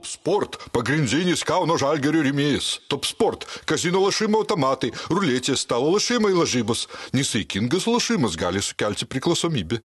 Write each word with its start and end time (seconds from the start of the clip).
Top 0.00 0.08
Sport– 0.08 0.56
pagrindinis 0.72 1.42
Kauno 1.44 1.74
žalgerio 1.76 2.22
rėmėjas. 2.24 2.78
Top 2.88 3.04
Sport– 3.04 3.44
kazino 3.68 4.00
lašimo 4.00 4.40
automatai, 4.40 4.94
ruletės, 5.12 5.66
stalo 5.66 5.92
lašimai 5.92 6.32
lažybos. 6.32 6.86
Nesaikingas 7.12 7.84
lašimas 7.84 8.40
gali 8.40 8.64
sukelti 8.64 9.04
priklausomybę. 9.04 9.82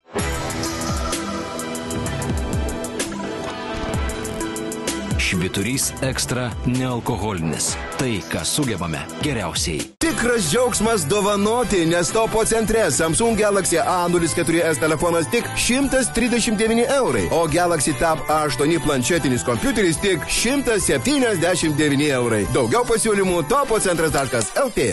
Šviturys 5.31 5.93
ekstra 6.03 6.49
nealkoholinis. 6.65 7.69
Tai, 7.95 8.17
ką 8.31 8.41
sugebame 8.43 8.99
geriausiai. 9.23 9.79
Tikras 10.03 10.49
džiaugsmas 10.51 11.05
dovanoti, 11.07 11.85
nes 11.87 12.11
topo 12.11 12.43
centre 12.45 12.83
Samsung 12.91 13.39
Galaxy 13.39 13.79
A04s 13.79 14.79
telefonas 14.79 15.29
tik 15.31 15.47
139 15.55 16.83
eurai, 16.97 17.23
o 17.31 17.47
Galaxy 17.47 17.93
Tab 17.99 18.19
A8 18.27 18.83
planšetinis 18.83 19.47
kompiuteris 19.47 20.01
tik 20.03 20.27
179 20.27 22.11
eurai. 22.11 22.43
Daugiau 22.51 22.83
pasiūlymų 22.91 23.45
topocentras.lt. 23.47 24.91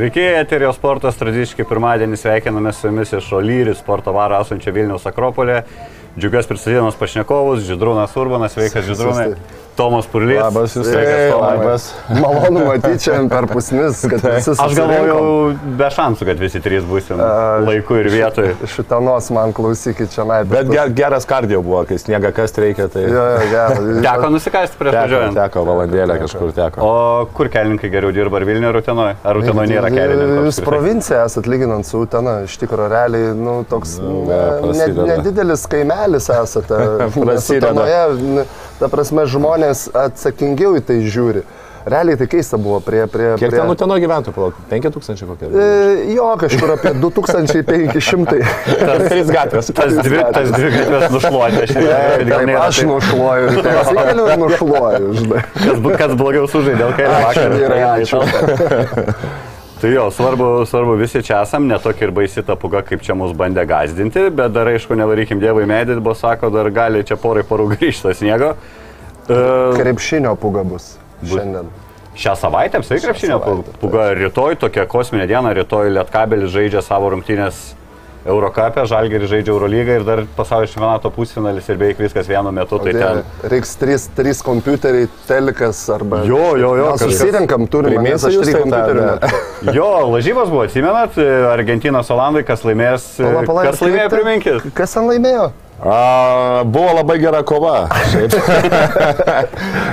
Sveiki, 0.00 0.22
eterio 0.40 0.70
sportas 0.72 1.18
tradiciškai 1.20 1.66
pirmadienį 1.68 2.16
sveikiname 2.16 2.70
su 2.72 2.86
jumis 2.86 3.10
iš 3.18 3.26
Olyri 3.36 3.74
sporto 3.76 4.14
varo 4.16 4.38
esančio 4.40 4.72
Vilniaus 4.72 5.04
Akropolė. 5.10 5.58
Džiugios 6.14 6.48
pristatydamas 6.48 6.96
pašnekovus, 6.96 7.66
Židrūnas 7.66 8.14
Urbanas, 8.16 8.56
sveikas 8.56 8.88
Židrūnai. 8.88 9.26
Tomas 9.80 10.04
Purlys. 10.12 10.40
Labas, 10.42 10.74
jūs 10.76 10.84
sveikas, 10.90 11.20
Tomai. 11.32 11.50
labas. 11.56 11.86
Malonu 12.12 12.64
matyti 12.66 13.00
čia 13.06 13.14
per 13.32 13.46
pusnis, 13.48 14.02
kad 14.12 14.20
visi 14.26 14.52
Aš 14.60 14.74
galvojau 14.76 15.22
be 15.80 15.88
šansų, 15.94 16.26
kad 16.28 16.42
visi 16.42 16.60
trys 16.60 16.84
būsim 16.84 17.20
laiku 17.64 17.96
ir 18.02 18.10
vietoje. 18.12 18.52
Šitanos 18.68 19.30
man 19.32 19.54
klausykit 19.56 20.12
čia, 20.12 20.26
na, 20.28 20.42
Bet 20.50 20.68
ger, 20.68 20.92
geras 20.96 21.24
kardio 21.28 21.62
buvo, 21.64 21.80
kai 21.88 21.96
sniega 22.02 22.32
kas 22.36 22.52
reikia, 22.60 22.90
tai 22.92 23.06
Jo, 23.06 23.24
jo, 23.32 23.48
gerai. 23.54 23.94
Teko 24.10 24.30
nusikasti 24.34 24.76
prieš 24.82 24.98
važiuojant. 24.98 25.38
teko 25.40 25.64
valandėlę 25.70 26.18
kažkur 26.26 26.52
teko. 26.60 26.84
O 26.84 27.26
kur 27.38 27.48
kelininkai 27.52 27.90
geriau 27.92 28.12
dirba, 28.12 28.36
ar 28.42 28.46
Vilniuje, 28.50 28.70
ar 28.74 28.80
Utenoje? 28.82 29.16
Ar 29.32 29.40
Utenoje 29.40 29.72
nėra 29.72 29.92
kelininkų? 29.94 30.44
Jūs 30.50 30.60
provincija 30.66 31.24
esat 31.30 31.48
lyginant 31.48 31.88
su 31.88 32.04
Utena, 32.04 32.42
iš 32.44 32.58
tikrųjų 32.60 32.90
realiai, 32.92 33.32
nu, 33.38 33.60
toks 33.70 33.96
nedidelis 35.08 35.64
kaimelis 35.72 36.28
esate. 36.36 36.84
Prasideda. 37.24 37.86
Ta 38.80 38.88
prasme, 38.92 39.26
žmonės 39.28 39.88
atsakingiau 39.92 40.76
į 40.80 40.86
tai 40.88 41.02
žiūri. 41.04 41.44
Realiai 41.80 42.16
tai 42.20 42.26
keista 42.28 42.58
buvo 42.60 42.76
prie... 42.84 43.06
prie 43.08 43.30
Kiek 43.40 43.48
prie... 43.48 43.60
ten 43.62 43.70
Uteno 43.72 43.96
gyventojų, 44.00 44.34
palauk, 44.36 44.56
5000 44.68 45.24
kokie? 45.30 45.48
E, 45.48 46.12
Jo, 46.12 46.26
kažkur 46.40 46.74
apie 46.74 46.92
2500. 47.00 48.36
Trys 49.08 49.32
gatvės. 49.32 49.70
Tas 49.72 49.96
dvi, 49.96 50.20
tas 50.36 50.52
dvi 50.52 50.70
gatvės 50.76 51.06
nušluoti, 51.16 51.62
aš 51.64 51.74
nežinau, 51.78 52.00
gal 52.28 52.44
Taip, 52.44 52.56
aš 52.66 52.82
nušluoju, 52.90 53.54
persikeliu 53.64 54.26
ir 54.28 54.42
nušluoju, 54.44 55.14
žinai. 55.22 55.44
Kas, 55.56 55.86
kas 56.02 56.18
blogiau 56.20 56.50
sužaidė, 56.52 56.90
Ačiū, 56.90 57.48
vakar. 57.56 57.78
ačiū. 57.94 59.48
Tai 59.80 59.92
jo, 59.92 60.10
svarbu, 60.12 60.66
svarbu 60.66 60.94
visi 61.00 61.22
čia 61.24 61.38
esam, 61.40 61.64
netokia 61.68 62.04
ir 62.04 62.10
baisi 62.12 62.42
ta 62.44 62.52
puga, 62.60 62.82
kaip 62.84 63.00
čia 63.00 63.14
mus 63.16 63.32
bandė 63.36 63.62
gazdinti, 63.68 64.26
bet 64.36 64.52
dar 64.52 64.68
aišku, 64.68 64.92
nevarykim 64.98 65.40
dievai 65.40 65.64
medį, 65.68 65.96
buvo 66.04 66.12
sako, 66.18 66.50
dar 66.52 66.68
gali 66.74 67.00
čia 67.08 67.16
porai 67.20 67.46
parų 67.48 67.70
grįžtas 67.74 68.20
sniego. 68.20 68.52
Uh, 69.30 69.72
Krepšinio 69.78 70.34
puga 70.40 70.66
bus 70.66 70.98
šiandien. 71.24 71.70
šią 72.18 72.34
savaitę 72.36 72.80
apsai 72.80 72.98
krepšinio 73.00 73.38
savaitę, 73.40 73.76
puga, 73.80 74.10
rytoj 74.18 74.58
tokia 74.60 74.84
kosminė 74.90 75.28
diena, 75.30 75.52
rytoj 75.56 75.92
Lietkabelis 75.94 76.52
žaidžia 76.52 76.82
savo 76.84 77.12
rungtynės 77.14 77.70
Eurocapė, 78.28 78.82
Žalgeris 78.90 79.30
žaidžia 79.30 79.52
Eurolygą 79.54 79.94
ir 80.00 80.04
dar 80.04 80.20
pasaulio 80.36 80.68
čempionato 80.68 81.08
pusfinalis 81.14 81.68
ir 81.72 81.78
beveik 81.80 82.02
viskas 82.02 82.28
vienu 82.28 82.52
metu. 82.52 82.76
Tai 82.84 82.92
ten... 82.92 83.22
Reiks 83.48 83.72
trys, 83.80 84.04
trys 84.16 84.42
kompiuteriai, 84.44 85.08
telikas 85.28 85.80
arba... 85.94 86.20
Jo, 86.28 86.56
jo, 86.60 86.74
jo, 86.76 86.90
Gal 86.90 86.98
kažkas- 87.00 87.16
susirenkam, 87.16 87.64
turime, 87.72 87.96
nes 88.04 88.20
Priminsiu 88.20 88.28
aš 88.28 88.44
trijų 88.44 88.58
tai 88.58 88.62
kompiuterių. 88.66 89.06
neturiu. 89.08 89.74
Jo, 89.80 89.88
lažybos 90.12 90.52
buvo, 90.52 90.66
atsimenat, 90.68 91.16
Argentinos 91.54 92.12
Olandai, 92.12 92.44
kas 92.48 92.62
laimės, 92.68 93.08
Pala, 93.20 93.42
pala, 93.48 93.64
kas 93.70 93.80
laimėjo, 93.84 94.12
priminkit. 94.12 94.70
Kas 94.76 94.96
ten 94.98 95.08
laimėjo? 95.08 95.48
A, 95.80 96.62
buvo 96.64 96.92
labai 96.98 97.18
gera 97.22 97.42
kova. 97.42 97.88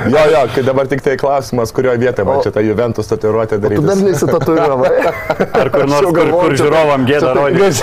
Jo, 0.08 0.20
jo, 0.32 0.42
kai 0.56 0.62
dabar 0.64 0.88
tik 0.88 1.02
tai 1.04 1.18
klausimas, 1.20 1.72
kurioje 1.76 1.98
vietoje 2.00 2.26
man 2.28 2.40
čia 2.44 2.52
tą 2.56 2.62
Juventus 2.64 3.08
tatuiruotę 3.10 3.58
Tu 3.60 3.62
dar 3.68 3.74
daryti. 3.76 4.04
nesitatuiravai. 4.08 4.90
Ar 5.62 5.70
kur 5.74 5.86
nors, 5.90 6.06
kur, 6.16 6.30
kur 6.32 6.54
žiūrovam 6.60 7.04
gėda 7.10 7.34
rodyti. 7.36 7.82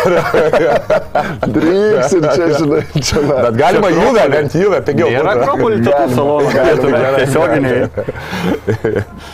Dryks 1.55 2.15
ir 2.17 2.27
čia, 2.33 2.47
žinai, 2.59 2.81
čia. 2.97 3.21
na. 3.29 3.37
Bet 3.49 3.59
galima 3.61 3.91
Juve, 3.93 4.25
bent 4.33 4.57
Juve 4.57 4.81
pigiau. 4.87 5.11
Būtų. 5.13 5.33
Akropolį 5.35 5.77
salonų, 6.15 6.49
galima, 6.55 6.57
galėtume 6.57 6.99
tiesioginiai. 7.19 7.81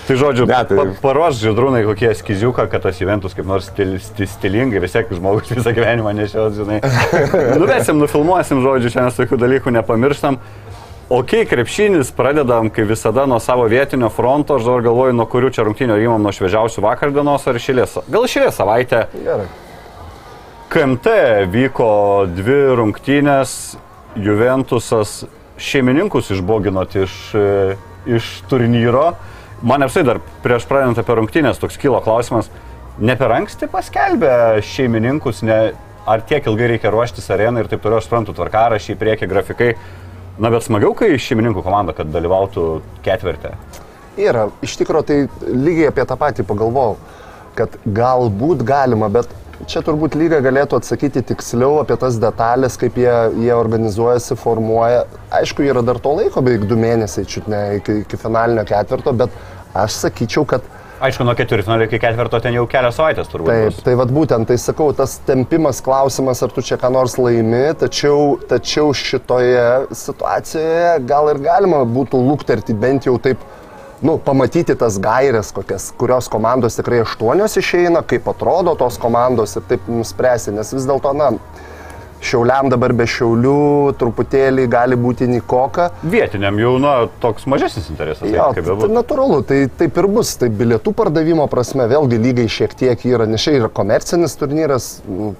Tai 0.08 0.18
žodžiu, 0.24 0.48
Ne, 0.50 0.60
tai- 0.66 0.78
pa, 0.80 0.84
paruoš 1.04 1.38
žydrūnai 1.44 1.84
kokie 1.86 2.10
skiziuką, 2.18 2.66
kad 2.72 2.82
tas 2.88 2.98
Juventus 3.02 3.36
kaip 3.38 3.46
nors 3.46 3.70
stil, 3.70 3.94
stil, 4.02 4.26
stilingai, 4.34 4.82
vis 4.82 4.96
tiek 4.96 5.06
žmogus 5.14 5.52
visą 5.54 5.70
gyvenimą 5.76 6.10
nešios, 6.18 6.58
žinai. 6.58 6.80
Nuvesim, 7.60 8.00
nufilmuosim, 8.02 8.59
žodžiu, 8.64 8.92
čia 8.92 9.06
mes 9.06 9.16
tokių 9.18 9.38
dalykų 9.40 9.72
nepamirštam. 9.78 10.38
Ok, 11.10 11.32
krepšinis 11.50 12.12
pradedam, 12.14 12.68
kaip 12.70 12.86
visada, 12.92 13.24
nuo 13.26 13.40
savo 13.42 13.64
vietinio 13.66 14.12
fronto, 14.14 14.60
aš 14.60 14.68
dabar 14.68 14.84
galvoju, 14.84 15.16
nuo 15.18 15.26
kurių 15.26 15.50
čia 15.56 15.64
rungtynio 15.66 15.96
įmam, 15.98 16.22
nuo 16.22 16.30
šviežiausių 16.30 16.84
vakar 16.84 17.10
dienos 17.10 17.48
ar 17.50 17.58
šilės. 17.58 17.96
Gal 18.06 18.28
šilės 18.30 18.60
savaitę. 18.60 19.08
Gerai. 19.24 19.48
KMT 20.70 21.16
vyko 21.50 21.90
dvi 22.30 22.60
rungtynės, 22.78 23.56
Juventusas 24.22 25.24
šeimininkus 25.58 26.30
išboginot 26.30 26.94
iš, 26.94 27.16
e, 27.34 27.74
iš 28.06 28.30
turnyro. 28.50 29.16
Man 29.66 29.82
apsai 29.82 30.04
dar 30.06 30.22
prieš 30.44 30.64
pradedant 30.70 31.02
apie 31.02 31.18
rungtynės 31.18 31.58
toks 31.58 31.74
kilo 31.78 31.98
klausimas, 32.04 32.48
ne 33.02 33.16
per 33.18 33.34
anksti 33.34 33.66
paskelbė 33.70 34.62
šeimininkus, 34.62 35.42
ne, 35.42 35.58
ar 36.10 36.22
tiek 36.26 36.46
ilgai 36.50 36.72
reikia 36.74 36.90
ruoštis 36.92 37.30
arenai 37.30 37.64
ir 37.64 37.70
taip 37.70 37.82
toliau, 37.84 38.00
aš 38.00 38.08
suprantu, 38.08 38.34
tvarkarašiai, 38.36 38.98
prieki 38.98 39.28
grafikai. 39.30 39.74
Na 40.40 40.50
bet 40.52 40.64
smagiau, 40.64 40.94
kai 40.96 41.12
šeimininkų 41.20 41.62
komanda, 41.64 41.94
kad 41.96 42.08
dalyvautų 42.14 42.66
ketvirtė. 43.04 43.52
Yra, 44.20 44.48
iš 44.64 44.78
tikrųjų, 44.80 45.04
tai 45.06 45.50
lygiai 45.52 45.90
apie 45.90 46.06
tą 46.08 46.16
patį 46.18 46.46
pagalvojau, 46.48 46.96
kad 47.58 47.76
galbūt 47.84 48.64
galima, 48.66 49.10
bet 49.12 49.28
čia 49.68 49.82
turbūt 49.84 50.16
lyga 50.16 50.40
galėtų 50.44 50.78
atsakyti 50.80 51.22
tiksliau 51.30 51.78
apie 51.82 51.96
tas 52.00 52.16
detalės, 52.22 52.78
kaip 52.80 52.96
jie, 52.98 53.12
jie 53.44 53.52
organizuojasi, 53.54 54.38
formuoja. 54.40 55.04
Aišku, 55.40 55.66
yra 55.68 55.84
dar 55.84 56.00
to 56.02 56.14
laiko, 56.16 56.42
beveik 56.44 56.64
du 56.70 56.78
mėnesiai, 56.80 57.28
čiut 57.28 57.48
ne 57.52 57.60
iki, 57.78 58.00
iki 58.06 58.20
finalinio 58.20 58.64
ketvirto, 58.68 59.12
bet 59.20 59.36
aš 59.76 59.98
sakyčiau, 60.06 60.46
kad 60.48 60.64
Aišku, 61.00 61.24
nuo 61.24 61.32
ketvirtfinalio 61.32 61.86
iki 61.88 61.98
ketvirto 62.00 62.38
ten 62.44 62.52
jau 62.58 62.66
kelias 62.68 62.98
savaitės 62.98 63.30
turbūt. 63.32 63.48
Taip, 63.48 63.70
bus. 63.72 63.84
tai 63.86 63.94
vad 63.96 64.10
būtent, 64.12 64.44
tai 64.50 64.58
sakau, 64.60 64.90
tas 64.96 65.14
tempimas 65.24 65.80
klausimas, 65.84 66.42
ar 66.44 66.52
tu 66.52 66.60
čia 66.60 66.76
ką 66.80 66.90
nors 66.92 67.14
laimi, 67.16 67.62
tačiau, 67.80 68.34
tačiau 68.50 68.92
šitoje 68.92 69.62
situacijoje 69.96 70.98
gal 71.08 71.30
ir 71.32 71.40
galima 71.40 71.80
būtų 71.88 72.20
lūkterti 72.26 72.76
bent 72.76 73.08
jau 73.08 73.16
taip, 73.22 73.40
nu, 74.04 74.18
pamatyti 74.26 74.76
tas 74.76 75.00
gairias, 75.00 75.54
kokias, 75.56 75.88
kurios 75.96 76.28
komandos 76.28 76.76
tikrai 76.76 77.00
aštuonios 77.06 77.56
išeina, 77.56 78.04
kaip 78.04 78.28
atrodo 78.34 78.76
tos 78.76 79.00
komandos 79.00 79.56
ir 79.56 79.64
taip 79.72 79.88
nuspręsti, 79.88 80.52
nes 80.58 80.74
vis 80.76 80.88
dėlto, 80.90 81.16
na, 81.16 81.32
Šiauliam 82.20 82.68
dabar 82.68 82.92
be 82.96 83.06
šiaulių 83.08 83.96
truputėlį 84.00 84.66
gali 84.70 84.98
būti 85.00 85.28
Nikoka. 85.30 85.88
Vietiniam 86.04 86.58
jau 86.60 86.74
nu, 86.82 86.92
toks 87.22 87.46
mažesnis 87.48 87.88
interesas. 87.92 88.28
Jo, 88.28 88.50
kaip 88.52 88.60
tai 88.60 88.66
bebūtų. 88.68 88.92
natūralu, 88.92 89.40
tai 89.48 89.62
taip 89.80 89.96
ir 90.02 90.08
bus. 90.12 90.34
Tai 90.40 90.50
bilietų 90.60 90.92
pardavimo 90.96 91.48
prasme 91.52 91.88
vėlgi 91.90 92.20
lygai 92.20 92.46
šiek 92.52 92.76
tiek 92.76 93.06
yra, 93.08 93.28
nes 93.30 93.40
čia 93.40 93.56
yra 93.62 93.72
komercinis 93.72 94.36
turnyras, 94.40 94.90
nu, 95.08 95.32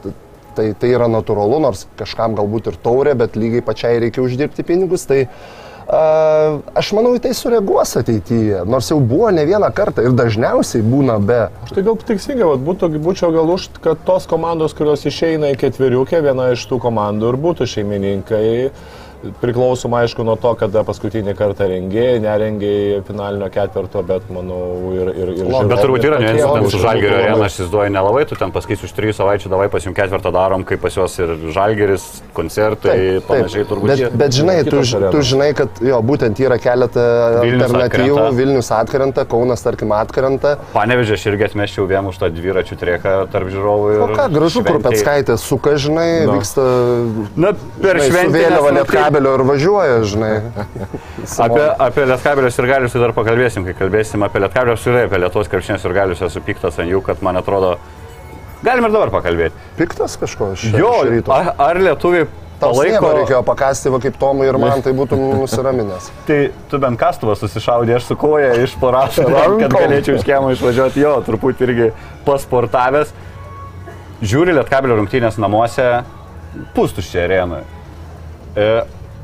tai, 0.57 0.71
tai 0.73 0.95
yra 0.97 1.09
natūralu, 1.13 1.61
nors 1.69 1.85
kažkam 2.01 2.39
galbūt 2.39 2.73
ir 2.73 2.81
taurė, 2.81 3.17
bet 3.19 3.37
lygiai 3.37 3.65
pačiai 3.67 4.01
reikia 4.07 4.25
uždirbti 4.25 4.65
pinigus. 4.67 5.05
Tai 5.11 5.27
a, 5.27 5.70
aš 5.91 6.93
manau, 6.95 7.13
į 7.17 7.23
tai 7.25 7.33
sureaguos 7.35 7.97
ateityje, 7.99 8.63
nors 8.71 8.91
jau 8.93 9.01
buvo 9.03 9.31
ne 9.35 9.43
vieną 9.49 9.71
kartą 9.75 10.05
ir 10.07 10.15
dažniausiai 10.19 10.85
būna 10.87 11.19
be. 11.23 11.41
Aš 11.67 11.75
tai 11.77 11.85
gal 11.87 11.99
teisingai, 11.99 12.47
vat, 12.47 12.63
būtų, 12.67 12.91
būčiau 13.03 13.33
gal 13.35 13.51
už, 13.57 13.69
kad 13.83 14.03
tos 14.07 14.29
komandos, 14.31 14.77
kurios 14.79 15.07
išeina 15.09 15.51
į 15.55 15.59
ketveriukę, 15.65 16.23
viena 16.27 16.51
iš 16.55 16.67
tų 16.71 16.81
komandų 16.85 17.33
ir 17.33 17.41
būtų 17.47 17.69
šeimininkai. 17.75 18.47
Priklausoma 19.41 20.03
aišku 20.05 20.25
nuo 20.25 20.37
to, 20.41 20.53
kada 20.59 20.83
paskutinį 20.87 21.35
kartą 21.39 21.67
rengėjai, 21.71 22.21
nerengėjai 22.25 23.01
finalinio 23.09 23.49
ketvirto, 23.53 24.03
bet 24.07 24.29
manau 24.33 24.93
ir... 24.97 25.11
ir, 25.13 25.33
ir 25.37 25.51
Bet 25.51 25.55
žiūrovai 25.55 25.79
turbūt 25.83 26.07
yra, 26.09 26.19
nes 26.23 26.73
su 26.73 26.81
Žalgerio 26.81 27.19
arena 27.19 27.47
aš 27.47 27.57
įsivaizduoju 27.59 27.93
nelabai, 27.95 28.25
tu 28.31 28.39
ten 28.41 28.53
pasakysi 28.55 28.87
už 28.89 28.95
trijų 28.97 29.17
savaičių, 29.19 29.51
davai 29.53 29.69
pas 29.73 29.85
jums 29.87 29.97
ketvirtą 29.99 30.33
darom, 30.35 30.65
kaip 30.69 30.81
pas 30.85 30.97
juos 30.97 31.17
ir 31.21 31.35
Žalgeris, 31.53 32.07
koncertai, 32.37 32.97
panašiai 33.29 33.67
turbūt. 33.69 33.93
Bet, 33.93 34.17
bet 34.23 34.37
žinai, 34.37 34.57
tu, 34.69 34.81
arenos. 34.81 35.13
tu 35.15 35.23
žinai, 35.33 35.51
kad 35.59 35.83
jo, 35.85 36.01
būtent 36.07 36.41
yra 36.41 36.59
keletą 36.63 37.05
Vilnius 37.45 37.67
alternatyvų. 37.69 38.17
atkrenta. 38.17 38.37
Vilnius 38.41 38.71
atkrenta, 38.77 39.27
Kaunas, 39.31 39.65
tarkim, 39.65 39.93
atkrenta. 39.97 40.55
Panevežė 40.75 41.19
aš 41.19 41.27
irgi 41.33 41.49
atmeščiau 41.51 41.87
vien 41.91 42.09
už 42.11 42.21
tą 42.23 42.31
dviračių 42.33 42.79
trieką 42.81 43.15
tarp 43.33 43.51
žiūrovų. 43.53 43.91
O 43.91 44.09
ir 44.09 44.17
ką, 44.19 44.29
gražu, 44.35 44.65
kur. 44.67 44.81
Petskaitė 44.85 45.37
suka, 45.41 45.77
žinai, 45.81 46.09
Nu. 46.27 46.39
vyksta 46.39 46.63
Na, 47.37 47.53
per 47.83 48.01
šventę. 48.01 48.33
vėliava 48.35 48.71
lietkabelio 49.11 49.35
ir 49.35 49.45
važiuoja, 49.47 50.03
žinai. 50.05 50.41
Apie, 51.45 51.65
apie 51.79 52.07
Lietkabelius 52.07 52.59
ir 52.59 52.67
galius 52.67 52.93
dar 52.95 53.13
pakalbėsim, 53.13 53.65
kai 53.65 53.75
kalbėsim 53.77 54.23
apie 54.25 54.41
Lietkabelius 54.41 54.87
ir 54.87 55.05
apie 55.05 55.21
Lietuvos 55.21 55.49
krepšinės 55.51 55.85
ir 55.85 55.95
galius 55.95 56.23
esu 56.23 56.41
piktas 56.41 56.79
ant 56.79 56.91
jų, 56.91 57.03
kad 57.05 57.23
man 57.23 57.37
atrodo, 57.37 57.79
galim 58.65 58.87
ir 58.87 58.93
dabar 58.95 59.11
pakalbėti. 59.13 59.57
Piktas 59.79 60.17
kažko 60.21 60.53
iš 60.55 60.71
Jo, 60.75 61.03
ryto. 61.09 61.33
ar, 61.33 61.55
ar 61.59 61.81
lietuviai 61.81 62.27
palaiko... 62.61 63.13
reikėjo 63.21 63.41
pakasti, 63.47 63.91
va 63.93 64.01
kaip 64.03 64.19
Tomui 64.21 64.49
ir 64.49 64.59
man, 64.61 64.83
tai 64.85 64.93
būtum 64.97 65.23
nusiraminęs. 65.41 66.11
Tai 66.29 66.39
tu 66.71 66.81
bent 66.83 67.01
kastuvą 67.01 67.37
susišaudė, 67.39 67.97
aš 67.99 68.11
su 68.11 68.19
koja 68.21 68.55
iš 68.65 68.77
parašo, 68.81 69.27
kad 69.63 69.75
galėčiau 69.75 70.19
iš 70.19 70.29
kiemo 70.29 70.55
išvažiuoti, 70.55 71.05
jo, 71.05 71.19
truputį 71.27 71.69
irgi 71.69 71.91
pasportavęs. 72.29 73.13
Žiūri 74.21 74.53
Lietkabelio 74.53 74.99
rungtynės 74.99 75.39
namuose, 75.41 75.91
pustuščiai 76.77 77.23
arenoje. 77.25 77.69
E, 78.57 78.67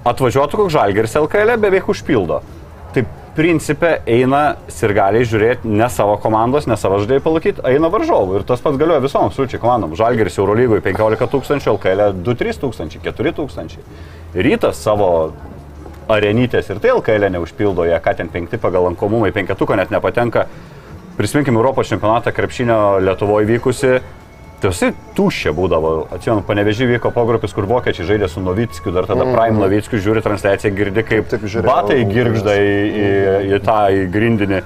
atvažiuotų 0.06 0.62
koks 0.62 0.74
žalgeris 0.76 1.16
LKL 1.18 1.56
beveik 1.60 1.88
užpildo. 1.90 2.40
Tai 2.94 3.02
principė 3.36 3.98
eina 4.08 4.56
sirgaliai 4.72 5.26
žiūrėti 5.28 5.68
ne 5.68 5.88
savo 5.92 6.14
komandos, 6.22 6.68
ne 6.70 6.78
savo 6.80 7.00
žaidėjai 7.02 7.24
palaikyti, 7.24 7.64
eina 7.68 7.90
varžovų. 7.92 8.38
Ir 8.38 8.46
tas 8.48 8.62
pats 8.64 8.78
galioja 8.80 9.02
visom 9.04 9.26
absoliučiai 9.28 9.60
komandom. 9.60 9.96
Žalgeris 9.98 10.38
Eurolygoje 10.40 10.84
15 10.86 11.28
tūkstančių, 11.34 11.74
LKL 11.74 12.06
2-3 12.24 12.62
tūkstančiai, 12.62 13.02
4 13.04 13.34
tūkstančiai. 13.36 13.84
Rytas 14.46 14.80
savo 14.80 15.10
arenytės 16.12 16.70
ir 16.70 16.80
tai 16.80 16.94
LKL 16.94 17.28
neužpildo, 17.34 17.84
jie 17.88 17.98
ką 18.00 18.14
ten 18.16 18.32
penkti 18.32 18.60
pagal 18.62 18.86
lankomumą, 18.88 19.28
į 19.28 19.36
penketuką 19.36 19.76
net 19.76 19.92
nepatenka. 19.92 20.46
Prisiminkime 21.16 21.58
Europos 21.58 21.90
čempionatą 21.90 22.32
krepšinio 22.36 23.00
Lietuvoje 23.04 23.48
vykusi. 23.48 23.98
Visi 24.72 24.92
tuščia 25.16 25.52
būdavo. 25.56 25.92
Atsimenu, 26.14 26.42
panevežį 26.46 26.88
vyko 26.94 27.12
pogrupis, 27.14 27.54
kur 27.56 27.68
vokiečiai 27.70 28.08
žaidė 28.12 28.30
su 28.32 28.42
Novickiu, 28.44 28.92
dar 28.94 29.08
tada 29.08 29.26
Prime 29.28 29.60
Novickiu 29.60 30.00
žiūri 30.02 30.24
transliaciją, 30.24 30.72
girdi 30.76 31.04
kaip 31.06 31.30
Taip, 31.32 31.46
žiūrėjau. 31.46 31.70
batai 31.70 32.00
girgžda 32.08 32.56
į, 32.56 32.74
į, 33.04 33.12
į 33.56 33.62
tą 33.66 33.78
į 33.94 34.02
grindinį. 34.14 34.64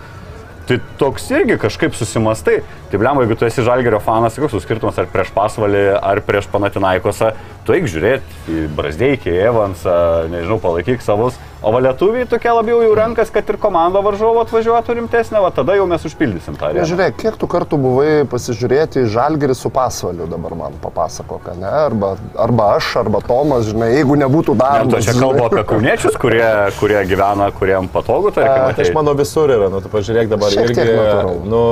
Tai 0.70 0.76
toks 1.00 1.24
irgi 1.34 1.56
kažkaip 1.58 1.96
susimastai. 1.98 2.60
Tai 2.92 2.98
blem, 3.02 3.18
jeigu 3.24 3.34
tu 3.34 3.46
esi 3.48 3.64
žalgerio 3.66 3.98
fanas, 4.04 4.36
koks 4.38 4.54
skirtumas 4.62 5.00
ar 5.02 5.08
prieš 5.10 5.32
pasvalį, 5.34 5.80
ar 5.98 6.20
prieš 6.22 6.46
panatinaikosą, 6.52 7.32
tu 7.66 7.74
eik 7.74 7.88
žiūrėti 7.90 8.54
į 8.54 8.66
Brasdeikį, 8.78 9.34
Evansą, 9.48 9.96
nežinau, 10.30 10.60
palaikyk 10.62 11.02
savus. 11.02 11.40
O 11.62 11.76
lietuviai 11.76 12.24
tokie 12.24 12.48
labiau 12.48 12.78
jau 12.80 12.94
rankas, 12.96 13.28
kad 13.28 13.44
ir 13.52 13.58
komanda 13.60 14.00
varžovo 14.00 14.40
atvažiuotų 14.46 14.94
rimtesnė, 14.96 15.42
va 15.44 15.50
tada 15.52 15.74
jau 15.76 15.84
mes 15.88 16.04
užpildysim 16.08 16.54
tą. 16.56 16.70
areną. 16.70 16.80
Nežiūrėk, 16.86 17.18
kiek 17.20 17.34
tu 17.36 17.44
kartų 17.52 17.76
buvai 17.82 18.12
pasižiūrėti 18.32 19.02
į 19.04 19.10
žalgerį 19.12 19.56
su 19.58 19.68
pasvaliu 19.68 20.24
dabar 20.30 20.54
man 20.56 20.78
papasakok, 20.80 21.50
ne? 21.60 21.68
Arba, 21.68 22.14
arba 22.40 22.68
aš, 22.78 22.88
arba 23.02 23.20
Tomas, 23.26 23.66
žinai, 23.68 23.90
jeigu 23.92 24.16
nebūtų 24.22 24.54
Ne, 24.56 24.62
darbas. 24.62 25.04
tu 25.04 25.10
čia 25.10 25.16
kalbu 25.20 25.44
apie 25.50 25.64
kauniečius, 25.74 26.16
kurie, 26.22 26.48
kurie 26.78 27.02
gyvena, 27.10 27.50
kuriem 27.58 27.90
patogu, 27.92 28.32
tarkim. 28.32 28.72
Tai 28.80 28.86
aš 28.86 28.94
manau 28.96 29.14
visur 29.20 29.52
yra, 29.52 29.68
nu 29.68 29.82
tu 29.84 29.92
pažiūrėk 29.92 30.32
dabar 30.32 30.56
Šiek 30.56 30.72
irgi, 30.72 30.96
nu, 31.44 31.62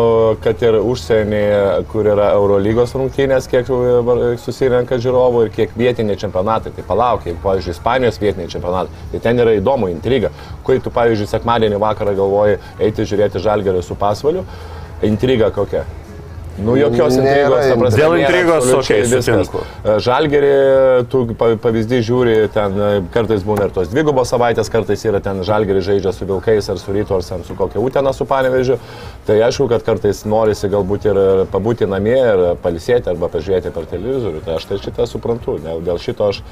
kad 0.44 0.66
ir 0.68 0.78
užsienyje, 0.84 1.64
kur 1.88 2.04
yra 2.12 2.28
Eurolygos 2.36 2.92
rungtynės, 2.92 3.48
kiek 3.48 3.72
susirenka 4.44 5.00
žiūrovų 5.00 5.46
ir 5.46 5.52
kiek 5.56 5.72
vietiniai 5.78 6.20
čempionatai. 6.20 6.74
Tai 6.76 6.84
palauk, 6.92 7.24
jeigu, 7.24 7.40
pavyzdžiui, 7.44 7.72
Ispanijos 7.78 8.20
vietiniai 8.20 8.52
čempionatai, 8.52 8.92
tai 9.12 9.20
ten 9.24 9.38
yra 9.40 9.56
įdomu, 9.56 9.76
intriga. 9.86 10.32
Kai 10.66 10.80
tu, 10.82 10.90
pavyzdžiui, 10.90 11.30
sekmadienį 11.30 11.78
vakarą 11.78 12.16
galvoji 12.18 12.58
eiti 12.82 13.06
žiūrėti 13.06 13.38
žalgerio 13.38 13.86
su 13.86 13.94
pasvaliu, 13.94 14.42
intriga 15.06 15.52
kokia. 15.54 15.86
Nu, 16.58 16.74
jokios 16.74 17.14
intrigos, 17.14 17.68
ta 17.70 17.74
prasme. 17.78 17.98
Dėl 18.00 18.14
intrigos, 18.18 18.66
okei, 18.74 19.04
viskas. 19.04 19.28
sutinku. 19.28 19.60
E, 19.86 19.92
Žalgerį, 20.02 20.48
tu 21.06 21.20
pa- 21.38 21.52
pavyzdį 21.62 22.00
žiūri, 22.02 22.32
ten 22.50 22.74
e, 22.74 22.88
kartais 23.14 23.44
būna 23.46 23.68
ir 23.68 23.74
tos 23.76 23.92
dvigubos 23.92 24.26
savaitės, 24.32 24.66
kartais 24.66 25.04
yra 25.06 25.20
ten 25.22 25.44
žalgerį 25.46 25.84
žaidžia 25.86 26.10
su 26.16 26.26
Vilkais 26.26 26.66
ar 26.74 26.80
su 26.82 26.90
Ryto 26.96 27.14
ar 27.14 27.22
ten 27.22 27.44
su 27.46 27.54
kokia 27.54 27.78
Utena 27.78 28.10
su 28.10 28.26
Panevežiu. 28.26 28.80
Tai 29.28 29.38
aišku, 29.46 29.68
kad 29.70 29.86
kartais 29.86 30.24
norisi 30.26 30.66
galbūt 30.72 31.06
ir 31.12 31.20
pabūti 31.52 31.86
namie 31.86 32.18
ir 32.18 32.42
palisėti 32.64 33.14
arba 33.14 33.30
pažiūrėti 33.30 33.70
per 33.70 33.86
televizorių. 33.94 34.42
Tai 34.42 34.58
aš 34.58 34.66
tai 34.72 34.80
šitą 34.82 35.06
suprantu. 35.06 35.60
Dėl 35.62 36.02
šito 36.02 36.26
aš... 36.32 36.42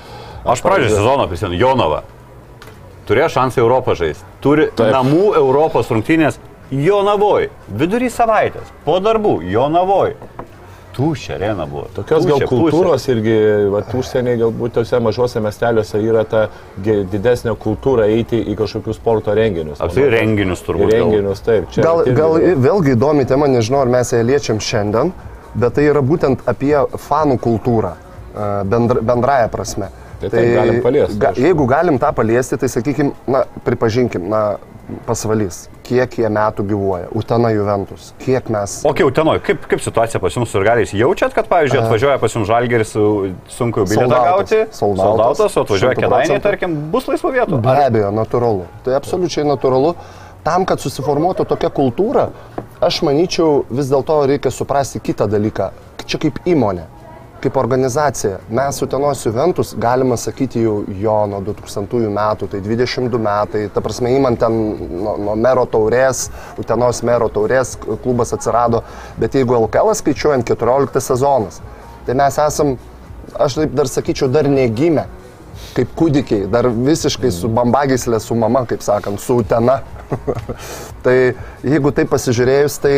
Aš 0.46 0.62
pradžią 0.62 0.92
sezoną 1.00 1.26
prisimenu, 1.26 1.58
Jonava. 1.58 2.04
Turėjo 3.06 3.28
šansą 3.36 3.60
Europą 3.62 3.94
žaisti. 3.98 4.24
Turi 4.42 4.68
Taip. 4.74 4.92
namų 4.94 5.34
Europos 5.38 5.90
rungtynės 5.94 6.38
Jonavoj. 6.74 7.48
Vidury 7.70 8.08
savaitės. 8.10 8.72
Po 8.84 8.98
darbų 9.00 9.38
Jonavoj. 9.52 10.16
Tuščia 10.96 11.34
arena 11.36 11.66
buvo. 11.68 11.84
Tokios 11.92 12.24
gal 12.24 12.38
Tuščia, 12.40 12.48
kultūros 12.48 13.02
irgi, 13.12 13.34
va, 13.68 13.82
užsieniai 13.98 14.38
galbūt 14.40 14.72
tose 14.78 14.96
mažose 15.04 15.42
miesteliuose 15.44 16.00
yra 16.00 16.22
ta 16.24 16.46
didesnė 16.80 17.52
kultūra 17.60 18.06
eiti 18.08 18.40
į 18.40 18.54
kažkokius 18.56 18.96
sporto 18.96 19.34
renginius. 19.36 19.82
Apsai 19.84 20.06
renginius 20.14 20.62
Į 20.64 20.66
turbūt. 20.70 20.88
gal. 20.88 21.02
renginius, 21.04 21.42
taip. 21.44 21.68
Čia 21.74 21.84
Gal, 21.84 22.00
irgi- 22.06 22.16
gal 22.16 22.38
vėlgi 22.64 22.94
įdomi 22.96 23.26
tema, 23.28 23.46
nežinau, 23.46 23.82
ar 23.84 23.92
mes 23.92 24.12
ją 24.16 24.22
liečiam 24.24 24.56
šiandien, 24.58 25.12
bet 25.54 25.74
tai 25.76 25.84
yra 25.92 26.00
būtent 26.00 26.40
apie 26.48 26.72
fanų 26.96 27.36
kultūrą 27.44 27.92
e, 27.92 28.64
bendra, 28.64 29.00
bendraja 29.04 29.48
prasme. 29.52 29.90
Tai 30.20 30.30
taip, 30.32 30.48
galim 30.56 30.80
paliesti, 30.84 31.18
aišku. 31.20 31.42
jeigu 31.44 31.66
galim 31.68 31.98
tą 32.00 32.12
paliesti, 32.16 32.56
tai 32.60 32.68
sakykim, 32.72 33.12
na, 33.28 33.42
pripažinkim, 33.66 34.28
na, 34.32 34.56
pasvalys, 35.06 35.64
kiek 35.86 36.12
jie 36.20 36.28
metų 36.30 36.64
gyvuoja, 36.70 37.08
Utena 37.18 37.50
Juventus, 37.50 38.12
kiek 38.22 38.46
mes... 38.54 38.78
O 38.86 38.92
kaip 38.94 39.08
Utenoj, 39.10 39.40
kaip, 39.44 39.64
kaip 39.70 39.82
situacija 39.82 40.20
pas 40.22 40.36
jums 40.38 40.52
su 40.54 40.62
galiais? 40.62 40.92
Jaučiat, 40.94 41.34
kad, 41.34 41.48
pavyzdžiui, 41.50 41.80
atvažiuoja 41.82 42.20
pas 42.22 42.36
jums 42.38 42.46
žalgeris, 42.48 42.92
su- 42.94 43.32
sunku 43.50 43.84
bilietą 43.90 44.20
gauti, 44.28 44.60
soldautas, 44.76 45.56
o 45.58 45.64
atvažiuoja 45.66 45.96
100%. 45.98 46.04
kėdainiai, 46.06 46.42
tarkim, 46.44 46.78
bus 46.94 47.10
laisvų 47.10 47.34
vietų. 47.34 47.60
Be 47.66 47.76
abejo, 47.88 48.12
natūralu. 48.14 48.68
Tai 48.86 48.94
absoliučiai 49.00 49.44
natūralu. 49.50 49.96
Tam, 50.46 50.62
kad 50.70 50.78
susiformuotų 50.78 51.48
tokia 51.50 51.72
kultūra, 51.74 52.28
aš 52.78 53.00
manyčiau, 53.02 53.64
vis 53.74 53.90
dėlto 53.90 54.20
reikia 54.30 54.52
suprasti 54.54 55.02
kitą 55.02 55.26
dalyką. 55.26 55.72
Čia 56.06 56.20
kaip 56.22 56.38
įmonė, 56.46 56.84
kaip 57.46 57.56
organizacija. 57.56 58.38
Mes 58.50 58.82
Utenos 58.82 59.22
Juventus, 59.26 59.74
galima 59.78 60.16
sakyti, 60.18 60.62
jau 60.64 60.80
jo 61.00 61.16
nuo 61.30 61.40
2000 61.46 62.10
metų, 62.10 62.48
tai 62.50 62.60
22 62.64 63.20
metai. 63.22 63.66
Ta 63.72 63.82
prasme, 63.84 64.10
įman 64.16 64.38
ten 64.40 64.56
nuo, 64.90 65.14
nuo 65.28 65.36
mero 65.38 65.66
taurės, 65.70 66.26
Utenos 66.58 67.02
mero 67.06 67.28
taurės 67.30 67.76
klubas 68.02 68.34
atsirado. 68.34 68.82
Bet 69.20 69.38
jeigu 69.38 69.58
LKL 69.60 69.94
skaičiuojant 70.00 70.48
14 70.48 71.04
sezonas, 71.04 71.60
tai 72.06 72.18
mes 72.18 72.40
esam, 72.42 72.74
aš 73.38 73.60
taip 73.60 73.78
dar 73.78 73.90
sakyčiau, 73.90 74.30
dar 74.32 74.50
negimę 74.50 75.06
kaip 75.76 75.94
kūdikiai, 75.98 76.46
dar 76.50 76.68
visiškai 76.70 77.30
su 77.34 77.50
bambagislė, 77.52 78.20
su 78.22 78.36
mama, 78.38 78.64
kaip 78.68 78.84
sakant, 78.84 79.20
su 79.22 79.38
utena. 79.42 79.80
tai 81.04 81.16
jeigu 81.66 81.92
tai 81.94 82.06
pasižiūrėjus, 82.10 82.78
tai, 82.82 82.94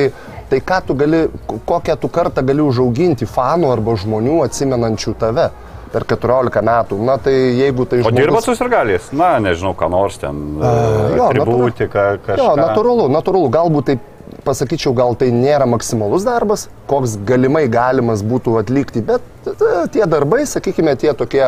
tai 0.51 0.61
ką 0.65 0.83
tu 0.89 0.99
gali, 0.99 1.25
kokią 1.69 1.97
tu 2.01 2.11
kartą 2.13 2.45
gali 2.47 2.65
užauginti 2.65 3.29
fanų 3.29 3.73
arba 3.73 3.97
žmonių 3.99 4.43
atsimenančių 4.49 5.17
tave 5.21 5.49
per 5.93 6.05
14 6.09 6.63
metų. 6.69 6.99
Na 7.05 7.17
tai 7.23 7.35
jeigu 7.57 7.87
tai 7.89 8.03
O 8.05 8.13
dirbat 8.13 8.45
su 8.45 8.55
sirgaliais? 8.59 9.09
Na, 9.17 9.37
nežinau, 9.43 9.73
ką 9.79 9.89
nors 9.93 10.21
ten. 10.21 10.45
jo, 10.61 11.31
Atributika, 11.31 12.11
kažkas. 12.27 12.43
Jo, 12.43 12.53
natūralu, 12.61 13.09
natūralu, 13.13 13.51
galbūt 13.55 13.91
tai 13.91 13.99
pasakyčiau, 14.45 14.93
gal 14.97 15.17
tai 15.19 15.31
nėra 15.35 15.67
maksimalus 15.69 16.27
darbas, 16.27 16.67
koks 16.91 17.17
galimai 17.29 17.67
galimas 17.73 18.23
būtų 18.27 18.59
atlikti, 18.61 19.03
bet 19.05 19.49
e, 19.49 19.71
tie 19.95 20.05
darbai, 20.11 20.45
sakykime, 20.49 20.95
tie 21.01 21.15
tokie 21.17 21.47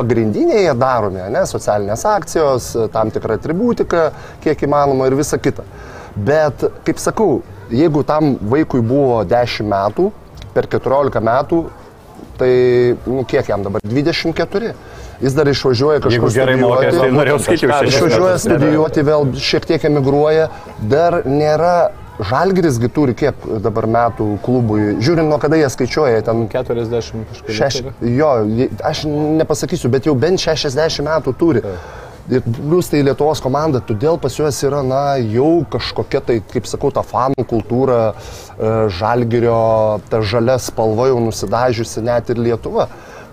pagrindiniai 0.00 0.64
jie 0.66 0.74
daromi, 0.80 1.22
ne, 1.30 1.44
socialinės 1.48 2.04
akcijos, 2.08 2.72
tam 2.94 3.12
tikra 3.14 3.38
atributika, 3.38 4.10
kiek 4.44 4.66
įmanoma 4.66 5.10
ir 5.10 5.18
visa 5.20 5.38
kita. 5.38 5.66
Bet, 6.16 6.64
kaip 6.86 6.98
sakau, 6.98 7.40
jeigu 7.70 8.02
tam 8.08 8.34
vaikui 8.50 8.82
buvo 8.82 9.20
10 9.28 9.68
metų, 9.70 10.10
per 10.54 10.66
14 10.70 11.22
metų, 11.22 11.60
tai, 12.40 12.54
nu, 13.06 13.24
kiek 13.28 13.52
jam 13.52 13.62
dabar? 13.66 13.84
24. 13.84 14.74
Jis 15.20 15.34
dar 15.36 15.48
išvažiuoja 15.52 16.00
kažkur 16.00 16.14
Jeigu 16.16 16.28
gerai 16.32 16.56
mokės, 16.56 16.96
tai 16.96 17.10
norėjau 17.12 17.40
šešis 17.44 17.90
Išvažiuoja 17.90 18.36
studijuoti, 18.40 19.02
vėl 19.04 19.26
šiek 19.36 19.66
tiek 19.68 19.82
emigruoja, 19.90 20.46
dar 20.80 21.18
nėra 21.28 21.74
Žalgirisgi 22.20 22.90
turi 22.92 23.14
kiek 23.16 23.46
dabar 23.64 23.86
metų 23.88 24.26
klubui, 24.44 24.96
žiūrint 25.00 25.30
nuo 25.30 25.38
kada 25.40 25.56
jie 25.56 25.70
skaičiuoja, 25.72 26.20
ten 26.26 26.44
40 26.52 27.24
kažkaip. 27.30 27.50
Šeš, 27.56 27.80
jo, 28.18 28.30
aš 28.84 29.02
nepasakysiu, 29.40 29.88
bet 29.92 30.08
jau 30.08 30.14
bent 30.18 30.42
60 30.42 31.06
metų 31.06 31.36
turi. 31.40 31.64
Ir 32.30 32.44
plus 32.44 32.86
tai 32.86 33.00
Lietuvos 33.02 33.40
komanda, 33.42 33.80
todėl 33.82 34.18
pas 34.20 34.34
juos 34.36 34.58
yra, 34.62 34.84
na, 34.86 35.16
jau 35.18 35.64
kažkokia 35.72 36.20
tai, 36.22 36.36
kaip 36.52 36.68
sakau, 36.68 36.92
ta 36.94 37.02
fanų 37.02 37.42
kultūra, 37.50 37.98
e, 38.12 38.74
žalgerio, 38.94 39.56
ta 40.12 40.20
žalia 40.22 40.54
spalva 40.62 41.08
jau 41.10 41.18
nusidažiusi 41.24 42.04
net 42.06 42.30
ir 42.30 42.38
Lietuva. 42.38 42.86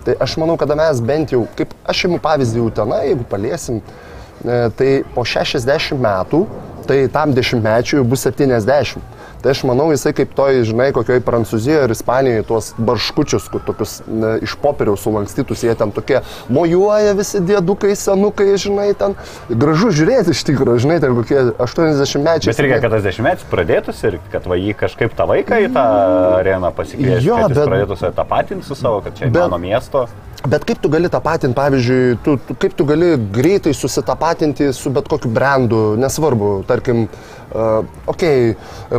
Tai 0.06 0.16
aš 0.24 0.34
manau, 0.42 0.56
kada 0.58 0.74
mes 0.78 1.02
bent 1.04 1.36
jau, 1.36 1.44
kaip 1.58 1.76
aš 1.86 2.06
imu 2.08 2.18
pavyzdį 2.24 2.64
Utena, 2.64 3.02
jeigu 3.06 3.28
paliesim, 3.30 3.78
e, 3.78 4.58
tai 4.80 4.90
po 5.14 5.22
60 5.22 6.00
metų, 6.02 6.42
tai 6.88 7.04
tam 7.12 7.34
dešimtmečiui 7.36 8.04
bus 8.04 8.24
70. 8.24 9.17
Tai 9.48 9.54
aš 9.56 9.62
manau, 9.64 9.86
jisai 9.88 10.10
kaip 10.12 10.34
toj, 10.36 10.58
žinai, 10.68 10.90
kokioj 10.92 11.22
Prancūzijoje 11.24 11.86
ir 11.86 11.92
Ispanijoje 11.94 12.42
tuos 12.50 12.66
barškučius, 12.84 13.46
kur 13.48 13.62
tokius 13.64 13.94
ne, 14.04 14.34
iš 14.44 14.52
popieriaus 14.60 15.00
sulankstytus, 15.06 15.62
jie 15.64 15.72
ten 15.80 15.88
tokie 15.96 16.20
mojuoja 16.52 17.14
visi 17.16 17.40
dėdukai, 17.40 17.94
senukai, 17.96 18.50
žinai, 18.60 18.90
ten 19.00 19.16
gražu 19.48 19.88
žiūrėti 20.02 20.36
iš 20.36 20.44
tikrųjų, 20.50 20.84
žinai, 20.84 21.00
ten 21.00 21.16
kokie 21.16 21.40
80 21.64 22.20
mečiai. 22.28 22.52
Bet 22.52 22.60
reikia, 22.66 22.82
kad 22.84 22.98
tas 22.98 23.08
dešimtmetis 23.08 23.48
pradėtųsi 23.48 24.08
ir 24.10 24.20
kad 24.36 24.52
va 24.52 24.60
jį 24.60 24.76
kažkaip 24.84 25.16
tą 25.16 25.30
vaiką 25.32 25.64
į 25.64 25.72
tą 25.80 25.88
areną 26.44 26.74
pasikviesti. 26.76 27.24
Jo, 27.24 27.40
bet- 27.48 27.64
pradėtų 27.64 28.02
save 28.04 28.18
tapatinti 28.20 28.68
su 28.68 28.76
savo, 28.76 29.00
kad 29.00 29.16
čia 29.16 29.32
Bet- 29.32 29.46
mano 29.48 29.64
miesto. 29.64 30.10
Bet 30.46 30.62
kaip 30.62 30.78
tu 30.78 30.86
gali 30.88 31.08
tapatinti, 31.10 31.56
pavyzdžiui, 31.56 32.18
tu, 32.22 32.36
tu, 32.46 32.54
kaip 32.54 32.76
tu 32.78 32.84
gali 32.86 33.08
greitai 33.34 33.72
susitapatinti 33.74 34.68
su 34.76 34.92
bet 34.94 35.08
kokiu 35.10 35.32
brandu, 35.34 35.96
nesvarbu, 35.98 36.52
tarkim, 36.68 37.08
uh, 37.08 37.37
okay, 38.06 38.54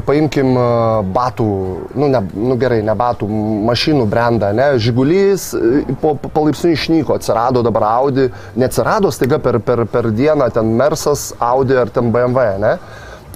paimkim 0.06 0.56
uh, 0.58 1.02
batų, 1.06 1.50
nu, 1.94 2.08
ne, 2.10 2.22
nu 2.34 2.58
gerai, 2.60 2.80
ne 2.86 2.96
batų, 2.98 3.28
mašinų 3.70 4.08
brandą, 4.10 4.50
ne, 4.58 4.72
žygulys 4.82 5.52
e, 5.54 5.84
po, 6.02 6.16
po, 6.18 6.32
palaipsniui 6.34 6.74
išnyko, 6.78 7.20
atsirado 7.20 7.62
dabar 7.66 7.86
Audi, 7.92 8.30
neatsirado 8.60 9.12
staiga 9.14 9.38
per, 9.44 9.60
per, 9.62 9.86
per 9.90 10.10
dieną 10.16 10.50
ten 10.56 10.74
Mersas, 10.80 11.30
Audi 11.40 11.78
ar 11.78 11.94
ten 11.94 12.10
BMW, 12.16 12.58
ne? 12.64 12.74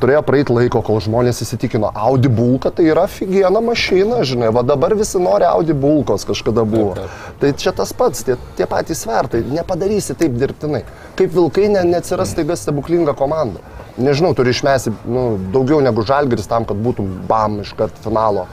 Turėjo 0.04 0.22
praeiti 0.28 0.54
laiko, 0.56 0.82
kol 0.86 1.00
žmonės 1.04 1.40
įsitikino, 1.46 1.90
Audi 1.96 2.30
bulka 2.32 2.72
tai 2.76 2.90
yra 2.92 3.06
figiena 3.08 3.62
mašina, 3.64 4.22
žinai, 4.28 4.52
va 4.56 4.66
dabar 4.68 4.96
visi 5.00 5.22
nori 5.22 5.48
Audi 5.48 5.76
bulkos 5.78 6.28
kažkada 6.28 6.66
buvo. 6.68 7.08
Tai 7.40 7.54
čia 7.60 7.72
tas 7.76 7.94
pats, 7.96 8.26
tie, 8.28 8.36
tie 8.58 8.68
patys 8.70 9.06
svertai, 9.06 9.44
nepadarysi 9.54 10.18
taip 10.20 10.36
dirbtinai. 10.40 10.84
Kaip 11.20 11.34
vilkai 11.36 11.70
ne, 11.72 11.86
neatsiras 11.94 12.36
taiga 12.36 12.58
stebuklinga 12.60 13.16
komanda. 13.18 13.64
Nežinau, 13.98 14.34
turi 14.38 14.54
išmesti 14.56 14.92
nu, 15.06 15.26
daugiau 15.54 15.80
negu 15.86 16.04
žalgeris 16.08 16.50
tam, 16.50 16.66
kad 16.66 16.80
būtų 16.82 17.06
bam 17.30 17.60
iškart 17.62 18.00
finalo 18.04 18.48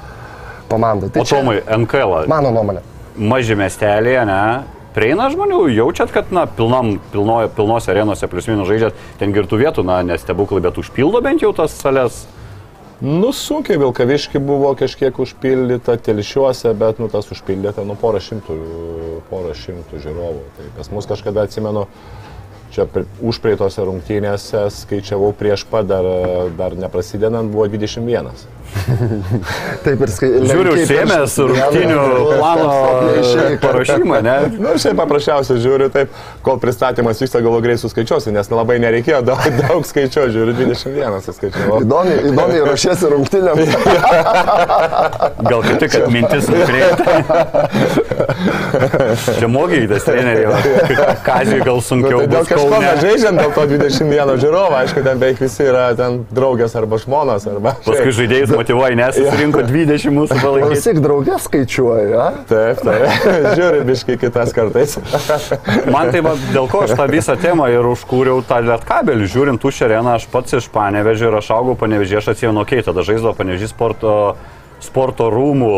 komanda. 0.71 1.09
Tai 1.11 1.25
O 1.25 1.29
Tomai, 1.29 1.63
NKL. 1.65 2.29
mano 2.31 2.53
nuomonė. 2.55 2.85
Maži 3.17 3.57
miestelėje, 3.59 4.27
ne? 4.29 4.43
Prieina 4.91 5.29
žmonių, 5.31 5.69
jaučiat, 5.71 6.11
kad, 6.11 6.33
na, 6.35 6.49
pilnam, 6.51 6.97
pilno, 7.13 7.37
pilnos 7.55 7.87
arenose 7.93 8.27
plius 8.27 8.49
minus 8.51 8.67
žaidžiat, 8.67 8.97
ten 9.21 9.31
girtų 9.37 9.61
vietų, 9.61 9.85
na, 9.87 10.01
nestebuklai, 10.03 10.59
bet 10.65 10.81
užpildo 10.83 11.21
bent 11.23 11.45
jau 11.45 11.53
tas 11.55 11.77
salės. 11.79 12.25
Nu, 13.01 13.31
sunkiai 13.33 13.79
Vilkaviški 13.81 14.43
buvo 14.45 14.75
kažkiek 14.77 15.17
užpildyta 15.23 15.95
telšiuose, 16.05 16.75
bet, 16.77 16.99
nu, 17.01 17.07
tas 17.09 17.31
užpildyta, 17.33 17.87
nu, 17.87 17.95
porą 17.97 18.19
šimtų, 18.21 18.57
porą 19.31 19.55
šimtų 19.57 20.03
žiūrovų. 20.03 20.43
Tai 20.59 20.67
pas 20.77 20.91
mus 20.93 21.09
kažkada 21.09 21.47
atsimenu, 21.47 21.87
čia 22.75 22.85
pri- 22.91 23.07
užpraeitose 23.25 23.87
rungtynėse 23.87 24.67
skaičiavau 24.75 25.31
prieš 25.39 25.65
pat 25.71 25.89
dar, 25.89 26.05
dar 26.59 26.77
neprasidedant, 26.77 27.49
buvo 27.55 27.71
21. 27.71 28.35
Taip 29.85 30.05
ir 30.07 30.13
skai... 30.15 30.31
Žiūriu, 30.47 30.75
užsiemęs 30.79 31.35
rungtinių 31.51 32.05
plano 32.37 32.69
paruošimą, 33.65 34.21
ne? 34.23 34.37
Na, 34.47 34.53
nu, 34.69 34.75
šiaip 34.79 34.97
paprasčiausiai 35.01 35.59
žiūriu 35.65 35.91
taip, 35.95 36.15
kol 36.47 36.61
pristatymas 36.63 37.19
vyksta, 37.23 37.43
galvo 37.43 37.59
greit 37.65 37.83
suskaičiuosiu, 37.83 38.31
nes 38.37 38.47
labai 38.55 38.79
nereikėjo 38.85 39.21
daug, 39.27 39.43
daug 39.59 39.83
skaičiuoti, 39.89 40.35
žiūriu, 40.37 40.55
21 40.61 41.21
suskaičiavau. 41.27 41.83
Įdomiai, 41.83 42.19
įdomiai 42.31 42.63
ruošiasi 42.69 43.11
rungtynėm. 43.17 43.59
Gal 45.51 45.61
kaip 45.67 45.83
tik, 45.83 45.91
kad 45.97 46.07
mintis 46.15 46.47
nukreipta. 46.55 47.11
Čia 49.41 49.51
mokytas 49.51 50.07
treneriai, 50.07 50.47
va. 50.51 50.59
Kazijui 51.27 51.65
gal 51.67 51.81
Nu, 51.81 51.85
sunkiau 51.87 52.19
tai 52.21 52.29
dėl 52.29 52.45
kažko 52.45 52.67
Kaune. 52.69 52.81
mes 52.85 52.99
žaidžiam, 53.01 53.39
dėl 53.41 53.53
to 53.57 53.63
21 53.71 54.41
žiūrovų, 54.43 54.77
aišku, 54.83 55.05
ten 55.07 55.21
beveik 55.23 55.39
visi 55.41 55.65
yra 55.65 55.85
ten 55.97 56.19
draugės 56.29 56.75
arba 56.77 56.99
žmonos, 57.01 57.47
arba... 57.49 57.73
Paskui 57.87 58.13
žaidėjus 58.19 58.53
motivuoja, 58.61 58.97
nes 58.99 59.17
susirinko 59.17 59.65
20 59.67 60.15
mūsų 60.15 60.37
O 60.37 60.43
palaikyti. 60.45 60.77
vis 60.77 60.87
tiek 60.87 61.01
draugės 61.03 61.47
skaičiuoja. 61.49 62.21
a? 62.21 62.45
Taip, 62.51 62.85
taip, 62.85 63.27
žiūri 63.59 63.83
biškai 63.89 64.17
kitas 64.21 64.55
kartais. 64.57 64.97
Man 65.91 66.13
tai 66.13 66.23
va, 66.27 66.37
dėl 66.55 66.71
ko 66.71 66.85
aš 66.87 66.95
tą 66.99 67.09
visą 67.11 67.37
temą 67.41 67.71
ir 67.73 67.89
užkūriau 67.91 68.45
tą 68.47 68.61
lietkabelį. 68.69 69.29
Žiūrint 69.35 69.63
tuščią 69.63 69.89
areną, 69.89 70.17
aš 70.21 70.29
pats 70.33 70.59
iš 70.61 70.71
Panevežio 70.75 71.31
ir 71.33 71.41
aš 71.41 71.53
augau 71.57 71.77
Panevežė, 71.81 72.21
aš 72.21 72.33
atsimenu, 72.35 72.65
okei, 72.65 72.81
okay, 72.81 72.89
tada 72.91 73.05
žaisdavo 73.07 73.35
Panevežį 73.39 73.71
sporto, 73.73 74.17
sporto 74.85 75.31
rūmų 75.33 75.75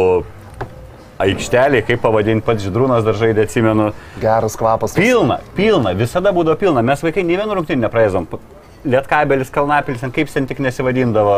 aikštelė, 1.23 1.83
kaip 1.87 2.03
pavadinti, 2.03 2.45
pats 2.47 2.65
Židrūnas 2.67 3.05
dar 3.07 3.19
žaidė, 3.19 3.47
atsimenu. 3.47 3.93
Geras 4.23 4.57
kvapas. 4.59 4.97
Pilna, 4.99 5.39
pilna, 5.57 5.95
visada 5.99 6.33
būdavo 6.35 6.59
pilna. 6.59 6.83
Mes 6.87 7.05
vaikai 7.05 7.25
nei 7.27 7.39
vienų 7.39 7.61
rungtynį 7.61 7.87
nepraeizom. 7.87 8.27
Lietkabelis, 8.85 9.51
Kalnapilis, 9.55 10.01
kaip 10.15 10.31
ten 10.33 10.47
tik 10.51 10.59
nesivadindavo. 10.65 11.35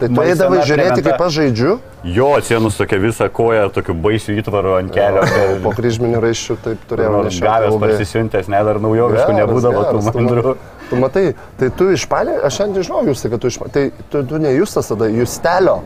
Tai 0.00 0.08
tu 0.10 0.24
eidavai 0.24 0.62
žiūrėti, 0.66 1.04
kaip 1.06 1.20
aš 1.26 1.36
žaidžiu, 1.38 1.76
Jo, 2.02 2.30
atsienus 2.38 2.78
tokia 2.80 2.96
visa 2.98 3.26
koja, 3.28 3.66
tokiu 3.70 3.92
baisiu 3.94 4.32
įtvaru 4.40 4.72
ant 4.78 4.90
kelio. 4.94 5.20
po 5.64 5.70
kryžminių 5.76 6.22
raiščių 6.24 6.56
taip 6.64 6.86
turėjau 6.90 7.12
Nors 7.12 7.28
nešioti 7.28 7.46
gavęs 7.46 7.78
parsisiuntęs, 7.84 8.48
net 8.50 8.64
dar 8.70 8.80
naujoviškų 8.82 9.36
nebūdavo 9.38 9.82
tų 9.92 10.02
mandrų. 10.08 10.44
ma- 10.54 10.76
Tu 10.90 10.96
matai, 10.98 11.24
tai 11.60 11.68
tu 11.78 11.86
iš 11.94 12.02
palė, 12.10 12.32
aš 12.48 12.56
šiandien 12.58 12.82
žinau 12.88 13.04
jūs, 13.06 13.20
kad 13.30 13.38
tu 13.44 13.46
iš 13.52 13.60
palė, 13.62 13.70
tai 13.76 13.82
tu, 14.10 14.24
tu 14.26 14.40
ne 14.42 14.50
jūs 14.56 14.72
tas 14.74 14.88
tada, 14.90 15.06
jūs 15.06 15.36
stelio, 15.38 15.76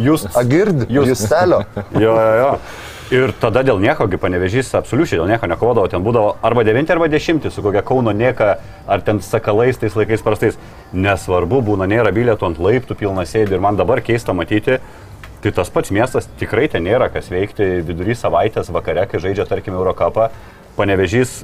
Jūs. 0.00 0.24
agird, 0.40 0.86
Jūs. 0.88 1.10
jūs 1.12 1.24
stelio. 1.26 1.58
Jo, 2.04 2.14
jo, 2.16 2.30
jo. 2.40 2.48
Ir 3.12 3.34
tada 3.36 3.60
dėl 3.60 3.82
nieko, 3.82 4.06
kaip 4.08 4.22
panevežys, 4.22 4.70
absoliučiai 4.78 5.18
dėl 5.18 5.28
nieko 5.28 5.48
nekovodavo, 5.50 5.90
ten 5.92 6.00
būdavo 6.04 6.38
arba 6.40 6.62
9 6.64 6.88
arba 6.94 7.08
10 7.12 7.50
su 7.52 7.62
kokia 7.62 7.82
Kauno 7.84 8.14
nieka, 8.16 8.54
ar 8.88 9.02
ten 9.04 9.20
sakalais 9.20 9.76
tais 9.76 9.92
laikais 9.92 10.24
prastais. 10.24 10.56
Nesvarbu, 10.96 11.60
būna 11.66 11.84
nėra 11.90 12.14
bilietų 12.16 12.48
ant 12.48 12.62
laiptų, 12.64 12.96
pilna 12.96 13.26
sėdi 13.28 13.52
ir 13.52 13.60
man 13.60 13.76
dabar 13.76 14.00
keista 14.00 14.32
matyti. 14.32 14.78
Tai 15.44 15.52
tas 15.52 15.68
pats 15.68 15.92
miestas 15.92 16.30
tikrai 16.40 16.70
ten 16.72 16.86
nėra 16.88 17.10
kas 17.12 17.28
veikti 17.28 17.82
vidury 17.84 18.16
savaitės 18.16 18.72
vakare, 18.72 19.04
kai 19.10 19.20
žaidžia, 19.20 19.44
tarkim, 19.50 19.76
Eurocapą. 19.76 20.30
Panevežys 20.78 21.42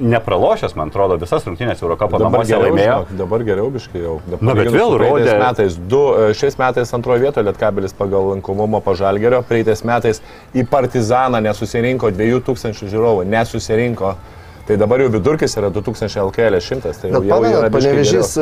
nepralošęs, 0.00 0.74
man 0.76 0.88
atrodo, 0.88 1.16
visas 1.20 1.44
rungtynės 1.46 1.82
Eurocapą 1.82 2.18
namuose 2.22 2.56
laimėjo. 2.56 2.98
žinok, 3.06 3.12
dabar 3.18 3.44
geriau 3.44 3.70
biškai 3.70 4.02
jau. 4.02 4.20
Dabar 4.26 4.42
Na, 4.42 4.54
bet 4.54 4.66
palyginus 4.66 4.80
vėl 4.80 4.98
rodė- 5.02 5.38
Metais, 5.42 5.76
du, 5.76 6.02
e, 6.16 6.34
šiais 6.34 6.56
metais 6.58 6.92
antroje 6.94 7.20
vietoje 7.20 7.44
Lietkabelis 7.44 7.92
pagal 7.92 8.32
lankomumą 8.36 8.80
pažalgerio, 8.82 9.42
praeitais 9.42 9.84
metais 9.84 10.22
į 10.54 10.66
Partizaną 10.68 11.40
nesusirinko 11.42 12.10
2000 12.10 12.86
žiūrovų, 12.88 13.26
nesusirinko. 13.26 14.14
Tai 14.66 14.76
dabar 14.78 15.00
jau 15.02 15.08
vidurkis 15.10 15.56
yra 15.58 15.72
2000 15.74 16.20
LKL 16.22 16.56
100, 16.62 16.92
tai 17.00 17.08
jau, 17.10 17.18
Bet 17.18 17.26
jau 17.26 17.38
yra 17.42 17.66
pamenat, 17.66 17.72
panevežys, 17.74 18.36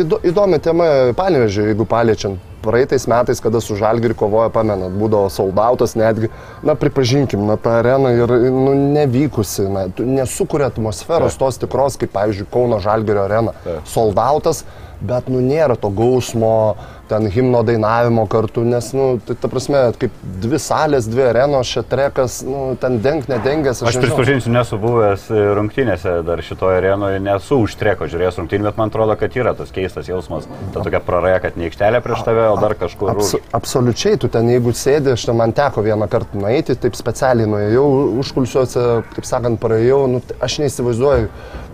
įdo, 0.00 0.16
įdomi 0.24 0.58
tema 0.64 0.86
panevežiui, 1.18 1.66
jeigu 1.72 1.84
paliečiant. 1.88 2.40
Praeitais 2.62 3.04
metais, 3.10 3.40
kada 3.42 3.60
su 3.60 3.76
Žalgiriu 3.76 4.16
kovojo, 4.16 4.48
pamenat, 4.54 4.94
būdavo 4.96 5.28
soldautas 5.34 5.92
netgi, 5.98 6.30
na 6.64 6.76
pripažinkim, 6.78 7.42
na 7.44 7.58
ta 7.60 7.74
arena 7.82 8.14
ir 8.16 8.32
nu, 8.54 8.72
nevykusi, 8.94 9.66
na, 9.68 9.84
nesukuria 9.98 10.70
atmosferos 10.72 11.36
tos 11.36 11.60
tikros, 11.60 11.98
kaip 12.00 12.14
pavyzdžiui 12.14 12.48
Kauno 12.54 12.80
Žalgirio 12.80 13.26
arena. 13.26 13.52
Soldautas, 13.92 14.62
bet 15.04 15.28
nu 15.28 15.42
nėra 15.44 15.76
to 15.76 15.90
gausmo, 15.92 16.78
ten 17.12 17.28
himno 17.30 17.60
dainavimo 17.66 18.24
kartu, 18.30 18.64
nes, 18.64 18.88
nu, 18.96 19.06
tai 19.26 19.36
ta 19.38 19.50
prasme, 19.52 19.82
kaip 20.00 20.14
dvi 20.42 20.60
salės, 20.62 21.08
dvi 21.10 21.26
arenos, 21.28 21.70
čia 21.74 21.84
trekas, 21.86 22.40
nu, 22.46 22.72
ten 22.80 22.98
deng, 23.04 23.26
nedengęs. 23.28 23.82
Aš 23.82 23.88
nežinau. 23.88 24.04
prisipažinsiu, 24.06 24.52
nesu 24.54 24.78
buvęs 24.80 25.26
e, 25.28 25.42
rungtynėse 25.58 26.14
dar 26.26 26.42
šitoje 26.44 26.80
arenoje, 26.80 27.20
nesu 27.22 27.60
užtreko 27.66 28.08
žiūrėjęs 28.12 28.40
rungtynį, 28.40 28.68
bet 28.70 28.80
man 28.80 28.92
atrodo, 28.92 29.16
kad 29.20 29.36
yra 29.36 29.54
tas 29.58 29.72
keistas 29.74 30.08
jausmas. 30.08 30.48
Ta 30.72 30.84
tokia 30.84 31.02
praraja, 31.04 31.42
kad 31.44 31.58
ne 31.60 31.68
aikštelė 31.68 32.02
prieš 32.04 32.24
tave, 32.28 32.46
o 32.52 32.56
dar 32.60 32.76
kažkur. 32.80 33.12
Abs 33.12 33.34
už. 33.36 33.50
absoliučiai, 33.58 34.20
tu 34.20 34.30
ten 34.32 34.48
jeigu 34.52 34.72
sėdi, 34.76 35.12
aš 35.12 35.26
ten 35.28 35.38
man 35.38 35.52
teko 35.56 35.84
vieną 35.84 36.08
kartą 36.12 36.40
nueiti, 36.40 36.78
taip 36.80 36.96
specialiai 36.98 37.50
nuėjau, 37.50 37.88
užkulsiuose, 38.22 38.86
kaip 39.16 39.28
sakant, 39.28 39.60
praėjau, 39.62 40.06
nu, 40.14 40.22
aš 40.40 40.62
neįsivaizduoju. 40.64 41.28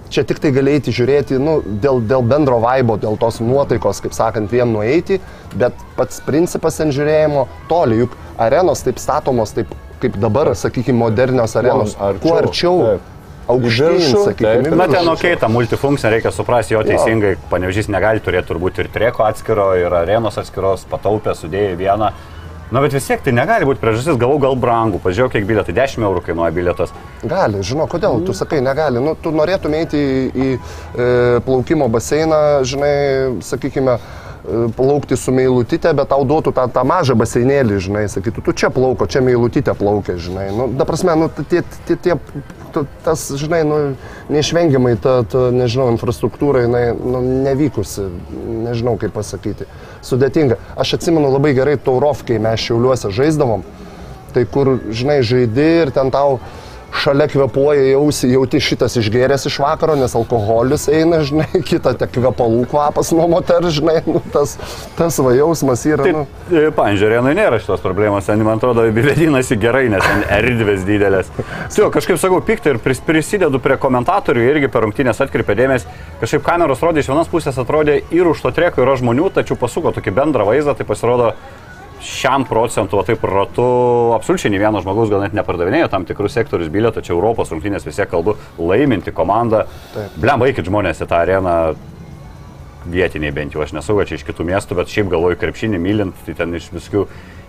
Čia 0.09 0.25
tik 0.25 0.41
tai 0.41 0.53
galėjai 0.57 0.95
žiūrėti, 0.95 1.37
nu, 1.43 1.59
dėl, 1.83 2.01
dėl 2.09 2.25
bendro 2.25 2.59
vaibo, 2.63 2.97
dėl 3.01 3.19
tos 3.21 3.43
nuotaikos, 3.45 4.01
kaip 4.05 4.17
sakant, 4.17 4.49
vien 4.53 4.71
nueiti, 4.73 5.19
bet 5.61 5.77
pats 5.99 6.23
principas 6.25 6.81
ten 6.81 6.95
žiūrėjimo 6.95 7.45
toli, 7.69 8.01
juk 8.05 8.17
arenos 8.41 8.85
taip 8.87 9.03
statomos, 9.03 9.53
taip 9.57 9.75
kaip 10.03 10.17
dabar, 10.23 10.55
sakykime, 10.57 10.99
modernios 10.99 11.57
arenos, 11.59 11.95
arčiau, 11.99 12.23
kuo 12.25 12.35
arčiau. 12.39 12.75
taip. 12.87 13.15
aukštyn, 13.49 14.03
sakykime. 14.29 14.73
Na, 14.77 14.87
ten 14.87 15.07
viršų. 15.09 15.13
ok, 15.15 15.27
ta 15.41 15.49
multifunkcija 15.53 16.13
reikia 16.13 16.33
suprasti 16.35 16.77
jo 16.77 16.83
teisingai. 16.85 17.35
Panevežys 17.49 17.89
negali 17.89 18.21
turėti 18.25 18.51
turbūt 18.51 18.83
ir 18.83 18.91
treko 18.93 19.25
atskiro, 19.25 19.71
ir 19.81 19.95
arenos 20.03 20.37
atskiros, 20.41 20.85
pataupę 20.91 21.33
sudėjai 21.37 21.79
vieną. 21.81 22.13
Na, 22.71 22.83
bet 22.85 22.93
vis 22.93 23.07
tiek 23.09 23.23
tai 23.25 23.33
negali 23.33 23.65
būti 23.65 23.81
priežastis, 23.81 24.19
galų 24.21 24.43
gal 24.43 24.57
brangų. 24.61 25.01
Pažiūrėjau, 25.01 25.33
kiek 25.33 25.47
bilietai 25.49 25.73
10 25.77 26.05
eurų 26.05 26.21
kainuoja 26.27 26.53
bilietas. 26.53 26.93
Gali, 27.25 27.63
žinau, 27.65 27.87
kodėl, 27.89 28.21
tu 28.29 28.37
sakai, 28.37 28.61
negali. 28.65 29.01
Nu, 29.01 29.15
tu 29.17 29.33
norėtum 29.33 29.73
eiti 29.79 29.97
į, 29.97 30.19
į 30.29 30.49
e, 30.53 31.09
plaukimo 31.47 31.89
baseiną, 31.89 32.41
žinai, 32.69 32.93
sakykime, 33.49 33.97
e, 33.97 34.61
plaukti 34.77 35.17
su 35.17 35.33
meilutytė, 35.33 35.95
bet 35.97 36.13
tau 36.13 36.29
duotų 36.29 36.53
tą, 36.61 36.69
tą 36.77 36.85
mažą 36.93 37.17
baseinėlį, 37.17 37.81
žinai, 37.89 38.05
sakytų, 38.13 38.45
tu 38.45 38.57
čia 38.61 38.69
plauko, 38.75 39.09
čia 39.09 39.25
meilutytė 39.25 39.73
plaukia, 39.79 40.21
žinai. 40.21 40.51
Nu, 40.53 40.69
da 40.69 40.85
prasme, 40.89 41.17
nu, 41.17 41.33
tie, 41.41 41.65
tie, 41.89 41.97
tie, 41.97 42.21
tas, 43.07 43.31
žinai, 43.41 43.65
nu, 43.65 43.83
neišvengiamai 44.29 44.99
ta, 45.01 45.23
ta, 45.25 45.49
nežinau, 45.57 45.89
infrastruktūra, 45.97 46.69
jinai, 46.69 46.91
nu, 46.93 47.25
nevykusi, 47.49 48.11
nežinau 48.69 48.99
kaip 49.01 49.17
pasakyti, 49.17 49.65
sudėtinga. 50.05 50.59
Aš 50.79 50.97
atsimenu 50.99 51.31
labai 51.33 51.55
gerai 51.57 51.77
Taurov, 51.81 52.25
kai 52.27 52.39
mes 52.43 52.63
šiauliuose 52.63 53.13
žaisdavom, 53.15 53.65
tai 54.35 54.45
kur, 54.49 54.77
žinai, 54.91 55.21
žaidi 55.27 55.69
ir 55.85 55.93
ten 55.95 56.13
tau 56.15 56.39
šalia 56.95 57.29
kvepuoja 57.29 57.85
jausi, 57.93 58.31
jauti 58.33 58.61
šitas 58.63 58.97
išgėręs 59.01 59.47
iš 59.49 59.59
vakaro, 59.63 59.95
nes 59.99 60.15
alkoholis 60.19 60.89
eina, 60.93 61.21
žinai, 61.27 61.49
kita 61.71 61.95
tik 62.01 62.15
kvepalų 62.17 62.65
kvapas 62.71 63.13
nuo 63.17 63.29
moters, 63.31 63.77
žinai, 63.79 64.01
nu, 64.09 64.23
tas, 64.33 64.57
tas 64.99 65.19
va 65.23 65.35
jausmas 65.37 65.85
yra, 65.89 66.07
Tai, 66.09 66.15
nu, 66.17 66.63
panžiūrėnai, 66.77 67.35
nėra 67.39 67.61
šitos 67.63 67.83
problemos, 67.85 68.27
ten, 68.29 68.43
man 68.47 68.61
atrodo, 68.61 68.87
vadinasi 69.09 69.59
gerai, 69.61 69.87
nes 69.93 70.05
ten 70.05 70.25
erdvės 70.39 70.85
didelės. 70.89 71.31
Tai 71.77 71.91
kažkaip 71.95 72.21
sakau, 72.21 72.41
piktai 72.45 72.75
ir 72.77 72.83
pris- 72.83 73.03
prisidedu 73.05 73.61
prie 73.63 73.79
komentatorių, 73.81 74.45
irgi 74.49 74.73
per 74.73 74.87
rungtynės 74.87 75.23
atkreipė 75.25 75.59
dėmesį, 75.59 75.97
kažkaip 76.23 76.45
kameros 76.47 76.83
rodė, 76.85 77.05
iš 77.05 77.13
vienos 77.13 77.31
pusės 77.31 77.61
atrodė 77.61 78.01
ir 78.15 78.33
už 78.33 78.43
to 78.47 78.55
treko 78.57 78.85
yra 78.85 78.97
žmonių, 78.99 79.31
tačiau 79.37 79.59
pasuko 79.61 79.93
tokį 79.97 80.15
bendrą 80.17 80.49
vaizdą, 80.49 80.75
tai 80.79 80.89
pasirodo 80.89 81.35
šiam 82.05 82.45
procentu, 82.49 82.99
o 82.99 83.05
taip 83.07 83.25
ratu, 83.27 83.67
absoliučiai 84.17 84.53
nei 84.53 84.63
vieno 84.63 84.83
žmogaus 84.85 85.11
gal 85.13 85.25
net 85.25 85.37
nepardavinėjo 85.37 85.91
tam 85.93 86.07
tikrus 86.09 86.37
sektorius 86.39 86.71
bilietų, 86.73 87.01
tačiau 87.01 87.19
Europos 87.19 87.51
rungtynės 87.55 87.87
vis 87.87 87.99
tiek 87.99 88.11
kalbu, 88.11 88.37
laiminti 88.59 89.15
komandą. 89.15 89.65
Blem, 90.17 90.43
vaikit 90.43 90.69
žmonės 90.69 91.03
į 91.03 91.09
tą 91.11 91.23
areną, 91.25 91.57
vietiniai 92.89 93.35
bent 93.35 93.57
jau, 93.57 93.65
aš 93.65 93.75
nesu, 93.77 93.99
čia 94.07 94.19
iš 94.19 94.25
kitų 94.29 94.47
miestų, 94.49 94.79
bet 94.79 94.93
šiaip 94.93 95.11
galvoju, 95.13 95.41
krepšinį 95.41 95.83
mylint, 95.83 96.25
tai 96.27 96.37
ten 96.39 96.55
iš 96.57 96.71
viskių 96.73 97.05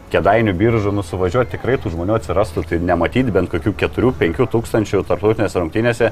kėdainių 0.10 0.56
biržų 0.58 0.92
nusuvažiuoti 0.98 1.54
tikrai 1.54 1.78
tų 1.82 1.94
žmonių 1.94 2.16
atsirastų, 2.18 2.66
tai 2.70 2.80
nematyti 2.82 3.34
bent 3.34 3.52
kokių 3.52 3.76
4-5 3.78 4.48
tūkstančių 4.56 5.04
tarptautinėse 5.06 5.62
rungtynėse, 5.62 6.12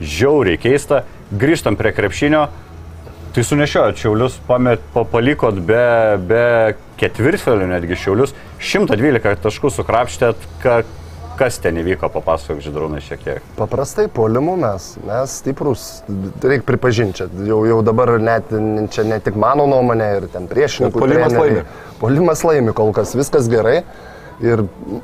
žiauriai 0.00 0.60
keista. 0.60 1.06
Grįžtam 1.32 1.78
prie 1.80 1.94
krepšinio, 1.96 2.46
tai 3.38 3.44
sunešiojot 3.46 4.00
šiaulius, 4.02 4.36
pamet, 4.48 4.80
pa, 4.90 5.04
palikot 5.06 5.60
be, 5.62 5.82
be 6.26 6.46
ketvirtfelių 6.98 7.68
netgi 7.70 7.94
šiaulius, 8.02 8.32
112 8.58 9.38
taškų 9.44 9.70
sukrapštėt, 9.76 10.48
ka, 10.64 10.80
kas 11.38 11.60
ten 11.62 11.78
įvyko, 11.78 12.10
papasakok 12.16 12.58
žydrūnai 12.64 12.98
šiek 13.04 13.22
tiek. 13.22 13.46
paprastai 13.54 14.08
polimu 14.10 14.56
mes, 14.58 14.88
mes 15.06 15.36
stiprus, 15.38 15.86
reikia 16.42 16.66
pripažinti, 16.66 17.20
čia 17.20 17.46
jau, 17.46 17.60
jau 17.68 17.78
dabar 17.86 18.16
net, 18.18 18.50
čia 18.90 19.06
ne 19.06 19.20
tik 19.22 19.38
mano 19.38 19.68
nuomonė 19.70 20.10
ir 20.16 20.26
ten 20.34 20.50
priešininkų. 20.50 20.98
Bet 20.98 21.06
puolimas 21.06 21.36
treneriai. 21.36 21.62
laimi. 21.62 21.94
Polimas 22.02 22.42
laimi, 22.48 22.74
kol 22.74 22.90
kas 22.96 23.14
viskas 23.14 23.46
gerai. 23.52 23.84
Ir 24.38 24.60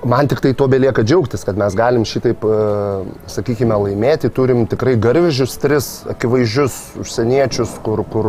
man 0.07 0.29
tik 0.31 0.39
tai 0.45 0.53
to 0.55 0.69
belieka 0.71 1.03
džiaugtis, 1.03 1.43
kad 1.43 1.59
mes 1.59 1.75
galim 1.75 2.05
šitaip, 2.07 2.45
e, 2.47 2.59
sakykime, 3.35 3.75
laimėti. 3.75 4.31
Turim 4.31 4.63
tikrai 4.71 4.95
garvežius, 4.95 5.57
tris 5.59 5.89
akivaizdžius 6.13 6.77
užsieniečius, 7.03 7.73
kur, 7.83 8.05
kur, 8.13 8.29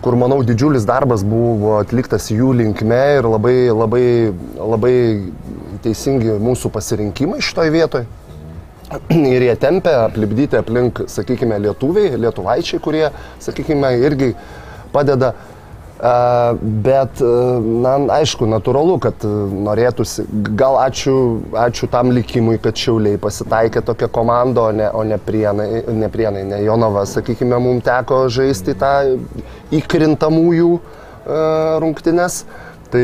kur, 0.00 0.16
manau, 0.16 0.38
didžiulis 0.48 0.86
darbas 0.88 1.26
buvo 1.28 1.74
atliktas 1.82 2.30
jų 2.32 2.54
linkme 2.62 3.02
ir 3.18 3.28
labai, 3.28 3.58
labai, 3.68 4.06
labai 4.56 4.94
teisingi 5.84 6.38
mūsų 6.40 6.72
pasirinkimai 6.72 7.42
šitoje 7.44 7.74
vietoje. 7.76 8.08
Ir 9.34 9.44
jie 9.44 9.58
tempia 9.60 10.06
aplipdyti 10.06 10.56
aplink, 10.56 11.04
sakykime, 11.12 11.60
lietuviai, 11.66 12.16
lietuvaičiai, 12.16 12.80
kurie, 12.80 13.04
sakykime, 13.44 13.92
irgi 14.08 14.32
padeda. 14.94 15.34
A, 15.36 15.57
Bet, 15.98 17.18
na, 17.82 17.94
aišku, 18.14 18.46
natūralu, 18.46 19.00
kad 19.02 19.24
norėtųsi, 19.66 20.28
gal 20.58 20.78
ačiū, 20.78 21.14
ačiū 21.58 21.88
tam 21.90 22.12
likimui, 22.14 22.60
kad 22.62 22.78
šiauliai 22.78 23.18
pasitaikė 23.18 23.82
tokia 23.82 24.06
komanda, 24.06 24.68
o 24.68 24.76
ne, 24.76 24.86
o 24.94 25.02
ne 25.02 25.18
prienai, 25.18 25.82
ne 25.90 26.10
prienai, 26.12 26.44
ne 26.46 26.62
Jonava, 26.62 27.02
sakykime, 27.02 27.58
mums 27.64 27.82
teko 27.88 28.20
žaisti 28.30 28.76
tą 28.78 28.94
įkrintamųjų 29.74 30.70
rungtynes. 31.82 32.44
Tai 32.88 33.02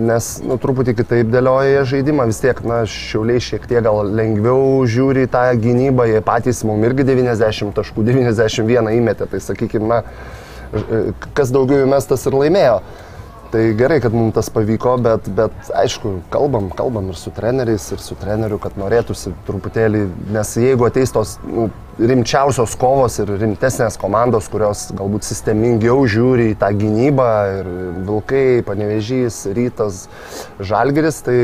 nes, 0.00 0.26
nu, 0.48 0.56
truputį 0.56 0.94
kitaip 0.96 1.28
dėlioja 1.28 1.82
žaidimą, 1.84 2.24
vis 2.30 2.38
tiek, 2.40 2.62
na, 2.64 2.78
šiauliai 2.88 3.42
šiek 3.44 3.66
tiek 3.68 3.82
gal 3.84 3.98
lengviau 4.16 4.86
žiūri 4.88 5.26
į 5.26 5.32
tą 5.34 5.42
gynybą, 5.60 6.06
jie 6.08 6.22
patys 6.24 6.62
mums 6.64 6.88
irgi 6.88 7.04
90 7.10 7.74
taškų, 7.76 8.06
91 8.06 8.94
įmetė, 8.96 9.28
tai 9.28 9.42
sakykime, 9.44 9.90
na, 9.90 9.98
kas 11.36 11.52
daugiau 11.54 11.86
įmestas 11.86 12.26
ir 12.28 12.36
laimėjo. 12.36 12.80
Tai 13.46 13.62
gerai, 13.78 14.00
kad 14.02 14.14
mums 14.14 14.34
tas 14.34 14.48
pavyko, 14.50 14.96
bet, 15.00 15.28
bet 15.38 15.68
aišku, 15.78 16.16
kalbam, 16.34 16.66
kalbam 16.74 17.12
ir 17.12 17.18
su 17.18 17.30
treneriais, 17.32 17.84
ir 17.94 18.00
su 18.02 18.16
treneriu, 18.18 18.58
kad 18.60 18.74
norėtųsi 18.76 19.30
truputėlį, 19.46 20.00
nes 20.34 20.50
jeigu 20.58 20.88
ateis 20.88 21.14
tos 21.14 21.36
nu, 21.46 21.68
rimčiausios 21.96 22.74
kovos 22.80 23.20
ir 23.22 23.30
rimtesnės 23.38 23.96
komandos, 24.02 24.50
kurios 24.50 24.88
galbūt 24.98 25.28
sistemingiau 25.28 26.02
žiūri 26.10 26.50
į 26.52 26.58
tą 26.60 26.72
gynybą 26.74 27.30
ir 27.60 27.72
Vilkai, 28.08 28.46
Panevežys, 28.66 29.44
Rytas, 29.56 30.04
Žalgeris, 30.58 31.22
tai, 31.24 31.38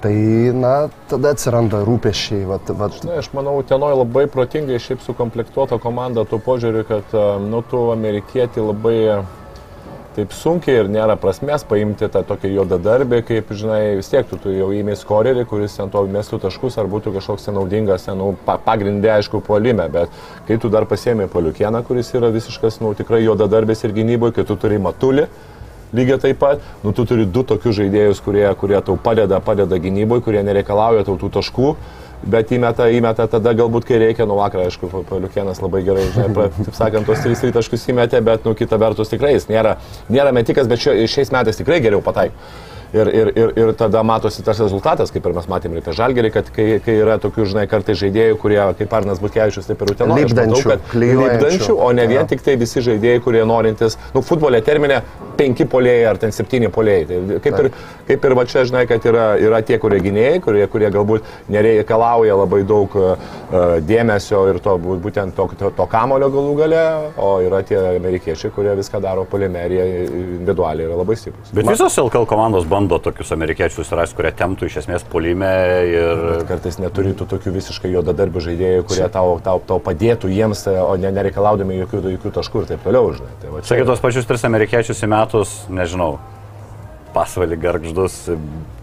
tai 0.00 0.14
na, 0.56 0.74
tada 1.10 1.34
atsiranda 1.34 1.82
rūpešiai. 1.84 2.46
Vat, 2.48 2.70
vat, 2.76 3.02
Na, 3.04 3.18
aš 3.20 3.30
manau, 3.36 3.58
tenoj 3.66 3.98
labai 4.02 4.24
protingai 4.32 4.80
šiaip 4.80 5.04
sukomplektuota 5.04 5.80
komanda 5.82 6.24
tuo 6.28 6.40
požiūriu, 6.42 6.86
kad, 6.88 7.12
e, 7.12 7.26
nu, 7.44 7.60
tu 7.68 7.84
amerikietį 7.92 8.64
labai 8.70 8.98
taip 10.16 10.32
sunkiai 10.34 10.80
ir 10.82 10.88
nėra 10.90 11.14
prasmės 11.20 11.62
paimti 11.68 12.08
tą 12.10 12.22
tokį 12.26 12.50
juodą 12.56 12.80
darbį, 12.82 13.20
kaip, 13.28 13.52
žinai, 13.56 14.00
vis 14.00 14.10
tiek 14.10 14.26
tu, 14.26 14.38
tu 14.42 14.52
jau 14.52 14.70
įmė 14.74 14.96
skorerį, 14.98 15.44
kuris 15.48 15.76
ant 15.82 15.94
to 15.94 16.02
mestų 16.10 16.40
taškus, 16.42 16.80
ar 16.82 16.90
būtų 16.90 17.14
kažkoks 17.14 17.46
naudingas, 17.54 18.08
nu, 18.18 18.32
pa, 18.46 18.56
pagrindė, 18.64 19.12
aišku, 19.18 19.42
puolime, 19.46 19.86
bet 19.92 20.10
kai 20.48 20.58
tu 20.60 20.72
dar 20.72 20.88
pasiemi 20.90 21.28
poliukieną, 21.30 21.84
kuris 21.86 22.10
yra 22.18 22.32
visiškas, 22.34 22.80
nu, 22.82 22.92
tikrai 22.98 23.22
juoda 23.22 23.46
darbis 23.50 23.84
ir 23.86 23.94
gynyboje, 23.96 24.40
kai 24.40 24.48
tu 24.48 24.58
turi 24.58 24.80
matulį, 24.82 25.28
lygiai 25.96 26.20
taip 26.22 26.38
pat, 26.42 26.62
nu, 26.84 26.92
tu 26.96 27.06
turi 27.08 27.26
du 27.26 27.44
tokius 27.46 27.78
žaidėjus, 27.80 28.22
kurie, 28.24 28.46
kurie 28.60 28.78
tau 28.84 28.98
padeda, 29.00 29.40
padeda 29.44 29.80
gynyboje, 29.80 30.24
kurie 30.26 30.44
nereikalauja 30.46 31.06
tau 31.08 31.18
tų 31.20 31.32
taškų. 31.40 31.74
Bet 32.20 32.50
įmeta, 32.52 32.90
įmeta 32.92 33.24
tada 33.32 33.54
galbūt, 33.56 33.86
kai 33.88 33.96
reikia, 34.02 34.26
nu 34.28 34.34
vakar, 34.36 34.66
aišku, 34.68 34.90
Paliukienas 35.08 35.62
labai 35.64 35.80
gerai, 35.86 36.02
žinai, 36.12 36.50
taip 36.66 36.76
sakant, 36.76 37.08
tos 37.08 37.22
trys 37.24 37.40
taškus 37.56 37.86
įmetė, 37.88 38.20
bet, 38.20 38.44
nu, 38.44 38.52
kita 38.58 38.76
vertus 38.80 39.08
tikrai 39.08 39.32
jis 39.38 39.48
nėra, 39.48 39.78
nėra 40.12 40.34
metikas, 40.36 40.68
bet 40.68 40.84
šio, 40.84 40.98
šiais 41.08 41.32
metais 41.32 41.56
tikrai 41.56 41.80
geriau 41.80 42.04
pataiko. 42.04 42.36
Ir, 42.90 43.06
ir, 43.14 43.28
ir, 43.38 43.50
ir 43.54 43.68
tada 43.78 44.00
matosi 44.02 44.42
tas 44.42 44.58
rezultatas, 44.58 45.12
kaip 45.14 45.26
ir 45.30 45.34
mes 45.36 45.44
matėme 45.46 45.76
ir 45.78 45.84
apie 45.84 45.92
Žalgerį, 45.94 46.30
kad 46.34 46.48
kai, 46.50 46.64
kai 46.82 46.96
yra 46.98 47.20
tokių, 47.22 47.44
žinai, 47.52 47.66
kartai 47.70 47.94
žaidėjų, 48.00 48.38
kurie, 48.42 48.58
kaip 48.80 48.96
Arnas 48.98 49.20
Butkevičius, 49.22 49.68
taip 49.68 49.84
ir 49.86 49.92
Utenoje, 49.94 50.24
Lipdančių, 50.26 50.72
lipdančių, 50.98 51.76
o 51.86 51.90
ne 51.94 52.06
vien 52.10 52.26
tik 52.26 52.42
tai 52.42 52.56
visi 52.58 52.82
žaidėjai, 52.82 53.20
kurie 53.22 53.44
norintys, 53.46 53.94
nu, 54.14 54.24
futbolė 54.26 54.58
terminė 54.66 55.04
penki 55.38 55.68
polėjai 55.70 56.08
ar 56.10 56.18
ten 56.20 56.34
septyni 56.34 56.66
polėjai. 56.74 57.06
Tai 57.06 57.38
kaip, 57.46 57.60
ir, 57.62 57.68
kaip 58.10 58.26
ir 58.26 58.34
va 58.40 58.44
čia, 58.50 58.64
žinai, 58.68 58.82
kad 58.90 59.06
yra, 59.08 59.28
yra 59.40 59.62
tie, 59.64 59.78
kurie 59.80 60.02
gynėjai, 60.02 60.42
kurie, 60.44 60.66
kurie 60.74 60.90
galbūt 60.92 61.30
nereikalauja 61.54 62.36
labai 62.42 62.64
daug 62.68 62.98
uh, 62.98 63.14
dėmesio 63.86 64.42
ir 64.50 64.58
to, 64.64 64.74
bū- 64.82 64.98
būtent 65.06 65.38
to, 65.38 65.46
to, 65.62 65.70
to 65.78 65.86
kamulio 65.94 66.28
galų 66.34 66.58
gale, 66.58 66.82
o 67.22 67.30
yra 67.46 67.62
tie 67.66 67.78
amerikiečiai, 67.94 68.50
kurie 68.58 68.74
viską 68.82 69.00
daro 69.06 69.24
polimerija 69.30 69.86
individualiai, 70.10 70.90
yra 70.90 70.98
labai 71.04 71.16
stiprus. 71.22 71.54
Bet 71.54 71.70
visos 71.70 71.96
LKL 72.02 72.26
komandos 72.28 72.66
bando 72.66 72.79
tokius 72.88 73.32
amerikiečius 73.34 73.90
rasti, 73.92 74.16
kurie 74.16 74.30
temtų 74.32 74.68
iš 74.70 74.76
esmės 74.82 75.04
polime 75.04 75.50
ir... 75.90 76.22
Kartais 76.48 76.78
neturi 76.80 77.12
tų 77.18 77.26
tokių 77.34 77.52
visiškai 77.58 77.90
juodadarbių 77.92 78.40
žaidėjų, 78.46 78.86
kurie 78.88 79.08
tau, 79.12 79.36
tau, 79.44 79.60
tau 79.66 79.78
padėtų 79.84 80.30
jiems, 80.32 80.64
o 80.70 80.96
ne 80.96 81.10
nereikalaudami 81.12 81.80
jokių, 81.82 82.00
jokių 82.16 82.32
taškų 82.38 82.62
ir 82.62 82.68
taip 82.72 82.86
toliau, 82.86 83.12
žinai. 83.18 83.32
Tai 83.42 83.50
va 83.52 83.60
čia- 83.60 83.68
Sakai, 83.74 83.84
tos 83.90 84.00
pačius 84.00 84.26
tris 84.30 84.44
amerikiečius 84.48 85.02
į 85.04 85.10
metus, 85.10 85.54
nežinau, 85.68 86.18
pasvalį 87.14 87.58
garždus, 87.60 88.16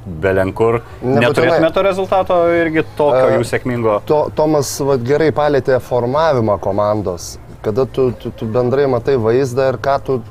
belenkur. 0.06 0.82
Neturėtume 1.04 1.72
to 1.74 1.84
rezultato 1.86 2.38
irgi 2.56 2.84
tokio 2.98 3.38
jų 3.38 3.48
sėkmingo. 3.48 4.00
To, 4.08 4.28
Tomas 4.36 4.72
vat, 4.84 5.04
gerai 5.08 5.32
palėtė 5.36 5.80
formavimą 5.84 6.60
komandos, 6.64 7.38
kada 7.66 7.86
tu, 7.86 8.12
tu, 8.20 8.32
tu 8.32 8.46
bendrai 8.46 8.88
matai 8.92 9.18
vaizdą 9.20 9.72
ir 9.74 9.80
ką 9.84 9.98
tu, 10.06 10.22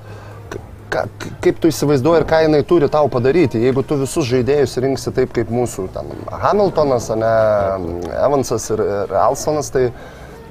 ka, 0.90 1.06
kaip 1.44 1.58
tu 1.62 1.70
įsivaizduoji 1.72 2.22
ir 2.22 2.26
ką 2.28 2.42
jinai 2.46 2.62
turi 2.68 2.88
tau 2.92 3.10
padaryti. 3.12 3.60
Jeigu 3.62 3.84
tu 3.86 3.98
visus 4.00 4.28
žaidėjus 4.28 4.76
rinksi 4.82 5.12
taip 5.16 5.34
kaip 5.36 5.50
mūsų 5.52 5.88
ten, 5.94 6.12
Hamiltonas, 6.44 7.10
ne, 7.18 7.34
Evansas 8.16 8.70
ir, 8.74 8.82
ir 8.82 9.14
Alsonas, 9.22 9.70
tai 9.74 9.88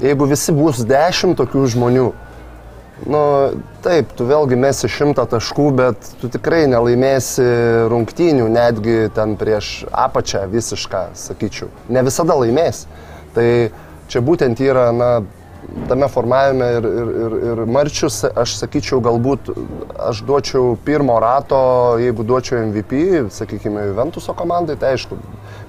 jeigu 0.03 0.27
visi 0.29 0.55
bus 0.55 0.83
dešimt 0.87 1.37
tokių 1.39 1.65
žmonių, 1.75 2.07
nu, 3.11 3.21
taip, 3.83 4.11
tu 4.15 4.27
vėlgi 4.27 4.57
mesi 4.59 4.89
šimtą 4.91 5.25
taškų, 5.31 5.69
bet 5.75 6.11
tu 6.21 6.29
tikrai 6.31 6.63
nelaimėsi 6.71 7.45
rungtynių, 7.91 8.47
netgi 8.51 8.99
ten 9.15 9.35
prieš 9.39 9.85
apačią 9.91 10.45
visišką, 10.51 11.09
sakyčiau. 11.19 11.71
Ne 11.91 12.05
visada 12.07 12.37
laimėsi. 12.39 12.87
Tai 13.35 13.47
čia 14.11 14.21
būtent 14.23 14.61
yra, 14.63 14.87
na, 14.95 15.09
tame 15.89 16.07
formavime 16.11 16.67
ir, 16.77 16.87
ir, 16.89 17.13
ir, 17.25 17.35
ir 17.51 17.63
Marčius, 17.69 18.21
aš 18.27 18.57
sakyčiau, 18.59 19.01
galbūt 19.05 19.51
aš 20.09 20.21
duočiau 20.27 20.75
pirmo 20.85 21.17
rato, 21.23 21.59
jeigu 22.01 22.25
duočiau 22.27 22.61
MVP, 22.67 23.25
sakykime, 23.33 23.87
Juventuso 23.91 24.35
komandai, 24.37 24.77
tai 24.81 24.95
aišku, 24.95 25.17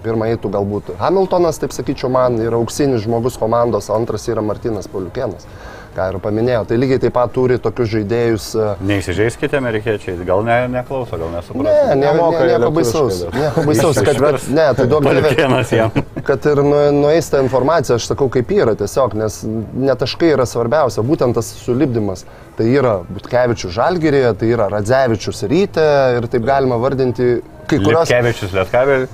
pirmą 0.05 0.31
eitų 0.33 0.53
galbūt 0.57 0.95
Hamiltonas, 1.01 1.61
taip 1.63 1.75
sakyčiau, 1.77 2.11
man 2.13 2.41
yra 2.43 2.61
auksinis 2.61 3.05
žmogus 3.07 3.39
komandos, 3.41 3.91
antras 3.93 4.29
yra 4.33 4.45
Martinas 4.45 4.89
Poliukienas 4.91 5.49
ką 5.97 6.09
ir 6.13 6.19
paminėjo. 6.23 6.63
Tai 6.69 6.79
lygiai 6.81 7.01
taip 7.03 7.15
pat 7.17 7.33
turi 7.35 7.59
tokius 7.63 7.91
žaidėjus. 7.95 8.49
e, 8.55 8.69
Neįsižeiskite 8.91 9.59
amerikiečiai, 9.59 10.17
gal 10.29 10.45
ne, 10.47 10.59
neklauso, 10.73 11.19
gal 11.21 11.33
nesupranta. 11.35 11.73
Ne, 11.73 11.95
ne, 11.95 12.07
Nemoka 12.07 12.43
ne, 12.45 12.53
nieko 12.53 12.71
baisaus. 12.77 13.23
Nieko 13.35 13.67
baisaus, 13.67 14.01
kad, 14.07 14.21
kad, 14.21 14.49
ne, 14.53 14.69
tai 14.79 14.89
Palkienas 15.09 15.73
jam. 15.75 16.01
kad 16.29 16.49
ir 16.53 16.63
nu, 16.67 16.81
nueis 17.01 17.31
ta 17.33 17.43
informacija, 17.45 17.99
aš 17.99 18.11
sakau, 18.13 18.29
kaip 18.33 18.53
yra 18.57 18.77
tiesiog, 18.79 19.17
nes 19.19 19.41
ne 19.47 19.97
taškai 19.99 20.33
yra 20.37 20.47
svarbiausia, 20.49 21.05
būtent 21.07 21.37
tas 21.39 21.53
sulibdymas. 21.65 22.27
Tai 22.57 22.67
yra 22.73 22.97
Butkevičių 23.13 23.71
Žalgirėje, 23.75 24.33
tai 24.41 24.49
yra 24.55 24.71
Radzevičius 24.73 25.45
Ryte 25.51 25.87
ir 26.17 26.29
taip 26.33 26.47
galima 26.49 26.79
vardinti 26.81 27.37
kai 27.69 27.81
kurios... 27.83 28.09
Kevičius 28.11 28.55
Lietkavė. 28.57 29.07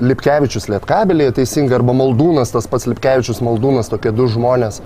Lipkevičius 0.00 0.68
Lietkabelėje, 0.70 1.34
teisingai, 1.40 1.76
arba 1.76 1.92
Maldūnas, 1.96 2.52
tas 2.54 2.68
pats 2.70 2.86
Lipkevičius 2.88 3.42
Maldūnas, 3.44 3.90
tokie 3.92 4.12
du 4.16 4.28
žmonės. 4.32 4.80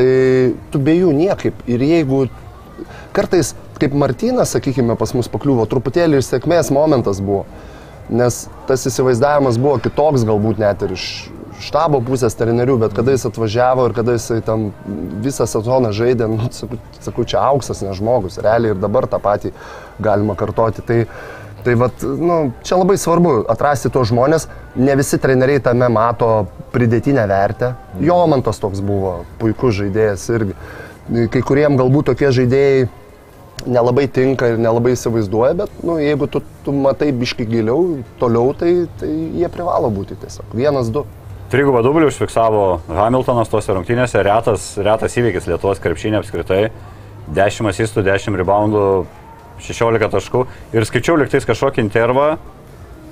Tai 0.00 0.12
tu 0.72 0.80
be 0.80 0.94
jų 0.96 1.10
niekaip. 1.12 1.58
Ir 1.68 1.82
jeigu 1.84 2.22
kartais, 3.12 3.52
kaip 3.80 3.92
Martynas, 3.96 4.54
sakykime, 4.54 4.96
pas 4.96 5.12
mus 5.12 5.28
pakliuvo, 5.28 5.66
truputėlį 5.68 6.20
ir 6.20 6.24
sėkmės 6.24 6.72
momentas 6.72 7.20
buvo. 7.20 7.44
Nes 8.08 8.46
tas 8.66 8.86
įsivaizdavimas 8.88 9.60
buvo 9.60 9.76
kitoks 9.84 10.24
galbūt 10.26 10.62
net 10.62 10.80
ir 10.86 10.94
iš 10.96 11.04
štabo 11.60 12.00
pusės 12.06 12.32
trenerių, 12.38 12.78
bet 12.80 12.94
kada 12.96 13.12
jis 13.12 13.26
atvažiavo 13.28 13.84
ir 13.90 13.94
kada 13.98 14.14
jisai 14.16 14.38
tam 14.44 14.70
visą 15.20 15.44
sezoną 15.50 15.92
žaidė, 15.92 16.30
nu, 16.32 16.48
sakau, 17.04 17.26
čia 17.28 17.42
auksas, 17.44 17.82
ne 17.84 17.92
žmogus, 17.96 18.40
realiai 18.40 18.72
ir 18.72 18.80
dabar 18.80 19.04
tą 19.10 19.20
patį 19.20 19.52
galima 20.00 20.38
kartoti. 20.40 20.86
Tai, 20.88 20.98
tai 21.64 21.74
vat, 21.78 22.02
nu, 22.02 22.38
čia 22.66 22.78
labai 22.80 22.96
svarbu 23.00 23.40
atrasti 23.52 23.90
tos 23.92 24.10
žmonės, 24.10 24.46
ne 24.80 24.94
visi 24.98 25.18
treneriai 25.20 25.62
tame 25.64 25.88
mato 25.92 26.30
pridėtinę 26.74 27.26
vertę. 27.30 27.74
Jomantas 28.04 28.62
toks 28.62 28.82
buvo, 28.84 29.20
puikus 29.40 29.78
žaidėjas 29.80 30.26
irgi. 30.34 30.56
Kai 31.32 31.42
kuriem 31.42 31.78
galbūt 31.80 32.12
tokie 32.12 32.30
žaidėjai 32.34 32.88
nelabai 33.66 34.06
tinka 34.08 34.52
ir 34.52 34.60
nelabai 34.60 34.94
įsivaizduoja, 34.94 35.56
bet 35.58 35.80
nu, 35.84 35.98
jeigu 36.00 36.28
tu, 36.30 36.42
tu 36.64 36.74
matai 36.76 37.10
biški 37.16 37.46
giliau, 37.48 38.00
toliau, 38.20 38.54
tai, 38.56 38.86
tai 39.00 39.10
jie 39.10 39.50
privalo 39.52 39.90
būti 39.92 40.16
tiesiog. 40.20 40.54
Vienas, 40.56 40.92
du. 40.94 41.04
Trigubą 41.50 41.82
dublį 41.82 42.06
užfiksavo 42.12 42.64
Hamiltonas 42.94 43.50
tose 43.50 43.74
rungtynėse, 43.74 44.20
retas, 44.22 44.72
retas 44.78 45.16
įvykis 45.18 45.48
Lietuvos 45.50 45.82
krepšinė 45.82 46.20
apskritai. 46.20 46.68
10 47.34 47.70
asistų, 47.70 48.04
10 48.06 48.38
reboundų, 48.38 48.84
16 49.60 50.10
taškų. 50.16 50.46
Ir 50.74 50.86
skaičiau 50.88 51.18
liktais 51.20 51.44
kažkokį 51.48 51.82
intervą, 51.84 52.36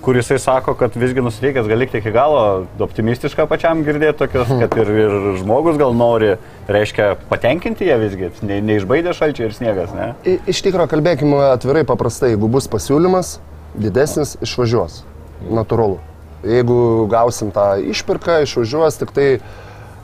kur 0.02 0.14
jisai 0.16 0.38
sako, 0.38 0.74
kad 0.78 0.94
visgi 0.96 1.20
nusiteikęs 1.20 1.66
gali 1.68 1.82
likti 1.84 1.98
iki 1.98 2.12
galo, 2.14 2.66
optimistišką 2.80 3.48
pačiam 3.50 3.80
girdėti 3.84 4.20
tokius, 4.22 4.48
kad 4.62 4.76
ir, 4.78 4.92
ir 5.04 5.16
žmogus 5.40 5.76
gal 5.80 5.92
nori, 5.98 6.36
reiškia, 6.70 7.16
patenkinti 7.28 7.88
ją 7.90 7.98
visgi, 8.00 8.30
ne, 8.46 8.60
neišbaidė 8.62 9.12
šalčiai 9.18 9.48
ir 9.50 9.56
sniegas, 9.56 9.90
ne? 9.96 10.12
I- 10.24 10.38
Iš 10.54 10.62
tikrųjų, 10.68 10.88
kalbėkime 10.94 11.40
atvirai, 11.52 11.82
paprastai, 11.84 12.30
jeigu 12.36 12.48
bus 12.48 12.68
pasiūlymas 12.70 13.38
didesnis, 13.76 14.36
išvažiuos. 14.46 15.02
Natūralu. 15.50 15.98
Jeigu 16.46 16.78
gausim 17.10 17.50
tą 17.54 17.72
išpirką, 17.90 18.40
išvažiuos, 18.46 18.98
tik 19.02 19.10
tai 19.14 19.26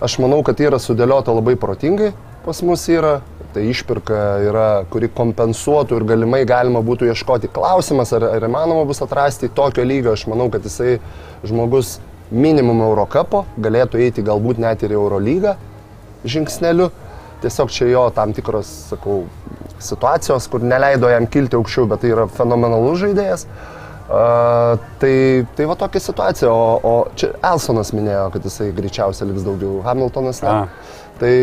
aš 0.03 0.19
manau, 0.19 0.43
kad 0.45 0.59
yra 0.61 0.79
sudėliota 0.83 1.31
labai 1.35 1.55
protingai 1.57 2.13
pas 2.45 2.61
mus 2.67 2.83
yra. 2.93 3.21
Tai 3.55 3.63
išpirka 3.71 4.21
yra, 4.49 4.69
kuri 4.91 5.07
kompensuotų 5.15 6.01
ir 6.01 6.07
galimai 6.09 6.41
galima 6.49 6.81
būtų 6.83 7.07
ieškoti. 7.13 7.53
Klausimas, 7.55 8.11
ar, 8.17 8.27
ar 8.35 8.47
įmanoma 8.49 8.83
bus 8.89 8.99
atrasti 9.05 9.51
tokio 9.55 9.85
lygio, 9.87 10.17
aš 10.17 10.25
manau, 10.31 10.49
kad 10.51 10.67
jisai 10.67 10.97
žmogus 11.47 12.01
minimum 12.35 12.83
Eurocapo 12.83 13.45
galėtų 13.63 14.01
eiti 14.03 14.25
galbūt 14.27 14.59
net 14.65 14.83
ir 14.83 14.97
Eurolygą 14.97 15.55
žingsneliu. 16.27 16.91
Tiesiog 17.45 17.71
čia 17.71 17.87
jo 17.93 18.03
tam 18.17 18.33
tikros, 18.35 18.71
sakau, 18.91 19.23
situacijos, 19.79 20.49
kur 20.51 20.65
neleido 20.65 21.11
jam 21.13 21.29
kilti 21.31 21.59
aukščiau, 21.59 21.87
bet 21.91 22.03
tai 22.03 22.11
yra 22.15 22.27
fenomenalus 22.33 23.03
žaidėjas. 23.05 23.47
Uh, 24.05 24.75
tai, 25.01 25.15
tai 25.57 25.67
va 25.69 25.77
tokia 25.81 26.03
situacija, 26.03 26.51
o, 26.53 26.77
o 26.85 26.95
čia 27.17 27.31
Elsonas 27.53 27.95
minėjo, 27.97 28.27
kad 28.35 28.45
jisai 28.45 28.69
greičiausiai 28.77 29.31
liks 29.31 29.47
daugiau, 29.47 29.79
Hamiltonas 29.87 30.43
ne. 30.45 30.51
A. 30.51 31.03
Tai 31.15 31.35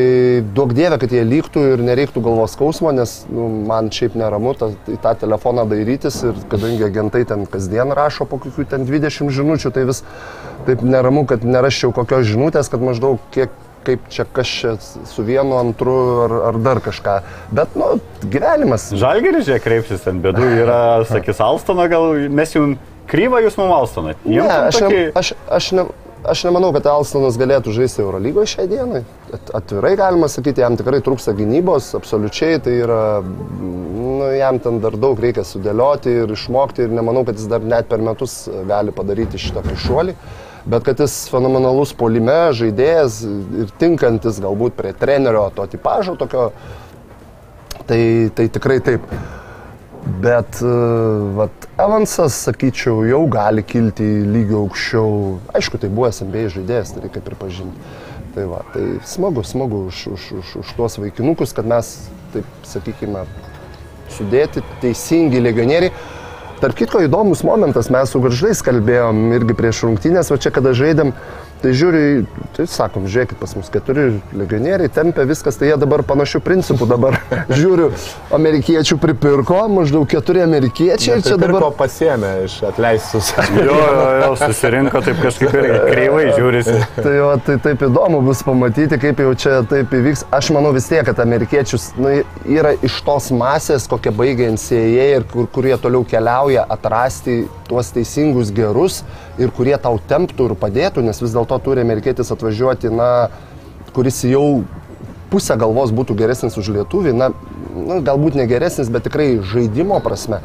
duok 0.51 0.73
dievę, 0.75 0.97
kad 0.99 1.13
jie 1.15 1.21
liktų 1.23 1.62
ir 1.73 1.81
nereiktų 1.88 2.19
galvos 2.25 2.57
skausmo, 2.57 2.91
nes 2.91 3.21
nu, 3.31 3.45
man 3.69 3.88
šiaip 3.93 4.17
neramu 4.19 4.51
ta, 4.60 4.67
į 4.91 4.97
tą 4.99 5.13
telefoną 5.21 5.63
dairytis 5.71 6.17
ir 6.27 6.41
kadangi 6.51 6.84
agentai 6.89 7.23
ten 7.29 7.45
kasdien 7.47 7.93
rašo 7.95 8.27
po 8.27 8.41
kokių 8.43 8.67
ten 8.67 8.84
20 8.89 9.31
žinučių, 9.31 9.71
tai 9.71 9.86
vis 9.88 10.03
taip 10.67 10.84
neramu, 10.84 11.23
kad 11.29 11.47
neraščiau 11.47 11.95
kokios 11.95 12.27
žinutės, 12.27 12.67
kad 12.71 12.84
maždaug 12.84 13.23
kiek 13.31 13.55
kaip 13.88 14.03
čia 14.13 14.27
kas 14.29 14.51
čia 14.60 14.75
su 14.81 15.23
vienu, 15.25 15.55
antru 15.57 15.95
ar, 16.25 16.36
ar 16.51 16.60
dar 16.62 16.81
kažką. 16.84 17.15
Bet, 17.55 17.73
nu, 17.79 17.95
gyvenimas. 18.27 18.91
Žalgeris 18.93 19.47
čia 19.47 19.57
kreipsis 19.63 20.03
ten, 20.05 20.21
bėdų 20.21 20.51
yra, 20.62 20.81
sakys 21.10 21.41
Alstoną, 21.41 21.88
gal 21.89 22.12
mes 22.29 22.53
jums 22.53 22.91
kryvą 23.12 23.41
jūs 23.45 23.57
mums 23.60 23.77
Alstoną. 23.79 24.13
Ne, 24.27 24.45
aš, 24.45 24.84
ne, 24.86 25.01
aš, 25.17 25.34
aš, 25.49 25.71
ne, 25.79 25.88
aš 26.36 26.45
nemanau, 26.47 26.69
kad 26.75 26.91
Alstonas 26.91 27.39
galėtų 27.41 27.73
žaisti 27.75 28.03
Eurolygoje 28.05 28.53
šią 28.53 28.67
dieną. 28.71 29.03
At, 29.32 29.52
atvirai 29.56 29.94
galima 29.96 30.28
sakyti, 30.28 30.60
jam 30.60 30.76
tikrai 30.76 31.00
trūksta 31.06 31.32
gynybos, 31.38 31.94
absoliučiai, 31.96 32.60
tai 32.63 32.74
yra, 32.84 33.02
nu, 33.24 34.26
jam 34.36 34.60
ten 34.60 34.82
dar 34.84 34.98
daug 35.00 35.20
reikia 35.24 35.46
sudėlioti 35.48 36.17
ir 36.26 36.34
išmokti 36.36 36.84
ir 36.84 36.96
nemanau, 36.98 37.24
kad 37.28 37.39
jis 37.39 37.48
dar 37.52 37.63
net 37.63 37.88
per 37.88 38.04
metus 38.04 38.44
gali 38.67 38.91
padaryti 38.96 39.39
šitą 39.39 39.63
šuolį. 39.86 40.17
Bet 40.72 40.84
kad 40.86 41.00
jis 41.02 41.15
fenomenalus 41.32 41.96
polime, 41.98 42.52
žaidėjas 42.54 43.22
ir 43.63 43.72
tinkantis 43.82 44.38
galbūt 44.44 44.76
prie 44.78 44.91
trenerio 44.94 45.48
to 45.56 45.65
tipažo 45.72 46.17
tokio, 46.20 46.52
tai, 47.89 48.02
tai 48.36 48.50
tikrai 48.52 48.82
taip. 48.84 49.08
Bet 50.22 50.60
uh, 50.65 51.32
vat, 51.38 51.67
Evansas, 51.82 52.36
sakyčiau, 52.46 53.04
jau 53.10 53.24
gali 53.32 53.63
kilti 53.65 54.06
lygio 54.28 54.65
aukščiau. 54.65 55.12
Aišku, 55.58 55.80
tai 55.82 55.89
buvo 55.94 56.10
SMB 56.12 56.48
žaidėjas, 56.58 56.96
tai 56.96 57.06
reikia 57.06 57.24
pripažinti. 57.26 58.00
Tai, 58.32 58.46
va, 58.48 58.62
tai 58.72 59.00
smagu, 59.04 59.44
smagu 59.44 59.86
už, 59.89 60.08
už, 60.08 60.22
už, 60.39 60.56
už 60.63 60.67
tuos 60.78 60.96
vaikinukus, 61.02 61.52
kad 61.52 61.67
mes, 61.67 61.88
taip 62.32 62.48
sakykime, 62.63 63.26
sudėti 64.15 64.63
teisingi 64.80 65.41
legionieriai. 65.44 65.91
Tarp 66.62 66.78
kitko 66.78 67.02
įdomus 67.04 67.41
momentas, 67.44 67.89
mes 67.91 68.12
su 68.13 68.22
garžais 68.24 68.62
kalbėjom 68.63 69.34
irgi 69.36 69.58
prieš 69.58 69.82
rungtynės, 69.88 70.32
o 70.32 70.38
čia 70.39 70.54
kada 70.56 70.72
žaidėm, 70.78 71.12
tai 71.62 71.71
žiūri, 71.78 72.02
tai 72.56 72.65
sakom, 72.69 73.06
žiūrėkit, 73.12 73.38
pas 73.41 73.54
mus 73.58 73.69
keturi 73.71 74.08
legionieriai 74.38 74.91
tempia 74.91 75.26
viskas, 75.30 75.58
tai 75.60 75.69
jie 75.69 75.78
dabar 75.82 76.04
panašių 76.08 76.41
principų 76.43 76.88
dabar 76.89 77.17
žiūriu, 77.62 77.91
amerikiečių 78.36 78.97
pripirko, 79.02 79.60
maždaug 79.71 80.08
keturi 80.12 80.43
amerikiečiai 80.45 81.19
ir 81.19 81.26
čia 81.26 81.38
dabar 81.41 81.69
pasiemė 81.78 82.34
iš 82.47 82.60
atleistus. 82.71 83.34
Jo, 83.62 83.76
jo, 83.76 84.06
jo, 84.21 84.30
susirinko 84.39 85.02
taip 85.04 85.19
kažkaip 85.21 85.54
ir 85.60 85.74
kreivai 85.91 86.24
žiūrisi. 86.34 86.76
Tai, 86.95 87.12
jo, 87.13 87.28
tai 87.45 87.58
taip 87.62 87.84
įdomu 87.86 88.21
bus 88.26 88.41
pamatyti, 88.47 88.97
kaip 89.02 89.19
jau 89.21 89.34
čia 89.38 89.58
taip 89.69 89.91
įvyks. 89.95 90.24
Aš 90.34 90.52
manau 90.56 90.71
vis 90.76 90.88
tiek, 90.89 91.04
kad 91.06 91.19
amerikiečius 91.21 91.91
nu, 92.00 92.13
yra 92.50 92.74
iš 92.86 93.02
tos 93.06 93.30
masės, 93.36 93.88
kokie 93.91 94.13
baigia 94.15 94.50
NCAA 94.56 95.08
ir 95.19 95.28
kur, 95.30 95.50
kurie 95.54 95.76
toliau 95.82 96.06
keliauja, 96.08 96.65
atrasti 96.74 97.43
tuos 97.67 97.91
teisingus 97.95 98.52
gerus 98.56 99.02
ir 99.41 99.54
kurie 99.56 99.75
tau 99.82 99.99
temptų 100.10 100.49
ir 100.49 100.58
padėtų, 100.60 101.04
nes 101.06 101.21
vis 101.21 101.34
dėlto 101.36 101.58
turi 101.65 101.84
amerikietis 101.84 102.32
atvažiuoti, 102.34 102.91
na, 102.93 103.30
kuris 103.95 104.21
jau 104.27 104.63
pusę 105.32 105.56
galvos 105.60 105.93
būtų 105.95 106.17
geresnis 106.19 106.58
už 106.60 106.73
lietuvį, 106.75 107.15
na, 107.15 107.32
nu, 107.75 108.01
galbūt 108.06 108.38
ne 108.39 108.45
geresnis, 108.49 108.91
bet 108.91 109.08
tikrai 109.08 109.34
žaidimo 109.54 110.01
prasme. 110.04 110.41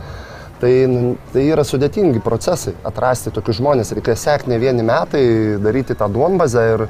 Tai, 0.56 0.72
nu, 0.88 1.16
tai 1.34 1.42
yra 1.50 1.66
sudėtingi 1.68 2.22
procesai. 2.24 2.72
Atrasti 2.88 3.28
tokius 3.34 3.58
žmonės 3.58 3.92
reikia 3.92 4.14
sekti 4.16 4.48
ne 4.48 4.56
vieni 4.62 4.86
metai, 4.86 5.22
daryti 5.60 5.98
tą 5.98 6.08
duombazę 6.08 6.62
ir, 6.72 6.86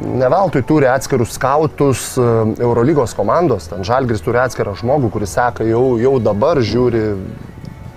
neveltui 0.00 0.62
turi 0.66 0.88
atskirus 0.88 1.34
skautus 1.36 2.14
e, 2.18 2.22
Eurolygos 2.62 3.14
komandos, 3.16 3.68
ten 3.70 3.84
Žalgris 3.86 4.22
turi 4.24 4.40
atskirą 4.42 4.74
žmogų, 4.78 5.10
kuris 5.12 5.34
seka 5.36 5.66
jau, 5.68 5.98
jau 6.00 6.14
dabar, 6.22 6.60
žiūri 6.64 7.04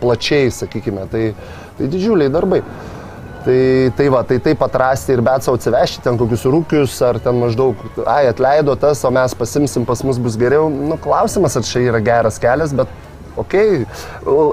plačiai, 0.02 0.52
sakykime, 0.52 1.08
tai, 1.12 1.30
tai 1.78 1.89
didžiuliai 1.91 2.32
darbai. 2.34 2.62
Tai, 3.43 3.91
tai 3.97 4.06
va, 4.08 4.21
tai 4.23 4.38
taip 4.39 4.62
atrasti 4.63 5.12
ir 5.12 5.21
bet 5.25 5.43
savo 5.43 5.58
atsivežti 5.60 5.99
ten 6.06 6.15
kokius 6.19 6.45
rūkius, 6.47 6.93
ar 7.03 7.17
ten 7.19 7.36
maždaug, 7.41 7.82
ai, 8.08 8.29
atleido 8.32 8.75
tas, 8.79 9.01
o 9.03 9.12
mes 9.12 9.36
pasimsim, 9.36 9.84
pas 9.84 9.99
mus 10.08 10.19
bus 10.21 10.38
geriau. 10.39 10.69
Nu, 10.71 10.95
klausimas, 11.01 11.58
ar 11.60 11.67
čia 11.67 11.89
yra 11.89 11.99
geras 12.03 12.39
kelias, 12.39 12.71
bet 12.71 12.88
Ok, 13.34 13.54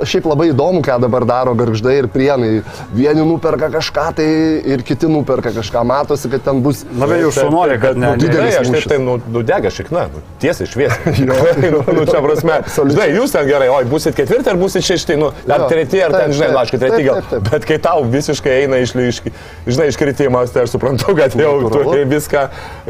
šiaip 0.09 0.25
labai 0.25 0.51
įdomu, 0.55 0.81
ką 0.85 0.97
dabar 1.03 1.27
daro 1.29 1.53
garždai 1.59 1.99
ir 2.01 2.07
prienai. 2.09 2.62
Vieni 2.97 3.25
nuperka 3.29 3.69
kažką 3.75 4.07
tai 4.16 4.29
ir 4.73 4.85
kiti 4.87 5.09
nuperka 5.11 5.53
kažką. 5.53 5.83
Matosi, 5.85 6.31
kad 6.33 6.47
ten 6.47 6.62
bus... 6.64 6.81
Na, 6.95 7.09
bet 7.11 7.21
jau 7.21 7.33
šaunuolė, 7.37 7.77
kad 7.83 8.01
ne. 8.01 8.14
Nu, 8.14 8.21
didelis, 8.21 8.57
aš 8.62 8.71
taip, 8.73 8.87
tai 8.88 8.99
nu, 9.03 9.19
nudega 9.35 9.73
šikna, 9.75 10.07
nu, 10.14 10.23
tiesiai 10.40 10.71
šviesiai. 10.71 11.27
nu, 11.75 11.83
nu, 11.85 12.07
čia 12.09 12.23
prasme, 12.25 12.57
žinai, 12.79 13.11
jūs 13.19 13.35
ten 13.37 13.51
gerai, 13.51 13.69
oi, 13.75 13.83
busit 13.90 14.16
ketvirti 14.16 14.53
ar 14.55 14.61
busit 14.61 14.87
šešti, 14.87 15.19
nu, 15.21 15.29
ar 15.45 15.66
treti, 15.69 16.01
ar 16.07 16.16
ten, 16.16 16.33
žinai, 16.37 16.51
na, 16.57 16.64
aš 16.64 16.73
treti 16.79 17.05
gal. 17.05 17.21
Bet 17.51 17.69
kai 17.69 17.77
tau 17.85 18.07
visiškai 18.09 18.57
eina 18.62 18.81
iš, 18.81 18.97
iš, 18.97 19.21
žinai, 19.69 19.90
iškritimas, 19.93 20.55
tai 20.57 20.64
aš 20.64 20.75
suprantu, 20.79 21.12
kad 21.19 21.37
jau 21.37 21.53
tu 21.69 21.85
viską, 22.14 22.47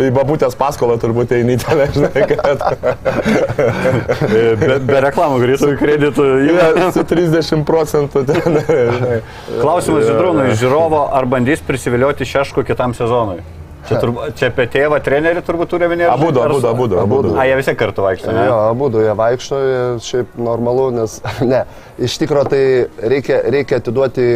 į 0.06 0.12
babutės 0.14 0.54
paskolą 0.58 1.00
turbūt 1.02 1.34
eini 1.40 1.58
ten, 1.58 1.82
žinai, 1.98 2.26
kad... 2.30 2.64
be, 4.62 4.78
be 4.86 5.04
reklamų 5.08 5.42
grįžtų 5.42 5.79
kreditų. 5.80 6.26
Ja, 6.46 6.90
su 6.94 7.04
30 7.06 7.64
procentų. 7.68 8.24
Ten, 8.28 8.60
Klausimas 9.62 10.06
Židrūnui, 10.08 10.50
žiūrovo, 10.60 11.06
ar 11.16 11.28
bandys 11.30 11.64
prisivilioti 11.66 12.28
šeškų 12.28 12.66
kitam 12.68 12.96
sezonui? 12.96 13.40
Čia, 13.88 13.96
turb, 13.96 14.18
čia 14.36 14.50
apie 14.50 14.66
tėvą 14.68 14.98
trenerį 15.02 15.40
turbūt 15.44 15.70
turi 15.72 15.86
minėti. 15.88 16.10
Abu, 16.12 16.28
abu, 16.36 16.58
abu, 16.68 16.88
abu. 17.00 17.20
A, 17.32 17.46
jie 17.48 17.54
visi 17.58 17.72
kartu 17.80 18.04
vaikšto, 18.04 18.34
ne? 18.36 18.42
Jo, 18.44 18.58
abu 18.74 18.90
jie 18.92 19.14
vaikšto, 19.16 19.60
šiaip 20.04 20.34
normalu, 20.36 20.90
nes, 20.98 21.16
ne, 21.52 21.62
iš 21.98 22.18
tikrųjų 22.20 22.50
tai 22.52 22.62
reikia, 23.14 23.40
reikia 23.56 23.80
atiduoti 23.80 24.26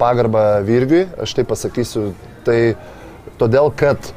pagarbą 0.00 0.44
Virgiui, 0.68 1.08
aš 1.26 1.34
tai 1.40 1.46
pasakysiu, 1.48 2.12
tai 2.46 2.60
todėl, 3.40 3.72
kad 3.74 4.14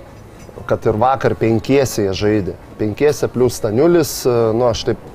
kad 0.70 0.86
ir 0.86 0.98
vakar 1.00 1.34
penkiesi 1.40 2.06
jie 2.06 2.12
žaidė. 2.16 2.54
Penkiesi 2.80 3.28
plus 3.34 3.58
Staniulis, 3.60 4.12
nu 4.28 4.68
aš 4.70 4.86
taip 4.92 5.11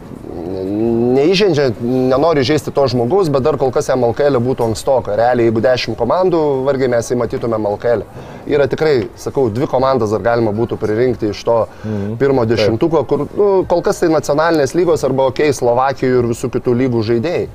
neįžeidžia, 1.17 1.69
nenori 1.81 2.45
žaisti 2.47 2.73
to 2.75 2.87
žmogus, 2.91 3.31
bet 3.33 3.45
dar 3.47 3.59
kol 3.61 3.73
kas 3.75 3.89
Malkelė 3.97 4.41
būtų 4.43 4.71
ankstoka. 4.71 5.15
Realiai, 5.19 5.49
jeigu 5.49 5.63
dešimt 5.65 5.99
komandų, 5.99 6.41
vargiai 6.67 6.91
mes 6.93 7.11
įmatytume 7.15 7.59
Malkelę. 7.63 8.07
Yra 8.51 8.67
tikrai, 8.71 9.09
sakau, 9.21 9.49
dvi 9.53 9.69
komandas 9.71 10.13
dar 10.15 10.25
galima 10.25 10.53
būtų 10.57 10.79
pririnkti 10.81 11.33
iš 11.33 11.43
to 11.47 11.57
mhm. 11.85 12.19
pirmo 12.21 12.45
dešimtuko, 12.49 13.05
kur 13.09 13.27
nu, 13.29 13.49
kol 13.71 13.83
kas 13.87 14.03
tai 14.03 14.11
nacionalinės 14.13 14.77
lygos 14.79 15.07
arba 15.07 15.31
OK, 15.31 15.45
Slovakijų 15.57 16.21
ir 16.21 16.31
visų 16.35 16.53
kitų 16.59 16.77
lygų 16.85 17.03
žaidėjai. 17.13 17.49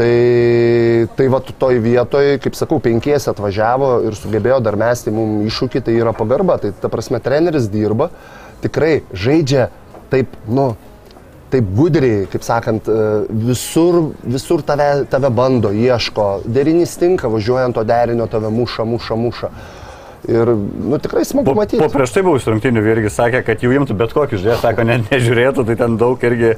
Tai, 0.00 0.12
tai 1.18 1.26
va 1.28 1.42
toj 1.44 1.80
vietoj, 1.84 2.38
kaip 2.40 2.54
sakau, 2.56 2.78
penkiesi 2.80 3.28
atvažiavo 3.28 3.98
ir 4.08 4.14
sugebėjo 4.16 4.60
dar 4.64 4.78
mesti 4.80 5.12
mums 5.12 5.50
iššūkį, 5.50 5.82
tai 5.84 5.98
yra 5.98 6.14
pagarba. 6.16 6.56
Tai 6.62 6.70
ta 6.80 6.88
prasme, 6.88 7.20
treneris 7.20 7.66
dirba, 7.68 8.08
tikrai 8.64 9.02
žaidžia 9.12 9.68
taip, 10.10 10.32
nu, 10.48 10.70
taip 11.50 11.68
gudriai, 11.76 12.24
kaip 12.30 12.44
sakant, 12.46 12.88
e, 12.88 13.10
visur, 13.48 14.00
visur 14.22 14.62
tave, 14.66 14.88
tave 15.10 15.30
bando, 15.34 15.72
ieško, 15.74 16.28
derinys 16.46 16.96
tinka, 17.00 17.30
važiuojant 17.32 17.76
to 17.76 17.84
derinio 17.86 18.26
tave 18.30 18.50
muša, 18.54 18.86
muša, 18.88 19.18
muša. 19.18 19.52
Ir 20.30 20.52
nu, 20.52 20.98
tikrai 21.00 21.24
smagu 21.24 21.54
matyti. 21.56 21.80
Po, 21.80 21.88
po 21.88 21.96
prieš 21.96 22.12
tai 22.14 22.22
buvusių 22.26 22.54
rungtynių 22.54 22.84
irgi 22.92 23.10
sakė, 23.14 23.40
kad 23.46 23.64
jau 23.64 23.72
imtų 23.72 23.96
bet 23.98 24.12
kokį 24.14 24.38
žaidėją, 24.38 24.60
sako, 24.60 24.86
net 24.86 25.08
nežiūrėtų, 25.10 25.64
tai 25.66 25.76
ten 25.80 25.96
daug 26.00 26.28
irgi 26.28 26.54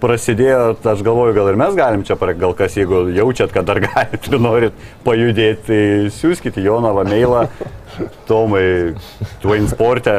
prasidėjo, 0.00 0.78
aš 0.92 1.02
galvoju, 1.04 1.34
gal 1.36 1.50
ir 1.50 1.58
mes 1.60 1.74
galim 1.76 2.04
čia, 2.06 2.16
gal 2.38 2.54
kas, 2.56 2.78
jeigu 2.78 3.08
jaučiat, 3.12 3.52
kad 3.52 3.66
dar 3.68 3.82
galite 3.84 4.32
ir 4.32 4.40
norit 4.40 4.86
pajudėti, 5.04 5.66
tai 5.66 5.82
siūskite 6.16 6.64
Jonavą 6.64 7.04
mailą. 7.08 7.44
Tomai, 8.28 8.94
Twain 9.42 9.68
Sport'e 9.70 10.14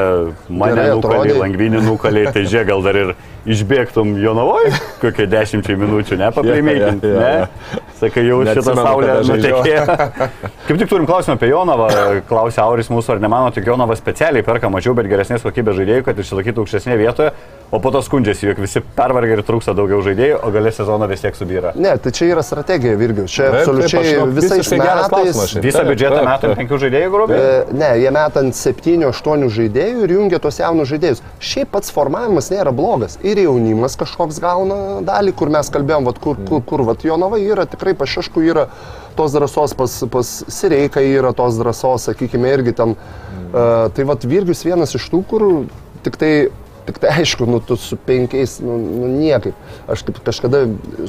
mane 0.49 0.88
nukalė, 0.95 1.36
langvinį 1.39 1.84
nukalė, 1.86 2.27
tai 2.34 2.45
žiūrėk, 2.45 2.67
gal 2.71 2.84
dar 2.86 2.99
ir 2.99 3.13
išbėgtum 3.49 4.13
Jonavoje 4.21 4.73
kokią 5.01 5.25
dešimčiai 5.31 5.77
minučių, 5.81 6.17
ne, 6.21 6.29
paprimėginti, 6.36 7.10
yeah, 7.10 7.21
yeah, 7.21 7.39
yeah. 7.39 7.79
ne? 7.79 7.88
Sakai, 8.01 8.25
jau 8.25 8.41
šitą 8.45 8.75
saulę 8.77 9.15
nutekėjo. 9.25 9.86
Kaip 10.67 10.75
tik 10.81 10.89
turim 10.89 11.07
klausimą 11.10 11.38
apie 11.38 11.51
Jonavą, 11.51 11.88
klausė 12.29 12.63
Auris 12.65 12.89
mūsų, 12.93 13.15
ar 13.15 13.23
nemano, 13.23 13.49
tik 13.53 13.69
Jonavą 13.69 13.97
specialiai 13.97 14.45
perka 14.45 14.69
mažiau, 14.73 14.95
bet 14.97 15.10
geresnės 15.12 15.45
kokybės 15.45 15.77
žaidėjų, 15.81 16.05
kad 16.10 16.21
išsilaikytų 16.21 16.65
aukštesnėje 16.65 17.01
vietoje 17.01 17.34
o 17.71 17.79
po 17.79 17.91
to 17.91 18.01
skundžiasi, 18.03 18.45
jog 18.51 18.60
visi 18.60 18.81
pervargia 18.95 19.38
ir 19.38 19.41
trūksta 19.47 19.73
daugiau 19.75 20.01
žaidėjų, 20.03 20.39
o 20.43 20.49
galės 20.51 20.75
sezoną 20.81 21.07
vis 21.07 21.23
tiek 21.23 21.38
subyra. 21.39 21.71
Ne, 21.79 21.93
tai 22.03 22.12
čia 22.15 22.27
yra 22.34 22.43
strategija, 22.43 22.97
Virgiu. 22.99 23.27
Čia 23.31 23.47
taip, 23.47 23.60
absoliučiai 23.62 24.25
visais 24.36 24.71
metais. 24.75 25.55
Visą 25.63 25.86
biudžetą 25.88 26.25
metant 26.27 26.60
penkių 26.60 26.81
žaidėjų 26.84 27.13
grubiai? 27.13 27.45
Ne, 27.76 27.89
jie 28.02 28.12
metant 28.13 28.56
septynių, 28.56 29.10
aštuonių 29.12 29.50
žaidėjų 29.54 30.06
ir 30.06 30.13
jungia 30.15 30.39
tos 30.43 30.60
jaunus 30.62 30.89
žaidėjus. 30.91 31.21
Šiaip 31.43 31.71
pats 31.74 31.93
formavimas 31.93 32.50
nėra 32.54 32.74
blogas. 32.76 33.17
Ir 33.26 33.41
jaunimas 33.43 33.97
kažkoks 34.00 34.39
gauna 34.43 35.02
dalį, 35.08 35.36
kur 35.38 35.52
mes 35.54 35.69
kalbėjom, 35.74 36.08
vat, 36.10 36.21
kur, 36.24 36.39
kur, 36.47 36.63
kur 36.67 36.86
vat, 36.88 37.06
Jonava 37.08 37.39
yra, 37.41 37.67
tikrai 37.69 37.93
pašešku 37.97 38.43
yra 38.45 38.67
tos 39.17 39.36
drąsos, 39.36 39.76
pas, 39.78 39.97
pas 40.13 40.32
Sireikai 40.47 41.06
yra 41.12 41.34
tos 41.38 41.60
drąsos, 41.60 42.10
sakykime, 42.10 42.52
irgi 42.58 42.76
ten. 42.78 42.97
Uh, 43.52 43.89
tai 43.91 44.06
vad 44.08 44.24
Virgius 44.24 44.63
vienas 44.63 44.95
iš 44.95 45.10
tų, 45.12 45.26
kur 45.28 45.47
tik 46.06 46.19
tai 46.19 46.34
Tik 46.82 46.97
tai 46.97 47.12
aišku, 47.21 47.45
nu, 47.45 47.60
tu 47.62 47.76
su 47.78 47.93
penkiais, 47.93 48.56
nu, 48.65 48.74
nu 48.82 49.10
niekaip. 49.12 49.58
Aš 49.91 50.02
kaip 50.08 50.17
kažkada 50.26 50.63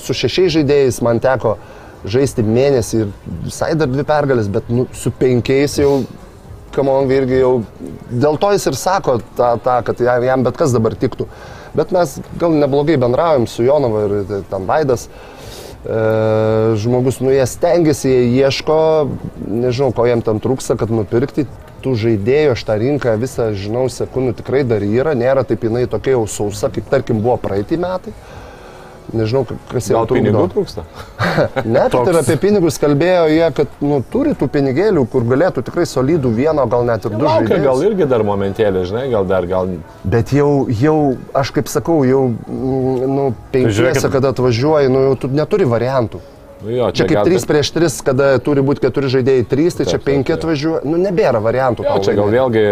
su 0.04 0.12
šešiais 0.12 0.52
žaidėjais 0.58 0.98
man 1.04 1.20
teko 1.22 1.56
žaisti 2.04 2.42
mėnesį 2.44 2.98
ir 3.04 3.12
visai 3.46 3.72
dar 3.78 3.90
dvi 3.90 4.04
pergalės, 4.06 4.50
bet 4.52 4.68
nu, 4.72 4.84
su 4.96 5.12
penkiais 5.16 5.78
jau, 5.78 6.02
kamon 6.74 7.10
irgi 7.12 7.42
jau, 7.42 7.52
dėl 8.10 8.38
to 8.40 8.52
jis 8.54 8.68
ir 8.70 8.78
sako 8.78 9.18
tą, 9.38 9.54
tą 9.64 9.78
kad 9.86 10.00
jam 10.00 10.46
bet 10.46 10.58
kas 10.60 10.74
dabar 10.74 10.96
tiktų. 10.98 11.28
Bet 11.76 11.92
mes 11.94 12.18
gal 12.40 12.52
neblogai 12.56 12.98
bendraujam 13.00 13.46
su 13.48 13.64
Jonava 13.64 14.04
ir 14.06 14.42
ten 14.50 14.66
Vaidas. 14.68 15.06
E, 15.82 16.74
žmogus, 16.78 17.18
nu 17.24 17.32
jie 17.32 17.46
stengiasi, 17.48 18.10
jie 18.10 18.44
ieško, 18.44 18.76
nežinau, 19.48 19.90
ko 19.96 20.06
jiem 20.06 20.22
ten 20.22 20.38
trūksta, 20.42 20.76
kad 20.78 20.92
nupirkti 20.94 21.48
tų 21.82 21.96
žaidėjų, 21.98 22.52
aš 22.54 22.62
tą 22.68 22.76
rinką 22.78 23.16
visą 23.18 23.48
žinau, 23.58 23.88
sekundų 23.90 24.36
tikrai 24.38 24.62
dar 24.68 24.84
yra, 24.86 25.16
nėra 25.18 25.42
taip 25.48 25.64
jinai 25.66 25.88
tokia 25.90 26.14
jau 26.14 26.28
sausa, 26.30 26.70
kaip 26.70 26.86
tarkim 26.92 27.24
buvo 27.24 27.34
praeitį 27.42 27.80
metai. 27.82 28.14
Nežinau, 29.12 29.44
kas 29.68 29.88
jau 29.90 30.02
trūksta. 30.08 30.16
pinigų 30.16 30.44
trūksta. 30.54 30.84
ne, 31.66 31.84
bet 31.92 32.10
ir 32.12 32.18
apie 32.22 32.36
pinigus 32.40 32.78
kalbėjo 32.80 33.26
jie, 33.32 33.44
kad 33.58 33.78
nu, 33.84 34.00
turi 34.12 34.32
tų 34.38 34.48
pinigėlių, 34.52 35.04
kur 35.12 35.26
galėtų 35.28 35.64
tikrai 35.68 35.84
solidų 35.88 36.32
vieno, 36.36 36.64
gal 36.72 36.86
net 36.88 37.04
ir 37.08 37.16
du 37.16 37.28
žaidėjus. 37.28 37.64
Gal 37.66 37.84
irgi 37.90 38.08
dar 38.08 38.24
momentėlį, 38.26 38.84
žinai, 38.88 39.06
gal 39.12 39.28
dar 39.28 39.48
gal. 39.50 39.74
Bet 40.04 40.32
jau, 40.34 40.50
jau 40.80 40.96
aš 41.36 41.52
kaip 41.58 41.68
sakau, 41.72 42.00
jau, 42.08 42.24
mm, 42.32 43.08
nu, 43.12 43.30
penkiese, 43.54 44.08
kada 44.12 44.32
atvažiuoji, 44.32 44.92
nu, 44.92 45.08
jau 45.10 45.18
tu 45.24 45.32
neturi 45.32 45.68
variantų. 45.68 46.22
Nu 46.62 46.70
jo, 46.70 46.90
čia, 46.94 47.04
čia 47.04 47.08
kaip 47.10 47.26
3 47.26 47.46
prieš 47.50 47.70
3, 47.74 47.90
kada 48.06 48.26
turi 48.38 48.62
būti 48.62 48.84
4 48.86 49.10
žaidėjai 49.16 49.46
3, 49.50 49.76
tai 49.78 49.86
taip, 49.86 49.90
čia 49.90 49.98
5 50.06 50.32
atvažiuoja. 50.36 50.82
Nu, 50.86 50.98
nebėra 51.02 51.40
variantų. 51.42 51.86
Jo, 51.88 51.96
čia 52.06 52.14
gal 52.14 52.30
vėlgi 52.30 52.62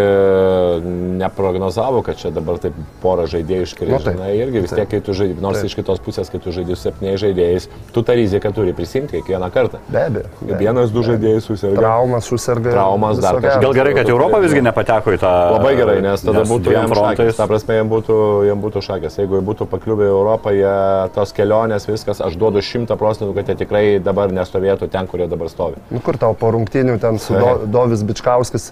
neprognozavo, 1.19 1.99
kad 2.05 2.19
čia 2.21 2.31
dabar 2.31 2.59
taip 2.61 2.77
porą 3.03 3.27
žaidėjų 3.31 3.67
iškris. 3.67 3.91
Nu, 3.91 3.99
tai, 4.03 4.15
Na, 4.21 4.29
irgi 4.35 4.63
vis 4.63 4.71
tiek, 4.71 4.87
kai 4.91 5.01
tu 5.03 5.15
žaidži, 5.17 5.35
nors 5.43 5.59
taip. 5.59 5.69
iš 5.71 5.75
kitos 5.79 5.99
pusės, 6.03 6.31
kai 6.31 6.39
tu 6.43 6.53
žaidži 6.55 6.77
su 6.77 6.87
7 6.87 7.17
žaidėjais, 7.25 7.67
tu 7.91 8.03
tą 8.07 8.15
riziką 8.19 8.53
turi 8.55 8.75
prisimti 8.77 9.17
kiekvieną 9.17 9.51
kartą. 9.51 9.81
Be 9.91 10.05
abejo. 10.07 10.31
Be 10.45 10.59
Vienas, 10.61 10.93
du 10.93 11.03
žaidėjai 11.05 11.43
susirga. 11.43 11.79
Traumas 11.81 12.29
susirga. 12.31 12.71
Traumas 12.75 13.19
dar 13.19 13.41
kažkas. 13.41 13.61
Gal 13.65 13.75
gerai, 13.75 13.95
kad 13.97 14.11
Europą 14.13 14.39
visgi 14.43 14.63
nepateko 14.63 15.15
į 15.17 15.21
tą. 15.21 15.33
Labai 15.57 15.75
gerai, 15.79 15.97
nes 16.05 16.23
tada 16.23 16.45
nes 16.45 16.51
būtų 16.51 16.75
jam 16.77 16.91
frontais. 16.93 17.35
Ta 17.35 17.49
prasme, 17.49 17.79
jam 17.81 17.91
būtų, 17.91 18.17
jam 18.47 18.63
būtų 18.63 18.85
šakės. 18.87 19.19
Jeigu 19.19 19.41
būtų 19.51 19.67
pakliuvę 19.71 20.07
į 20.07 20.13
Europą, 20.15 20.53
jie 20.55 20.75
tos 21.15 21.33
kelionės, 21.35 21.89
viskas, 21.89 22.21
aš 22.23 22.37
duodu 22.39 22.63
100 22.63 22.97
procentų, 23.01 23.33
kad 23.37 23.51
jie 23.51 23.57
tikrai 23.63 23.80
dabar 24.03 24.31
nestovės 24.31 24.51
stovėtų 24.51 24.89
ten, 24.91 25.07
kur 25.07 25.21
jie 25.21 25.27
dabar 25.31 25.49
stovi. 25.49 25.79
Nu, 25.91 26.01
kur 26.03 26.17
tau 26.17 26.35
po 26.37 26.51
rungtinių 26.53 26.99
ten 27.01 27.19
su 27.19 27.33
Do, 27.33 27.65
Dovis 27.65 28.03
Bičkauskis, 28.03 28.71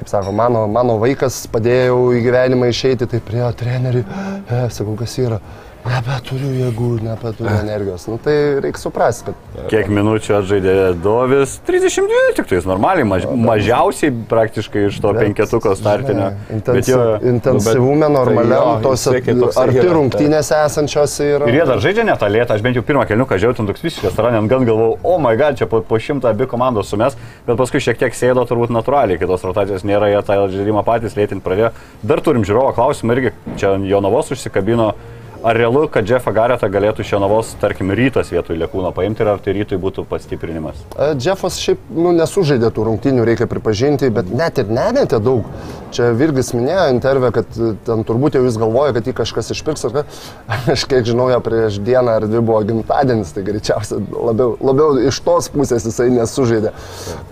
kaip 0.00 0.08
sako, 0.08 0.32
mano, 0.32 0.66
mano 0.66 0.98
vaikas 1.00 1.46
padėjau 1.52 2.12
į 2.16 2.22
gyvenimą 2.24 2.70
išeiti, 2.70 3.08
tai 3.10 3.20
prie 3.20 3.44
trenerių, 3.60 4.04
e, 4.04 4.62
sakau, 4.72 4.96
kas 4.98 5.16
yra. 5.20 5.40
Nebeturiu 5.80 6.50
jėgų, 6.52 6.88
nebeturiu 7.00 7.52
energijos. 7.54 8.04
Nu, 8.10 8.18
tai 8.20 8.34
reikia 8.60 8.80
suprasti, 8.82 9.32
kad 9.32 9.70
Kiek 9.72 9.88
minučių 9.88 10.34
atžaidė 10.36 10.74
Dovis? 11.00 11.54
32 11.64 12.34
tik 12.36 12.50
tais, 12.50 12.66
normaliai, 12.68 13.06
maž, 13.08 13.24
mažiausiai 13.48 14.12
praktiškai 14.28 14.82
iš 14.90 14.98
to 15.00 15.12
penketuko 15.16 15.72
startinio. 15.78 16.30
Bet 16.34 16.56
intensyv, 16.58 16.92
jo, 16.92 17.06
intensyvume 17.32 18.04
tai 18.04 18.12
normaliam, 18.12 18.66
jo, 18.74 18.74
tos 18.84 19.06
vis 19.08 19.24
tiek 19.24 19.40
toksai 19.40 19.64
arti 19.64 19.86
rungtynėse 19.94 20.58
esančiose 20.66 21.28
yra. 21.36 21.48
Ir 21.48 21.60
jie 21.62 21.68
dar 21.72 21.80
žaidžia 21.86 22.04
net 22.10 22.20
tą 22.20 22.28
lėtą, 22.32 22.58
aš 22.58 22.66
bent 22.66 22.76
jau 22.76 22.84
pirmą 22.90 23.06
keliuką 23.08 23.38
žiūrėjau, 23.40 23.58
ten 23.62 23.70
toks 23.70 23.86
visiškas 23.86 24.20
ranen, 24.20 24.50
gan 24.52 24.68
galvojau, 24.68 24.98
o 25.00 25.14
oh 25.14 25.22
my 25.22 25.32
god, 25.40 25.56
čia 25.60 25.68
po, 25.70 25.80
po 25.86 26.00
šimtą 26.00 26.34
abi 26.34 26.48
komandos 26.50 26.92
sumes, 26.92 27.16
bet 27.48 27.56
paskui 27.60 27.80
šiek 27.80 28.02
tiek 28.02 28.16
sėdo 28.16 28.44
turbūt 28.48 28.74
natūraliai, 28.76 29.20
kitos 29.20 29.48
rotacijos 29.48 29.86
nėra, 29.88 30.12
jie 30.12 30.20
tą 30.28 30.42
žaidimą 30.52 30.84
patys 30.84 31.16
lėtinti 31.16 31.44
pradėjo. 31.46 31.72
Dar 32.04 32.20
turim 32.24 32.44
žiūrovo 32.44 32.76
klausimą 32.76 33.16
irgi, 33.16 33.34
čia 33.56 33.78
Jonavos 33.88 34.32
užsikabino. 34.36 34.92
Ar 35.42 35.56
realu, 35.56 35.86
kad 35.88 36.04
Jeffą 36.04 36.34
Garetą 36.36 36.68
galėtų 36.68 37.00
iš 37.00 37.14
Jonavos, 37.14 37.54
tarkim, 37.62 37.88
rytas 37.96 38.28
vietoj 38.28 38.58
Lekūno 38.60 38.90
paimti 38.92 39.22
ir 39.24 39.30
ar 39.32 39.38
tai 39.40 39.54
rytui 39.56 39.78
būtų 39.80 40.02
pastiprinimas? 40.10 40.82
E, 40.92 41.14
Jeffas 41.16 41.56
šiaip 41.62 41.86
nu, 41.96 42.12
nesužaidė 42.12 42.68
tų 42.76 42.84
rungtynių, 42.90 43.24
reikia 43.24 43.48
pripažinti, 43.48 44.10
bet 44.12 44.28
net 44.36 44.60
ir 44.60 44.68
nemetė 44.68 45.16
daug. 45.24 45.48
Čia 45.96 46.10
Virgis 46.18 46.52
minėjo 46.52 46.84
intervę, 46.92 47.32
kad 47.38 47.56
e, 47.56 47.70
ten 47.88 48.04
turbūt 48.04 48.36
jau 48.36 48.44
jis 48.44 48.60
galvoja, 48.60 48.92
kad 48.98 49.08
jį 49.08 49.16
kažkas 49.22 49.48
išpirks. 49.56 49.88
ar 49.88 49.96
ką. 49.96 50.04
Aš 50.76 50.84
kiek 50.92 51.08
žinau, 51.08 51.30
jo 51.32 51.40
prieš 51.48 51.80
dieną 51.88 52.20
ar 52.20 52.28
dvi 52.28 52.44
buvo 52.44 52.60
gimtadienis, 52.68 53.32
tai 53.32 53.48
greičiausiai 53.48 54.04
labiau, 54.12 54.58
labiau 54.60 55.00
iš 55.08 55.24
tos 55.24 55.48
pusės 55.56 55.88
jisai 55.88 56.10
nesužaidė. 56.20 56.76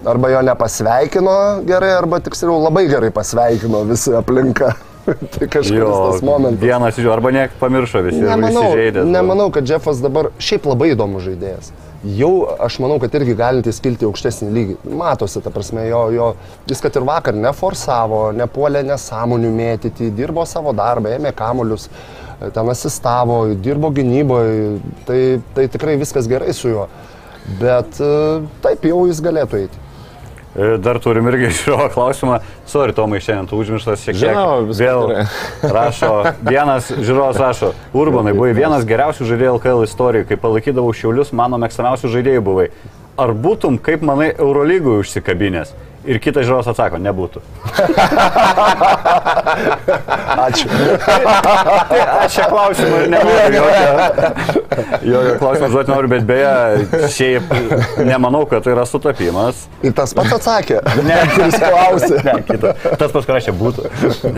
Arba 0.08 0.32
jo 0.32 0.46
nepasveikino 0.48 1.40
gerai, 1.68 1.92
arba 2.00 2.24
tiksliau 2.24 2.56
labai 2.70 2.88
gerai 2.88 3.12
pasveikino 3.12 3.84
visi 3.92 4.16
aplinka. 4.16 4.78
tai 5.34 5.48
kažkuris 5.48 5.98
tas 6.12 6.22
momentas. 6.26 6.62
vienas 6.62 6.98
iš 6.98 7.06
jų, 7.06 7.12
arba 7.12 7.32
niek 7.34 7.54
pamiršo 7.60 8.02
visi. 8.06 8.22
Nemanau, 8.22 8.64
buvo. 8.70 9.04
nemanau, 9.08 9.50
kad 9.54 9.68
Jeffas 9.68 10.02
dabar 10.04 10.30
šiaip 10.42 10.68
labai 10.68 10.92
įdomus 10.94 11.26
žaidėjas. 11.26 11.72
Jau 12.14 12.30
aš 12.62 12.76
manau, 12.78 13.00
kad 13.02 13.14
irgi 13.18 13.34
galintis 13.38 13.80
kilti 13.82 14.06
aukštesnį 14.06 14.52
lygį. 14.54 14.76
Matosi, 15.00 15.40
ta 15.42 15.50
prasme, 15.50 15.82
jo, 15.88 16.04
jo, 16.14 16.28
jis 16.70 16.82
kad 16.84 16.94
ir 16.94 17.06
vakar 17.08 17.34
neforsavo, 17.34 18.28
nepuolė 18.38 18.84
nesąmonių 18.86 19.50
mėtyti, 19.56 20.12
dirbo 20.14 20.44
savo 20.46 20.74
darbą, 20.78 21.16
ėmė 21.16 21.34
kamuolius, 21.34 21.88
ten 22.54 22.70
asistavo, 22.70 23.40
dirbo 23.58 23.90
gynyboje, 23.94 24.78
tai, 25.08 25.20
tai 25.56 25.66
tikrai 25.74 25.98
viskas 25.98 26.30
gerai 26.30 26.54
su 26.54 26.70
juo. 26.70 26.86
Bet 27.58 27.98
e, 28.04 28.14
taip 28.62 28.86
jau 28.86 29.02
jis 29.08 29.24
galėtų 29.24 29.62
eiti. 29.64 29.88
E, 30.58 30.76
Dar 30.82 30.98
turim 30.98 31.28
irgi 31.30 31.52
žiūrovo 31.60 31.86
klausimą. 31.94 32.40
Sorry, 32.66 32.94
Tomai, 32.96 33.20
šiandien 33.22 33.46
tu 33.50 33.58
užmirštas 33.62 34.02
šiek 34.02 34.16
tiek. 34.18 34.32
Žinau, 34.34 34.66
Vėl 34.74 35.12
rašo, 35.76 36.12
vienas 36.42 36.90
žiūrovas 36.90 37.38
rašo, 37.38 37.72
Urbanai, 37.94 38.34
buvai 38.34 38.54
vienas 38.58 38.86
geriausių 38.88 39.28
žaidėjų 39.30 39.58
LKL 39.58 39.84
istorijų, 39.86 40.28
kai 40.30 40.40
palaikydavau 40.42 40.94
šiaulius, 40.96 41.30
mano 41.36 41.60
mėgstamiausių 41.62 42.10
žaidėjų 42.16 42.42
buvai. 42.50 42.70
Ar 43.18 43.34
būtum, 43.34 43.78
kaip 43.82 44.02
manai, 44.06 44.32
Eurolygų 44.34 44.98
užsikabinės? 45.04 45.74
Ir 46.08 46.16
kitas 46.24 46.48
žiūrovas 46.48 46.70
atsako, 46.72 46.96
nebūtų. 47.04 47.44
Ačiū. 50.48 50.68
Tai 50.68 52.00
aš 52.00 52.36
šią 52.38 52.44
klausimą 52.48 52.96
ir 53.02 53.08
nenoriu 53.12 53.58
jokio, 53.58 53.82
jokio 55.10 55.34
klausimą 55.42 55.68
žodžiu 55.74 55.92
noriu, 55.92 56.08
bet 56.12 56.22
beje, 56.28 56.52
šiaip 57.12 57.44
nemanau, 58.08 58.42
kad 58.48 58.60
tai 58.64 58.72
yra 58.76 58.84
sutapimas. 58.88 59.54
Ir 59.84 59.92
tas 59.98 60.10
pats 60.16 60.32
atsakė. 60.38 60.78
Ne, 61.08 61.18
kuris 61.32 61.56
klausė. 61.60 62.16
Ne, 62.26 62.34
kita. 62.48 62.68
Tas 63.00 63.10
pats 63.14 63.26
parašė 63.28 63.52
būtų. 63.56 63.80
E, 64.28 64.30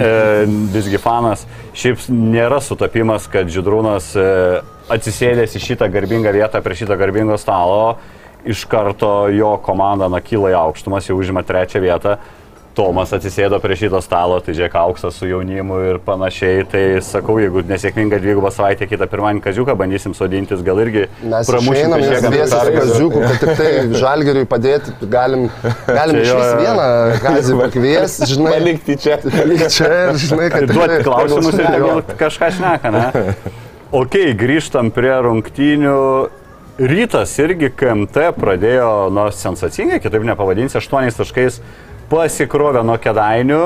visgi 0.74 0.98
fanas. 1.02 1.40
Šiaip 1.76 1.98
nėra 2.11 2.61
sutapimas, 2.62 3.26
kad 3.30 3.44
Židrūnas 3.50 4.06
e, 4.18 4.20
atsisėdęs 4.90 5.56
į 5.56 5.62
šitą 5.64 5.88
garbingą 5.92 6.33
vietą 6.35 6.62
prie 6.64 6.76
šito 6.78 6.96
garbingo 7.00 7.37
stalo, 7.40 7.96
iš 8.44 8.64
karto 8.70 9.29
jo 9.35 9.55
komanda 9.64 10.11
nakyla 10.12 10.55
į 10.55 10.61
aukštumas, 10.66 11.09
jau 11.11 11.18
užima 11.20 11.42
trečią 11.46 11.83
vietą. 11.85 12.18
Tomas 12.70 13.11
atsisėdo 13.12 13.59
prie 13.59 13.74
šito 13.74 13.98
stalo, 13.98 14.37
tai 14.40 14.53
žiūrėk 14.55 14.76
auksas 14.79 15.16
su 15.18 15.26
jaunimu 15.26 15.81
ir 15.88 15.96
panašiai. 16.07 16.62
Tai 16.70 16.83
sakau, 17.03 17.35
jeigu 17.42 17.64
nesėkminga 17.66 18.20
dvigubą 18.22 18.53
savaitę 18.55 18.87
kitą 18.88 19.09
pirmąjį 19.11 19.42
kaziuką, 19.42 19.74
bandysim 19.76 20.14
sodintis, 20.14 20.62
gal 20.64 20.79
irgi 20.85 21.09
pramušim 21.18 21.74
išeinam, 21.74 21.98
nes 21.98 22.12
kažkiek 22.12 22.31
dviesi 22.31 22.53
su 22.53 22.61
pergalės. 22.62 22.92
Kaziuku, 22.94 23.24
kad 23.26 23.42
tik 23.42 23.59
tai 23.59 24.00
žalgeriui 24.05 24.46
padėti, 24.55 24.94
galim, 25.03 25.48
galim 25.90 26.20
Čia 26.20 26.22
iš 26.22 26.33
vis 26.38 26.53
vieną 26.62 26.88
kazį 27.26 27.59
pakviesti, 27.64 28.33
žinai. 28.37 28.55
Palikti 28.55 28.98
čia. 29.03 29.18
Palikti 29.26 29.70
čia 29.74 29.90
ir 29.98 30.20
žinai, 30.29 30.50
kad 30.55 30.62
Ir 30.62 30.74
duoti 30.79 31.00
klausimus 31.11 31.59
ir 31.59 32.16
kažką 32.22 32.55
šneka, 32.55 32.94
ne? 32.94 33.35
Ok, 33.90 34.20
grįžtam 34.38 34.94
prie 34.94 35.16
rungtynių. 35.26 35.98
Rytas 36.81 37.35
irgi 37.37 37.69
KMT 37.77 38.31
pradėjo 38.40 39.11
nuo 39.12 39.27
sensacingai, 39.37 39.99
kitaip 40.01 40.23
nepavadinsi, 40.25 40.79
8 40.81 41.12
taškais 41.19 41.59
pasikrovė 42.09 42.81
nuo 42.88 42.97
kedainių. 42.97 43.59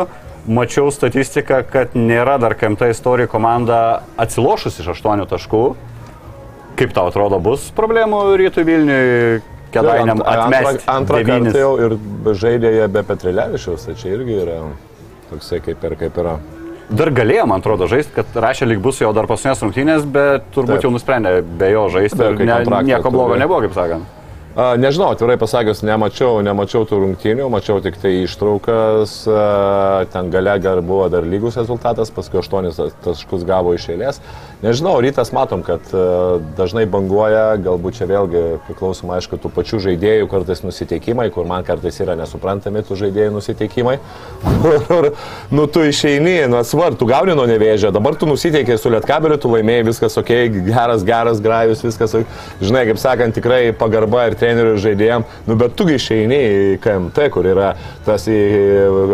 Mačiau 0.50 0.90
statistiką, 0.92 1.60
kad 1.70 1.94
nėra 1.94 2.34
dar 2.42 2.56
KMT 2.58 2.90
istorijų 2.90 3.30
komanda 3.30 3.78
atsilošus 4.18 4.80
iš 4.82 4.90
8 4.96 5.22
taškų. 5.30 5.62
Kaip 6.74 6.96
tau 6.96 7.06
atrodo, 7.12 7.38
bus 7.38 7.68
problemų 7.78 8.24
rytų 8.42 8.66
Vilniui 8.66 9.38
kedainiam 9.70 10.18
atmesti? 10.18 10.82
Antrą 10.90 11.22
kartą 11.30 11.54
jau 11.54 11.72
ir 11.86 11.96
žaidė 12.34 12.74
be 12.90 13.06
Petrilevičiaus, 13.06 13.86
tai 13.86 13.94
čia 14.00 14.16
irgi 14.18 14.42
yra 14.42 14.58
toksai 15.30 15.62
kaip 15.62 15.86
ir 15.86 15.96
kaip 16.02 16.18
yra. 16.24 16.34
Dar 16.92 17.10
galėjo, 17.16 17.46
man 17.48 17.62
atrodo, 17.62 17.88
žaisti, 17.90 18.12
kad 18.18 18.36
rašė 18.44 18.68
lyg 18.68 18.82
bus 18.84 19.00
jo 19.00 19.12
dar 19.16 19.28
paskutinės 19.30 19.62
rungtynės, 19.64 20.04
bet 20.04 20.50
turbūt 20.54 20.78
Taip. 20.78 20.88
jau 20.88 20.92
nusprendė 20.92 21.38
be 21.42 21.70
jo 21.72 21.86
žaisti. 21.94 22.34
Ne, 22.44 22.60
nieko 22.90 23.12
blogo 23.14 23.38
nebuvo, 23.40 23.62
kaip 23.64 23.76
sakant. 23.76 24.13
Nežinau, 24.54 25.08
atvirai 25.10 25.34
pasakius, 25.34 25.80
nemačiau, 25.82 26.38
nemačiau 26.46 26.84
tų 26.86 27.00
rungtynių, 27.02 27.48
mačiau 27.50 27.80
tik 27.82 27.96
tai 27.98 28.12
ištraukas, 28.22 29.16
ten 30.14 30.28
gale 30.30 30.52
gar 30.62 30.78
buvo 30.78 31.08
dar 31.10 31.26
lygus 31.26 31.58
rezultatas, 31.58 32.12
paskui 32.14 32.38
8 32.38 32.70
taškus 33.02 33.42
gavo 33.48 33.72
iš 33.74 33.88
eilės. 33.90 34.20
Nežinau, 34.62 34.92
rytas 35.02 35.32
matom, 35.34 35.64
kad 35.66 35.82
dažnai 36.54 36.84
banguoja, 36.86 37.56
galbūt 37.64 37.98
čia 37.98 38.06
vėlgi 38.06 38.44
priklausoma, 38.68 39.16
aišku, 39.18 39.40
tų 39.42 39.50
pačių 39.56 39.80
žaidėjų 39.88 40.30
kartais 40.30 40.62
nusiteikimai, 40.62 41.26
kur 41.34 41.50
man 41.50 41.66
kartais 41.66 41.98
yra 42.06 42.14
nesuprantami 42.22 42.84
tų 42.86 43.00
žaidėjų 43.02 43.34
nusiteikimai. 43.34 43.96
Kur, 44.84 45.10
nu, 45.50 45.66
tu 45.68 45.82
išeini, 45.84 46.46
nu, 46.52 46.62
svar, 46.66 46.94
tu 46.96 47.08
gauni 47.08 47.34
nuo 47.36 47.44
nevėžio, 47.48 47.90
dabar 47.94 48.14
tu 48.16 48.28
nusiteikė 48.30 48.78
su 48.78 48.92
lietkabeliu, 48.92 49.36
tu 49.40 49.50
laimėjai, 49.52 49.88
viskas 49.90 50.16
ok, 50.20 50.32
geras, 50.70 51.04
geras 51.04 51.42
grajus, 51.44 51.82
viskas, 51.84 52.16
žinai, 52.62 52.86
kaip 52.88 53.00
sakant, 53.02 53.36
tikrai 53.36 53.60
pagarba 53.76 54.28
ir 54.30 54.38
trenerių 54.44 54.76
ir 54.76 54.80
žaidėjim, 54.84 55.24
nu, 55.48 55.56
bet 55.64 55.74
tu 55.80 55.88
išeini 55.90 56.38
į 56.44 56.78
KMT, 56.84 57.28
kur 57.32 57.48
yra 57.48 57.72
tas 58.04 58.28
į 58.28 58.38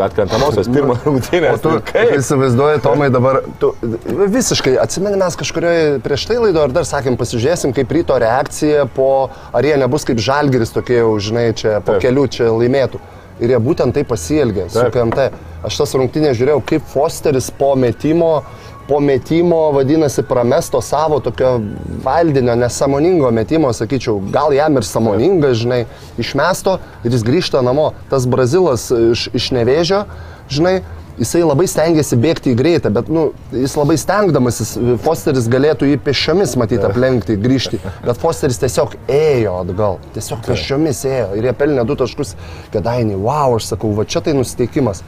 atkrentamosios 0.04 0.68
pirmo 0.74 0.96
O 0.98 1.00
rungtynės. 1.06 1.60
tu 1.62 1.70
Nu, 1.76 1.80
kaip? 1.86 2.12
įsivaizduoji, 2.18 2.80
Tomai, 2.82 3.10
dabar, 3.14 3.40
tu 3.62 3.72
visiškai, 3.80 4.74
atsimeni, 4.82 5.18
mes 5.20 5.36
kažkurioje 5.38 6.00
prieš 6.04 6.26
tai 6.30 6.40
laido 6.42 6.64
ar 6.64 6.74
dar 6.74 6.86
sakėm, 6.88 7.14
pasižiūrėsim, 7.20 7.74
kaip 7.76 7.92
ryto 7.94 8.16
reakcija 8.20 8.86
po, 8.96 9.30
ar 9.54 9.66
jie 9.66 9.76
nebus 9.80 10.06
kaip 10.08 10.18
žalgeris 10.22 10.74
tokie 10.74 10.98
jau, 11.00 11.12
žinai, 11.22 11.50
čia 11.54 11.78
po 11.84 11.94
Taip. 11.94 12.02
kelių 12.08 12.26
čia 12.34 12.50
laimėtų. 12.50 13.00
Ir 13.40 13.54
jie 13.54 13.60
būtent 13.62 13.94
taip 13.96 14.10
pasielgė 14.10 14.66
su. 14.68 14.82
KMT. 14.92 15.30
Aš 15.64 15.76
tas 15.80 15.94
rungtynės 15.96 16.36
žiūrėjau, 16.36 16.60
kaip 16.68 16.84
Fosteris 16.90 17.50
po 17.56 17.70
metimo, 17.76 18.42
po 18.90 18.98
metimo, 19.00 19.70
vadinasi, 19.72 20.24
pramesto 20.26 20.80
savo 20.82 21.20
tokio 21.22 21.60
valdinio, 22.04 22.56
nesąmoningo 22.58 23.30
metimo, 23.30 23.70
sakyčiau, 23.72 24.16
gal 24.34 24.50
jam 24.50 24.80
ir 24.80 24.86
sąmoninga, 24.88 25.52
žinai, 25.54 25.84
išmesto 26.18 26.80
ir 27.04 27.14
jis 27.14 27.22
grįžta 27.22 27.62
namo. 27.62 27.92
Tas 28.10 28.26
brazilas 28.26 28.88
iš, 28.90 29.28
iš 29.38 29.46
nevėžio, 29.54 30.02
žinai, 30.50 30.80
jisai 31.20 31.44
labai 31.44 31.68
stengiasi 31.70 32.18
bėgti 32.18 32.50
į 32.50 32.58
greitą, 32.58 32.90
bet 32.96 33.14
nu, 33.14 33.28
jis 33.54 33.78
labai 33.78 33.94
stengdamasis, 34.00 34.74
Fosteris 35.06 35.46
galėtų 35.52 35.92
jį 35.92 36.02
pešiomis 36.10 36.56
matyti 36.58 36.90
aplenkti, 36.90 37.38
grįžti, 37.38 37.78
bet 38.02 38.18
Fosteris 38.18 38.58
tiesiog 38.58 38.98
ėjo 39.06 39.58
atgal, 39.62 40.00
tiesiog 40.16 40.42
pešiomis 40.50 41.04
ėjo 41.06 41.34
ir 41.38 41.46
jie 41.46 41.54
pelnė 41.62 41.86
du 41.86 41.94
taškus, 42.00 42.34
kedainiai, 42.74 43.22
wow, 43.22 43.54
aš 43.60 43.70
sakau, 43.70 43.94
va 43.94 44.08
čia 44.08 44.24
tai 44.26 44.34
nusiteikimas. 44.34 45.06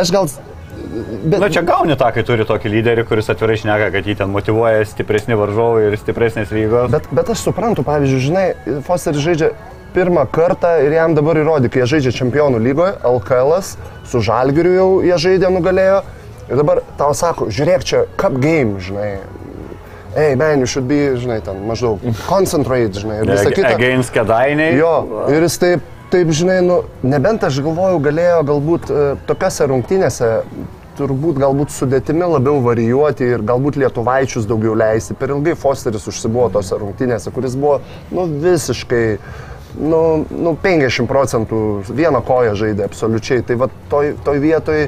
Aš 0.00 0.14
gal... 0.16 0.32
Bet, 0.90 1.38
Na 1.38 1.48
čia 1.52 1.62
gauni 1.66 1.94
tą, 1.98 2.08
kai 2.14 2.24
turi 2.26 2.44
tokį 2.48 2.70
lyderį, 2.72 3.04
kuris 3.06 3.30
atvirai 3.30 3.58
šneka, 3.60 3.90
kad 3.94 4.06
jį 4.08 4.16
ten 4.18 4.30
motivuoja 4.32 4.82
stipresni 4.90 5.36
varžovai 5.38 5.84
ir 5.86 5.98
stipresnės 6.00 6.50
lygos. 6.54 6.90
Bet, 6.90 7.06
bet 7.14 7.30
aš 7.30 7.44
suprantu, 7.46 7.84
pavyzdžiui, 7.86 8.22
žinai, 8.24 8.46
Fosteris 8.86 9.22
žaidžia 9.22 9.52
pirmą 9.94 10.24
kartą 10.30 10.72
ir 10.84 10.94
jam 10.96 11.14
dabar 11.14 11.38
įrodė, 11.38 11.70
kai 11.70 11.84
jie 11.84 11.90
žaidžia 11.94 12.14
čempionų 12.20 12.62
lygoje, 12.62 12.96
LKL, 13.06 13.54
su 14.10 14.22
Žalgiriu 14.26 14.72
jau 14.74 14.88
jie 15.06 15.20
žaidė, 15.26 15.52
nugalėjo. 15.54 16.00
Ir 16.50 16.58
dabar 16.58 16.82
tau 16.98 17.12
sako, 17.14 17.46
žiūrėk 17.54 17.86
čia, 17.86 18.02
cup 18.18 18.40
game, 18.42 18.80
žinai. 18.82 19.20
Ei, 20.18 20.34
man, 20.34 20.58
you 20.58 20.66
should 20.66 20.88
be, 20.90 21.14
žinai, 21.14 21.38
ten 21.46 21.62
maždaug 21.68 22.02
concentrate, 22.26 22.98
žinai, 22.98 23.20
ir 23.22 23.30
visą 23.30 23.52
kitą. 23.54 23.76
Against 23.76 24.10
kedainiai. 24.14 24.74
Jo, 24.74 24.94
ir 25.30 25.46
jis 25.46 25.58
taip, 25.62 25.84
taip, 26.10 26.32
žinai, 26.34 26.58
nu, 26.66 26.80
nebent 27.06 27.46
aš 27.46 27.60
galvojau, 27.62 28.00
galėjo 28.02 28.40
galbūt 28.50 28.90
e, 28.90 29.04
tokiose 29.30 29.68
rungtynėse 29.70 30.32
turbūt 31.00 31.40
galbūt 31.40 31.72
sudėtimi 31.74 32.28
labiau 32.28 32.60
varijuoti 32.64 33.28
ir 33.34 33.44
galbūt 33.46 33.78
lietuvaičius 33.80 34.48
daugiau 34.50 34.76
leisti. 34.78 35.16
Per 35.18 35.32
ilgai 35.34 35.56
Fosteris 35.58 36.08
užsibuvo 36.10 36.50
tose 36.56 36.78
rungtynėse, 36.80 37.32
kuris 37.34 37.56
buvo 37.58 37.78
nu, 38.12 38.26
visiškai 38.44 39.04
nu, 39.80 40.02
nu, 40.30 40.56
50 40.64 41.08
procentų 41.10 41.60
vieną 41.88 42.22
koją 42.26 42.56
žaidė 42.58 42.86
absoliučiai. 42.88 43.44
Tai 43.46 43.58
va 43.64 43.70
toj, 43.92 44.14
toj 44.26 44.42
vietoj 44.42 44.86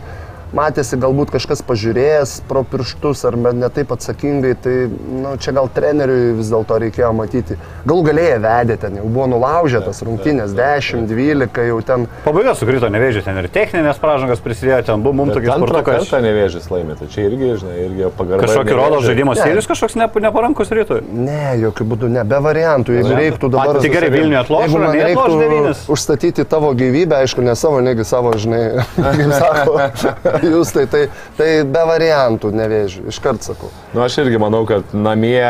matėsi 0.57 0.99
galbūt 1.01 1.33
kažkas 1.35 1.63
pažiūrėjęs 1.67 2.35
pro 2.49 2.63
pirštus 2.69 3.25
ar 3.29 3.37
ne 3.41 3.69
taip 3.73 3.93
atsakingai, 3.95 4.53
tai 4.63 4.75
nu, 4.91 5.35
čia 5.43 5.55
gal 5.57 5.71
treneriui 5.73 6.35
vis 6.39 6.51
dėlto 6.53 6.79
reikėjo 6.83 7.13
matyti. 7.17 7.57
Galų 7.89 8.05
galėje 8.11 8.39
vedė 8.45 8.77
ten, 8.83 8.99
jau 9.01 9.07
buvo 9.09 9.29
nulaužę 9.33 9.83
tas 9.87 10.03
rungtynės 10.07 10.55
10, 10.57 11.07
12, 11.11 11.63
jau 11.71 11.79
ten. 11.87 12.07
Pabaiga 12.27 12.55
sukrito 12.59 12.91
nevėžį, 12.93 13.25
ten 13.27 13.41
ir 13.43 13.49
techninės 13.53 14.01
pražangas 14.03 14.43
prisidėjo, 14.45 14.83
ten 14.91 15.05
buvo 15.05 15.17
mums 15.23 15.37
tokie 15.37 15.51
sportukai. 15.51 15.99
kartą 15.99 16.23
nevėžys 16.25 16.69
laimė, 16.73 16.99
tai 17.01 17.09
čia 17.13 17.27
irgi, 17.29 17.53
žinai, 17.63 17.77
irgi 17.87 18.11
pagarba. 18.19 18.47
Kažkokį 18.47 18.79
rodo 18.79 19.01
žaidimo 19.07 19.33
Ne. 19.33 19.41
stilius 19.41 19.67
kažkoks 19.71 19.97
ne, 19.97 20.09
neparankus 20.27 20.71
rytui. 20.75 21.01
Ne, 21.13 21.57
jokių 21.63 21.87
būdų, 21.93 22.11
ne, 22.13 22.25
be 22.29 22.39
variantų. 22.45 22.99
Jeigu 22.99 23.17
reiktų 23.17 23.51
dabar... 23.53 23.81
Tai 23.83 23.93
gerai, 23.93 24.11
Vilniuje 24.13 24.41
atloš, 24.43 24.67
Jeigu 24.69 24.83
reiktų 24.93 25.93
užstatyti 25.93 26.45
tavo 26.49 26.73
gyvybę, 26.77 27.23
aišku, 27.25 27.43
ne 27.45 27.55
savo, 27.59 27.81
negi 27.85 28.05
savo, 28.07 28.35
žinai, 28.39 28.85
kaip 29.19 29.33
sako, 29.39 29.79
jūs 30.47 30.73
tai, 30.75 30.87
tai, 30.91 31.03
tai 31.39 31.49
be 31.69 31.85
variantų 31.89 32.53
nevėžiu, 32.57 33.07
iškart 33.13 33.47
sakau. 33.47 33.71
Nu, 33.93 34.03
aš 34.05 34.19
irgi 34.25 34.41
manau, 34.43 34.65
kad 34.69 34.95
namie 34.97 35.43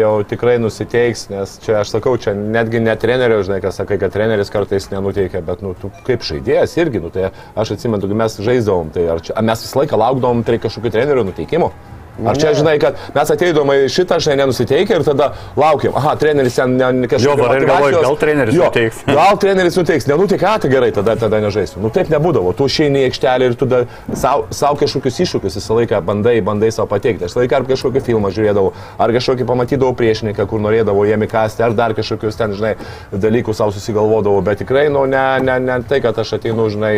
jau 0.00 0.14
tikrai 0.28 0.56
nusiteiks, 0.62 1.28
nes 1.32 1.58
čia 1.64 1.80
aš 1.82 1.92
sakau, 1.96 2.16
čia 2.20 2.34
netgi 2.38 2.82
ne 2.84 2.96
trenerio, 3.00 3.42
žinai, 3.46 3.60
kas 3.64 3.80
sakai, 3.80 4.00
kad 4.00 4.14
treneris 4.14 4.52
kartais 4.54 4.88
nenuteikia, 4.92 5.42
bet, 5.44 5.64
nu, 5.64 5.74
tu 5.78 5.92
kaip 6.08 6.26
žaidėjas 6.26 6.78
irgi, 6.80 7.02
nu, 7.04 7.12
tai 7.14 7.30
aš 7.58 7.76
atsimenu, 7.76 8.10
mes 8.18 8.40
žaisdavom, 8.42 8.90
tai 8.94 9.06
ar, 9.12 9.22
čia, 9.24 9.36
mes 9.44 9.66
visą 9.66 9.82
laiką 9.82 10.00
laukdavom 10.00 10.44
tai 10.46 10.60
kažkokių 10.62 10.94
trenerių 10.96 11.28
nuteikimo. 11.30 11.72
Ar 12.26 12.38
čia, 12.38 12.52
žinai, 12.56 12.78
kad 12.82 12.98
mes 13.14 13.30
ateidom 13.30 13.70
į 13.70 13.86
šitą, 13.94 14.18
žinai, 14.22 14.40
nenusiteikę 14.42 14.98
ir 14.98 15.04
tada 15.06 15.30
laukiam, 15.58 15.94
aha, 15.98 16.16
treneris 16.18 16.56
ten 16.58 16.74
ne, 16.78 16.90
ne 17.04 17.10
kažkas. 17.10 17.26
Jo, 17.28 17.36
varai 17.38 17.60
ir 17.60 17.66
galvoji, 17.68 17.98
gal 18.02 18.18
treneris 18.18 18.58
nuteiks. 18.58 19.02
Gal 19.06 19.38
treneris 19.42 19.78
nuteiks, 19.78 20.08
nenuteikia, 20.10 20.54
tai 20.62 20.70
gerai, 20.72 20.90
tada, 20.94 21.14
tada 21.20 21.40
nežaisiu. 21.44 21.82
Nu 21.84 21.92
taip 21.94 22.10
nebūdavo, 22.12 22.54
tu 22.58 22.66
išeini 22.66 23.04
į 23.04 23.10
aikštelę 23.10 23.50
ir 23.50 23.56
tu 23.58 23.68
savo 24.18 24.78
kažkokius 24.80 25.20
iššūkius 25.24 25.58
visą 25.60 25.78
laiką 25.78 26.00
bandai, 26.06 26.36
bandai 26.44 26.72
savo 26.74 26.88
pateikti. 26.90 27.28
Aš 27.28 27.36
laiką 27.38 27.60
ar 27.60 27.68
kažkokį 27.68 28.02
filmą 28.08 28.32
žiūrėdavau, 28.34 28.72
ar 28.98 29.14
kažkokį 29.14 29.46
pamatydavau 29.48 29.94
priešininką, 29.98 30.48
kur 30.50 30.62
norėdavau 30.64 31.06
jiem 31.06 31.26
įkasti, 31.28 31.62
ar 31.66 31.76
dar 31.78 31.94
kažkokius 31.98 32.38
ten, 32.38 32.54
žinai, 32.58 32.74
dalykus 33.12 33.60
savo 33.62 33.74
susigalvodavau, 33.76 34.42
bet 34.46 34.62
tikrai, 34.64 34.88
nu, 34.92 35.04
ne, 35.10 35.24
ne, 35.44 35.58
ne 35.62 35.78
tai, 35.88 36.00
kad 36.04 36.18
aš 36.18 36.34
ateinu, 36.38 36.68
žinai, 36.72 36.92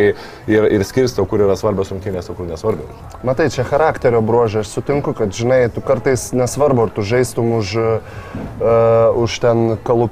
ir, 0.51 0.69
ir 0.79 0.87
skirstau, 0.87 1.27
kur 1.29 1.45
yra 1.45 1.57
svarbios 1.61 1.93
rungtynės, 1.93 2.31
o 2.33 2.37
kur 2.39 2.49
nesvarbios. 2.49 2.91
Matai, 3.27 3.51
čia 3.53 3.67
charakterio 3.69 4.23
bruožė, 4.25 4.65
aš 4.65 4.75
sutinku, 5.11 5.19
kad, 5.19 5.33
žinai, 5.33 5.71
tu 5.71 5.81
kartais 5.81 6.33
nesvarbu, 6.33 6.83
ar 6.83 6.91
tu 6.91 7.03
žaistum 7.03 7.59
už, 7.59 7.77
uh, 7.77 9.17
už 9.17 9.39
ten 9.41 9.79
kalup, 9.85 10.11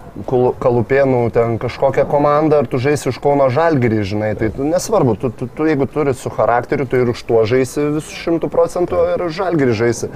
kalupėnų 0.60 1.30
ten 1.32 1.58
kažkokią 1.58 2.06
komandą, 2.08 2.60
ar 2.62 2.66
tu 2.66 2.78
žaisi 2.78 3.08
už 3.08 3.18
Kauno 3.18 3.48
Žalgirį, 3.50 4.02
žinai, 4.04 4.34
tai 4.36 4.50
tu, 4.50 4.64
nesvarbu, 4.64 5.16
tu, 5.16 5.30
tu, 5.30 5.46
tu 5.46 5.66
jeigu 5.66 5.86
turi 5.86 6.14
su 6.14 6.30
charakteriu, 6.30 6.86
tai 6.86 7.02
ir 7.02 7.10
už 7.10 7.22
tuo 7.22 7.44
žaisi 7.44 7.98
visų 7.98 8.22
šimtų 8.24 8.48
procentų 8.50 9.14
ir 9.14 9.26
už 9.26 9.32
Žalgirį 9.38 9.74
žaisi. 9.74 10.10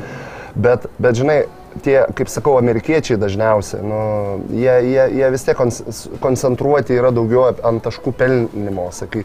Bet, 0.54 0.86
bet, 0.98 1.16
žinai, 1.16 1.46
tie, 1.84 1.96
kaip 2.18 2.30
sakau, 2.32 2.56
amerikiečiai 2.60 3.18
dažniausiai, 3.20 3.82
nu, 3.86 4.00
jie, 4.52 4.74
jie, 4.90 5.06
jie 5.18 5.30
vis 5.34 5.46
tiek 5.46 5.62
koncentruoti 6.22 6.98
yra 6.98 7.12
daugiau 7.14 7.48
ant 7.52 7.82
taškų 7.86 8.14
pelnimo, 8.18 8.88
sakai. 8.94 9.24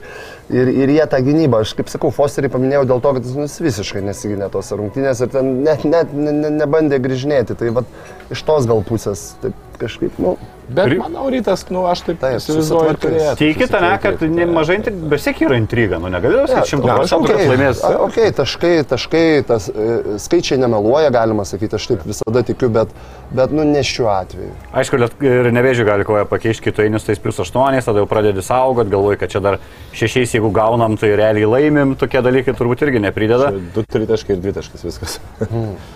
Ir, 0.53 0.71
ir 0.71 0.93
jie 0.95 1.03
tą 1.11 1.19
gynybą, 1.25 1.61
aš 1.65 1.73
kaip 1.75 1.91
sakau, 1.91 2.11
Fosterį 2.15 2.51
paminėjau 2.53 2.85
dėl 2.87 3.03
to, 3.03 3.13
kad 3.17 3.27
jis 3.27 3.35
nu, 3.35 3.47
visiškai 3.67 4.03
nesiginė 4.05 4.47
tos 4.53 4.71
rungtynės 4.71 5.25
ir 5.25 5.31
ten 5.33 5.51
net, 5.65 5.83
net 5.83 6.13
ne, 6.15 6.31
ne, 6.31 6.53
nebandė 6.61 7.01
grįžinėti. 7.03 7.57
Tai 7.59 7.73
vat, 7.81 7.95
iš 8.31 8.45
tos 8.47 8.69
gal 8.69 8.83
pusės 8.87 9.33
taip 9.43 9.66
kažkaip, 9.81 10.19
nu, 10.23 10.37
Bet 10.67 10.87
Ry- 10.91 10.97
manau, 10.99 11.29
rytas, 11.31 11.63
nu, 11.71 11.85
aš 11.87 12.01
taip 12.03 12.17
Taip, 12.19 12.41
įsivaizduoju, 12.41 12.95
turėtų 12.99 13.35
Teikite, 13.39 13.79
ne, 13.79 13.91
kad 14.03 14.23
nemažai, 14.27 14.75
bet 14.83 15.13
vis 15.13 15.27
tiek 15.29 15.39
yra 15.47 15.59
intriga, 15.61 15.99
nu 16.03 16.09
negali 16.11 16.41
sakyti 16.43 16.73
šimtų 16.73 16.89
procentų, 16.89 17.29
kad 17.29 17.37
okei, 17.37 17.51
laimės. 17.53 17.83
okei, 18.03 18.25
taškai, 18.35 18.71
taškai, 18.89 19.21
tas 19.47 19.69
e, 19.71 20.17
skaičiai 20.19 20.59
nemeluoja, 20.59 21.13
galima 21.15 21.45
sakyti, 21.47 21.79
aš 21.79 21.85
taip 21.93 22.03
visada 22.09 22.43
tikiu, 22.49 22.67
bet, 22.75 22.91
bet 23.31 23.53
nu, 23.55 23.63
ne 23.63 23.83
šiuo 23.87 24.09
atveju. 24.11 24.51
Aišku, 24.81 24.99
ir 25.23 25.47
nevėžiu 25.55 25.85
gali 25.87 26.07
koją 26.07 26.25
pakeisti 26.27 26.67
kitų 26.67 26.83
einius 26.89 27.07
tais 27.07 27.23
plus 27.23 27.39
8, 27.45 27.79
tada 27.87 28.03
jau 28.03 28.09
pradedi 28.11 28.43
saugot, 28.43 28.91
galvoji, 28.91 29.21
kad 29.23 29.31
čia 29.31 29.43
dar 29.45 29.59
šešiais, 29.95 30.35
jeigu 30.35 30.51
gaunam, 30.51 30.99
tai 30.99 31.13
realiai 31.15 31.47
laimim, 31.47 31.95
tokie 31.95 32.19
dalykai 32.25 32.57
turbūt 32.59 32.83
irgi 32.83 33.05
neprideda. 33.07 33.53
Du 33.71 33.87
tritaškai 33.87 34.35
ir 34.35 34.43
dvitaškas 34.43 34.83
viskas. 34.83 35.17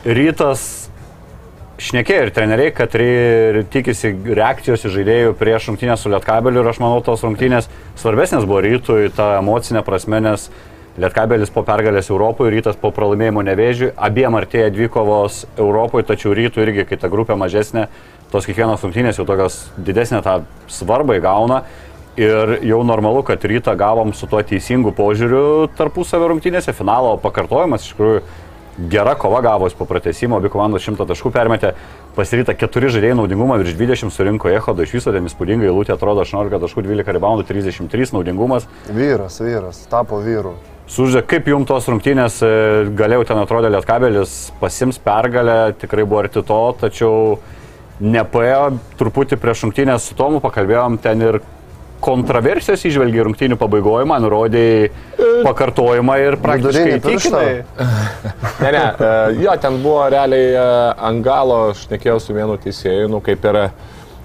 Rytas 0.07 0.90
šnekėjo 1.81 2.27
ir 2.27 2.31
treneriai, 2.35 2.71
kad 2.75 2.93
ri- 2.99 3.63
tikisi 3.73 4.11
reakcijos 4.37 4.83
į 4.85 4.91
žaidėjų 4.95 5.31
prieš 5.39 5.71
rungtynę 5.71 5.95
su 5.97 6.11
Lietkabeliu 6.13 6.61
ir 6.61 6.69
aš 6.69 6.81
manau, 6.83 6.99
tos 7.05 7.23
rungtynės 7.25 7.69
svarbesnės 7.99 8.45
buvo 8.45 8.61
rytui 8.65 9.09
tą 9.15 9.33
emocinę 9.39 9.81
prasme, 9.87 10.21
nes 10.21 10.49
Lietkabelis 10.99 11.49
po 11.49 11.63
pergalės 11.63 12.09
Europoje, 12.11 12.51
rytas 12.51 12.75
po 12.75 12.89
pralaimėjimo 12.91 13.41
nevėžiui, 13.47 13.93
abiem 13.95 14.35
artėja 14.35 14.73
dvikovos 14.75 15.45
Europoje, 15.55 16.03
tačiau 16.09 16.33
rytų 16.35 16.65
irgi, 16.65 16.83
kai 16.89 16.97
ta 16.99 17.07
grupė 17.07 17.37
mažesnė, 17.39 17.85
tos 18.33 18.45
kiekvienos 18.45 18.83
rungtynės 18.83 19.21
jau 19.21 19.25
tokios 19.25 19.61
didesnė 19.79 20.19
tą 20.25 20.41
svarbą 20.67 21.15
įgauna. 21.21 21.61
Ir 22.19 22.57
jau 22.67 22.81
normalu, 22.83 23.23
kad 23.23 23.39
rytą 23.47 23.71
gavom 23.79 24.11
su 24.11 24.27
tuo 24.27 24.41
teisingu 24.43 24.91
požiūriu 24.91 25.69
tarpusavio 25.79 26.27
rungtynėse, 26.33 26.75
finalo 26.75 27.15
pakartojimas 27.23 27.85
iš 27.87 27.93
tikrųjų 27.93 28.23
gera 28.89 29.15
kova 29.15 29.41
gavos 29.41 29.73
po 29.73 29.85
pratesimo, 29.85 30.37
abi 30.39 30.49
komandos 30.49 30.85
100 30.87 31.07
taškų 31.09 31.31
permetė, 31.35 31.73
pasiryta 32.15 32.55
4 32.57 32.91
žaidėjai 32.95 33.17
naudingumą, 33.19 33.59
virš 33.61 33.77
20 33.79 34.13
surinko 34.15 34.51
Ehodo, 34.51 34.85
iš 34.85 34.95
viso 34.97 35.13
ten 35.13 35.27
įspūdingai, 35.29 35.69
Lūtė 35.71 35.95
atrodo 35.95 36.25
18 36.25 36.61
taškų, 36.63 36.85
12 36.87 37.15
reboundų, 37.17 37.45
33 37.49 38.15
naudingumas. 38.15 38.67
Vyras, 38.89 39.39
vyras, 39.43 39.85
tapo 39.91 40.21
vyru. 40.23 40.55
Sužė, 40.91 41.21
kaip 41.23 41.47
jums 41.47 41.69
tos 41.69 41.87
rungtynės, 41.87 42.41
e, 42.43 42.51
galėjau 42.99 43.23
ten 43.29 43.39
atrodė 43.39 43.69
Lietkabelis, 43.71 44.51
pasims 44.59 44.99
pergalę, 44.99 45.73
tikrai 45.79 46.03
buvo 46.03 46.25
arti 46.25 46.43
to, 46.43 46.61
tačiau 46.81 47.39
nepaėjo 48.01 48.73
truputį 48.99 49.37
prieš 49.39 49.67
rungtynės 49.67 50.09
su 50.09 50.17
Tomu, 50.19 50.41
pakalbėjom 50.43 50.97
ten 50.99 51.21
ir 51.21 51.39
kontroversijos 52.01 52.83
išvelgiai 52.89 53.25
rungtynių 53.27 53.57
pabaigoje, 53.61 54.07
man 54.09 54.25
rodė 54.29 54.65
pakartojimą 55.45 56.17
ir 56.21 56.37
praktiškai 56.41 56.97
įtikinai. 56.97 57.47
Ne, 58.61 58.71
ne, 58.71 58.83
e, 59.07 59.11
jo, 59.41 59.55
ten 59.61 59.79
buvo 59.83 60.05
realiai 60.11 60.51
e, 60.53 60.67
ant 61.09 61.23
galo, 61.25 61.61
aš 61.71 61.87
nekėjau 61.91 62.19
su 62.23 62.37
vienu 62.37 62.57
teisėju, 62.61 63.09
nu 63.11 63.21
kaip 63.25 63.45
ir, 63.51 63.59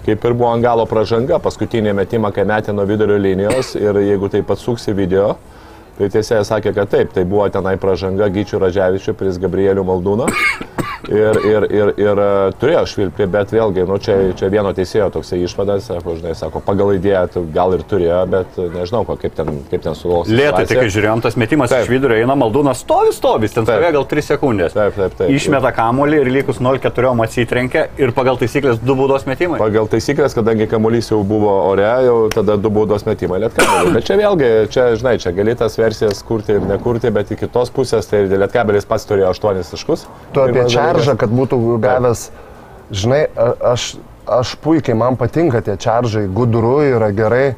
kaip 0.07 0.29
ir 0.29 0.37
buvo 0.37 0.51
ant 0.53 0.65
galo 0.65 0.87
pražanga, 0.89 1.41
paskutinė 1.43 1.93
metimą, 1.97 2.33
kai 2.35 2.47
metė 2.49 2.75
nuo 2.75 2.87
vidurio 2.89 3.19
linijos 3.21 3.75
ir 3.79 4.01
jeigu 4.03 4.31
taip 4.33 4.53
atsuksi 4.53 4.95
video, 4.97 5.35
tai 5.97 6.09
teisėjas 6.13 6.53
sakė, 6.53 6.73
kad 6.77 6.93
taip, 6.93 7.13
tai 7.15 7.25
buvo 7.29 7.47
tenai 7.53 7.77
pražanga 7.81 8.29
Gyčių 8.33 8.61
Radžiavičių 8.65 9.17
prieš 9.17 9.41
Gabrielių 9.43 9.85
Maldūną. 9.87 10.29
Ir, 11.07 11.39
ir, 11.47 11.65
ir, 11.71 11.91
ir 12.01 12.19
e, 12.19 12.29
turėjo 12.59 12.83
švilpti, 12.91 13.27
bet 13.31 13.51
vėlgi, 13.55 13.85
nu, 13.87 13.95
čia, 14.03 14.17
čia 14.37 14.49
vieno 14.51 14.73
teisėjo 14.75 15.07
toksai 15.15 15.39
išvadas, 15.45 15.87
sako, 15.87 16.17
žinai, 16.19 16.33
sako, 16.35 16.59
pagal 16.65 16.91
idėją 16.97 17.45
gal 17.55 17.75
ir 17.77 17.83
turėjo, 17.87 18.19
bet 18.31 18.57
nežinau, 18.75 19.05
ko, 19.07 19.15
kaip 19.19 19.37
ten, 19.37 19.61
kaip 19.71 19.85
ten 19.85 19.95
sulos. 19.95 20.27
Lietai, 20.27 20.65
tai 20.67 20.81
kai 20.81 20.91
žiūrėjom, 20.91 21.23
tas 21.23 21.37
metimas 21.39 21.71
Taip. 21.71 21.85
iš 21.85 21.91
vidurio 21.93 22.17
eina, 22.19 22.35
maldūnas 22.39 22.81
stovi, 22.83 23.13
stovi, 23.15 23.47
ten 23.47 23.63
Taip. 23.63 23.77
stovėjo 23.77 23.93
gal 23.95 24.07
3 24.11 24.25
sekundės. 24.27 24.75
Taip, 24.75 24.97
taip, 24.99 25.15
taip. 25.21 25.31
Išmeta 25.31 25.71
kamuolį 25.77 26.21
ir 26.25 26.31
likus 26.39 26.59
0-4 26.63 27.13
atsitrenkia 27.23 27.85
ir 28.01 28.13
pagal 28.17 28.39
taisyklės 28.41 28.83
du 28.83 28.97
baudos 28.99 29.27
metimai. 29.29 29.61
Pagal 29.61 29.87
taisyklės, 29.91 30.35
kadangi 30.35 30.67
kamuolys 30.71 31.11
jau 31.13 31.21
buvo 31.27 31.55
ore, 31.69 31.87
jau 32.07 32.17
tada 32.33 32.57
du 32.59 32.71
baudos 32.73 33.07
metimai 33.07 33.39
lietkabeliui. 33.45 33.95
Bet 33.95 34.09
čia 34.09 34.19
vėlgi, 34.19 34.51
čia, 34.75 34.89
žinai, 34.99 35.15
čia 35.23 35.31
gali 35.37 35.55
tas 35.59 35.79
versijas 35.79 36.19
kurti 36.27 36.57
ir 36.57 36.67
nekurti, 36.67 37.11
bet 37.15 37.31
iki 37.35 37.47
tos 37.51 37.71
pusės, 37.73 38.09
tai 38.11 38.25
lietkabelis 38.27 38.87
pats 38.89 39.07
turėjo 39.07 39.31
8 39.35 39.63
taškus. 39.71 40.07
Tu 40.35 40.43
apie 40.43 40.67
Pirmas 40.67 40.96
čaržą, 40.97 41.17
kad 41.19 41.33
būtų 41.33 41.61
gavęs, 41.83 42.27
žinai, 42.91 43.27
aš, 43.37 43.95
aš 44.25 44.57
puikiai, 44.63 44.97
man 44.97 45.17
patinka 45.19 45.61
tie 45.61 45.77
čaržai, 45.77 46.27
gudru 46.27 46.79
yra 46.85 47.11
gerai, 47.15 47.55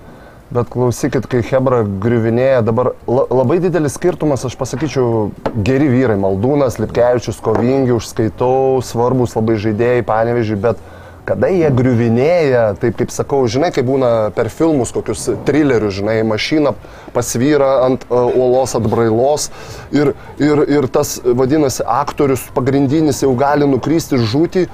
bet 0.50 0.70
klausykit, 0.74 1.28
kai 1.30 1.44
Hebra 1.46 1.84
griuvinėja, 1.86 2.64
dabar 2.66 2.94
la, 3.08 3.26
labai 3.30 3.60
didelis 3.62 3.96
skirtumas, 4.00 4.46
aš 4.46 4.58
pasakyčiau, 4.58 5.30
geri 5.66 5.90
vyrai, 5.92 6.18
Maldūnas, 6.20 6.80
Lipkevičius, 6.82 7.42
kovingi, 7.46 7.94
užskaitau, 7.94 8.82
svarbus 8.86 9.38
labai 9.38 9.60
žaidėjai, 9.62 10.06
panevežiai, 10.10 10.60
bet 10.64 10.82
kada 11.30 11.50
jie 11.54 11.70
griuvinėja, 11.74 12.64
taip 12.82 12.98
kaip 13.00 13.14
sakau, 13.14 13.44
žinai, 13.52 13.70
kai 13.76 13.84
būna 13.86 14.32
per 14.36 14.50
filmus 14.54 14.94
kokius 14.96 15.28
trilerius, 15.48 16.00
žinai, 16.00 16.20
mašina 16.28 16.74
pasvyra 17.16 17.72
ant 17.86 18.08
uh, 18.10 18.32
uolos 18.34 18.74
atbrailos 18.80 19.50
ir, 19.94 20.16
ir, 20.42 20.64
ir 20.66 20.90
tas, 20.94 21.18
vadinasi, 21.24 21.86
aktorius 21.86 22.48
pagrindinis 22.56 23.22
jau 23.26 23.36
gali 23.38 23.70
nukrysti 23.70 24.22
žūti. 24.22 24.70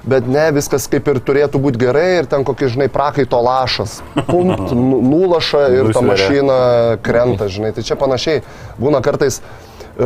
Bet 0.00 0.24
ne, 0.24 0.46
viskas 0.56 0.86
kaip 0.88 1.10
ir 1.12 1.18
turėtų 1.20 1.60
būti 1.60 1.82
gerai 1.82 2.22
ir 2.22 2.28
ten 2.28 2.40
kokie, 2.48 2.70
žinai, 2.72 2.86
prakaito 2.88 3.36
lašas. 3.44 3.98
Pumt, 4.30 4.72
nu- 4.72 5.02
nulaša 5.04 5.66
ir 5.76 5.90
ta 5.92 6.00
mašina 6.00 6.56
krenta, 7.04 7.50
žinai. 7.52 7.74
Tai 7.76 7.84
čia 7.84 7.98
panašiai 8.00 8.40
būna 8.80 9.02
kartais, 9.04 9.42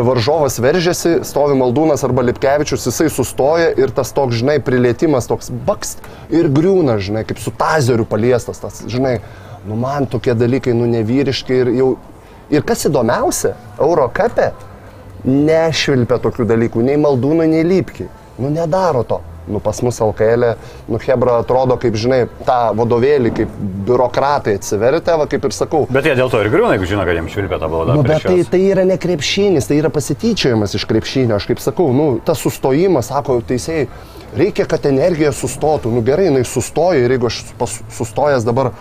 varžovas 0.03 0.59
veržiasi, 0.59 1.21
stovi 1.27 1.55
Maldūnas 1.59 2.03
arba 2.07 2.25
Lipkevičius, 2.27 2.87
jisai 2.89 3.07
sustoja 3.13 3.71
ir 3.79 3.93
tas 3.95 4.11
toks, 4.17 4.41
žinai, 4.41 4.59
prilietimas 4.65 5.29
toks 5.31 5.53
bakst 5.67 6.03
ir 6.35 6.49
griūna, 6.53 6.99
žinai, 6.99 7.23
kaip 7.29 7.39
su 7.43 7.53
tazeriu 7.55 8.07
paliestas, 8.09 8.59
tas, 8.63 8.83
žinai, 8.91 9.19
nu 9.69 9.79
man 9.81 10.09
tokie 10.11 10.35
dalykai, 10.39 10.75
nu 10.77 10.91
nevyriški 10.91 11.63
ir 11.63 11.73
jau... 11.79 11.93
Ir 12.53 12.61
kas 12.67 12.83
įdomiausia, 12.85 13.55
Eurokapė 13.81 14.51
nešvilpia 15.25 16.19
tokių 16.21 16.45
dalykų, 16.51 16.83
nei 16.85 16.99
Maldūnui, 17.01 17.47
nei 17.49 17.65
Lypkiai. 17.65 18.11
Nu 18.37 18.51
nedaro 18.53 19.01
to. 19.09 19.23
Nu, 19.49 19.61
pas 19.61 19.77
mus 19.85 19.99
LKL, 20.01 20.55
nu, 20.89 20.99
Hebra 21.05 21.35
atrodo, 21.43 21.77
kaip 21.77 21.97
žinai, 22.01 22.23
tą 22.47 22.59
vadovėlį, 22.79 23.33
kaip 23.37 23.51
biurokratai 23.89 24.55
atsivertė, 24.57 25.19
va, 25.21 25.27
kaip 25.29 25.45
ir 25.45 25.53
sakau. 25.53 25.83
Bet 25.93 26.09
jie 26.09 26.15
dėl 26.17 26.31
to 26.33 26.41
ir 26.41 26.49
griūna, 26.53 26.73
jeigu 26.79 26.89
žino, 26.89 27.05
kad 27.05 27.19
jiems 27.19 27.35
švilpia 27.37 27.59
tą 27.61 27.69
baudą. 27.69 27.99
Nu, 27.99 28.07
bet 28.09 28.25
tai, 28.25 28.39
tai 28.49 28.63
yra 28.71 28.87
ne 28.89 28.97
krepšinis, 29.01 29.69
tai 29.69 29.79
yra 29.83 29.91
pasityčiojimas 29.93 30.75
iš 30.79 30.87
krepšinio. 30.89 31.37
Aš 31.37 31.49
kaip 31.51 31.61
sakau, 31.61 31.91
nu, 31.93 32.07
tas 32.25 32.41
sustojimas, 32.41 33.13
sako 33.13 33.43
teisėjai, 33.45 33.87
reikia, 34.41 34.65
kad 34.71 34.89
energija 34.89 35.35
sustotų. 35.37 35.93
Nu 35.93 36.01
gerai, 36.07 36.31
jinai 36.31 36.45
sustoja 36.49 37.05
ir 37.05 37.13
jeigu 37.19 37.29
aš 37.29 37.43
pas- 37.61 37.83
sustojęs 37.99 38.49
dabar, 38.49 38.73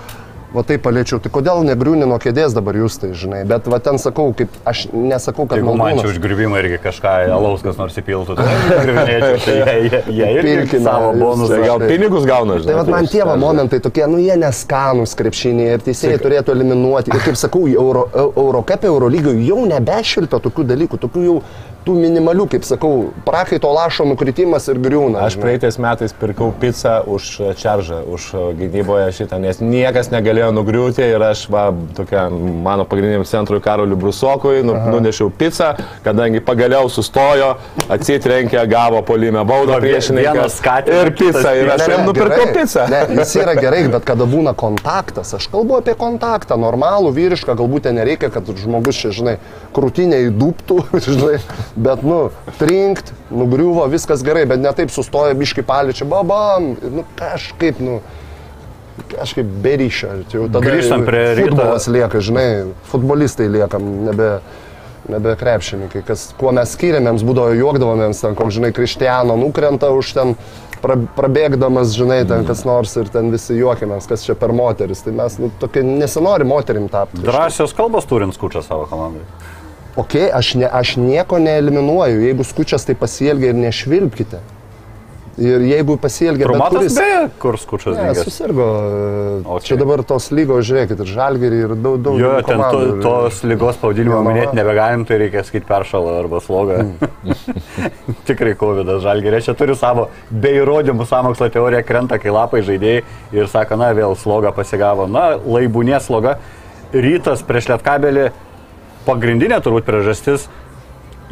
va 0.54 0.64
taip 0.68 0.84
paliečiau, 0.86 1.20
tai 1.24 1.32
kodėl 1.34 1.64
negriūni 1.66 2.06
nuo 2.08 2.20
kėdės 2.22 2.54
dabar 2.54 2.78
jūs 2.78 3.00
tai, 3.02 3.10
žinai. 3.18 3.42
Bet 3.50 3.66
va 3.72 3.80
ten 3.84 3.98
sakau, 4.02 4.30
kaip 4.38 4.54
aš 4.70 4.86
nesakau, 4.94 5.48
kad 5.50 5.58
Jeigu 5.58 5.74
man 5.74 5.98
čia 5.98 6.04
Maldūnas- 6.04 6.14
už 6.14 6.20
grįbimą 6.24 6.62
irgi 6.62 6.80
kažką 6.84 7.14
alaus 7.34 7.66
kas 7.66 7.80
nors 7.82 7.98
įpiltų, 7.98 8.38
tai 8.38 8.46
griuvinėčiau, 8.86 9.40
tai 9.46 9.56
jie, 9.58 10.04
jie, 10.20 10.30
irgi 10.54 10.82
savo 10.86 11.12
bonusą. 11.18 11.58
Tai 11.58 11.62
gal 11.66 11.86
pinigus 11.90 12.28
gauna, 12.30 12.60
žinai. 12.62 12.70
Tai 12.70 12.80
vat 12.82 12.94
man 12.94 13.10
tie 13.10 13.24
va 13.26 13.36
momentai 13.40 13.82
tokie, 13.84 14.06
nu 14.08 14.22
jie 14.22 14.38
neskanus 14.38 15.18
krepšiniai 15.18 15.78
ir 15.78 15.86
teisėjai 15.86 16.22
turėtų 16.22 16.54
eliminuoti. 16.56 17.14
Ir 17.14 17.26
kaip 17.26 17.40
sakau, 17.40 17.66
Euro, 17.68 18.08
Eurocap, 18.14 18.86
Eurolygoje 18.86 19.42
jau 19.48 19.64
nebešilpia 19.70 20.42
tokių 20.44 20.68
dalykų, 20.74 21.02
tokių 21.08 21.26
jau 21.28 21.38
tų 21.86 21.96
minimalių, 22.00 22.48
kaip 22.54 22.66
sakau, 22.68 23.12
prakaito 23.28 23.72
lašo 23.74 24.06
nukritimas 24.08 24.68
ir 24.72 24.80
griūna. 24.84 25.24
Aš 25.28 25.38
praeitais 25.42 25.78
metais 25.82 26.16
pirkau 26.18 26.52
pizzą 26.60 27.00
už 27.10 27.30
čaržą, 27.60 28.02
už 28.16 28.30
gynyboje 28.60 29.10
šitą, 29.20 29.40
nes 29.44 29.60
niekas 29.64 30.12
negalėjo 30.14 30.52
nugriūti 30.56 31.06
ir 31.06 31.24
aš, 31.30 31.46
va, 31.54 31.68
tokia 31.98 32.26
mano 32.32 32.88
pagrindiniam 32.90 33.26
centrui 33.28 33.62
Karoliu 33.64 33.98
Brusokui, 34.00 34.62
nu, 34.66 34.76
nunešiau 34.94 35.32
pizzą, 35.38 35.74
kadangi 36.06 36.42
pagaliau 36.44 36.90
sustojo, 36.92 37.54
atsitrenkė, 37.94 38.62
gavo 38.72 39.04
polime 39.06 39.44
baudą 39.48 39.80
skatino, 40.54 41.02
ir 41.04 41.14
pizzą. 41.20 41.54
Ir 41.60 41.74
aš 41.76 41.86
jam 41.88 42.04
ne, 42.04 42.08
nupirkau 42.10 42.48
pizzą. 42.56 42.88
Ne, 42.92 43.04
jis 43.20 43.36
yra 43.42 43.56
gerai, 43.60 43.84
bet 43.94 44.08
kada 44.08 44.28
būna 44.30 44.56
kontaktas, 44.58 45.34
aš 45.38 45.50
kalbu 45.52 45.80
apie 45.80 45.96
kontaktą, 46.00 46.58
normalų, 46.62 47.14
vyrišką, 47.16 47.58
galbūt 47.60 47.88
ten 47.88 48.00
nereikia, 48.00 48.32
kad 48.34 48.48
žmogus 48.64 49.00
čia, 49.02 49.14
žinai, 49.16 49.38
krūtinė 49.76 50.24
įdūptų, 50.30 50.80
žinai, 51.08 51.40
bet, 51.76 52.04
nu, 52.04 52.30
trinkt, 52.60 53.14
nugriuvo, 53.34 53.86
viskas 53.92 54.24
gerai, 54.26 54.46
bet 54.50 54.62
ne 54.62 54.74
taip 54.76 54.92
sustoja 54.94 55.34
biški 55.38 55.66
paličia, 55.66 56.08
babam, 56.10 56.74
nu, 56.82 57.06
kažkaip, 57.20 57.80
nu, 57.84 58.00
kažkaip 59.14 59.48
beryšia. 59.64 60.20
Jau 60.34 60.48
tada 60.50 60.66
Grįžtam 60.66 61.06
prie 61.08 61.24
ryto. 61.38 61.56
Futbolas 61.56 61.88
lieka, 61.90 62.22
žinai, 62.24 62.50
futbolistai 62.92 63.48
liekam, 63.52 63.88
nebe, 64.10 64.30
nebe 65.10 65.38
krepšininkai, 65.40 66.04
kas, 66.08 66.30
kuo 66.40 66.54
mes 66.56 66.76
skiriamėms, 66.78 67.26
būdavo 67.26 67.56
juokdavomėms, 67.58 68.22
ten, 68.26 68.38
koks, 68.38 68.60
žinai, 68.60 68.74
Krištiano 68.76 69.38
nukrenta 69.40 69.90
už 69.96 70.14
ten 70.18 70.36
pra, 70.84 70.98
prabėgdamas, 71.18 71.96
žinai, 71.98 72.22
ten 72.30 72.46
kas 72.48 72.64
nors 72.68 72.94
ir 73.00 73.10
ten 73.14 73.32
visi 73.34 73.58
juokiamės, 73.58 74.08
kas 74.10 74.26
čia 74.28 74.38
per 74.40 74.54
moteris. 74.56 75.04
Tai 75.06 75.16
mes, 75.18 75.40
nu, 75.42 75.50
tokie 75.62 75.86
nesinori 75.88 76.48
moterim 76.48 76.90
tapti. 76.92 77.24
Drąsios 77.24 77.76
kalbos 77.78 78.08
turint 78.10 78.36
skučią 78.38 78.64
savo 78.66 78.88
komandai. 78.92 79.26
Ok, 79.96 80.18
aš, 80.34 80.56
ne, 80.58 80.66
aš 80.66 80.96
nieko 80.98 81.38
neeliminuoju, 81.38 82.24
jeigu 82.26 82.44
skučias 82.48 82.86
tai 82.88 82.96
pasielgia 82.98 83.54
ir 83.54 83.60
nešvilpkite. 83.62 84.42
Ir 85.34 85.64
jeigu 85.66 85.96
pasielgia, 85.98 86.46
bet 86.46 86.52
Rumatas 86.54 86.78
kuris... 86.78 86.96
beje, 86.98 87.22
kur 87.42 87.56
skučias 87.58 87.96
Ne, 87.98 88.12
susirgo. 88.14 88.66
O 89.50 89.56
Čia 89.66 89.80
dabar 89.80 90.04
tos 90.06 90.28
lygos, 90.30 90.62
žiūrėkit, 90.68 91.00
ir 91.02 91.10
žalgerį, 91.10 91.62
ir 91.66 91.74
daug, 91.74 91.98
daug 92.06 92.20
Jo, 92.22 92.36
ten 92.46 92.62
to, 92.62 92.82
tos 93.02 93.40
lygos 93.50 93.80
pavadinimo 93.82 94.20
Jonava. 94.20 94.30
minėti 94.30 94.60
nebegalim, 94.60 95.08
tai 95.10 95.18
reikia 95.24 95.42
sakyti 95.46 95.66
peršalą 95.70 96.20
arba 96.20 96.42
slogą. 96.46 96.78
Tikrai 98.30 98.54
COVID 98.62 98.94
žalgerė. 99.02 99.42
Čia 99.42 99.58
turi 99.58 99.74
savo 99.78 100.12
be 100.30 100.54
įrodymų 100.60 101.10
samokslo 101.10 101.50
teoriją, 101.54 101.82
krenta, 101.88 102.22
kai 102.22 102.34
lapai 102.34 102.62
žaidėjai 102.70 103.02
ir 103.34 103.50
sako, 103.50 103.82
na 103.82 103.90
vėl 103.98 104.14
slogą 104.14 104.54
pasigavo. 104.54 105.10
Na, 105.10 105.32
laibūnė 105.42 105.98
sloga. 106.06 106.38
Rytas 106.94 107.42
prieš 107.42 107.74
lietkabelį 107.74 108.30
pagrindinė 109.08 109.60
turbūt 109.64 109.88
priežastis. 109.88 110.48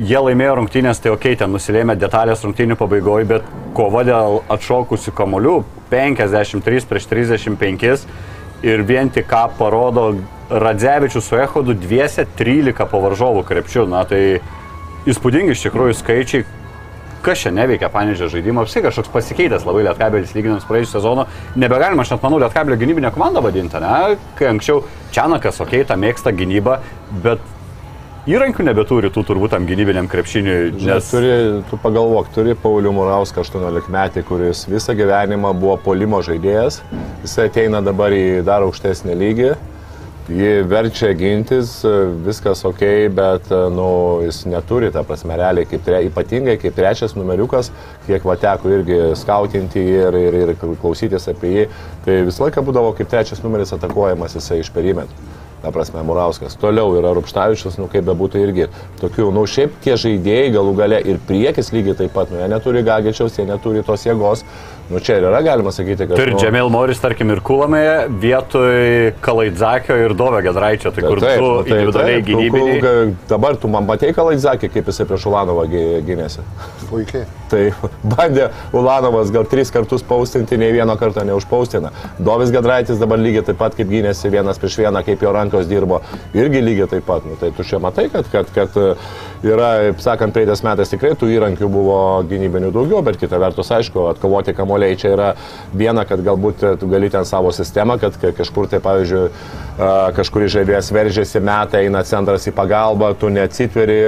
Jie 0.02 0.18
laimėjo 0.18 0.56
rungtynės, 0.58 1.02
tai 1.04 1.12
ok, 1.14 1.28
ten 1.38 1.52
nusilėmė 1.54 1.98
detalės 2.00 2.42
rungtynių 2.46 2.78
pabaigoje, 2.80 3.28
bet 3.30 3.50
kova 3.78 4.06
dėl 4.08 4.40
atšokusių 4.50 5.14
kamolių 5.18 5.58
53 5.92 6.88
prieš 6.90 7.10
35 7.12 8.06
ir 8.64 8.86
vien 8.88 9.12
tik 9.14 9.28
ką 9.30 9.44
parodo 9.58 10.14
Radzevičius 10.52 11.28
su 11.28 11.38
Ehodu 11.40 11.76
dviese 11.78 12.26
13 12.38 12.88
po 12.92 13.04
varžovų 13.04 13.44
krepšių. 13.48 13.86
Na 13.92 14.04
tai 14.08 14.42
įspūdingi 15.08 15.56
iš 15.56 15.68
tikrųjų 15.68 16.00
skaičiai. 16.00 16.48
Kas 17.22 17.44
čia 17.44 17.52
neveikia 17.54 17.92
panėžė 17.94 18.32
žaidimo, 18.34 18.64
apsi 18.66 18.82
kažkoks 18.82 19.12
pasikeitęs 19.14 19.66
labai 19.68 19.84
Lietkabelis 19.86 20.34
lyginant 20.34 20.64
su 20.64 20.70
praėjusiu 20.72 20.96
sezonu. 20.96 21.28
Nebegalima, 21.54 22.02
aš 22.02 22.16
net 22.16 22.24
manau, 22.26 22.40
Lietkabelio 22.42 22.80
gynybinę 22.82 23.12
komandą 23.14 23.44
vadinti, 23.46 23.78
ne? 23.78 24.18
Kai 24.40 24.50
anksčiau 24.50 24.82
Čianakas, 25.14 25.62
okei, 25.62 25.84
okay, 25.84 25.90
tą 25.92 26.00
mėgsta 26.02 26.34
gynybą, 26.34 26.80
bet 27.22 27.44
įrankių 28.30 28.66
nebeturi 28.68 29.10
tų 29.14 29.24
turbūt 29.26 29.56
tam 29.56 29.66
gynybiniam 29.66 30.06
krepšiniui, 30.10 30.76
Nes 30.76 30.86
nes 30.86 31.10
turi, 31.10 31.32
tu 31.72 31.80
pagalvok, 31.82 32.30
turi 32.36 32.54
Paulių 32.54 32.94
Murauską 32.94 33.42
18 33.42 33.90
metį, 33.90 34.24
kuris 34.28 34.68
visą 34.70 34.94
gyvenimą 34.98 35.56
buvo 35.58 35.80
polimo 35.82 36.22
žaidėjas, 36.26 36.84
jis 37.24 37.36
ateina 37.48 37.82
dabar 37.82 38.14
į 38.14 38.44
dar 38.46 38.68
aukštesnį 38.68 39.18
lygį, 39.24 39.50
jį 40.38 40.54
verčia 40.70 41.10
gintis, 41.18 41.74
viskas 42.28 42.62
ok, 42.70 42.86
bet 43.18 43.50
nu, 43.74 43.90
jis 44.28 44.44
neturi, 44.46 44.94
ta 44.94 45.02
prasme, 45.08 45.34
realiai, 45.42 45.66
kaip 45.66 45.82
tre, 45.90 46.06
ypatingai 46.12 46.60
kaip 46.62 46.78
trečias 46.78 47.18
numeriukas, 47.18 47.74
kiek 48.06 48.26
va 48.30 48.38
teko 48.38 48.78
irgi 48.78 49.04
skautinti 49.18 49.82
ir, 49.98 50.22
ir, 50.30 50.42
ir 50.46 50.56
klausytis 50.62 51.26
apie 51.34 51.56
jį, 51.58 51.70
tai 52.06 52.22
visą 52.30 52.46
laiką 52.46 52.70
būdavo 52.70 52.94
kaip 53.02 53.10
trečias 53.10 53.42
numeris 53.42 53.74
atakuojamas 53.74 54.38
jisai 54.38 54.62
iš 54.62 54.70
perimetrų. 54.78 55.41
Ta 55.62 55.70
prasme, 55.70 56.02
Murauskas. 56.02 56.56
Toliau 56.58 56.96
yra 56.98 57.12
Rupštavičius, 57.14 57.76
nu 57.78 57.86
kaip 57.92 58.08
bebūtų 58.08 58.40
irgi 58.42 58.66
tokių, 58.98 59.28
nu 59.36 59.44
šiaip 59.46 59.76
tie 59.86 59.94
žaidėjai 59.94 60.48
galų 60.56 60.74
gale 60.80 60.98
ir 61.06 61.20
priekis 61.28 61.70
lygiai 61.76 62.00
taip 62.00 62.16
pat, 62.16 62.34
nu 62.34 62.42
jie 62.42 62.48
neturi 62.50 62.82
Gagičiaus, 62.88 63.38
jie 63.38 63.46
neturi 63.46 63.84
tos 63.86 64.08
jėgos. 64.08 64.42
Nu 64.92 65.00
čia 65.00 65.18
ir 65.22 65.24
yra 65.30 65.40
galima 65.46 65.72
sakyti, 65.72 66.08
kad... 66.10 66.18
turi 66.20 66.34
nu, 66.36 66.40
Džemil 66.42 66.70
Moris, 66.74 67.00
tarkim, 67.00 67.30
ir 67.32 67.40
Kulamėje 67.48 67.94
vietoj 68.22 69.14
Kalaidzakio 69.24 69.96
ir 70.04 70.14
Dovio 70.20 70.42
Gedraičio, 70.44 70.92
tai 70.92 71.04
kur 71.06 71.22
Taip, 71.24 71.40
du 71.40 71.46
nu, 71.48 71.62
tai 71.64 71.78
individualiai 71.78 72.18
taip, 72.18 72.26
tu- 72.26 72.32
gynybiniai. 72.42 72.80
ku- 72.82 73.16
Dabar 73.32 73.56
tu 73.62 73.70
man 73.72 73.86
matei 73.88 74.12
Kalaidzakį, 74.16 74.70
kaip 74.74 74.90
jisai 74.92 75.06
prieš 75.10 75.28
Ulanovą 75.32 75.64
gy- 75.72 76.02
gynėsi. 76.08 76.44
Puikiai. 76.90 77.24
Tai 77.52 77.64
bandė 78.04 78.50
Ulanovas 78.76 79.32
gal 79.32 79.46
tris 79.52 79.72
kartus 79.72 80.04
paustinti, 80.08 80.58
nei 80.60 80.72
vieno 80.76 80.96
karto 81.00 81.24
neužpaustina. 81.28 81.92
Dovis 82.20 82.52
Gedraitis 82.52 83.00
dabar 83.00 83.20
lygiai 83.20 83.46
taip 83.48 83.60
pat 83.62 83.76
kaip 83.80 83.88
gynėsi 83.92 84.32
vienas 84.34 84.60
prieš 84.60 84.78
vieną, 84.84 85.04
kaip 85.08 85.24
jo 85.24 85.32
rankos 85.36 85.68
dirbo, 85.72 86.02
irgi 86.36 86.62
lygiai 86.64 86.90
taip 86.98 87.06
pat. 87.08 87.24
Nu, 87.28 87.38
tai 87.40 87.52
tu 87.56 87.64
čia 87.68 87.80
matai, 87.80 88.10
kad, 88.12 88.28
kad, 88.32 88.52
kad 88.56 88.76
e, 88.80 88.94
yra, 89.48 89.72
sakant, 90.04 90.34
praeitais 90.36 90.64
metais 90.68 90.92
tikrai 90.92 91.14
tų 91.20 91.32
įrankių 91.38 91.70
buvo 91.72 91.98
gynybinių 92.28 92.72
daugiau, 92.76 93.02
bet 93.06 93.20
kita 93.22 93.40
vertus, 93.42 93.72
aišku, 93.72 94.10
atkovoti 94.12 94.56
kamuoliai 94.82 94.98
čia 94.98 95.14
yra 95.16 95.34
viena, 95.74 96.06
kad 96.06 96.22
galbūt 96.24 96.64
e, 96.64 96.76
tu 96.78 96.88
gali 96.90 97.10
ten 97.10 97.26
savo 97.26 97.52
sistemą, 97.52 98.00
kad 98.00 98.18
ka- 98.20 98.34
kažkur 98.34 98.68
tai, 98.68 98.80
pavyzdžiui, 98.82 99.30
a, 99.78 100.12
kažkuris 100.16 100.52
žaidėjas 100.56 100.92
veržiasi, 100.92 101.42
metai, 101.42 101.86
eina 101.86 102.04
centras 102.04 102.48
į 102.48 102.54
pagalbą, 102.56 103.14
tu 103.20 103.30
neatsitveri, 103.30 104.00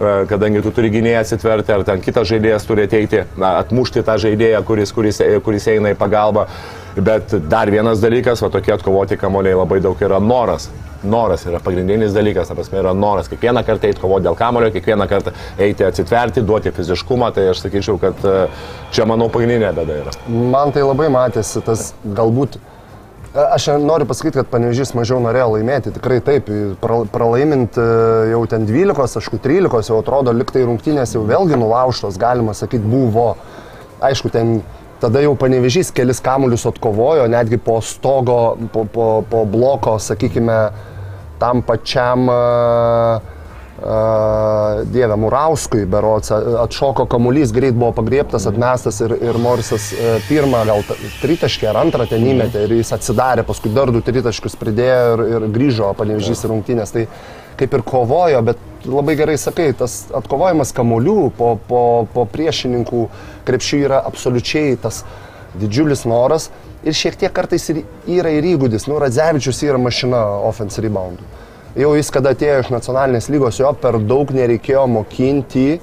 a, 0.00 0.14
kadangi 0.28 0.62
tu 0.62 0.72
turi 0.72 0.90
gynėją 0.90 1.22
atsitverti, 1.22 1.72
ar 1.72 1.84
ten 1.84 2.00
kitas 2.00 2.28
žaidėjas 2.28 2.66
turi 2.66 2.86
ateiti, 2.88 3.24
na, 3.36 3.58
atmušti 3.62 4.02
tą 4.02 4.16
žaidėją, 4.18 4.62
kuris, 4.64 4.92
kuris, 4.92 5.20
kuris 5.44 5.68
eina 5.68 5.92
į 5.92 5.98
pagalbą. 6.00 6.46
Bet 6.96 7.32
dar 7.48 7.70
vienas 7.72 8.00
dalykas, 8.02 8.42
va 8.44 8.50
tokie 8.52 8.74
atkovoti 8.74 9.16
kamuoliai 9.16 9.56
labai 9.56 9.80
daug 9.80 10.00
yra 10.04 10.20
noras. 10.20 10.68
Noras 11.02 11.46
yra 11.48 11.58
pagrindinis 11.62 12.12
dalykas, 12.14 12.48
ta 12.48 12.54
prasme 12.54 12.78
yra 12.78 12.92
noras 12.94 13.30
kiekvieną 13.30 13.64
kartą 13.66 13.88
eiti 13.88 14.02
kovoti 14.02 14.28
dėl 14.28 14.36
kamulio, 14.38 14.68
kiekvieną 14.74 15.08
kartą 15.10 15.32
eiti 15.58 15.86
atsitverti, 15.86 16.44
duoti 16.46 16.70
fiziškumą, 16.74 17.32
tai 17.34 17.48
aš 17.50 17.64
sakyčiau, 17.64 17.98
kad 18.02 18.22
e, 18.22 18.34
čia 18.94 19.06
manau 19.10 19.26
pagrindinė 19.32 19.72
bėda 19.74 19.96
yra. 20.04 20.12
Man 20.30 20.74
tai 20.74 20.84
labai 20.86 21.08
matėsi 21.10 21.62
tas 21.66 21.90
galbūt. 22.04 22.60
Aš 23.32 23.70
noriu 23.80 24.04
pasakyti, 24.04 24.42
kad 24.42 24.50
Panežys 24.52 24.92
mažiau 24.92 25.16
norėjo 25.24 25.54
laimėti. 25.54 25.94
Tikrai 25.96 26.18
taip, 26.20 26.50
pra- 26.82 27.06
pralaimint 27.08 27.78
e, 27.80 27.86
jau 28.34 28.42
ten 28.50 28.68
12, 28.68 29.16
aišku, 29.18 29.40
13, 29.40 29.88
jau 29.88 29.98
atrodo, 30.02 30.34
liktai 30.36 30.66
rungtynės 30.68 31.16
jau 31.16 31.24
vėlgi 31.26 31.56
nulaužtos, 31.56 32.20
galima 32.20 32.52
sakyti, 32.54 32.84
buvo. 32.84 33.32
Aišku, 34.04 34.28
ten 34.34 34.60
tada 35.02 35.22
jau 35.24 35.32
Panežys 35.34 35.90
kelis 35.96 36.20
kamuolius 36.22 36.68
atkovojo, 36.68 37.24
netgi 37.32 37.56
po 37.58 37.80
stogo, 37.82 38.58
po, 38.70 38.84
po, 38.84 39.06
po 39.26 39.42
bloko, 39.48 39.96
sakykime, 39.98 40.58
tam 41.42 41.66
pačiam, 41.66 42.30
e, 42.30 43.38
Uh, 43.82 44.84
Dieve, 44.86 45.16
Murauskui 45.18 45.86
berots 45.90 46.30
atšoko 46.30 47.02
kamuolys, 47.10 47.50
greit 47.50 47.74
buvo 47.74 47.88
pagrieptas, 47.96 48.44
atmestas 48.46 49.00
ir, 49.02 49.14
ir 49.16 49.38
Morisas 49.42 49.88
uh, 49.96 50.20
pirmą 50.28 50.60
gal 50.68 50.84
tritaškį 51.18 51.66
ar 51.66 51.80
antrą 51.80 52.06
ten 52.06 52.22
įmetė 52.22 52.62
ir 52.68 52.76
jis 52.76 52.92
atsidarė, 52.94 53.42
paskui 53.48 53.72
dar 53.74 53.90
du 53.90 54.04
tritaškius 54.06 54.54
pridėjo 54.60 55.16
ir, 55.16 55.24
ir 55.32 55.48
grįžo 55.56 55.90
panevežys 55.98 56.44
į 56.44 56.52
rungtynės. 56.52 56.94
Tai 56.94 57.08
kaip 57.58 57.74
ir 57.74 57.84
kovojo, 57.88 58.44
bet 58.52 58.86
labai 58.86 59.16
gerai 59.18 59.34
sakai, 59.40 59.72
tas 59.74 60.04
atkovojimas 60.14 60.70
kamuolių 60.76 61.18
po, 61.40 61.56
po, 61.66 61.82
po 62.14 62.28
priešininkų 62.36 63.06
krepšių 63.48 63.82
yra 63.88 64.02
absoliučiai 64.12 64.76
tas 64.84 65.02
didžiulis 65.58 66.06
noras 66.06 66.52
ir 66.82 66.96
šiek 66.96 67.16
tiek 67.18 67.32
kartais 67.34 67.68
ir 67.72 67.82
yra 68.18 68.32
ir 68.34 68.46
įgūdis. 68.54 68.88
Nu, 68.90 68.98
Radzevičius 69.02 69.62
yra 69.66 69.80
mašina 69.80 70.20
offense 70.48 70.82
reboundų. 70.82 71.26
Jau 71.78 71.94
jis, 71.96 72.10
kada 72.12 72.34
atėjo 72.34 72.58
iš 72.60 72.72
nacionalinės 72.74 73.30
lygos, 73.32 73.56
jo 73.62 73.70
per 73.80 73.96
daug 74.04 74.28
nereikėjo 74.36 74.82
mokinti, 74.92 75.78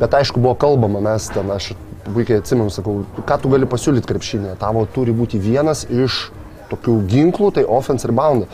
bet 0.00 0.16
aišku 0.18 0.42
buvo 0.42 0.52
kalbama, 0.60 1.00
mes 1.06 1.30
ten, 1.32 1.48
aš 1.54 1.70
puikiai 2.10 2.42
atsimenu, 2.42 2.68
sakau, 2.74 2.98
ką 3.24 3.38
tu 3.40 3.52
gali 3.52 3.68
pasiūlyti 3.70 4.10
krepšinėje, 4.10 4.58
tavo 4.60 4.84
turi 4.92 5.14
būti 5.16 5.40
vienas 5.40 5.86
iš 5.88 6.26
tokių 6.68 6.98
ginklų, 7.08 7.54
tai 7.56 7.64
offense 7.64 8.08
rebound. 8.10 8.50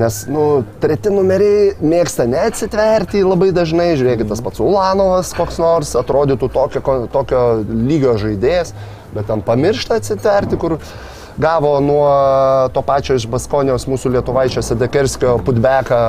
Nes, 0.00 0.24
nu, 0.26 0.64
treti 0.82 1.12
numeriai 1.12 1.74
mėgsta 1.84 2.24
neatsitverti 2.26 3.20
labai 3.22 3.52
dažnai, 3.54 3.92
žiūrėkit, 3.94 4.26
tas 4.32 4.40
pats 4.42 4.62
Ulanovas 4.64 5.30
koks 5.36 5.60
nors 5.62 5.92
atrodytų 6.00 6.48
tokio, 6.56 6.96
tokio 7.12 7.42
lygio 7.68 8.16
žaidėjas, 8.18 8.72
bet 9.14 9.28
tam 9.28 9.44
pamiršta 9.44 10.00
atsitverti, 10.00 10.58
kur 10.58 10.80
gavo 11.38 11.80
nuo 11.80 12.08
to 12.74 12.82
pačio 12.82 13.16
iš 13.18 13.26
Baskonijos 13.30 13.88
mūsų 13.90 14.14
lietuvaičio 14.16 14.62
Sedekerskio 14.64 15.36
putbeką 15.46 16.00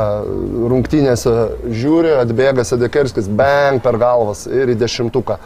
rungtynėse, 0.71 1.35
žiūri, 1.65 2.15
atbėga 2.21 2.65
Sedekerskis, 2.67 3.29
bang 3.29 3.81
per 3.83 3.99
galvas 4.01 4.45
ir 4.49 4.73
į 4.73 4.79
dešimtuką. 4.83 5.39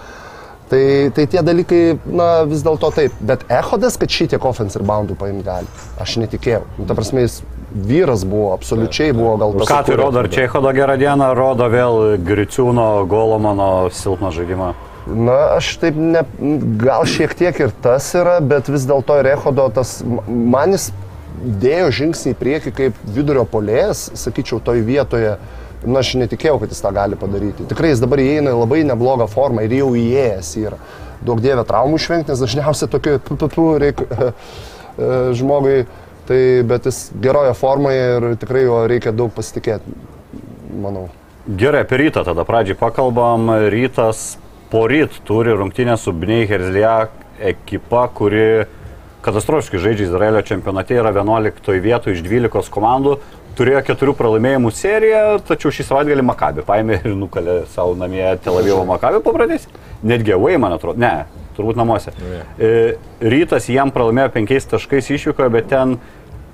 Tai, 0.69 1.09
tai 1.15 1.23
tie 1.25 1.41
dalykai, 1.41 1.83
na 2.05 2.43
vis 2.45 2.61
dėlto 2.61 2.91
taip, 2.93 3.15
bet 3.25 3.41
Ehodas, 3.49 3.95
kad 3.97 4.11
šitiek 4.13 4.43
offense 4.45 4.77
ir 4.77 4.83
boundų 4.85 5.15
paimti 5.17 5.47
gali, 5.47 5.71
aš 5.97 6.19
netikėjau. 6.21 6.61
Nu, 6.77 6.85
ta 6.85 6.93
prasme, 6.97 7.23
jis 7.25 7.39
vyras 7.73 8.21
buvo, 8.29 8.51
absoliučiai 8.53 9.15
buvo 9.17 9.33
gal 9.41 9.55
tas. 9.57 9.71
Ką 9.71 9.79
tai 9.87 9.97
rodo, 9.97 10.21
ar 10.21 10.29
Čehodo 10.29 10.73
gerą 10.77 10.99
dieną, 11.01 11.31
rodo 11.37 11.71
vėl 11.73 11.97
Griciūno, 12.21 12.85
Golomano 13.09 13.89
silpną 13.89 14.29
žaidimą? 14.35 14.69
Na, 15.09 15.55
aš 15.55 15.71
taip, 15.81 15.97
ne, 15.97 16.21
gal 16.81 17.05
šiek 17.09 17.33
tiek 17.37 17.59
ir 17.63 17.71
tas 17.83 18.11
yra, 18.17 18.37
bet 18.45 18.69
vis 18.69 18.85
dėlto 18.89 19.17
ir 19.21 19.31
Ehodo 19.31 19.65
tas, 19.73 19.99
man 20.27 20.75
jis 20.75 20.89
dėjo 21.39 21.89
žingsnį 22.01 22.33
į 22.33 22.37
priekį 22.39 22.73
kaip 22.75 22.99
vidurio 23.15 23.45
polės, 23.49 24.09
sakyčiau, 24.19 24.59
toj 24.63 24.83
vietoje. 24.85 25.37
Na, 25.79 26.01
aš 26.01 26.17
netikėjau, 26.19 26.57
kad 26.59 26.73
jis 26.73 26.81
tą 26.83 26.91
gali 26.91 27.15
padaryti. 27.19 27.67
Tikrai 27.69 27.93
jis 27.93 28.01
dabar 28.03 28.19
įeina 28.19 28.51
į 28.51 28.59
labai 28.59 28.81
neblogą 28.87 29.29
formą 29.31 29.63
ir 29.63 29.77
jau 29.77 29.93
įėjęs 29.95 30.49
yra. 30.59 30.79
Daug 31.23 31.39
dievė 31.43 31.63
traumų 31.67 31.99
išvengti, 31.99 32.33
nes 32.33 32.43
dažniausiai 32.43 32.91
tokiu 32.91 33.15
pupupu 33.23 33.69
reikia 33.79 34.33
žmogui. 35.39 35.85
Tai, 36.29 36.41
bet 36.69 36.85
jis 36.85 37.07
geroje 37.23 37.55
formoje 37.57 38.01
ir 38.17 38.27
tikrai 38.37 38.67
jo 38.67 38.83
reikia 38.91 39.15
daug 39.15 39.31
pasitikėti, 39.33 39.95
manau. 40.83 41.07
Gerai, 41.49 41.81
apie 41.81 41.97
rytą 42.03 42.21
tada 42.27 42.43
pradžiai 42.45 42.77
pakalbam. 42.77 43.47
Rytas 43.73 44.35
po 44.69 44.87
ryt 44.87 45.23
turi 45.25 45.53
rungtynę 45.53 45.97
su 45.97 46.13
Bnei 46.13 46.47
Herzliak 46.47 47.09
ekipa, 47.39 48.07
kuri 48.13 48.65
katastrofiškai 49.25 49.81
žaidžia 49.81 50.07
Izraelio 50.07 50.41
čempionate, 50.45 50.95
yra 50.95 51.11
11 51.15 51.81
vietoje 51.81 52.17
iš 52.17 52.23
12 52.25 52.71
komandų. 52.73 53.17
Turėjo 53.59 53.81
keturių 53.89 54.13
pralaimėjimų 54.15 54.69
seriją, 54.71 55.23
tačiau 55.47 55.73
šį 55.73 55.83
savaitgalį 55.89 56.23
Makabį 56.29 56.63
paėmė 56.67 56.99
ir 57.01 57.15
nukalė 57.17 57.57
savo 57.73 57.97
namie 57.99 58.23
Tel 58.43 58.59
Avivo 58.61 58.85
Makabį 58.87 59.19
pabradės. 59.25 59.65
Netgi 60.05 60.35
away, 60.37 60.55
man 60.61 60.77
atrodo. 60.77 61.01
Ne, 61.01 61.25
turbūt 61.57 61.79
namuose. 61.79 62.13
E, 62.55 62.69
Rytas 63.19 63.67
jam 63.73 63.91
pralaimėjo 63.91 64.31
penkiais 64.37 64.69
taškais 64.69 65.11
išvykoje, 65.17 65.51
bet 65.57 65.67
ten 65.73 65.97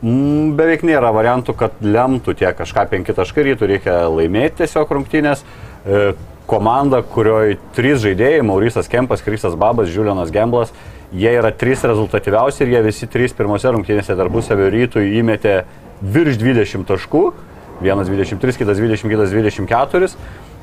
mm, 0.02 0.56
beveik 0.58 0.88
nėra 0.88 1.12
variantų, 1.14 1.54
kad 1.60 1.78
lemtų 1.84 2.40
tie 2.40 2.50
kažką 2.58 2.88
penki 2.96 3.14
taškai 3.14 3.52
rytų, 3.52 3.70
reikia 3.76 4.00
laimėti 4.10 4.64
tiesiog 4.64 4.96
rungtynės. 4.98 5.46
E, 5.86 6.16
Komanda, 6.46 7.02
kurioje 7.02 7.58
trys 7.76 8.04
žaidėjai- 8.04 8.44
Maurysas 8.50 8.90
Kempas, 8.90 9.24
Krisas 9.26 9.56
Babas, 9.58 9.90
Žiulianas 9.90 10.32
Gemblas, 10.32 10.74
jie 11.14 11.32
yra 11.34 11.52
trys 11.52 11.84
rezultatyviausi 11.84 12.64
ir 12.64 12.74
jie 12.76 12.82
visi 12.86 13.08
trys 13.08 13.34
pirmose 13.34 13.66
rungtynėse 13.66 14.16
tarpusavio 14.16 14.70
rytų 14.70 15.06
įmetė 15.22 15.64
virš 16.02 16.38
20 16.38 16.86
taškų. 16.86 17.34
Vienas 17.82 18.08
23, 18.08 18.58
kitas 18.58 18.78
20, 18.78 19.10
kitas 19.10 19.32
24. 19.32 20.16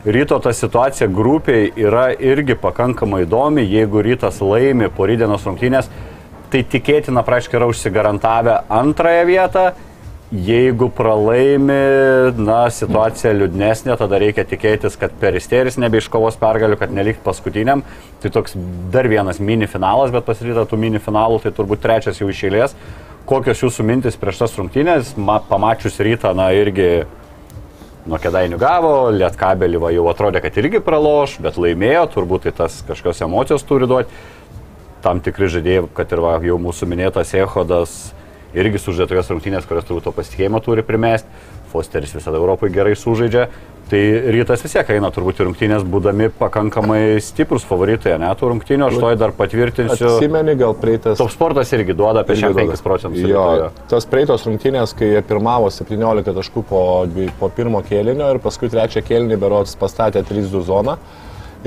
Ryto 0.05 0.39
ta 0.43 0.51
situacija 0.51 1.07
grupiai 1.07 1.71
yra 1.77 2.09
irgi 2.19 2.57
pakankamai 2.59 3.23
įdomi. 3.27 3.63
Jeigu 3.63 4.03
rytas 4.03 4.41
laimi 4.43 4.89
po 4.91 5.07
rydienos 5.07 5.45
rungtynės, 5.47 5.91
tai 6.51 6.65
tikėtina 6.65 7.23
praaiškiai 7.23 7.61
yra 7.61 7.69
užsigarantavę 7.71 8.57
antrąją 8.69 9.27
vietą. 9.27 9.73
Jeigu 10.33 10.87
pralaimi, 10.97 11.75
na, 12.41 12.63
situacija 12.73 13.35
liūdnesnė, 13.37 13.93
tada 14.01 14.17
reikia 14.17 14.47
tikėtis, 14.49 14.95
kad 14.97 15.13
peristeris 15.21 15.77
nebeiškovos 15.77 16.39
pergalių, 16.41 16.79
kad 16.81 16.95
nelikti 16.97 17.21
paskutiniam. 17.27 17.83
Tai 18.23 18.31
toks 18.33 18.57
dar 18.95 19.11
vienas 19.13 19.43
mini 19.45 19.69
finalas, 19.69 20.09
bet 20.15 20.25
pasiryta 20.25 20.65
tų 20.71 20.79
mini 20.81 21.03
finalų, 21.05 21.43
tai 21.43 21.53
turbūt 21.53 21.83
trečias 21.85 22.23
jau 22.23 22.31
iš 22.33 22.41
eilės. 22.49 22.77
Kokios 23.29 23.61
jūsų 23.61 23.85
mintis 23.85 24.17
prieš 24.17 24.41
tas 24.41 24.57
rungtynės, 24.57 25.13
ma, 25.21 25.37
pamačius 25.51 26.01
rytą, 26.01 26.33
na, 26.39 26.49
irgi 26.57 27.05
nuo 28.09 28.23
kedainių 28.25 28.57
gavo, 28.65 28.95
lietkabelį 29.13 29.85
va, 29.85 29.93
jau 29.93 30.09
atrodė, 30.15 30.41
kad 30.47 30.57
irgi 30.65 30.81
praloš, 30.81 31.37
bet 31.45 31.61
laimėjo, 31.61 32.07
turbūt 32.17 32.49
tai 32.49 32.55
tas 32.65 32.81
kažkokios 32.89 33.21
emocijos 33.29 33.69
turi 33.69 33.91
duoti. 33.91 34.25
Tam 35.05 35.21
tikri 35.21 35.53
žaidėjai, 35.53 35.87
kad 35.93 36.17
ir 36.17 36.25
va, 36.25 36.35
jau 36.41 36.57
mūsų 36.63 36.89
minėtas 36.89 37.37
Ehodas 37.37 38.01
irgi 38.55 38.81
sužaidė 38.81 39.13
tokias 39.13 39.31
rungtynės, 39.33 39.67
kurios 39.69 39.87
turbūt 39.89 40.09
to 40.09 40.15
pasitikėjimo 40.17 40.61
turi 40.65 40.85
primesti. 40.87 41.29
Fosteris 41.73 42.13
visada 42.13 42.37
Europoje 42.37 42.73
gerai 42.75 42.93
sužaidžia. 42.99 43.47
Tai 43.93 44.01
rytas 44.33 44.63
vis 44.65 44.73
tiek 44.73 44.89
eina 44.95 45.11
turbūt 45.13 45.41
rungtynės, 45.45 45.83
būdami 45.89 46.31
pakankamai 46.39 47.19
stiprus 47.21 47.65
favoritai, 47.69 48.15
ne 48.21 48.31
tų 48.41 48.53
rungtynių, 48.55 48.87
aš 48.87 48.97
to 49.03 49.11
dar 49.21 49.35
patvirtinsiu. 49.37 50.07
Atsimeni, 50.15 50.55
gal 50.61 50.73
prieitas. 50.81 51.19
Top 51.21 51.33
sportas 51.33 51.73
irgi 51.77 51.97
duoda 51.97 52.23
apie 52.25 52.39
Irgi 52.39 52.55
duoda. 52.55 52.79
5 52.79 52.85
procentus. 52.87 53.21
Jo, 53.21 53.29
rytoj, 53.29 53.61
jo. 53.61 53.69
tas 53.93 54.09
praeitos 54.09 54.47
rungtynės, 54.49 54.97
kai 54.97 55.11
jie 55.11 55.21
pirmavo 55.29 55.69
17 55.73 56.37
taškų 56.39 56.65
po, 56.71 56.83
po 57.41 57.53
pirmo 57.53 57.85
kėlinio 57.85 58.31
ir 58.33 58.41
paskui 58.41 58.73
trečią 58.73 59.05
kėlinį 59.05 59.41
berots 59.43 59.77
pastatė 59.81 60.25
3-2 60.25 60.65
zoną. 60.71 60.97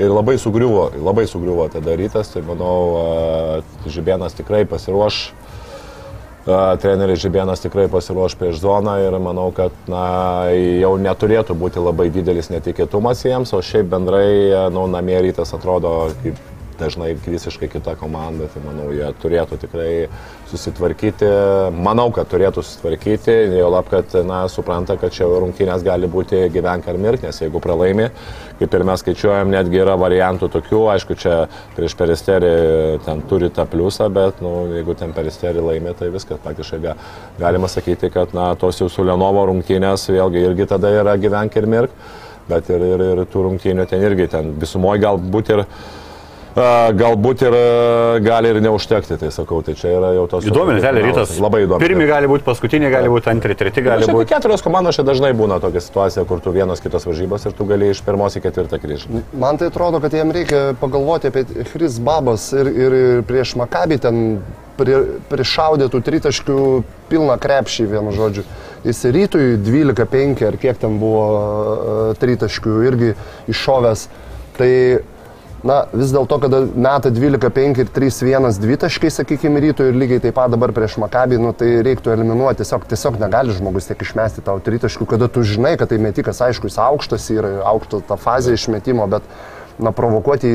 Ir 0.02 0.10
labai 0.10 0.34
sugriuvo, 0.42 0.88
labai 0.98 1.28
sugriuvo 1.30 1.70
tada 1.72 1.94
rytas, 1.96 2.34
tai 2.34 2.42
manau, 2.44 3.62
Žibėnas 3.86 4.34
tikrai 4.36 4.66
pasiruoš, 4.68 5.20
a, 5.30 5.45
treneris 6.46 7.22
Žibėnas 7.24 7.62
tikrai 7.64 7.88
pasiruoš 7.90 8.36
prieš 8.38 8.60
zoną 8.62 8.96
ir 9.02 9.18
manau, 9.22 9.48
kad 9.54 9.74
na, 9.90 10.46
jau 10.54 10.94
neturėtų 11.00 11.56
būti 11.58 11.82
labai 11.82 12.08
didelis 12.14 12.52
netikėtumas 12.54 13.24
jiems, 13.26 13.54
o 13.56 13.62
šiaip 13.62 13.90
bendrai, 13.90 14.28
nu, 14.74 14.86
namie 14.90 15.18
rytas 15.26 15.54
atrodo 15.56 15.96
kaip 16.22 16.38
dažnai 16.80 17.12
visiškai 17.18 17.68
kita 17.72 17.96
komanda, 18.00 18.48
tai 18.52 18.62
manau, 18.64 18.88
jie 18.94 19.06
turėtų 19.22 19.58
tikrai 19.62 19.90
susitvarkyti, 20.50 21.28
manau, 21.74 22.08
kad 22.14 22.28
turėtų 22.30 22.64
susitvarkyti, 22.64 23.34
jau 23.58 23.70
lab, 23.72 23.88
kad, 23.90 24.14
na, 24.26 24.44
supranta, 24.52 24.98
kad 25.00 25.14
čia 25.14 25.28
rungtynės 25.28 25.84
gali 25.86 26.10
būti 26.10 26.44
gyvenk 26.54 26.88
ar 26.88 27.00
mirk, 27.00 27.24
nes 27.26 27.40
jeigu 27.42 27.62
pralaimi, 27.62 28.10
kaip 28.60 28.76
ir 28.76 28.86
mes 28.88 29.02
skaičiuojam, 29.02 29.50
netgi 29.52 29.82
yra 29.82 29.96
variantų 30.00 30.50
tokių, 30.54 30.82
aišku, 30.94 31.16
čia 31.20 31.38
prieš 31.76 31.96
peristerį 31.98 32.52
ten 33.06 33.24
turi 33.30 33.50
tą 33.54 33.66
pliusą, 33.70 34.10
bet, 34.12 34.42
nu, 34.44 34.68
jeigu 34.76 34.96
ten 34.98 35.16
peristerį 35.16 35.64
laimė, 35.70 35.96
tai 35.98 36.12
viskas 36.14 36.42
praktiškai 36.44 36.82
ga, 36.84 36.94
galima 37.40 37.70
sakyti, 37.72 38.12
kad, 38.14 38.36
na, 38.36 38.52
tos 38.60 38.80
jau 38.82 38.90
su 38.92 39.04
Lenovo 39.06 39.48
rungtynės 39.50 40.08
vėlgi 40.12 40.46
irgi 40.50 40.70
tada 40.70 40.92
yra 40.94 41.16
gyvenk 41.20 41.58
ir 41.58 41.68
mirk, 41.70 42.00
bet 42.48 42.70
ir, 42.70 42.82
ir, 42.94 43.04
ir 43.12 43.22
tų 43.30 43.46
rungtynių 43.48 43.86
ten 43.90 44.02
irgi, 44.06 44.28
ten 44.30 44.52
visumoje 44.60 45.02
galbūt 45.02 45.54
ir 45.54 45.64
Galbūt 46.56 47.42
ir 47.44 47.54
gali 48.24 48.48
ir 48.48 48.58
neužtekti, 48.64 49.18
tai 49.20 49.28
sakau, 49.34 49.58
tai 49.64 49.74
čia 49.76 49.90
yra 49.98 50.14
jau 50.16 50.22
tos... 50.30 50.46
Įdomi, 50.48 50.78
Zelė, 50.80 51.02
rytas. 51.04 51.34
Labai 51.42 51.66
įdomi. 51.66 51.84
Pirmi 51.84 52.06
gali 52.08 52.30
būti, 52.30 52.46
paskutiniai 52.46 52.88
gali 52.94 53.10
būti, 53.12 53.28
antri, 53.28 53.52
treti 53.60 53.84
gali 53.84 54.06
Gali 54.06 54.14
būti. 54.16 54.30
keturios 54.30 54.64
komandos 54.64 54.96
čia 54.96 55.04
dažnai 55.04 55.34
būna 55.36 55.58
tokia 55.60 55.82
situacija, 55.84 56.24
kur 56.24 56.40
tu 56.40 56.54
vienos 56.56 56.80
kitos 56.80 57.04
varžybos 57.04 57.44
ir 57.44 57.52
tu 57.58 57.66
gali 57.68 57.90
iš 57.92 58.00
pirmos 58.06 58.38
į 58.40 58.44
ketvirtą 58.46 58.80
grįžti. 58.80 59.20
Man 59.36 59.60
tai 59.60 59.68
atrodo, 59.68 60.00
kad 60.00 60.16
jiem 60.16 60.32
reikia 60.32 60.62
pagalvoti 60.80 61.28
apie 61.28 61.44
Chris 61.74 61.98
Babas 62.00 62.48
ir, 62.56 62.70
ir 62.72 62.96
ir 62.96 63.24
prieš 63.28 63.52
Makabį 63.60 63.98
ten 64.00 64.22
pri, 64.80 64.96
prišaudėtų 65.28 66.00
tritaškių 66.08 66.58
pilną 67.10 67.36
krepšį, 67.42 67.86
vienu 67.92 68.14
žodžiu. 68.16 68.46
Jis 68.86 69.02
rytui 69.12 69.58
12-5 69.60 70.46
ar 70.48 70.56
kiek 70.62 70.80
ten 70.80 70.96
buvo 71.02 72.14
tritaškių 72.20 72.78
irgi 72.88 73.12
iššovęs. 73.52 74.06
Tai 74.56 74.72
Na, 75.66 75.80
vis 75.90 76.12
dėlto, 76.14 76.36
kada 76.42 76.60
meta 76.68 77.10
12-5 77.10 77.80
ir 77.82 77.88
3-1 77.90 78.58
dvitaškai, 78.62 79.10
sakykime, 79.10 79.58
ryto 79.64 79.86
ir 79.88 79.96
lygiai 79.98 80.22
taip 80.22 80.36
pat 80.36 80.52
dabar 80.52 80.70
prieš 80.76 80.94
Makabį, 81.02 81.40
nu, 81.42 81.50
tai 81.56 81.80
reiktų 81.86 82.12
eliminuoti. 82.14 82.60
Tiesiog, 82.60 82.84
tiesiog 82.86 83.18
negali 83.18 83.54
žmogus 83.56 83.88
tiek 83.88 84.04
išmesti 84.06 84.44
tau 84.46 84.60
tritaškų, 84.62 85.08
kada 85.10 85.26
tu 85.32 85.42
žinai, 85.46 85.74
kad 85.80 85.90
tai 85.90 85.98
metikas, 86.02 86.42
aišku, 86.46 86.70
jis 86.70 86.78
aukštas 86.84 87.26
yra, 87.34 87.52
aukšta 87.72 88.04
ta 88.06 88.18
fazė 88.20 88.54
išmetimo, 88.54 89.08
bet 89.10 89.26
na, 89.82 89.90
provokuoti, 89.96 90.52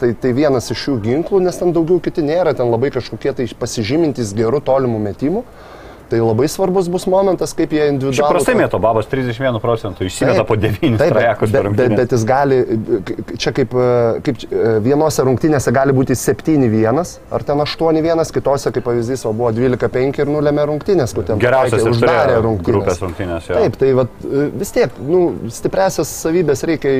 tai, 0.00 0.14
tai 0.22 0.32
vienas 0.36 0.70
iš 0.72 0.88
jų 0.88 0.96
ginklų, 1.04 1.42
nes 1.44 1.60
ten 1.60 1.74
daugiau 1.76 2.00
kiti 2.02 2.24
nėra, 2.24 2.56
ten 2.56 2.72
labai 2.72 2.94
kažkokie 2.94 3.34
tai 3.36 3.48
pasižymintis 3.60 4.32
gerų 4.38 4.64
tolimų 4.64 5.02
metimų. 5.10 5.44
Tai 6.10 6.20
labai 6.20 6.48
svarbus 6.52 6.88
bus 6.92 7.06
momentas, 7.08 7.54
kaip 7.56 7.72
jie 7.72 7.86
individualiai. 7.88 8.18
Šiaip 8.18 8.34
prastai 8.34 8.54
mėto, 8.58 8.78
babas 8.82 9.06
31 9.08 9.56
procentų, 9.62 10.04
išsimeta 10.04 10.44
po 10.44 10.56
9 10.60 10.98
trajekus 11.00 11.48
per 11.54 11.70
bet, 11.70 11.78
bet, 11.78 11.88
rungtynę. 11.88 11.96
bet 12.00 12.12
jis 12.12 12.26
gali, 12.28 12.58
čia 13.40 13.52
kaip, 13.56 13.72
kaip 14.26 14.44
vienose 14.84 15.24
rungtynėse 15.24 15.72
gali 15.74 15.96
būti 15.96 16.16
7-1, 16.18 17.00
ar 17.32 17.46
ten 17.48 17.64
8-1, 17.64 18.24
kitose, 18.36 18.72
kaip 18.74 18.84
pavyzdys, 18.84 19.24
o 19.24 19.32
buvo 19.32 19.54
12-5 19.56 20.20
ir 20.20 20.32
nulėmė 20.34 20.68
rungtynės, 20.70 21.16
kur 21.16 21.24
ten 21.30 21.40
Geriausias 21.42 21.88
uždarė 21.88 22.36
rungtynės. 22.44 22.68
grupės 22.68 23.02
rungtynės. 23.06 23.48
jo. 23.48 23.58
Taip, 23.64 23.80
tai 23.80 23.92
vat, 23.96 24.22
vis 24.60 24.76
tiek, 24.76 25.02
nu, 25.08 25.24
stipresias 25.56 26.12
savybės 26.20 26.66
reikia 26.68 26.92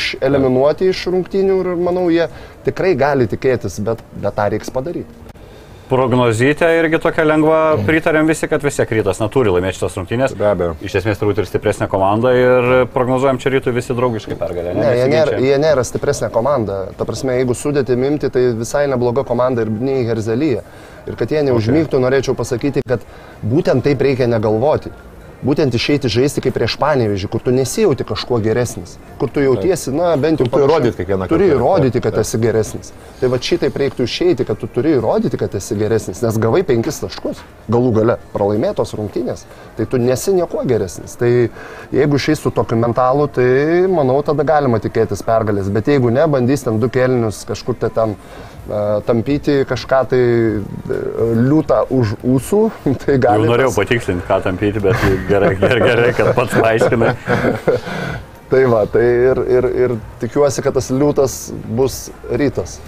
išeliminuoti 0.00 0.88
iš 0.88 1.04
rungtynių 1.12 1.62
ir 1.62 1.72
manau, 1.76 2.08
jie 2.12 2.30
tikrai 2.64 2.96
gali 2.98 3.28
tikėtis, 3.28 3.76
bet, 3.84 4.00
bet 4.16 4.40
tą 4.40 4.48
reiks 4.56 4.72
padaryti. 4.72 5.28
Prognozytė 5.88 6.68
irgi 6.82 6.98
tokia 7.00 7.24
lengva, 7.24 7.58
pritarėm 7.86 8.28
visi, 8.28 8.44
kad 8.50 8.64
vis 8.64 8.76
tiek 8.76 8.90
rytas 8.98 9.22
neturi 9.22 9.52
laimėti 9.54 9.78
šitas 9.78 9.96
rungtynės. 9.96 10.34
Be 10.36 10.48
abejo. 10.50 10.74
Iš 10.84 10.98
esmės 11.00 11.20
turbūt 11.20 11.40
ir 11.40 11.48
stipresnė 11.48 11.88
komanda 11.88 12.34
ir 12.36 12.68
prognozuojam 12.92 13.40
čia 13.40 13.54
rytui 13.54 13.72
visi 13.76 13.96
draugiškai 13.96 14.36
pergalę. 14.36 14.74
Ne, 14.76 14.90
jie 14.98 15.08
nėra, 15.14 15.38
jie 15.40 15.56
nėra 15.62 15.84
stipresnė 15.88 16.28
komanda. 16.34 16.82
Ta 16.98 17.08
prasme, 17.08 17.38
jeigu 17.40 17.56
sudėti 17.56 17.96
mimti, 17.96 18.28
tai 18.34 18.50
visai 18.58 18.84
nebloga 18.92 19.24
komanda 19.28 19.64
ir 19.64 19.72
nei 19.72 20.04
Herzelyje. 20.08 20.64
Ir 21.08 21.16
kad 21.16 21.32
jie 21.32 21.40
neužmygtų, 21.48 21.96
okay. 21.96 22.04
norėčiau 22.04 22.36
pasakyti, 22.36 22.84
kad 22.84 23.04
būtent 23.40 23.86
taip 23.88 24.04
reikia 24.04 24.28
negalvoti. 24.28 24.92
Būtent 25.38 25.70
išeiti 25.70 26.10
žaisti 26.10 26.42
kaip 26.42 26.56
prieš 26.56 26.74
panėvežį, 26.82 27.28
kur 27.30 27.42
tu 27.44 27.52
nesijauti 27.54 28.02
kažkuo 28.08 28.40
geresnis. 28.42 28.96
Kur 29.20 29.30
tu 29.30 29.42
jautiesi, 29.44 29.92
na, 29.94 30.08
bent 30.18 30.40
jau... 30.42 30.48
Kur 30.50 30.64
tu 30.64 30.66
įrodyt 30.66 30.96
kiekvieną 30.98 31.28
Turi 31.30 31.46
kartą. 31.46 31.58
įrodyti, 31.60 31.94
Taip, 32.00 32.06
kad 32.08 32.18
esi 32.24 32.40
geresnis. 32.42 32.90
Tai 33.20 33.30
va 33.30 33.38
šitaip 33.48 33.78
reiktų 33.78 34.08
išeiti, 34.08 34.46
kad 34.48 34.58
tu 34.58 34.66
turi 34.74 34.96
įrodyti, 34.96 35.38
kad 35.38 35.54
esi 35.54 35.78
geresnis, 35.78 36.24
nes 36.26 36.40
gavai 36.42 36.64
penkis 36.66 36.98
taškus, 37.04 37.44
galų 37.70 37.94
gale 38.00 38.18
pralaimėtos 38.34 38.96
rungtynės, 38.98 39.46
tai 39.78 39.86
tu 39.86 40.02
nesi 40.02 40.34
niekuo 40.34 40.66
geresnis. 40.66 41.14
Tai 41.20 41.30
jeigu 41.94 42.18
išeis 42.18 42.42
su 42.42 42.50
tokiu 42.50 42.80
mentalu, 42.82 43.30
tai 43.30 43.48
manau, 43.94 44.18
tada 44.26 44.42
galima 44.42 44.82
tikėtis 44.82 45.22
pergalės. 45.22 45.70
Bet 45.70 45.86
jeigu 45.94 46.10
ne, 46.10 46.26
bandys 46.26 46.66
ten 46.66 46.82
du 46.82 46.90
kelnius 46.90 47.44
kažkur 47.46 47.78
tai 47.78 47.94
ten 47.94 48.18
tampyti 49.06 49.62
kažką 49.68 50.00
tai 50.10 50.20
e, 50.20 50.60
liūtą 51.48 51.78
už 51.94 52.14
ūsų, 52.22 52.60
tai 53.04 53.16
Jau 53.16 53.38
norėjau 53.48 53.70
tas- 53.72 53.78
patikslinti, 53.80 54.26
ką 54.28 54.40
tampyti, 54.44 54.82
bet 54.84 55.00
gerai, 55.30 55.54
gerai, 55.62 55.80
gerai 55.86 56.10
kad 56.18 56.34
pats 56.36 56.56
paaiškinai. 56.58 57.14
Tai 58.48 58.62
va, 58.72 58.78
tai 58.88 59.02
ir, 59.04 59.38
ir, 59.52 59.66
ir 59.76 59.92
tikiuosi, 60.22 60.62
kad 60.64 60.72
tas 60.72 60.86
liūtas 60.88 61.32
bus 61.76 61.98
rytas. 62.32 62.78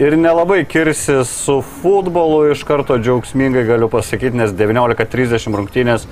Ir 0.00 0.14
nelabai 0.16 0.62
kirsis 0.64 1.28
su 1.44 1.58
futbolu, 1.82 2.46
iš 2.54 2.62
karto 2.64 2.96
džiaugsmingai 2.96 3.66
galiu 3.68 3.90
pasakyti, 3.92 4.32
nes 4.40 4.54
19.30 4.56 5.52
rungtynės 5.60 6.06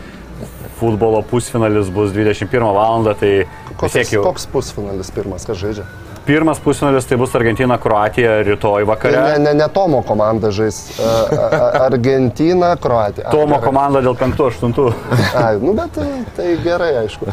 futbolo 0.76 1.22
pusfinalis 1.30 1.88
bus 1.96 2.12
21 2.12 2.60
val. 2.76 3.08
tai 3.16 3.46
Koks, 3.80 3.96
jau. 4.12 4.20
koks 4.28 4.44
pusfinalis 4.52 5.08
pirmas, 5.16 5.48
kas 5.48 5.64
žaidžia? 5.64 5.88
Pirmas 6.24 6.58
pusfinalis 6.58 7.04
tai 7.04 7.18
bus 7.20 7.34
Argentina, 7.36 7.76
Kroatija 7.78 8.38
rytoj 8.42 8.86
vakare. 8.88 9.20
ne, 9.20 9.38
ne, 9.38 9.54
ne 9.54 9.68
Tomo 9.68 10.02
komanda 10.02 10.50
žais. 10.50 10.98
A, 11.00 11.10
a, 11.36 11.70
Argentina, 11.84 12.76
Kroatija. 12.76 13.28
A, 13.28 13.30
Tomo 13.34 13.60
komanda 13.60 14.00
dėl 14.00 14.16
5-8. 14.16 14.94
Ai, 15.36 15.58
nu 15.60 15.76
bet 15.76 15.92
tai, 15.98 16.08
tai 16.36 16.54
gerai, 16.64 16.94
aišku. 17.04 17.28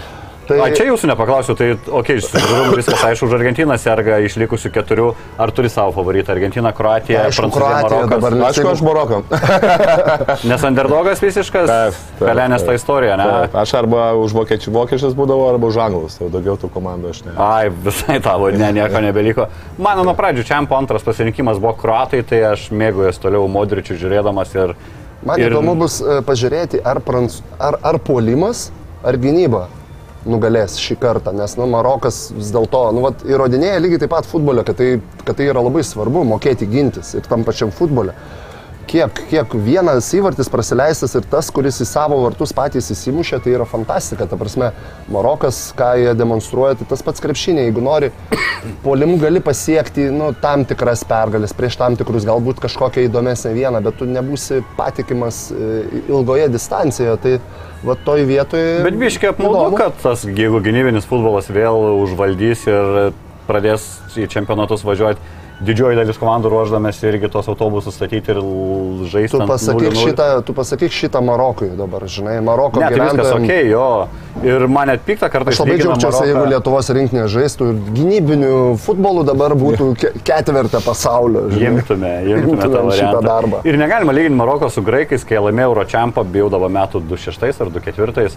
Tai, 0.51 0.57
A 0.65 0.67
čia 0.75 0.85
jūsų 0.89 1.07
nepaklausiu, 1.11 1.53
tai 1.55 1.67
okei, 1.73 2.17
okay, 2.17 2.21
susidūrum 2.25 2.73
viskas 2.75 3.03
aišku, 3.07 3.27
už 3.29 3.35
Argentiną 3.37 3.77
serga 3.79 4.17
išlikusių 4.25 4.71
keturių, 4.75 5.07
ar 5.41 5.53
turi 5.55 5.71
savo 5.71 5.93
favoritą 5.95 6.33
Argentiną, 6.33 6.73
Kroatiją, 6.75 7.23
Aišku, 7.29 7.45
Prancūziją, 7.45 7.69
Kroatija 7.85 8.09
dabar 8.11 8.35
Marokas. 8.35 8.59
Aišku, 8.59 8.71
aš 8.73 8.83
Moroko. 8.83 9.21
Nes 10.51 10.65
underdogas 10.67 11.23
visiškas, 11.23 11.71
Taip, 11.71 11.99
taip, 12.19 12.25
pelenės 12.25 12.65
ta 12.65 12.73
taip. 12.73 12.81
istorija, 12.81 13.17
ne? 13.21 13.27
Aš 13.63 13.75
arba 13.79 14.11
už 14.19 14.35
vokiečių 14.41 14.75
vokiečius 14.75 15.15
būdavau, 15.17 15.47
arba 15.53 15.71
už 15.71 15.79
anglus. 15.85 16.19
Tai 16.19 16.31
daugiau 16.35 16.57
tų 16.59 16.71
komandų 16.75 17.13
aš 17.15 17.23
ne. 17.29 17.35
Ai, 17.39 17.71
visai 17.71 18.19
tavo, 18.23 18.51
ne, 18.51 18.71
nieko 18.75 19.03
nebeliko. 19.03 19.47
Mano 19.79 20.05
nuo 20.07 20.15
pradžių 20.17 20.47
čia 20.47 20.61
po 20.67 20.79
antras 20.79 21.05
pasirinkimas 21.07 21.61
buvo 21.63 21.77
kruatai, 21.79 22.25
tai 22.27 22.43
aš 22.51 22.69
mėgaujuos 22.75 23.21
toliau 23.23 23.47
modričių 23.51 23.99
žiūrėdamas 24.03 24.55
ir... 24.59 24.75
man 25.25 25.39
ir 25.39 25.53
įdomu 25.53 25.77
bus 25.79 26.01
e, 26.03 26.19
pažiūrėti, 26.27 26.83
ar, 26.83 26.99
pranc... 27.05 27.39
ar, 27.59 27.79
ar 27.85 28.01
puolimas, 28.03 28.69
ar 29.05 29.17
gynyba 29.21 29.69
nugalės 30.29 30.77
šį 30.81 30.97
kartą, 31.01 31.33
nes 31.35 31.55
nu, 31.57 31.65
Marokas 31.69 32.27
vis 32.35 32.51
dėlto 32.53 32.83
nu, 32.95 33.05
vat, 33.07 33.23
įrodinėja 33.25 33.81
lygiai 33.81 34.03
taip 34.03 34.13
pat 34.13 34.27
futbole, 34.29 34.63
kad 34.67 34.77
tai, 34.77 34.93
kad 35.25 35.37
tai 35.39 35.49
yra 35.49 35.63
labai 35.65 35.83
svarbu 35.85 36.25
mokėti 36.29 36.69
gintis 36.69 37.15
ir 37.17 37.27
tam 37.29 37.45
pačiam 37.47 37.73
futbole. 37.73 38.15
Kiek, 38.89 39.21
kiek 39.29 39.53
vienas 39.65 40.07
įvartis 40.15 40.49
praleistas 40.51 41.13
ir 41.17 41.25
tas, 41.31 41.49
kuris 41.53 41.79
į 41.83 41.87
savo 41.87 42.17
vartus 42.23 42.53
patys 42.55 42.89
įsimušė, 42.93 43.39
tai 43.43 43.55
yra 43.55 43.67
fantastika. 43.69 44.27
Ta 44.27 44.39
prasme, 44.39 44.71
Marokas, 45.11 45.59
ką 45.77 45.93
jie 46.01 46.13
demonstruoja, 46.17 46.77
tai 46.79 46.87
tas 46.89 47.03
pats 47.05 47.23
krepšinė. 47.23 47.67
Jeigu 47.67 47.83
nori, 47.85 48.11
polimu 48.87 49.17
gali 49.21 49.43
pasiekti 49.43 50.09
nu, 50.13 50.31
tam 50.43 50.65
tikras 50.69 51.05
pergalės 51.07 51.55
prieš 51.57 51.79
tam 51.81 51.97
tikrus, 51.99 52.27
galbūt 52.27 52.61
kažkokią 52.63 53.07
įdomesnę 53.07 53.53
vieną, 53.57 53.83
bet 53.85 53.99
tu 54.01 54.09
nebūsi 54.09 54.61
patikimas 54.77 55.47
e, 55.53 55.73
ilgoje 56.11 56.47
distancijoje. 56.51 57.17
Tai 57.21 57.35
va 57.85 57.97
toj 58.05 58.25
vietoje... 58.29 58.79
Bet 58.85 58.97
biškiai 59.01 59.33
apmaudu, 59.33 59.75
kad 59.79 59.97
tas, 60.03 60.25
jeigu 60.25 60.61
gynybinis 60.63 61.07
futbolas 61.09 61.49
vėl 61.53 62.01
užvaldys 62.03 62.67
ir 62.69 63.13
pradės 63.47 63.87
į 64.19 64.27
čempionatus 64.31 64.85
važiuoti, 64.85 65.39
didžioji 65.65 65.95
dalis 65.99 66.17
komandų 66.21 66.49
ruoždamėsi 66.53 67.07
irgi 67.11 67.29
tos 67.31 67.47
autobusus 67.51 67.95
statyti 67.95 68.33
ir 68.33 68.39
žaisti. 69.11 69.37
Tu 69.37 69.47
pasakyk, 69.49 69.91
0-0. 69.93 70.01
šitą, 70.07 70.27
tu 70.47 70.55
pasakyk 70.57 70.91
šitą 70.95 71.21
Marokui 71.25 71.69
dabar, 71.77 72.05
žinai, 72.09 72.39
Maroko 72.43 72.79
Ne, 72.81 72.89
tai 72.89 72.99
viskas 72.99 73.31
gyventojam- 73.31 73.45
ok, 73.45 73.69
jo. 73.69 74.07
Ir 74.47 74.67
man 74.67 74.87
net 74.87 75.01
pikta 75.05 75.29
kartais. 75.29 75.53
Aš 75.53 75.59
labai 75.65 75.77
džiaugčiausi, 75.81 76.23
jeigu 76.31 76.45
Lietuvos 76.53 76.89
rinktinė 76.95 77.25
žaistų 77.29 77.67
ir 77.71 77.81
gynybinių 77.97 78.53
futbolų 78.85 79.25
dabar 79.27 79.51
būtų 79.59 79.89
ke- 80.01 80.13
ketvirtė 80.23 80.81
pasaulio. 80.85 81.45
Imtume, 81.51 82.13
imtume 82.33 82.61
tą 82.71 82.83
šitą 82.97 83.21
darbą. 83.21 83.61
Ir 83.67 83.77
negalima 83.77 84.15
lyginti 84.15 84.37
Maroko 84.39 84.69
su 84.71 84.81
graikais, 84.81 85.23
kai 85.27 85.37
laimėjo 85.37 85.71
Euročempą, 85.75 86.23
bijau 86.25 86.49
metų 86.51 87.01
26 87.07 87.61
ar 87.61 87.69
24. 87.69 88.31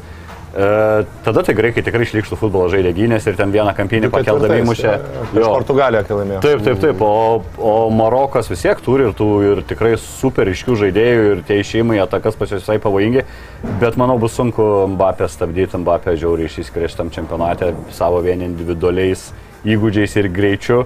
E, 0.55 1.07
tada 1.25 1.43
tai 1.43 1.55
graikai 1.59 1.83
tikrai 1.83 2.05
išlikštų 2.07 2.37
futbolo 2.39 2.69
žaidė 2.71 2.93
gynės 2.95 3.25
ir 3.27 3.35
ten 3.35 3.51
vieną 3.51 3.73
kampinį 3.75 4.07
pakeldami 4.13 4.61
įmušė. 4.63 4.93
Iš 5.35 5.47
Portugaliją, 5.51 6.05
kai 6.07 6.19
laimėjo. 6.21 6.43
Taip, 6.45 6.61
taip, 6.63 6.79
taip, 6.85 7.01
o, 7.03 7.41
o 7.59 7.73
Marokas 7.91 8.47
vis 8.53 8.63
tiek 8.63 8.79
turi 8.85 9.09
ir 9.09 9.17
tų 9.19 9.29
ir 9.49 9.63
tikrai 9.67 9.97
super 9.99 10.47
iškių 10.53 10.77
žaidėjų 10.85 11.25
ir 11.33 11.43
tie 11.49 11.59
išėjimai 11.65 11.99
atakas 12.05 12.39
pas 12.39 12.55
juos 12.55 12.63
visai 12.63 12.79
pavojingi, 12.85 13.25
bet 13.83 13.99
manau 13.99 14.15
bus 14.23 14.39
sunku 14.39 14.69
Mbappę 14.95 15.27
stabdyti, 15.33 15.81
Mbappę 15.83 16.15
žiauriai 16.23 16.47
išsiskiria 16.47 16.93
šitam 16.93 17.11
čempionate 17.15 17.73
savo 17.97 18.23
vien 18.23 18.47
individualiais 18.47 19.33
įgūdžiais 19.67 20.15
ir 20.23 20.31
greičiu. 20.31 20.85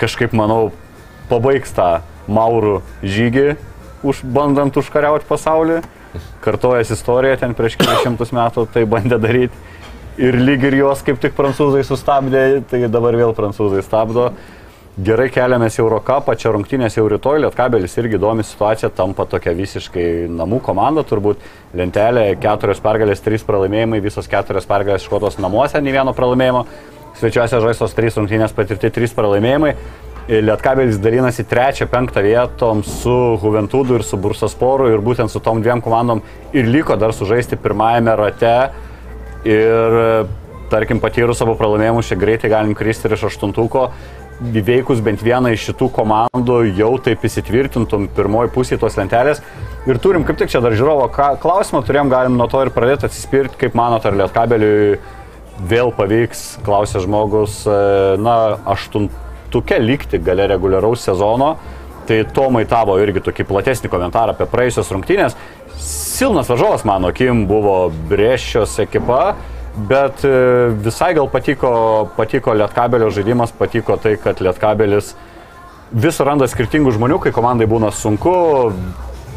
Kažkaip 0.00 0.32
manau 0.32 0.70
pabaigs 1.28 1.76
tą 1.76 1.98
Maurų 2.32 2.78
žygį, 3.04 3.58
už, 4.08 4.24
bandant 4.24 4.76
užkariauti 4.78 5.28
pasaulį. 5.28 5.82
Kartojas 6.44 6.90
istorija, 6.92 7.38
ten 7.40 7.54
prieš 7.56 7.78
kelius 7.80 8.02
šimtus 8.04 8.32
metų 8.36 8.66
tai 8.72 8.84
bandė 8.88 9.18
daryti. 9.22 9.68
Ir 10.20 10.36
lyg 10.36 10.64
ir 10.68 10.76
juos 10.76 11.00
kaip 11.04 11.20
tik 11.22 11.32
prancūzai 11.38 11.84
sustabdė, 11.88 12.42
tai 12.68 12.82
dabar 12.92 13.16
vėl 13.16 13.32
prancūzai 13.36 13.80
stabdo. 13.84 14.32
Gerai 15.00 15.30
keliamės 15.32 15.78
į 15.78 15.86
Eurocapą, 15.86 16.34
čia 16.36 16.50
rungtynės 16.52 16.98
jau 16.98 17.06
rytoj, 17.08 17.38
Lietkabelis 17.40 17.94
irgi 17.96 18.18
įdomi 18.18 18.44
situacija, 18.44 18.90
tampa 18.92 19.24
tokia 19.24 19.54
visiškai 19.56 20.04
namų 20.28 20.58
komanda, 20.66 21.00
turbūt 21.08 21.40
lentelė, 21.72 22.26
keturios 22.42 22.82
pergalės, 22.84 23.24
trys 23.24 23.46
pralaimėjimai, 23.48 24.02
visos 24.04 24.28
keturios 24.28 24.68
pergalės 24.68 25.06
iškotos 25.06 25.40
namuose, 25.40 25.80
nei 25.80 25.96
vieno 25.96 26.12
pralaimėjimo, 26.12 26.66
svečiuose 27.22 27.62
žaistos 27.64 27.96
trys 27.96 28.20
rungtynės 28.20 28.52
patirti, 28.52 28.92
trys 28.92 29.16
pralaimėjimai. 29.16 29.72
Lietkabelis 30.28 31.00
dalinasi 31.02 31.42
trečią, 31.50 31.88
penktą 31.90 32.22
vietom 32.22 32.84
su 32.86 33.38
Juventudu 33.42 33.96
ir 33.98 34.04
su 34.06 34.16
Bursasporu 34.16 34.86
ir 34.92 35.02
būtent 35.02 35.32
su 35.32 35.40
tom 35.42 35.62
dviem 35.62 35.82
komandom 35.82 36.22
ir 36.54 36.68
liko 36.70 36.94
dar 36.96 37.10
sužaisti 37.12 37.58
pirmajame 37.58 38.14
rate 38.16 38.54
ir 39.44 39.96
tarkim 40.70 41.00
patyrus 41.02 41.42
savo 41.42 41.56
pralaimėjimus 41.58 42.12
čia 42.12 42.18
greitai 42.20 42.50
galim 42.52 42.76
kristi 42.78 43.08
ir 43.08 43.16
iš 43.16 43.26
aštuntuko. 43.32 43.88
Įveikus 44.42 45.02
bent 45.04 45.22
vieną 45.22 45.52
iš 45.54 45.68
šitų 45.68 45.88
komandų 45.98 46.60
jau 46.78 46.92
taip 47.02 47.26
įsitvirtintum 47.26 48.08
pirmoji 48.16 48.50
pusė 48.54 48.78
tos 48.80 48.96
lentelės. 48.98 49.42
Ir 49.86 49.98
turim 50.02 50.22
kaip 50.26 50.38
tik 50.38 50.50
čia 50.54 50.62
dar 50.62 50.74
žiūrovo 50.78 51.10
klausimą, 51.42 51.82
turėjom 51.82 52.10
galim 52.10 52.38
nuo 52.38 52.46
to 52.50 52.62
ir 52.62 52.70
pradėti 52.74 53.08
atsispirti, 53.08 53.58
kaip 53.58 53.74
manote, 53.78 54.08
ar 54.10 54.18
Lietkabeliui 54.18 54.98
vėl 55.68 55.92
pavyks, 55.94 56.62
klausė 56.66 57.02
žmogus, 57.04 57.60
e, 57.66 57.76
na, 58.22 58.36
aštunt, 58.72 59.12
dešimtuke 59.52 59.78
likti 59.78 60.18
gale 60.18 60.46
reguliaraus 60.46 61.02
sezono. 61.02 61.56
Tai 62.06 62.24
Tomai 62.34 62.64
tavo 62.66 62.96
irgi 62.98 63.20
tokį 63.22 63.44
platesnį 63.46 63.88
komentarą 63.88 64.32
apie 64.32 64.46
praėjusios 64.50 64.90
rungtynės. 64.90 65.36
Silnas 65.78 66.48
varžovas, 66.48 66.84
mano 66.84 67.08
akim, 67.12 67.46
buvo 67.46 67.92
Brešios 68.08 68.78
ekipa, 68.82 69.36
bet 69.88 70.24
e, 70.24 70.72
visai 70.82 71.14
gal 71.14 71.28
patiko, 71.30 72.08
patiko 72.16 72.54
Lietkabelio 72.54 73.10
žaidimas, 73.10 73.52
patiko 73.52 73.96
tai, 73.96 74.16
kad 74.16 74.40
Lietkabelis 74.42 75.14
vis 75.92 76.18
randa 76.20 76.48
skirtingų 76.48 76.96
žmonių, 76.96 77.20
kai 77.22 77.32
komandai 77.32 77.68
būna 77.70 77.92
sunku, 77.94 78.34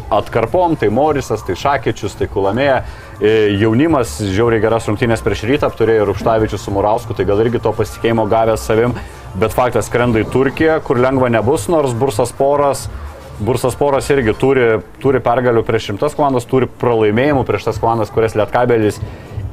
atkarpom, 0.10 0.76
tai 0.76 0.90
Morisas, 0.90 1.44
tai 1.46 1.56
Šakečius, 1.60 2.18
tai 2.18 2.28
Kulamėja. 2.32 2.82
E, 3.22 3.36
Jaunimas 3.62 4.18
žiauriai 4.22 4.64
geras 4.64 4.90
rungtynės 4.90 5.22
prieš 5.26 5.46
rytą 5.52 5.70
apturėjo 5.70 6.10
Rupštavičius 6.10 6.66
su 6.66 6.74
Murausku, 6.74 7.14
tai 7.14 7.28
gal 7.30 7.46
irgi 7.46 7.62
to 7.62 7.74
pasitikėjimo 7.78 8.26
gavęs 8.32 8.66
savim, 8.66 8.98
bet 9.40 9.56
faktas 9.56 9.90
skrenda 9.90 10.22
į 10.22 10.30
Turkiją, 10.32 10.80
kur 10.86 11.00
lengva 11.02 11.30
nebus, 11.34 11.68
nors 11.72 11.96
Bursas 11.98 12.34
Poras. 12.36 12.88
Bursas 13.40 13.76
Poras 13.76 14.08
irgi 14.14 14.36
turi, 14.40 14.68
turi 15.04 15.20
pergalių 15.24 15.66
prieš 15.68 15.90
šimtas 15.92 16.16
komandas, 16.16 16.48
turi 16.48 16.70
pralaimėjimų 16.82 17.44
prieš 17.48 17.70
tas 17.70 17.82
komandas, 17.82 18.14
kurias 18.16 18.38
Lietkabelis 18.40 19.02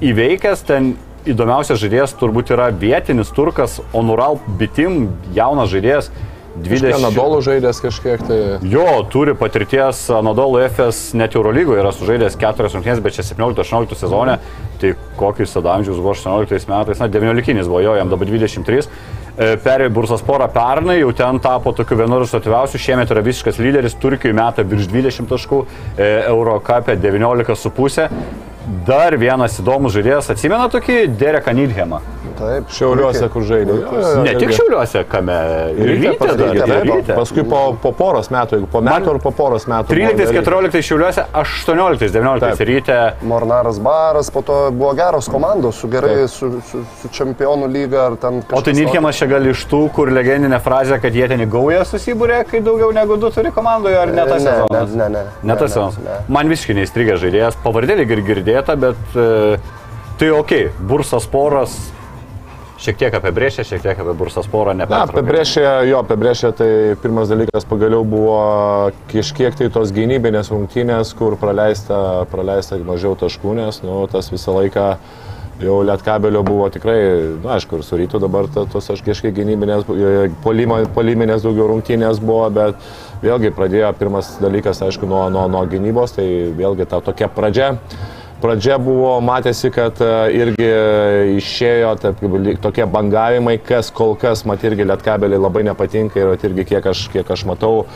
įveikęs. 0.03 0.63
Ten 0.69 0.93
įdomiausias 1.27 1.81
žaidėjas 1.83 2.15
turbūt 2.19 2.53
yra 2.55 2.71
vietinis 2.75 3.33
turkas 3.35 3.81
Onural 3.97 4.39
Bitim, 4.59 5.09
jaunas 5.35 5.73
žaidėjas 5.75 6.13
20. 6.53 6.93
Anadolų 6.99 7.39
žaidęs 7.47 7.79
kažkiek 7.81 8.23
tai. 8.29 8.39
Jo, 8.69 8.85
turi 9.11 9.33
patirties 9.39 10.03
Anadolų 10.13 10.67
FS 10.67 11.15
net 11.17 11.37
Eurolygoje 11.39 11.81
yra 11.81 11.95
sužaidęs 11.97 12.37
4 12.41 12.69
rungtynės, 12.75 13.01
bet 13.05 13.17
čia 13.17 13.25
17-18 13.25 13.97
sezone. 13.97 14.37
Tai 14.83 14.93
kokius 15.17 15.55
Sadamdžius 15.57 15.97
buvo 15.97 16.13
18 16.13 16.69
metais, 16.69 17.01
na 17.01 17.09
19 17.09 17.65
buvo 17.65 17.81
jo, 17.81 17.97
jam 17.97 18.13
dabar 18.13 18.29
23. 18.29 18.85
E, 19.33 19.55
perėjo 19.65 19.89
Bursas 19.97 20.21
porą 20.25 20.45
pernai, 20.53 20.99
jau 21.01 21.13
ten 21.17 21.39
tapo 21.41 21.73
tokiu 21.73 21.97
vienu 22.03 22.19
rezultatyviausiu, 22.21 22.81
šiemet 22.85 23.13
yra 23.15 23.23
visiškas 23.25 23.61
lyderis, 23.65 23.97
Turkijoje 23.97 24.37
meta 24.37 24.65
virš 24.69 24.91
20 24.93 25.31
taškų, 25.31 25.61
e, 25.97 26.09
Eurocapė 26.29 26.99
19,5. 27.01 28.11
Dar 28.87 29.17
vienas 29.19 29.57
įdomus 29.59 29.95
žaidėjas, 29.97 30.31
atsimena 30.33 30.69
tokį 30.71 31.05
Dereką 31.19 31.55
Nidhemą. 31.57 31.99
Taip, 32.39 32.71
Šiauliuose, 32.73 33.27
kur 33.31 33.45
žaidė. 33.47 33.75
Ne 34.25 34.33
tik 34.39 34.53
Šiauliuose, 34.55 35.03
kame. 35.11 35.35
Ir 35.77 35.91
ryte, 36.01 36.29
ryte, 36.39 36.79
ryte. 36.87 37.17
Paskui 37.17 37.45
po, 37.47 37.61
po 37.83 37.93
poros 37.97 38.31
metų, 38.33 38.59
jeigu 38.59 38.69
po 38.73 38.81
metų 38.85 39.13
ar 39.15 39.19
po 39.23 39.33
poros 39.37 39.67
metų. 39.71 39.93
13-14 39.93 40.87
Šiauliuose, 40.89 41.25
18-19 41.43 42.65
ryte. 42.71 42.99
Mornaras 43.29 43.81
Baras, 43.83 44.31
po 44.35 44.43
to 44.47 44.59
buvo 44.75 44.93
geros 44.99 45.29
komandos, 45.31 45.81
su 45.83 45.91
gerai, 45.93 46.25
su, 46.31 46.51
su, 46.71 46.83
su 47.03 47.11
čempionų 47.15 47.69
lyga 47.71 48.07
ar 48.09 48.19
ten. 48.23 48.41
O 48.55 48.63
tai 48.65 48.75
Nitkemas 48.79 49.19
čia 49.21 49.29
gal 49.31 49.47
iš 49.53 49.67
tų, 49.71 49.83
kur 49.95 50.11
legendinė 50.15 50.63
frazė, 50.63 50.99
kad 51.03 51.15
jie 51.15 51.29
ten 51.31 51.45
į 51.45 51.51
gaują 51.53 51.85
susibūrė, 51.91 52.43
kai 52.51 52.63
daugiau 52.65 52.91
negu 52.97 53.19
du 53.23 53.31
turi 53.35 53.53
komandoje, 53.55 53.99
ar 54.07 54.15
ne 54.15 54.27
tas 54.31 54.43
sezonas? 54.47 54.97
Ne, 54.97 55.11
ne, 55.13 55.27
ne. 55.29 55.53
Ne 55.53 55.59
tas 55.61 55.75
sezonas. 55.75 56.27
Man 56.33 56.51
visiškai 56.51 56.79
neįstrigė 56.81 57.21
žaidėjas, 57.27 57.61
pavardėlį 57.63 58.09
ir 58.09 58.25
girdėta, 58.53 58.77
bet 58.77 59.17
e, 59.17 59.59
tai 60.19 60.31
ok, 60.31 60.53
bursas 60.89 61.27
poras, 61.27 61.75
šiek 62.83 62.99
tiek 62.99 63.15
apibrėžė, 63.15 63.65
šiek 63.65 63.83
tiek 63.83 63.99
apie 64.03 64.15
bursą 64.19 64.43
sporą, 64.45 64.75
ne 64.75 64.87
apie. 64.87 64.99
Apibrėžė, 64.99 65.65
jo, 65.89 66.03
apibrėžė, 66.03 66.53
tai 66.59 66.71
pirmas 67.03 67.31
dalykas 67.31 67.67
pagaliau 67.69 68.05
buvo 68.05 68.93
kažkiek 69.13 69.57
tai 69.59 69.71
tos 69.73 69.93
gynybinės 69.95 70.51
rungtynės, 70.53 71.13
kur 71.19 71.39
praleista, 71.41 72.25
praleista 72.33 72.81
mažiau 72.83 73.15
taškų, 73.19 73.59
nes, 73.61 73.83
nu, 73.87 74.03
tas 74.13 74.33
visą 74.33 74.57
laiką 74.59 74.89
jau 75.63 75.77
Lietkabelio 75.87 76.41
buvo 76.43 76.67
tikrai, 76.75 76.99
na, 77.45 77.55
aišku, 77.55 77.79
ir 77.79 77.87
su 77.87 77.99
rytu 78.01 78.19
dabar 78.23 78.49
tos 78.51 78.89
aš 78.91 79.05
kažkiek 79.07 79.35
gynybinės, 79.37 79.87
poliminės 80.43 81.45
daugiau 81.45 81.69
rungtynės 81.71 82.19
buvo, 82.19 82.49
bet 82.51 82.91
vėlgi 83.23 83.53
pradėjo 83.55 83.93
pirmas 84.01 84.33
dalykas, 84.43 84.83
aišku, 84.83 85.07
nuo, 85.07 85.29
nuo, 85.31 85.47
nuo 85.53 85.63
gynybos, 85.71 86.17
tai 86.19 86.27
vėlgi 86.59 86.89
ta 86.91 86.99
tokia 87.05 87.31
pradžia 87.31 87.77
pradžia 88.43 88.77
buvo, 88.83 89.15
matėsi, 89.25 89.71
kad 89.75 90.01
e, 90.03 90.11
irgi 90.41 90.69
išėjo 91.39 91.95
taip, 92.03 92.27
tokie 92.65 92.87
bangavimai, 92.91 93.57
kas 93.63 93.93
kol 93.95 94.17
kas, 94.19 94.45
mat 94.49 94.65
irgi 94.67 94.89
lietkabeliai 94.89 95.41
labai 95.41 95.65
nepatinka 95.71 96.21
ir 96.21 96.47
irgi 96.51 96.69
kiek 96.75 96.91
aš, 96.93 97.07
kiek 97.15 97.31
aš 97.31 97.47
matau 97.49 97.87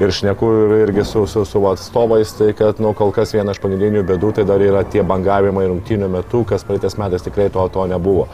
ir 0.00 0.12
šneku 0.14 0.48
ir, 0.62 0.74
irgi 0.86 1.04
su, 1.04 1.26
su, 1.28 1.44
su 1.44 1.60
atstovais, 1.68 2.32
tai 2.38 2.52
kad 2.56 2.80
nu, 2.80 2.94
kol 2.96 3.12
kas 3.14 3.34
viena 3.36 3.52
iš 3.52 3.60
pagrindinių 3.62 4.06
bėdų 4.08 4.32
tai 4.38 4.46
dar 4.48 4.62
yra 4.64 4.82
tie 4.88 5.04
bangavimai 5.06 5.66
rungtynių 5.68 6.08
metu, 6.12 6.44
kas 6.48 6.64
praeitais 6.64 6.96
metais 7.00 7.26
tikrai 7.26 7.50
to, 7.52 7.66
to 7.74 7.86
nebuvo. 7.90 8.28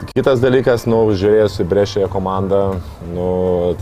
Kitas 0.00 0.40
dalykas, 0.40 0.86
nu, 0.88 1.02
žiūrėjus 1.12 1.58
į 1.60 1.64
brešėją 1.68 2.06
komandą, 2.08 2.60
nu, 3.12 3.24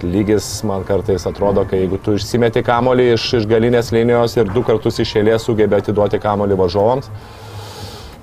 lygis 0.02 0.46
man 0.66 0.82
kartais 0.86 1.22
atrodo, 1.30 1.62
kai 1.68 1.84
jeigu 1.84 2.00
tu 2.02 2.16
išsimeti 2.18 2.64
kamolį 2.66 3.12
iš, 3.14 3.26
iš 3.38 3.44
galinės 3.46 3.92
linijos 3.94 4.34
ir 4.34 4.48
du 4.50 4.64
kartus 4.66 4.98
iš 5.04 5.12
eilės 5.20 5.46
sugebė 5.46 5.78
atiduoti 5.78 6.18
kamolį 6.18 6.56
važiuovams, 6.58 7.06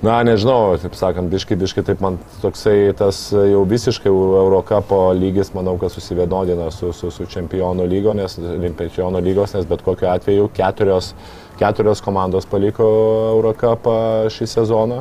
na, 0.04 0.18
nežinau, 0.28 0.76
taip 0.82 0.98
sakant, 0.98 1.32
biški, 1.32 1.56
biški, 1.56 1.86
taip 1.86 2.02
man 2.04 2.18
toksai 2.42 2.92
tas 2.98 3.20
jau 3.32 3.62
visiškai 3.70 4.12
Eurocapo 4.12 4.98
lygis, 5.16 5.54
manau, 5.56 5.78
kad 5.80 5.94
susivienodina 5.94 6.68
su, 6.74 6.92
su, 6.92 7.08
su 7.14 7.24
čempionų 7.32 7.86
lygo, 7.88 8.12
nes, 8.18 8.36
čempionų 8.36 9.24
lygos, 9.24 9.56
nes 9.56 9.64
bet 9.72 9.86
kokiu 9.86 10.10
atveju 10.12 10.50
keturios, 10.58 11.14
keturios 11.56 12.04
komandos 12.04 12.44
paliko 12.52 12.90
Eurocapą 13.32 13.96
šį 14.36 14.50
sezoną 14.52 15.00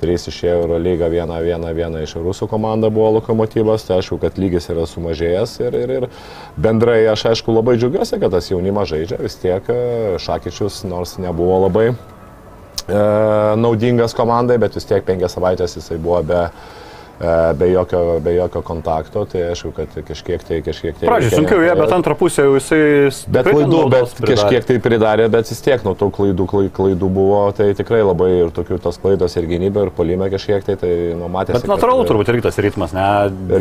trys 0.00 0.28
išėjo 0.30 0.54
Euro 0.62 0.78
lygą, 0.82 1.08
vieną, 1.12 1.38
vieną, 1.44 1.72
vieną 1.76 2.02
iš 2.04 2.14
rusų 2.22 2.48
komandą 2.50 2.90
buvo 2.94 3.10
lokomotyvas, 3.18 3.86
tai 3.88 3.98
aišku, 3.98 4.20
kad 4.22 4.38
lygis 4.40 4.70
yra 4.72 4.86
sumažėjęs 4.88 5.56
ir, 5.64 5.78
ir, 5.82 5.94
ir 5.98 6.06
bendrai 6.56 7.00
aš 7.12 7.28
aišku 7.32 7.54
labai 7.56 7.76
džiaugiuosi, 7.80 8.18
kad 8.22 8.34
tas 8.34 8.50
jaunimas 8.50 8.90
žaidžia, 8.92 9.20
vis 9.22 9.38
tiek 9.42 9.72
e, 9.72 9.80
Šakyčius 10.22 10.82
nors 10.88 11.16
nebuvo 11.22 11.60
labai 11.66 11.88
e, 11.90 11.94
naudingas 13.60 14.16
komandai, 14.18 14.60
bet 14.62 14.78
vis 14.78 14.88
tiek 14.88 15.06
penkias 15.06 15.36
savaitės 15.36 15.78
jisai 15.80 15.98
buvo 16.02 16.22
be, 16.30 16.44
be 17.58 17.70
jokio, 17.72 18.20
be 18.20 18.34
jokio 18.34 18.62
kontakto, 18.62 19.24
tai 19.26 19.42
aišku, 19.50 19.72
kad 19.74 19.94
kažkiek 20.06 20.42
tai 20.46 20.60
kažkiek 20.62 20.94
tai... 21.00 21.08
Pradžiai 21.08 21.34
sunkiau, 21.34 21.62
jie, 21.64 21.72
bet 21.74 21.94
antrą 21.96 22.14
pusę 22.18 22.44
jau 22.46 22.52
jisai... 22.54 22.78
Bet 23.34 23.48
klaidų, 23.50 23.80
bet 23.90 24.12
pridarė. 24.20 24.36
kažkiek 24.36 24.68
tai 24.68 24.76
pridarė, 24.84 25.26
bet 25.32 25.50
vis 25.50 25.62
tiek 25.64 25.82
nuo 25.86 25.96
tų 25.98 26.12
klaidų, 26.14 26.46
klaidų 26.76 27.10
buvo, 27.10 27.40
tai 27.58 27.72
tikrai 27.78 28.04
labai 28.06 28.30
ir 28.44 28.52
tokių 28.54 28.78
tos 28.84 29.00
klaidos 29.02 29.34
ir 29.40 29.50
gynybė, 29.50 29.88
ir 29.88 29.92
polime 29.98 30.30
kažkiek 30.30 30.62
tai, 30.68 30.78
tai 30.78 30.92
nu, 31.18 31.26
matėsi. 31.32 31.58
Bet 31.58 31.72
natūralu 31.72 32.04
kad, 32.04 32.12
turbūt 32.12 32.32
irgi 32.34 32.46
tas 32.46 32.62
ritmas, 32.62 32.94
ne? 32.94 33.08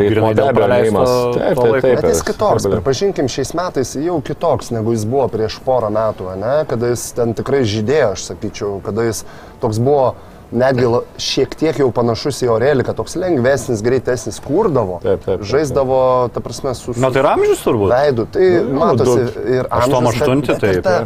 Ritmo 0.03 0.31
dėl 0.37 0.53
praleidimas. 0.53 1.15
Taip, 1.39 1.57
taip, 1.57 1.81
taip. 1.81 1.89
Bet 1.97 2.09
jis 2.13 2.23
kitoks, 2.29 2.69
pripažinkim, 2.77 3.31
šiais 3.31 3.55
metais 3.57 3.97
jau 3.97 4.21
kitoks, 4.21 4.69
negu 4.77 4.93
jis 4.93 5.09
buvo 5.09 5.25
prieš 5.33 5.57
porą 5.65 5.89
metų, 5.97 6.29
ne? 6.37 6.55
Kada 6.69 6.93
jis 6.93 7.09
ten 7.17 7.33
tikrai 7.37 7.65
žydėjo, 7.65 8.13
aš 8.13 8.29
sakyčiau, 8.31 8.77
kada 8.85 9.09
jis 9.09 9.25
toks 9.63 9.81
buvo 9.81 10.11
netgi 10.51 10.89
šiek 11.21 11.55
tiek 11.59 11.79
jau 11.81 11.87
panašus 11.93 12.39
į 12.45 12.51
Oreliką, 12.55 12.95
toks 12.97 13.17
lengvesnis, 13.19 13.83
greitesnis, 13.85 14.39
kurdavo, 14.43 14.99
taip, 15.03 15.23
taip, 15.25 15.41
taip, 15.41 15.47
žaisdavo, 15.49 16.01
ta 16.33 16.43
prasme, 16.43 16.73
su... 16.77 16.95
Na 17.01 17.11
tai 17.13 17.25
amžius 17.27 17.63
turbūt. 17.65 17.91
Veidu, 17.91 18.27
tai 18.31 18.51
nu, 18.63 18.77
matosi 18.81 19.47
ir 19.57 19.67
amžius. 19.67 20.21
8-8, 20.23 20.61
taip. 20.63 20.83
Ta, 20.85 20.97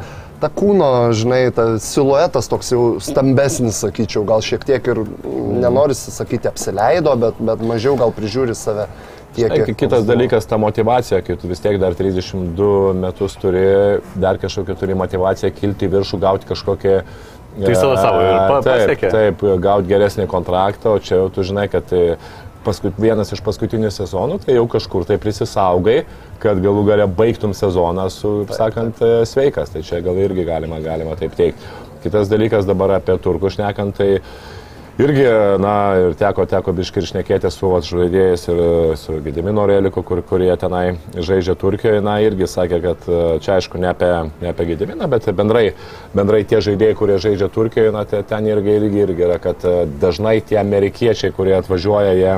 ta 0.42 0.50
kūno, 0.54 0.92
žinai, 1.18 1.44
ta 1.56 1.68
siluetas 1.82 2.50
toks 2.52 2.74
jau 2.74 2.84
stambesnis, 3.04 3.82
sakyčiau, 3.86 4.26
gal 4.30 4.46
šiek 4.46 4.66
tiek 4.68 4.92
ir 4.94 5.04
nenorisi 5.62 6.14
sakyti 6.14 6.50
apsileido, 6.52 7.16
bet, 7.22 7.42
bet 7.42 7.66
mažiau 7.66 7.98
gal 8.00 8.14
prižiūri 8.16 8.58
save. 8.58 8.88
Tiek, 9.32 9.48
kiek 9.48 9.78
kitas 9.80 10.04
dalykas, 10.04 10.44
ta 10.44 10.58
motivacija, 10.60 11.22
kai 11.24 11.38
tu 11.40 11.48
vis 11.48 11.62
tiek 11.64 11.78
dar 11.80 11.94
32 11.96 12.92
metus 13.00 13.38
turi, 13.40 13.62
dar 14.20 14.36
kažkokią 14.42 14.76
turi 14.82 14.98
motivaciją 15.00 15.54
kilti 15.56 15.88
į 15.88 15.94
viršų, 15.94 16.20
gauti 16.20 16.50
kažkokią 16.50 16.98
Tai 17.58 17.74
savo 17.76 17.98
savo 18.00 18.22
ir 18.24 18.38
pa, 18.38 18.62
taip, 18.64 18.70
pasiekė. 18.70 19.12
Taip, 19.12 19.44
gauti 19.64 19.92
geresnį 19.92 20.28
kontraktą, 20.32 20.96
o 20.96 21.04
čia 21.04 21.20
jau 21.20 21.28
tu 21.36 21.44
žinai, 21.48 21.68
kad 21.72 21.86
tai 21.90 22.04
paskut, 22.66 22.96
vienas 23.02 23.34
iš 23.34 23.42
paskutinių 23.44 23.92
sezonų, 23.94 24.40
tai 24.46 24.56
jau 24.56 24.66
kažkur 24.72 25.06
tai 25.10 25.18
prisisaugai, 25.22 26.02
kad 26.42 26.62
galų 26.64 26.86
gale 26.88 27.08
baigtum 27.12 27.56
sezoną 27.58 28.08
su, 28.14 28.34
taip, 28.46 28.58
sakant, 28.58 28.98
taip. 29.02 29.28
sveikas. 29.30 29.74
Tai 29.74 29.84
čia 29.88 30.02
gal 30.06 30.20
irgi 30.22 30.48
galima, 30.48 30.80
galima 30.84 31.18
taip 31.20 31.36
teikti. 31.38 31.74
Kitas 32.02 32.32
dalykas 32.32 32.66
dabar 32.66 32.96
apie 32.98 33.18
turkus 33.22 33.58
šnekant, 33.58 34.00
tai 34.00 34.22
irgi, 35.04 35.26
na, 35.62 35.74
ir 36.00 36.16
teko, 36.20 36.46
teko 36.50 36.74
biškai 36.76 37.02
išnekėti 37.06 37.50
su 37.54 37.70
žaidėjais 37.88 38.46
ir 38.52 38.62
su 39.00 39.18
Gedimino 39.26 39.66
Reliku, 39.70 40.04
kur, 40.06 40.22
kurie 40.28 40.52
tenai 40.60 40.98
žaidžia 41.16 41.56
Turkijoje, 41.60 42.02
na, 42.06 42.20
irgi 42.24 42.48
sakė, 42.50 42.80
kad 42.84 43.08
e, 43.08 43.20
čia 43.44 43.58
aišku 43.58 43.82
ne 43.82 43.92
apie, 43.92 44.12
ne 44.42 44.52
apie 44.52 44.68
Gediminą, 44.72 45.10
bet 45.12 45.30
bendrai, 45.38 45.66
bendrai 46.18 46.44
tie 46.48 46.62
žaidėjai, 46.64 46.98
kurie 47.00 47.20
žaidžia 47.24 47.50
Turkijoje, 47.54 47.94
na, 47.96 48.06
ten 48.06 48.50
irgi, 48.52 48.78
irgi, 48.80 49.04
irgi 49.08 49.28
yra, 49.28 49.38
kad 49.44 49.66
e, 49.66 49.76
dažnai 50.02 50.40
tie 50.46 50.62
amerikiečiai, 50.62 51.34
kurie 51.36 51.58
atvažiuoja, 51.60 52.16
jie, 52.20 52.36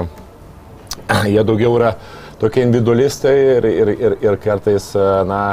jie 1.36 1.48
daugiau 1.48 1.78
yra 1.80 1.96
tokie 2.42 2.66
individualistai 2.68 3.38
ir, 3.58 3.72
ir, 3.72 3.96
ir, 3.98 4.20
ir 4.30 4.44
kartais, 4.44 4.92
e, 4.96 5.10
na, 5.30 5.44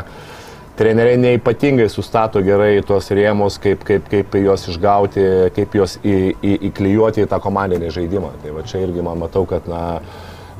treneriai 0.81 1.21
neipatingai 1.21 1.91
sustato 1.93 2.41
gerai 2.45 2.81
tuos 2.87 3.11
rėmus, 3.13 3.59
kaip, 3.61 3.85
kaip, 3.85 4.09
kaip 4.09 4.37
juos 4.41 4.65
išgauti, 4.73 5.27
kaip 5.57 5.77
juos 5.77 5.99
į, 6.01 6.17
į, 6.41 6.57
įklijuoti 6.71 7.27
į 7.27 7.29
tą 7.29 7.41
komandinį 7.45 7.93
žaidimą. 7.99 8.33
Tai 8.41 8.57
va 8.57 8.65
čia 8.65 8.81
irgi 8.87 9.05
man 9.05 9.21
matau, 9.27 9.47
kad 9.49 9.69
na, 9.71 9.85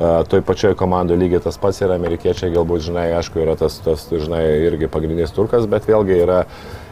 Uh, 0.01 0.23
toj 0.25 0.41
pačioje 0.49 0.79
komandoje 0.81 1.21
lygiai 1.21 1.43
tas 1.45 1.59
pats 1.61 1.77
yra, 1.85 1.99
amerikiečiai 1.99 2.55
galbūt, 2.55 2.87
žinai, 2.87 3.11
aišku, 3.19 3.37
yra 3.43 3.53
tas, 3.61 3.75
tas 3.85 4.07
žinai, 4.09 4.41
irgi 4.65 4.89
pagrindinis 4.89 5.35
turkas, 5.37 5.67
bet 5.69 5.85
vėlgi 5.85 6.15
yra 6.23 6.39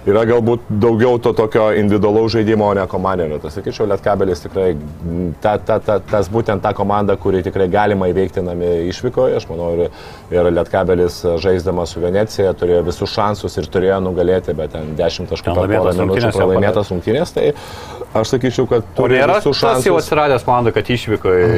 yra 0.06 0.22
galbūt 0.28 0.68
daugiau 0.82 1.18
to 1.22 1.32
tokio 1.36 1.68
individualaus 1.78 2.32
žaidimo, 2.36 2.68
o 2.70 2.76
ne 2.76 2.84
komandinio. 2.90 3.40
Tai 3.42 3.50
sakyčiau, 3.52 3.88
Lietkabelis 3.90 4.44
tikrai 4.44 4.70
ta, 5.42 5.56
ta, 5.58 5.78
ta, 5.84 5.98
tas 6.00 6.30
būtent 6.32 6.62
ta 6.64 6.72
komanda, 6.76 7.16
kuri 7.20 7.42
tikrai 7.46 7.68
galima 7.72 8.08
įveikti 8.12 8.44
namie 8.44 8.72
išvykoje. 8.92 9.38
Aš 9.40 9.48
manau, 9.50 9.70
ir, 9.76 9.94
ir 10.34 10.50
Lietkabelis 10.52 11.20
žaisdamas 11.42 11.94
su 11.94 12.02
Venecija 12.04 12.54
turėjo 12.58 12.84
visus 12.88 13.12
šansus 13.14 13.58
ir 13.60 13.68
turėjo 13.72 14.00
nugalėti, 14.04 14.54
bet 14.58 14.74
ten 14.76 14.94
10 14.98 15.32
taškų 15.32 15.56
pralaimėtas 15.56 16.92
rungtynės. 16.92 17.34
Tai 17.36 17.48
aš 18.18 18.34
sakyčiau, 18.34 18.68
kad 18.70 18.86
turi 18.96 19.20
visus 19.20 19.58
šansus. 19.58 19.82
Tas 19.82 19.88
jau 19.88 19.96
atsiradęs 20.00 20.46
komanda, 20.46 20.72
kad 20.74 20.88
išvykoje 20.94 21.48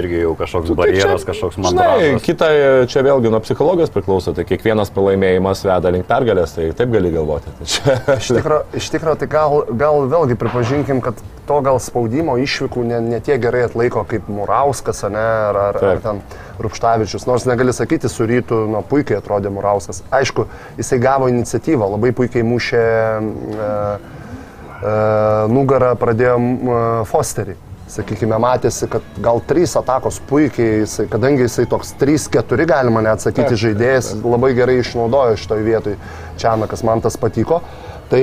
irgi 0.00 0.22
jau 0.24 0.34
kažkoks 0.38 0.72
nu, 0.72 0.76
tai 0.76 0.88
barjeras, 0.88 1.26
kažkoks 1.28 1.60
mandatas. 1.62 2.24
Kita, 2.24 2.50
čia 2.90 3.04
vėlgi 3.06 3.32
nuo 3.32 3.40
psichologijos 3.44 3.92
priklauso, 3.94 4.34
tai 4.36 4.46
kiekvienas 4.48 4.92
pralaimėjimas 4.94 5.62
veda 5.66 5.92
link 5.94 6.08
pergalės, 6.10 6.56
tai 6.56 6.70
taip 6.76 6.92
gali 6.94 7.12
galvoti. 7.14 7.54
Tai 7.58 7.70
čia 7.74 7.89
iš 8.20 8.30
tikrųjų, 8.36 8.62
iš 8.80 8.88
tikro, 8.92 9.14
tai 9.18 9.28
gal, 9.30 9.62
gal 9.78 10.04
vėlgi 10.10 10.36
pripažinkim, 10.40 11.02
kad 11.04 11.18
to 11.48 11.60
gal 11.66 11.80
spaudimo 11.82 12.36
išvykų 12.40 12.84
ne, 12.86 13.00
ne 13.02 13.20
tiek 13.24 13.40
gerai 13.42 13.64
atlaiko 13.66 14.04
kaip 14.08 14.28
Murauskas, 14.30 15.02
ne, 15.10 15.24
ar, 15.50 15.60
ar, 15.70 15.80
ar 15.92 16.02
ten 16.04 16.20
Rupštavičius. 16.62 17.26
Nors 17.30 17.46
negali 17.48 17.74
sakyti, 17.76 18.10
su 18.12 18.26
rytu 18.28 18.64
nu, 18.70 18.82
puikiai 18.86 19.20
atrodė 19.20 19.52
Murauskas. 19.54 20.04
Aišku, 20.14 20.46
jisai 20.80 21.00
gavo 21.02 21.30
iniciatyvą, 21.32 21.90
labai 21.96 22.12
puikiai 22.16 22.46
mušė 22.46 22.84
e, 22.84 23.18
e, 23.64 24.94
nugarą, 25.56 25.96
pradėjo 26.00 26.38
e, 26.38 26.84
Fosterį 27.10 27.58
sakykime, 27.90 28.38
matėsi, 28.40 28.86
kad 28.90 29.06
gal 29.22 29.40
trys 29.46 29.74
atakos 29.78 30.20
puikiai, 30.30 30.82
jisai, 30.84 31.06
kadangi 31.10 31.46
jisai 31.46 31.66
toks 31.70 31.94
3-4 32.00 32.66
galima 32.70 33.02
net 33.04 33.24
sakyti 33.24 33.58
žaidėjas, 33.58 34.12
labai 34.22 34.52
gerai 34.58 34.78
išnaudojo 34.80 35.38
šitoje 35.40 35.66
vietoje 35.66 35.98
Čianakas, 36.40 36.84
man 36.86 37.02
tas 37.04 37.18
patiko. 37.20 37.60
Tai 38.10 38.22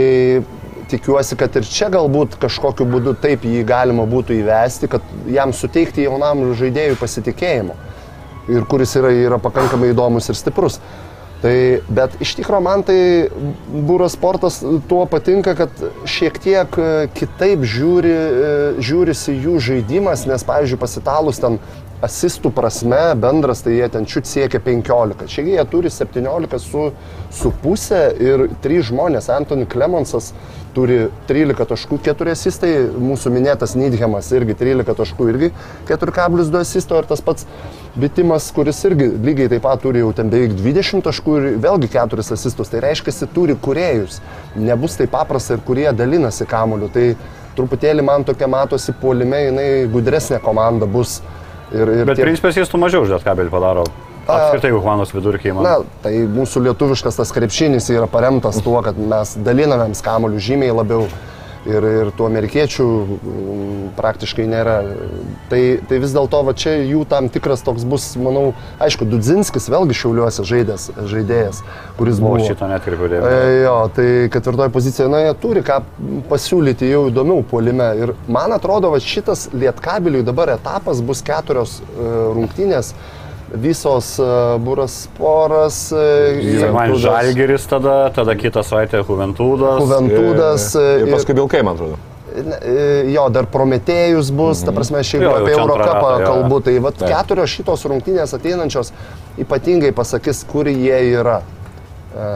tikiuosi, 0.91 1.35
kad 1.39 1.55
ir 1.59 1.67
čia 1.67 1.89
galbūt 1.91 2.37
kažkokiu 2.41 2.87
būdu 2.89 3.15
taip 3.23 3.43
jį 3.47 3.63
galima 3.67 4.07
būtų 4.07 4.37
įvesti, 4.39 4.89
kad 4.91 5.03
jam 5.31 5.53
suteikti 5.55 6.07
jaunam 6.07 6.47
žaidėjui 6.57 6.99
pasitikėjimo. 6.99 7.75
Ir 8.47 8.63
kuris 8.71 8.95
yra, 8.95 9.11
yra 9.11 9.39
pakankamai 9.43 9.91
įdomus 9.91 10.29
ir 10.31 10.39
stiprus. 10.39 10.79
Tai, 11.37 11.53
bet 11.93 12.15
iš 12.23 12.31
tikrųjų 12.39 12.63
man 12.65 12.81
tai 12.85 12.99
būras 13.69 14.15
sportas 14.17 14.57
tuo 14.89 15.03
patinka, 15.09 15.53
kad 15.59 15.83
šiek 16.09 16.39
tiek 16.41 16.79
e, 16.81 16.87
kitaip 17.13 17.61
žiūri, 17.61 18.13
e, 18.13 18.53
žiūrisi 18.81 19.35
jų 19.43 19.59
žaidimas, 19.61 20.25
nes, 20.25 20.45
pavyzdžiui, 20.47 20.79
pasitalus 20.81 21.37
ten 21.43 21.59
asistų 22.05 22.51
prasme 22.53 22.99
bendras, 23.17 23.63
tai 23.65 23.77
jie 23.77 23.87
ten 23.89 24.05
čiut 24.05 24.29
siekia 24.29 24.61
15. 24.61 25.25
Čia 25.31 25.45
jie 25.47 25.63
turi 25.71 25.89
17 25.93 26.59
su, 26.61 26.91
su 27.33 27.51
pusė 27.63 28.03
ir 28.21 28.45
3 28.63 28.83
žmonės. 28.91 29.31
Antony 29.33 29.65
Klemonsas 29.69 30.33
turi 30.75 31.07
13 31.29 31.65
taškų, 31.71 31.97
4 32.05 32.35
asistai, 32.35 32.71
mūsų 33.01 33.33
minėtas 33.33 33.73
Nidhemas 33.79 34.29
irgi 34.37 34.53
13 34.59 34.97
taškų, 34.99 35.29
irgi 35.33 35.49
4,2 35.89 36.61
asisto 36.61 36.99
ir 37.01 37.09
tas 37.09 37.23
pats 37.25 37.47
Bitimas, 37.97 38.51
kuris 38.53 38.83
irgi 38.85 39.07
lygiai 39.25 39.49
taip 39.49 39.63
pat 39.65 39.81
turi 39.81 40.03
jau 40.03 40.11
ten 40.13 40.29
beveik 40.29 40.51
20 40.59 41.01
taškų 41.07 41.37
ir 41.39 41.47
vėlgi 41.63 41.89
4 41.95 42.21
asistus. 42.35 42.69
Tai 42.69 42.83
reiškia, 42.85 43.09
jis 43.09 43.33
turi 43.33 43.55
kuriejus. 43.57 44.19
Nebus 44.53 44.99
taip 44.99 45.15
paprasta 45.15 45.57
ir 45.57 45.63
kurie 45.65 45.87
dalinasi 45.97 46.45
kamuoliu. 46.45 46.91
Tai 46.93 47.07
truputėlį 47.57 48.05
man 48.05 48.27
tokia 48.27 48.45
matosi 48.53 48.93
puolime, 49.01 49.47
jinai 49.47 49.67
gudresnė 49.89 50.37
komanda 50.45 50.85
bus. 50.85 51.17
Ir, 51.75 51.89
ir 52.01 52.05
Bet 52.07 52.19
tie... 52.19 52.27
principas 52.27 52.57
jis 52.57 52.69
tu 52.71 52.79
mažiau 52.79 53.03
už 53.03 53.15
Lietkabelį 53.15 53.51
padaro. 53.51 53.87
Apskritai, 54.27 54.69
jeigu 54.73 54.81
komandos 54.83 55.13
vidurkiai 55.15 55.53
man. 55.55 55.63
Na, 55.63 55.99
tai 56.03 56.13
mūsų 56.27 56.65
lietuviškas 56.65 57.15
tas 57.19 57.31
krepšinis 57.31 57.87
yra 57.93 58.09
paremtas 58.11 58.59
tuo, 58.63 58.75
kad 58.83 58.97
mes 58.99 59.35
dalinamėms 59.39 60.03
kamolių 60.03 60.41
žymiai 60.43 60.75
labiau 60.75 61.05
ir, 61.67 61.87
ir 62.01 62.11
tų 62.17 62.27
amerikiečių 62.27 62.85
mm, 62.87 63.81
praktiškai 63.97 64.45
nėra. 64.49 64.77
Tai, 65.51 65.61
tai 65.89 65.99
vis 66.03 66.15
dėlto 66.15 66.41
va 66.47 66.53
čia 66.57 66.77
jų 66.87 67.03
tam 67.09 67.29
tikras 67.33 67.63
toks 67.65 67.85
bus, 67.87 68.09
manau, 68.21 68.51
aišku, 68.83 69.07
Dudzinskis 69.09 69.69
vėlgi 69.71 69.97
šiauliuose 69.97 70.45
žaidės, 70.47 70.89
žaidėjas, 71.11 71.61
kuris 71.99 72.21
buvo. 72.23 72.39
O 72.41 72.47
šito 72.47 72.69
netkreipiu 72.71 73.11
dėmesio. 73.11 73.43
E, 73.43 73.59
jo, 73.65 73.75
tai 73.97 74.07
ketvirtoje 74.33 74.73
pozicijoje, 74.75 75.11
na, 75.13 75.21
jie 75.27 75.35
turi 75.43 75.63
ką 75.67 75.81
pasiūlyti 76.31 76.91
jau 76.91 77.05
įdomiau 77.11 77.45
polime. 77.47 77.91
Ir 78.01 78.15
man 78.31 78.55
atrodo, 78.55 78.91
va 78.93 79.01
šitas 79.03 79.47
lietkabiliui 79.55 80.25
dabar 80.27 80.55
etapas 80.55 81.03
bus 81.05 81.23
keturios 81.25 81.79
uh, 81.83 82.33
rungtynės 82.35 82.93
visos 83.61 84.13
uh, 84.21 84.57
Būras 84.63 84.99
Poras. 85.17 85.79
Uh, 85.95 86.67
man 86.75 86.95
Žalgeris 87.01 87.65
tada, 87.69 87.97
tada 88.15 88.35
kitą 88.39 88.63
savaitę 88.65 89.01
Juventūdas. 89.01 89.81
Juventūdas. 89.83 90.69
Ir, 90.81 91.07
ir 91.07 91.15
paskui 91.15 91.35
Vilkai, 91.37 91.63
man 91.67 91.75
atrodo. 91.77 91.99
Jo, 93.09 93.27
dar 93.33 93.47
Prometėjus 93.49 94.29
bus, 94.29 94.59
mm 94.59 94.61
-hmm. 94.61 94.65
ta 94.65 94.71
mhm. 94.71 94.75
prasme, 94.75 95.03
šiaip 95.03 95.23
jo, 95.23 95.35
apie 95.35 95.53
Eurocapą 95.57 96.09
kalbu, 96.25 96.59
tai 96.61 96.79
vat, 96.79 96.97
keturios 97.01 97.49
šitos 97.49 97.85
rungtynės 97.89 98.35
ateinančios 98.37 98.93
ypatingai 99.41 99.91
pasakys, 99.91 100.45
kur 100.51 100.67
jie 100.67 100.99
yra. 101.17 101.41
E, 102.17 102.27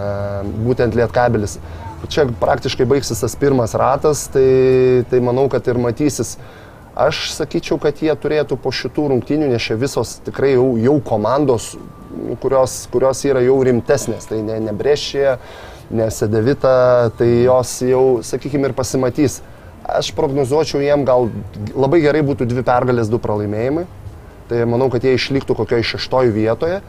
būtent 0.65 0.95
Lietkabelis. 0.97 1.57
Čia 2.11 2.25
praktiškai 2.41 2.85
baigsis 2.89 3.21
tas 3.21 3.35
pirmas 3.37 3.75
ratas, 3.77 4.25
tai, 4.33 5.03
tai 5.09 5.21
manau, 5.23 5.47
kad 5.49 5.67
ir 5.69 5.77
matysis 5.77 6.35
Aš 6.95 7.29
sakyčiau, 7.37 7.77
kad 7.79 8.01
jie 8.03 8.11
turėtų 8.19 8.57
po 8.59 8.71
šitų 8.75 9.07
rungtynių, 9.13 9.47
nes 9.53 9.63
čia 9.63 9.77
visos 9.79 10.17
tikrai 10.25 10.57
jau, 10.57 10.73
jau 10.75 10.97
komandos, 11.07 11.71
kurios, 12.43 12.81
kurios 12.91 13.23
yra 13.23 13.43
jau 13.45 13.55
rimtesnės, 13.63 14.27
tai 14.27 14.41
ne, 14.43 14.57
ne 14.59 14.73
Brešė, 14.75 15.37
ne 15.95 16.09
Sedevita, 16.11 17.11
tai 17.15 17.29
jos 17.45 17.77
jau, 17.87 18.03
sakykime, 18.27 18.67
ir 18.67 18.75
pasimatys. 18.75 19.39
Aš 19.87 20.11
prognozuočiau 20.15 20.83
jiem 20.83 21.07
gal 21.07 21.31
labai 21.73 22.01
gerai 22.03 22.21
būtų 22.27 22.45
dvi 22.51 22.63
pergalės, 22.67 23.09
du 23.11 23.19
pralaimėjimai. 23.23 23.87
Tai 24.51 24.65
manau, 24.67 24.89
kad 24.91 25.07
jie 25.07 25.15
išliktų 25.15 25.55
kokioje 25.55 25.87
šeštoje 25.93 26.35
vietoje 26.35 26.81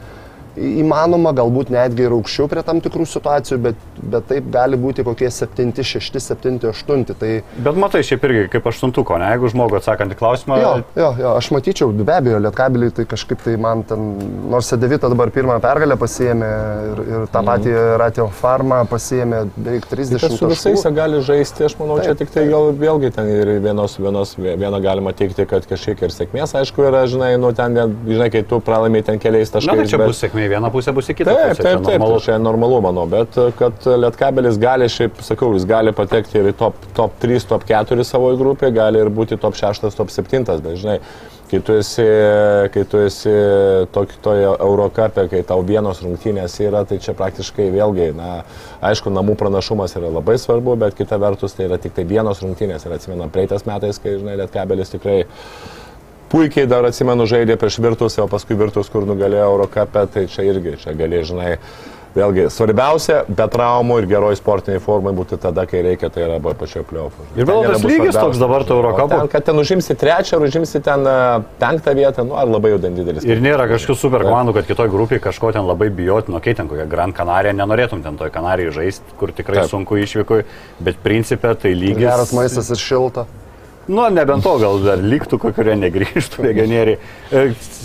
įmanoma, 0.57 1.33
galbūt 1.35 1.71
netgi 1.73 2.05
ir 2.05 2.13
aukščiau 2.13 2.47
prie 2.51 2.61
tam 2.65 2.79
tikrų 2.83 3.05
situacijų, 3.09 3.57
bet, 3.63 3.85
bet 4.13 4.27
taip 4.29 4.49
gali 4.53 4.77
būti 4.79 5.05
kokie 5.05 5.29
7, 5.33 5.71
6, 5.73 6.19
7, 6.21 6.59
8. 6.69 7.05
Tai... 7.17 7.31
Bet 7.65 7.79
matai, 7.79 8.03
šiaip 8.05 8.25
irgi 8.27 8.43
kaip 8.53 8.67
aštuntuko, 8.69 9.17
ne, 9.21 9.31
jeigu 9.33 9.49
žmogų 9.53 9.79
atsakant 9.79 10.13
į 10.13 10.19
klausimą. 10.19 10.59
Jo, 10.61 10.73
jo, 10.99 11.09
jo, 11.23 11.31
aš 11.39 11.49
matyčiau, 11.55 11.89
be 11.97 12.15
abejo, 12.15 12.41
lietkabelį 12.45 12.91
tai 12.99 13.07
kažkaip 13.09 13.41
tai 13.45 13.55
man 13.61 13.81
ten, 13.87 14.05
nors 14.51 14.69
Sedevita 14.73 15.09
dabar 15.11 15.29
pirmą 15.33 15.59
pergalę 15.63 15.97
pasiemė 16.01 16.51
ir, 16.91 17.01
ir 17.03 17.25
tą 17.33 17.41
mm. 17.41 17.49
patį 17.49 17.73
Ratio 18.01 18.29
Farmą 18.33 18.83
pasiemė 18.89 19.43
beveik 19.57 19.89
30 19.89 20.17
metų. 20.21 20.39
Su 20.39 20.51
visais 20.53 20.85
gali 20.93 21.21
žaisti, 21.25 21.65
aš 21.67 21.77
manau, 21.81 21.99
taip, 21.99 22.13
čia 22.13 22.17
tik 22.21 22.33
tai 22.33 22.45
gal 22.49 22.71
vėlgi 22.77 23.11
ten 23.15 23.29
ir 23.29 23.53
vienos, 23.63 23.97
vienos, 24.01 24.35
vieną 24.37 24.81
galima 24.83 25.13
teikti, 25.17 25.45
kad 25.49 25.67
kažkiek 25.69 26.01
ir 26.05 26.13
sėkmės, 26.13 26.55
aišku, 26.61 26.85
yra, 26.89 27.03
žinai, 27.09 27.33
nu 27.41 27.53
ten, 27.57 27.77
žinai, 28.07 28.29
kai 28.33 28.41
tu 28.47 28.61
pralaimėjai 28.63 29.09
ten 29.11 29.21
keliais 29.21 29.53
taškais. 29.53 29.69
Na, 29.69 29.83
tai 29.83 29.91
čia 29.91 30.01
bet... 30.01 30.09
bus 30.09 30.23
sėkmė 30.23 30.42
į 30.45 30.53
vieną 30.53 30.71
pusę, 30.73 30.93
bus 30.95 31.11
į 31.11 31.17
kitą 31.19 31.33
taip, 31.33 31.51
pusę. 31.51 31.63
Taip, 31.63 31.83
taip, 31.85 31.99
normalu. 31.99 32.21
Čia 32.23 32.37
normalu, 32.41 32.79
manau, 32.85 33.05
bet 33.09 33.37
e, 33.39 33.49
kad 33.59 33.87
Lietkabelis 34.05 34.59
gali, 34.61 34.89
šiaip 34.91 35.21
sakau, 35.25 35.51
jis 35.57 35.67
gali 35.69 35.93
patekti 35.95 36.41
ir 36.41 36.51
į 36.53 36.57
top, 36.59 36.79
top 36.97 37.15
3, 37.23 37.47
top 37.49 37.67
4 37.69 38.07
savo 38.07 38.33
grupę, 38.39 38.71
gali 38.75 39.01
ir 39.03 39.11
būti 39.13 39.39
top 39.41 39.59
6, 39.59 39.89
top 39.97 40.13
7, 40.13 40.43
bet 40.63 40.81
žinai, 40.81 40.99
kai 41.53 41.59
tu 41.61 41.75
esi, 41.77 42.05
kai 42.73 42.83
tu 42.89 43.01
esi 43.03 43.33
tokį 43.93 44.19
toje 44.25 44.47
Eurocapė, 44.53 45.27
kai 45.29 45.43
tau 45.45 45.61
vienos 45.65 46.01
rungtynės 46.01 46.55
yra, 46.65 46.81
tai 46.89 46.97
čia 47.03 47.13
praktiškai 47.17 47.67
vėlgi, 47.75 48.09
na, 48.17 48.41
aišku, 48.81 49.13
namų 49.13 49.35
pranašumas 49.37 49.93
yra 49.99 50.09
labai 50.13 50.39
svarbu, 50.41 50.73
bet 50.81 50.97
kita 50.97 51.19
vertus 51.21 51.53
tai 51.53 51.67
yra 51.67 51.77
tik 51.81 51.93
tai 51.93 52.07
vienos 52.09 52.41
rungtynės. 52.41 52.87
Ir 52.87 52.97
atsimenam, 52.97 53.29
praeitais 53.33 53.67
metais, 53.69 54.01
kai, 54.01 54.17
žinai, 54.17 54.39
Lietkabelis 54.41 54.95
tikrai 54.95 55.19
puikiai 56.33 56.67
dar 56.69 56.89
atsimenu 56.89 57.27
žaidė 57.29 57.57
prieš 57.61 57.79
Virtus, 57.83 58.17
o 58.17 58.29
paskui 58.31 58.57
Virtus, 58.57 58.89
kur 58.89 59.05
nugalėjo 59.09 59.49
Eurocapę, 59.53 60.07
tai 60.13 60.27
čia 60.31 60.47
irgi, 60.49 60.79
čia 60.81 60.95
gali, 60.97 61.21
žinai, 61.27 61.57
vėlgi 62.13 62.45
svarbiausia, 62.53 63.23
be 63.25 63.45
traumų 63.49 63.99
ir 64.01 64.07
geroj 64.11 64.37
sportiniai 64.37 64.81
formai 64.83 65.13
būti 65.17 65.37
tada, 65.41 65.65
kai 65.69 65.81
reikia, 65.85 66.09
tai 66.13 66.25
yra 66.27 66.37
pačioje 66.43 66.85
pliofų. 66.89 67.27
Ir 67.37 67.49
vėl 67.49 67.65
tas 67.65 67.85
lygis 67.85 68.17
toks 68.17 68.41
dabar 68.41 68.65
to 68.69 68.77
Eurocapo. 68.77 69.19
Kad 69.31 69.47
ten 69.49 69.61
užimsi 69.61 69.97
trečią, 69.99 70.37
ar 70.37 70.47
užimsi 70.47 70.81
ten 70.85 71.05
e, 71.09 71.15
penktą 71.61 71.95
vietą, 71.97 72.25
nu 72.29 72.37
ar 72.39 72.49
labai 72.49 72.75
jau 72.75 72.81
ten 72.85 72.97
didelis. 72.97 73.25
Ir 73.25 73.41
nėra 73.43 73.67
kažkokių 73.71 73.97
super 73.99 74.25
komandų, 74.27 74.57
kad 74.59 74.69
kitoj 74.69 74.91
grupiai 74.93 75.21
kažko 75.23 75.53
ten 75.57 75.65
labai 75.69 75.89
bijoti, 75.93 76.33
nu, 76.33 76.41
kai 76.43 76.55
ten 76.57 76.69
kokią 76.69 76.89
Gran 76.89 77.15
Canariją 77.17 77.55
nenorėtum 77.57 78.05
ten 78.05 78.19
toj 78.19 78.33
Kanarijai 78.33 78.75
žaisti, 78.77 79.17
kur 79.21 79.33
tikrai 79.33 79.63
Taip. 79.63 79.73
sunku 79.73 79.97
išvykui, 80.01 80.43
bet 80.85 81.01
principė 81.05 81.55
tai 81.57 81.73
lygis. 81.77 82.05
Geras 82.05 82.35
maistas 82.37 82.69
ir 82.73 82.81
šilta. 82.81 83.25
Nu, 83.87 84.05
nebent 84.09 84.45
to, 84.45 84.53
gal 84.61 84.79
dar 84.79 85.01
liktų, 85.03 85.37
kurie 85.43 85.73
negrįžtų 85.75 86.45
legionieriai. 86.45 86.99
E, 87.35 87.41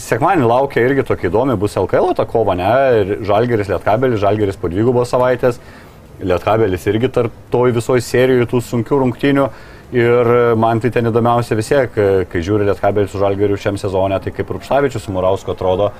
sekmanį 0.06 0.46
laukia 0.46 0.84
irgi 0.86 1.02
tokia 1.08 1.26
įdomi 1.26 1.56
bus 1.58 1.74
LKL 1.80 2.14
ta 2.14 2.26
kova, 2.28 2.54
ne? 2.58 2.70
Ir 3.00 3.10
Žalgeris 3.26 3.72
Lietkabelis, 3.72 4.20
Žalgeris 4.22 4.60
po 4.62 4.70
dvigubos 4.70 5.10
savaitės, 5.10 5.58
Lietkabelis 6.22 6.86
irgi 6.86 7.10
tarp 7.16 7.34
toj 7.50 7.74
visoji 7.74 8.06
serijoje 8.06 8.46
tų 8.52 8.62
sunkių 8.68 9.02
rungtynių. 9.02 9.48
Ir 9.98 10.32
man 10.60 10.78
tai 10.84 10.92
ten 10.94 11.08
įdomiausia 11.10 11.56
vis 11.58 11.72
tiek, 11.72 11.94
kai 12.30 12.46
žiūri 12.46 12.66
Lietkabelį 12.68 13.10
su 13.10 13.18
Žalgeriu 13.18 13.58
šiam 13.58 13.78
sezonė, 13.80 14.20
tai 14.22 14.30
kaip 14.36 14.50
Rupštavičius 14.54 15.08
su 15.08 15.14
Murausko 15.14 15.54
atrodo 15.56 15.90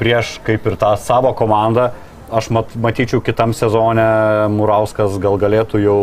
prieš 0.00 0.40
kaip 0.44 0.66
ir 0.66 0.76
tą 0.76 0.96
savo 1.00 1.32
komandą. 1.38 1.92
Aš 2.34 2.50
mat, 2.52 2.72
matyčiau 2.76 3.22
kitam 3.24 3.54
sezonė 3.56 4.50
Murauskas 4.52 5.16
gal 5.22 5.38
galėtų 5.40 5.80
jau 5.80 6.00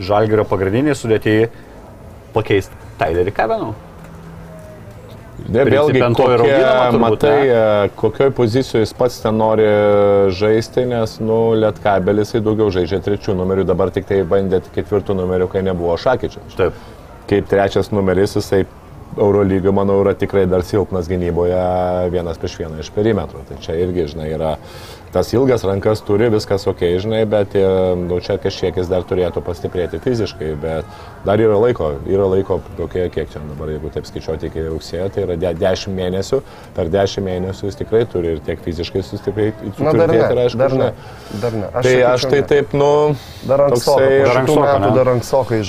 Žalgerio 0.00 0.48
pagrindinį 0.48 0.96
sudėtį 0.96 1.36
pakeisti 2.34 2.92
Tylerį 3.00 3.34
Kavenų. 3.36 3.72
Ne, 5.42 5.64
vėlgi, 5.66 5.98
auginama 5.98 6.16
turbūt, 6.16 6.98
matai, 7.02 7.30
ne? 7.40 7.54
e, 7.54 7.92
kokioj 7.98 8.30
pozicijoje 8.36 8.84
jis 8.84 8.92
pats 8.94 9.16
ten 9.24 9.38
nori 9.40 9.66
žaisti, 10.38 10.84
nes, 10.90 11.16
nu, 11.24 11.38
Lietkabelis 11.58 12.30
jisai 12.30 12.42
daugiau 12.46 12.70
žaidžia 12.74 13.00
trečių 13.02 13.34
numerių, 13.40 13.64
dabar 13.66 13.90
tik 13.94 14.06
tai 14.10 14.20
bandė 14.28 14.62
ketvirtų 14.74 15.16
numerių, 15.18 15.48
kai 15.50 15.64
nebuvo 15.66 15.96
Šakyčio. 15.98 16.44
Taip. 16.58 16.78
Kaip 17.30 17.50
trečias 17.50 17.90
numeris, 17.94 18.36
jisai 18.38 18.62
Eurolygių, 19.12 19.74
manau, 19.76 19.98
yra 20.00 20.14
tikrai 20.16 20.46
dar 20.48 20.62
silpnas 20.64 21.08
gynyboje 21.10 21.58
vienas 22.14 22.38
prieš 22.40 22.54
vieną 22.62 22.80
iš 22.80 22.88
perimetro. 22.94 23.42
Tai 23.48 23.58
čia 23.60 23.76
irgi, 23.82 24.06
žinai, 24.14 24.30
yra 24.32 24.54
tas 25.12 25.32
ilgas 25.36 25.66
rankas 25.68 26.00
turi, 26.06 26.30
viskas 26.32 26.64
ok, 26.70 26.86
žinai, 27.04 27.24
bet 27.28 27.56
e, 27.58 27.64
nu, 28.00 28.22
čia 28.24 28.38
kažkiek 28.40 28.78
jis 28.80 28.88
dar 28.88 29.04
turėtų 29.08 29.42
pastiprėti 29.44 30.00
fiziškai, 30.00 30.54
bet 30.62 30.88
dar 31.26 31.40
yra 31.40 31.56
laiko, 31.62 31.92
yra 32.10 32.26
laiko, 32.32 32.58
tokie, 32.76 33.06
kiek 33.14 33.30
čia 33.30 33.40
dabar, 33.46 33.70
jeigu 33.70 33.90
taip 33.94 34.06
skaičiuoti 34.08 34.48
iki 34.50 34.64
rugsėjo, 34.66 35.08
tai 35.14 35.24
yra 35.26 35.36
de- 35.38 35.54
10 35.62 35.94
mėnesių, 35.96 36.40
per 36.76 36.90
10 36.92 37.22
mėnesių 37.26 37.68
jis 37.70 37.78
tikrai 37.78 38.04
turi 38.10 38.34
ir 38.36 38.42
tiek 38.46 38.62
fiziškai 38.64 39.02
sustiprėti, 39.06 39.72
Na, 39.78 39.92
dar 39.92 40.10
sutvirtėti, 40.10 40.32
ir 40.32 40.36
ne, 40.36 40.46
aišku, 40.46 40.58
dar 40.62 40.76
ne. 40.80 40.92
Dar 41.42 41.52
ne. 41.52 41.72
Tai 41.82 41.96
aš 42.12 42.26
tai 42.28 42.40
ne. 42.42 42.46
taip, 42.52 42.72
nu, 42.74 42.92
Dar 43.46 43.66
ankstokai. 43.68 44.08
Dar 44.22 44.32
šitų 44.32 44.38
ankstoka, 44.42 44.68
metų 44.72 44.88
ne? 44.90 44.94
dar 44.98 45.12
ankstokai 45.16 45.60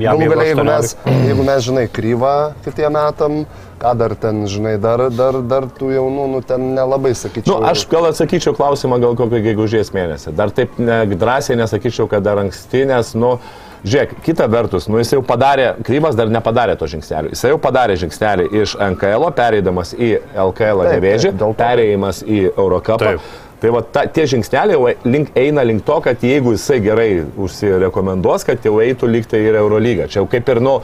jam 0.00 0.20
Galų 0.20 0.46
jeigu 0.48 0.64
mes, 0.64 0.94
18. 0.94 1.26
jeigu 1.28 1.48
mes, 1.50 1.64
žinai, 1.68 1.88
kryvą 1.92 2.34
kitiem 2.64 2.96
metam, 2.96 3.40
ką 3.80 3.94
dar 3.96 4.14
ten, 4.20 4.42
žinai, 4.50 4.74
dar, 4.80 5.06
dar, 5.12 5.40
dar 5.48 5.68
tų 5.76 5.92
jaunų, 5.94 6.26
nu 6.34 6.40
ten 6.44 6.70
nelabai 6.76 7.12
sakyčiau. 7.16 7.60
Nu, 7.60 7.68
aš 7.70 7.86
gal 7.88 8.10
atsakyčiau 8.10 8.56
klausimą 8.56 8.98
gal 9.00 9.16
kokį 9.16 9.40
gegužės 9.50 9.92
mėnesį. 9.96 10.34
Dar 10.36 10.52
taip 10.56 10.76
ne, 10.80 11.02
drąsiai 11.08 11.56
nesakyčiau, 11.60 12.08
kad 12.10 12.24
dar 12.26 12.40
anksti, 12.42 12.84
nes, 12.90 13.14
nu, 13.16 13.38
žiūrėk, 13.84 14.16
kita 14.26 14.48
vertus, 14.50 14.88
nu, 14.90 14.98
jis 15.00 15.14
jau 15.16 15.20
padarė, 15.26 15.74
Kryvas 15.86 16.18
dar 16.18 16.32
nepadarė 16.32 16.76
to 16.80 16.88
žingsnelio. 16.90 17.34
Jis 17.34 17.44
jau 17.48 17.60
padarė 17.62 17.98
žingsnelį 18.00 18.48
iš 18.62 18.74
NKL, 18.94 19.30
pereidamas 19.36 19.94
į 19.96 20.16
LKL 20.48 20.84
nevėžį, 20.94 21.36
pereidamas 21.58 22.24
į 22.26 22.48
Eurocapą. 22.50 23.14
Taip. 23.14 23.30
Tai 23.60 23.74
va, 23.74 23.82
ta, 23.84 24.06
tie 24.08 24.24
žingsneliai 24.24 24.72
jau 24.72 25.10
link, 25.12 25.34
eina 25.36 25.60
link 25.68 25.84
to, 25.84 25.98
kad 26.00 26.22
jeigu 26.24 26.54
jisai 26.54 26.78
gerai 26.80 27.10
užsirekomenduos, 27.36 28.46
kad 28.48 28.64
jau 28.64 28.78
eitų 28.80 29.10
lygtai 29.10 29.42
ir 29.44 29.58
Eurolygą. 29.60 30.08
Čia 30.08 30.22
jau 30.22 30.28
kaip 30.32 30.48
ir, 30.48 30.62
nu, 30.64 30.78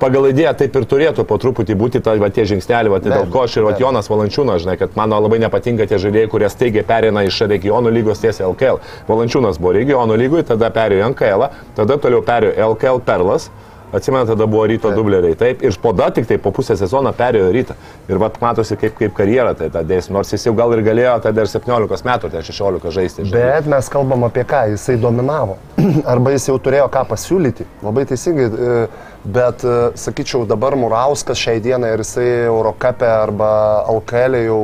pagal 0.00 0.28
idėją 0.30 0.54
taip 0.58 0.76
ir 0.78 0.86
turėtų 0.88 1.24
po 1.28 1.38
truputį 1.40 1.76
būti 1.78 2.02
ta, 2.04 2.14
va, 2.20 2.30
tie 2.34 2.46
žingsneliai, 2.48 2.92
va, 2.92 3.00
tai 3.02 3.12
dėl 3.12 3.28
ko 3.32 3.44
aš 3.46 3.58
ir 3.58 3.68
va. 3.68 3.74
Jonas 3.78 4.10
Valančiūnas, 4.10 4.64
žinai, 4.64 4.76
kad 4.80 4.96
man 4.98 5.12
labai 5.14 5.40
nepatinka 5.42 5.86
tie 5.90 6.00
žaidėjai, 6.02 6.30
kurie 6.32 6.50
staigiai 6.52 6.86
perina 6.86 7.24
iš 7.26 7.40
regionų 7.50 7.92
lygos 7.94 8.22
tiesiai 8.22 8.48
LKL. 8.48 8.82
Valančiūnas 9.10 9.60
buvo 9.60 9.74
regionų 9.76 10.18
lygui, 10.18 10.44
tada 10.48 10.70
perėjo 10.74 11.10
NKL, 11.12 11.48
tada 11.78 11.98
toliau 12.02 12.24
perėjo 12.26 12.72
LKL 12.72 13.02
Perlas. 13.06 13.50
Atsimenu, 13.92 14.26
tada 14.28 14.46
buvo 14.46 14.66
ryto 14.68 14.90
dubleriai. 14.92 15.36
Taip, 15.38 15.62
ir 15.64 15.76
po 15.82 15.94
da 15.96 16.10
tik 16.14 16.26
tai 16.28 16.36
po 16.42 16.52
pusę 16.52 16.76
sezono 16.76 17.12
perėjo 17.16 17.48
rytą. 17.54 17.76
Ir 18.10 18.20
vat 18.20 18.36
matosi, 18.42 18.76
kaip, 18.80 18.96
kaip 18.98 19.14
karjera 19.16 19.54
tai 19.56 19.70
tą 19.72 19.84
dės. 19.88 20.10
Nors 20.12 20.32
jis 20.34 20.44
jau 20.48 20.54
gal 20.58 20.74
ir 20.76 20.84
galėjo 20.86 21.14
tada 21.24 21.44
ir 21.44 21.52
17 21.52 22.04
metų, 22.10 22.32
tai 22.34 22.42
16 22.44 22.92
žaisti. 22.94 23.24
žinai. 23.24 23.44
Bet 23.44 23.70
mes 23.72 23.88
kalbam 23.92 24.28
apie 24.28 24.44
ką, 24.48 24.66
jisai 24.74 24.98
dominavo. 25.00 25.56
Arba 26.12 26.36
jis 26.36 26.50
jau 26.50 26.58
turėjo 26.60 26.90
ką 26.92 27.06
pasiūlyti. 27.14 27.68
Labai 27.86 28.08
teisingai. 28.12 28.48
e, 28.48 28.88
Bet, 29.28 29.64
e, 29.64 29.90
sakyčiau, 29.98 30.44
dabar 30.46 30.76
Murauskas 30.78 31.40
šiai 31.42 31.58
dienai, 31.60 31.90
ar 31.96 32.00
jisai 32.04 32.46
Eurocapė 32.46 33.08
arba 33.10 33.48
LKL 33.90 34.38
jau 34.46 34.60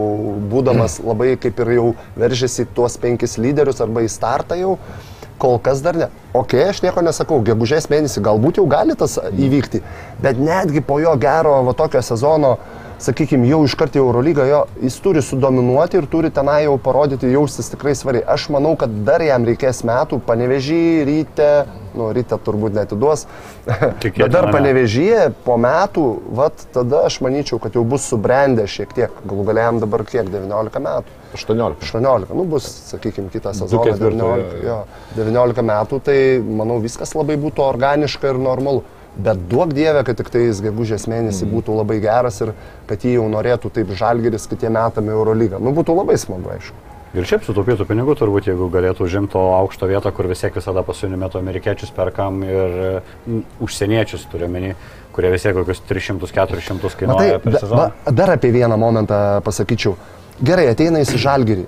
būdamas 0.53 1.01
labai 1.09 1.35
kaip 1.43 1.59
ir 1.65 1.73
jau 1.75 1.89
veržėsi 2.17 2.69
tuos 2.77 2.95
penkis 3.03 3.35
lyderius 3.37 3.83
arba 3.85 4.05
į 4.07 4.13
startą 4.15 4.57
jau, 4.61 4.77
kol 5.39 5.59
kas 5.63 5.83
dar 5.85 5.99
ne. 5.99 6.09
Ok, 6.35 6.57
aš 6.69 6.83
nieko 6.85 7.03
nesakau, 7.05 7.41
gegužės 7.47 7.91
mėnesį 7.93 8.23
galbūt 8.25 8.61
jau 8.61 8.69
gali 8.71 8.97
tas 8.99 9.19
įvykti, 9.31 9.83
bet 10.23 10.41
netgi 10.41 10.83
po 10.85 11.01
jo 11.03 11.15
gero 11.21 11.61
va, 11.67 11.77
tokio 11.79 12.03
sezono 12.03 12.57
sakykime, 13.05 13.47
jau 13.51 13.61
iš 13.67 13.75
karto 13.79 13.99
į 13.99 14.03
Eurolygą, 14.03 14.45
jo, 14.49 14.61
jis 14.83 14.97
turi 15.03 15.23
sudominuoti 15.25 15.99
ir 15.99 16.07
turi 16.11 16.31
tenai 16.35 16.63
jau 16.65 16.77
parodyti, 16.81 17.31
jaustis 17.33 17.71
tikrai 17.73 17.95
svariai. 17.99 18.25
Aš 18.35 18.49
manau, 18.55 18.75
kad 18.81 18.93
dar 19.07 19.23
jam 19.25 19.47
reikės 19.47 19.83
metų, 19.87 20.21
panevežį, 20.29 20.85
ryte, 21.09 21.51
nu, 21.99 22.11
ryte 22.17 22.39
turbūt 22.47 22.77
netiduos, 22.79 23.27
bet 23.67 24.23
dar 24.23 24.49
ne. 24.49 24.55
panevežyje 24.55 25.27
po 25.47 25.59
metų, 25.61 26.07
vat 26.39 26.67
tada 26.77 27.05
aš 27.09 27.21
manyčiau, 27.25 27.61
kad 27.63 27.77
jau 27.77 27.85
bus 27.89 28.07
subrendę 28.11 28.67
šiek 28.71 28.95
tiek, 28.97 29.21
galų 29.27 29.51
galėjom 29.51 29.85
dabar 29.85 30.07
kiek, 30.09 30.31
19 30.31 30.85
metų. 30.89 31.21
18. 31.35 31.83
18, 31.83 32.35
nu 32.35 32.45
bus, 32.49 32.67
sakykime, 32.91 33.31
kitą 33.33 33.53
sezoną. 33.55 33.85
ketvirto, 33.91 34.33
19, 34.35 34.65
jo, 34.67 34.81
19 35.19 35.67
metų, 35.71 36.01
tai 36.07 36.19
manau 36.45 36.81
viskas 36.83 37.15
labai 37.19 37.37
būtų 37.41 37.65
organiška 37.67 38.33
ir 38.33 38.41
normalu. 38.41 38.85
Bet 39.15 39.45
duok 39.51 39.71
dievę, 39.77 40.03
kad 40.07 40.19
tik 40.19 40.31
tais 40.35 40.59
gegužės 40.63 41.07
mėnesį 41.07 41.47
būtų 41.47 41.77
labai 41.79 42.01
geras 42.03 42.41
ir 42.43 42.51
kad 42.89 43.05
jį 43.07 43.21
jau 43.21 43.29
norėtų 43.31 43.71
taip 43.77 43.93
žalgeris 43.95 44.49
kitiem 44.51 44.75
metam 44.75 45.13
Eurolygą. 45.13 45.63
Nu 45.63 45.71
būtų 45.77 45.95
labai 45.95 46.19
smagu, 46.19 46.51
aišku. 46.57 46.81
Ir 47.15 47.29
šiaip 47.31 47.45
sutaupytų 47.47 47.85
pinigų 47.87 48.17
turbūt, 48.19 48.49
jeigu 48.51 48.67
galėtų 48.75 49.05
užimti 49.07 49.37
to 49.37 49.43
aukšto 49.55 49.87
vietą, 49.87 50.11
kur 50.11 50.27
vis 50.27 50.41
tiek 50.43 50.57
visada 50.59 50.83
pasiūlymė 50.83 51.21
metu 51.21 51.39
amerikiečius 51.39 51.93
perkam 51.95 52.41
ir 52.43 52.75
mm, 52.99 53.45
užsieniečius 53.63 54.25
turiuomenį, 54.33 54.73
kurie 55.15 55.31
vis 55.31 55.47
tiek 55.47 55.55
kokius 55.55 55.85
300-400 55.87 56.75
Matai, 56.75 56.97
kainuoja 56.99 57.39
per 57.45 57.55
da, 57.55 57.61
sezoną. 57.63 57.85
va, 57.85 58.15
dar 58.19 58.35
apie 58.35 58.51
vieną 58.57 58.81
momentą 58.83 59.21
pasakyčiau. 59.47 59.95
Gerai, 60.43 60.67
ateina 60.73 61.03
į 61.03 61.19
žalgerį, 61.21 61.67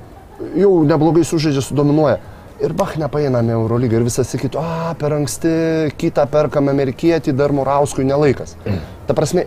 jau 0.59 0.73
neblogai 0.87 1.23
sužaidžia, 1.27 1.63
sudominuoja. 1.63 2.19
Ir 2.57 2.73
bach 2.73 2.95
nepaeiname 2.97 3.53
Eurolygą 3.53 3.99
ir 3.99 4.07
visas 4.07 4.31
sakytų, 4.33 4.59
a, 4.59 4.95
per 4.99 5.13
anksti, 5.13 5.51
kitą 6.01 6.25
perkam 6.33 6.71
amerikietį, 6.73 7.35
dar 7.37 7.53
Murauskui 7.53 8.07
nelaikas. 8.09 8.55
Ta 9.07 9.15
prasme, 9.15 9.45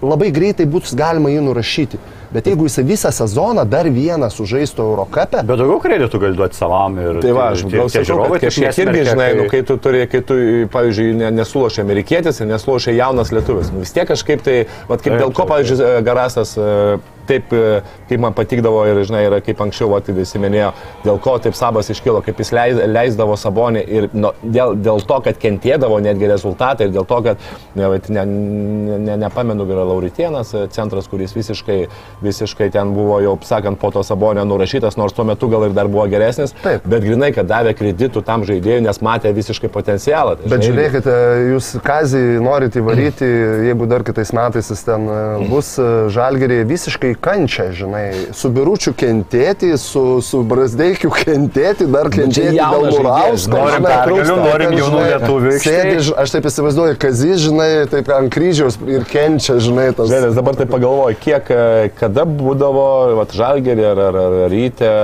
labai 0.00 0.30
greitai 0.32 0.68
bus 0.70 0.94
galima 0.96 1.32
jį 1.32 1.42
nurašyti. 1.48 1.98
Bet 2.30 2.46
jeigu 2.46 2.68
jisai 2.68 2.84
visą 2.86 3.10
sezoną 3.10 3.64
dar 3.66 3.88
vieną 3.90 4.28
sužaistų 4.30 4.84
Eurocapę, 4.86 5.42
Bet 5.42 5.58
daugiau 5.58 5.80
kreditų 5.82 6.20
gali 6.22 6.38
duoti 6.38 6.54
savam 6.60 6.98
ir 7.02 7.20
Tai 7.24 7.32
va, 7.34 7.48
aš 7.56 7.64
gal 7.66 7.90
žiūrovai 7.90 8.38
kad 8.38 8.46
taip 8.46 8.50
kažkiek 8.54 8.82
irgi, 8.86 9.04
žinai, 9.10 9.30
nu, 9.34 9.46
kai- 9.48 9.50
kai 9.50 9.62
tu 9.66 9.76
turi, 9.82 10.04
kai 10.06 10.20
tu, 10.22 10.38
pavyzdžiui, 10.70 11.14
ne, 11.24 11.30
nesulošia 11.40 11.82
amerikietis 11.82 12.38
ir 12.40 12.46
nesulošia 12.52 12.94
jaunas 13.00 13.32
lietuvis. 13.34 13.72
Nu, 13.74 13.82
vis 13.82 13.90
tiek 13.96 14.06
kažkaip 14.08 14.42
tai, 14.46 14.60
vat, 14.88 15.02
kaip 15.02 15.16
Taip, 15.16 15.24
dėl 15.24 15.32
ko, 15.34 15.48
pavyzdžiui, 15.50 16.02
Garasas 16.06 16.54
e, 16.58 16.98
taip, 17.30 17.50
e, 17.54 17.80
kaip 18.08 18.22
man 18.22 18.32
patikdavo 18.34 18.84
ir, 18.90 19.02
žinai, 19.06 19.24
ir 19.26 19.36
kaip 19.46 19.60
anksčiau, 19.66 19.90
vat, 19.92 20.06
visi 20.14 20.38
minėjo, 20.42 20.70
dėl 21.04 21.18
ko 21.22 21.34
taip 21.42 21.54
sabas 21.58 21.90
iškilo, 21.92 22.22
kaip 22.26 22.38
jis 22.42 22.50
leis, 22.54 22.78
leisdavo 22.90 23.34
sabonį 23.38 23.82
ir 23.86 24.08
nu, 24.14 24.32
dėl, 24.42 24.74
dėl 24.82 25.02
to, 25.06 25.18
kad 25.26 25.38
kentėdavo 25.42 25.98
netgi 26.02 26.30
rezultatai 26.30 26.88
ir 26.88 26.94
dėl 26.94 27.06
to, 27.10 27.20
kad, 27.26 27.38
ne, 27.78 27.90
vat, 27.92 28.08
ne, 28.10 28.24
ne, 28.26 28.98
ne, 29.08 29.16
nepamenu, 29.26 29.66
yra 29.70 29.84
Lauritienas, 29.90 30.54
e, 30.54 30.64
centras, 30.74 31.06
kuris 31.10 31.34
visiškai, 31.36 31.80
visiškai 32.24 32.70
ten 32.74 32.94
buvo 32.94 33.18
jau, 33.24 33.36
sakant, 33.46 33.78
po 33.80 33.90
to 33.94 34.02
sabonio 34.06 34.44
nurašytas, 34.48 34.96
nors 35.00 35.14
tuo 35.16 35.24
metu 35.28 35.48
gal 35.50 35.66
ir 35.68 35.74
dar 35.76 35.88
buvo 35.90 36.06
geresnis, 36.10 36.54
Taip. 36.62 36.86
bet 36.88 37.04
grinai, 37.04 37.32
kad 37.36 37.48
davė 37.50 37.74
kreditų 37.78 38.22
tam 38.26 38.44
žaidėjui, 38.48 38.82
nes 38.84 39.00
matė 39.04 39.32
visiškai 39.36 39.70
potencialą. 39.72 40.36
Tai, 40.40 40.50
Bet 40.50 40.64
žinai, 40.64 40.86
žiūrėkite, 40.86 41.16
jūs 41.50 41.70
Kazį 41.84 42.22
norite 42.44 42.80
įvaryti, 42.82 43.28
jeigu 43.70 43.88
dar 43.90 44.04
kitais 44.06 44.32
metais 44.36 44.70
jis 44.72 44.84
ten 44.86 45.06
e, 45.10 45.20
bus 45.50 45.72
žalgerį 46.14 46.60
visiškai 46.70 47.14
kančia, 47.22 47.70
žinai, 47.76 48.06
su 48.36 48.50
biručiu 48.54 48.94
kentėti, 48.98 49.72
su, 49.80 50.04
su 50.24 50.42
brazdeikiu 50.46 51.12
kentėti, 51.14 51.88
dar 51.90 52.10
kentėti 52.12 52.56
dėl 52.58 52.88
Murausko. 52.90 53.54
norim 53.54 53.86
pergalių, 53.88 54.38
norim 54.44 54.76
jaunų 54.78 55.02
lietuvių. 55.06 55.54
Sėdi, 55.64 55.98
aš 56.20 56.36
taip 56.36 56.48
įsivaizduoju, 56.50 56.98
Kazį, 57.00 57.32
žinai, 57.46 57.70
taip 57.90 58.10
ant 58.14 58.32
kryžiaus 58.32 58.78
ir 58.88 59.06
kenčia, 59.08 59.58
žinai, 59.62 59.90
tas. 59.96 60.10
Žinai, 60.10 60.32
dabar 60.36 60.58
tai 60.58 60.66
pagalvoju, 60.70 61.18
kiek, 61.22 61.50
e, 61.50 61.90
kada 62.10 62.26
būdavo, 62.26 63.14
vat, 63.20 63.34
žalgerį 63.36 63.84
ar, 63.92 64.00
ar, 64.10 64.16
ar 64.18 64.48
ryte, 64.50 64.94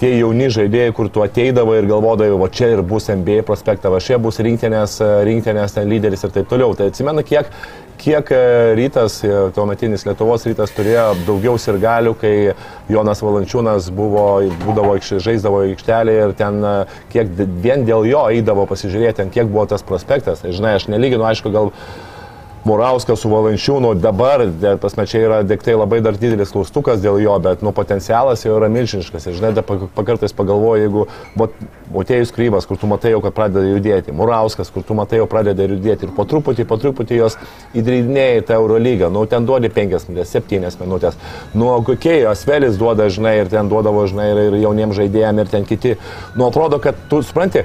tie 0.00 0.14
jauni 0.16 0.48
žaidėjai, 0.50 0.94
kur 0.96 1.10
tu 1.12 1.22
ateidavo 1.22 1.76
ir 1.76 1.86
galvodavai, 1.86 2.38
va 2.40 2.48
čia 2.50 2.72
ir 2.74 2.82
bus 2.82 3.06
NBA 3.12 3.44
prospektas, 3.46 3.92
va 3.92 4.00
čia 4.02 4.18
bus 4.18 4.40
rinktinės, 4.42 4.96
e, 5.04 5.10
rinktinės 5.28 5.76
ten 5.76 5.86
lyderis 5.90 6.24
ir 6.24 6.34
taip 6.34 6.48
toliau. 6.50 6.74
Tai 6.74 6.88
atsimenu, 6.90 7.22
kiek, 7.28 7.50
kiek 8.00 8.32
e, 8.32 8.40
rytas, 8.80 9.20
e, 9.22 9.36
tuometinis 9.54 10.06
Lietuvos 10.08 10.48
rytas 10.48 10.72
turėjo 10.74 11.06
daugiau 11.28 11.60
sirgalių, 11.60 12.16
kai 12.18 12.34
Jonas 12.90 13.22
Valančiūnas 13.22 13.90
buvo, 13.94 14.26
būdavo, 14.64 14.96
žaisdavo 15.04 15.62
aikštelėje 15.68 16.28
ir 16.30 16.36
ten 16.40 16.62
kiek 17.12 17.36
vien 17.60 17.84
dėl 17.86 18.08
jo 18.08 18.24
eidavo 18.32 18.64
pasižiūrėti, 18.72 19.28
kiek 19.36 19.52
buvo 19.52 19.68
tas 19.70 19.84
prospektas. 19.86 20.42
Tai, 20.42 20.56
žinai, 20.56 20.78
aš 20.80 20.88
nelyginu, 20.90 21.28
aišku, 21.28 21.52
gal 21.52 21.74
Murauskas 22.64 23.22
su 23.22 23.30
Valančiūnu, 23.32 23.94
dabar, 23.96 24.42
pasme, 24.82 25.06
čia 25.08 25.22
yra 25.24 25.38
dėktai 25.48 25.72
labai 25.78 26.02
dar 26.04 26.18
didelis 26.20 26.52
klaustukas 26.52 27.00
dėl 27.00 27.16
jo, 27.22 27.32
bet 27.40 27.62
nu, 27.64 27.72
potencialas 27.72 28.44
jau 28.44 28.58
yra 28.58 28.68
milžiniškas. 28.72 29.30
Ir 29.30 29.38
žinai, 29.38 29.52
pakartais 29.96 30.34
pagalvoju, 30.36 30.82
jeigu 30.84 31.06
Motėjus 31.90 32.34
Kryvas, 32.36 32.68
kur 32.68 32.76
tu 32.78 32.90
matai 32.90 33.14
jau, 33.14 33.22
kad 33.24 33.34
pradeda 33.34 33.64
judėti, 33.64 34.12
Murauskas, 34.14 34.68
kur 34.74 34.84
tu 34.86 34.94
matai 34.98 35.22
jau 35.22 35.28
pradeda 35.30 35.64
judėti 35.64 36.06
ir 36.06 36.12
po 36.16 36.26
truputį, 36.28 36.66
po 36.68 36.76
truputį 36.80 37.22
jos 37.22 37.38
įdreidinėjai 37.72 38.44
tą 38.50 38.58
Eurolygą, 38.60 39.08
nu 39.10 39.24
ten 39.30 39.48
duodi 39.48 39.72
5 39.72 40.10
minutės, 40.10 40.34
7 40.36 40.84
minutės, 40.84 41.16
nu 41.56 41.72
kokie 41.86 42.20
Asvelis 42.28 42.76
duoda, 42.80 43.08
žinai, 43.08 43.38
ir 43.40 43.48
ten 43.50 43.72
duodavo, 43.72 44.04
žinai, 44.10 44.28
ir, 44.34 44.42
ir 44.50 44.58
jauniems 44.66 45.00
žaidėjams, 45.00 45.46
ir 45.46 45.54
ten 45.56 45.64
kiti. 45.66 45.96
Nu 46.36 46.50
atrodo, 46.50 46.78
kad 46.82 47.08
tu 47.08 47.24
supranti, 47.24 47.64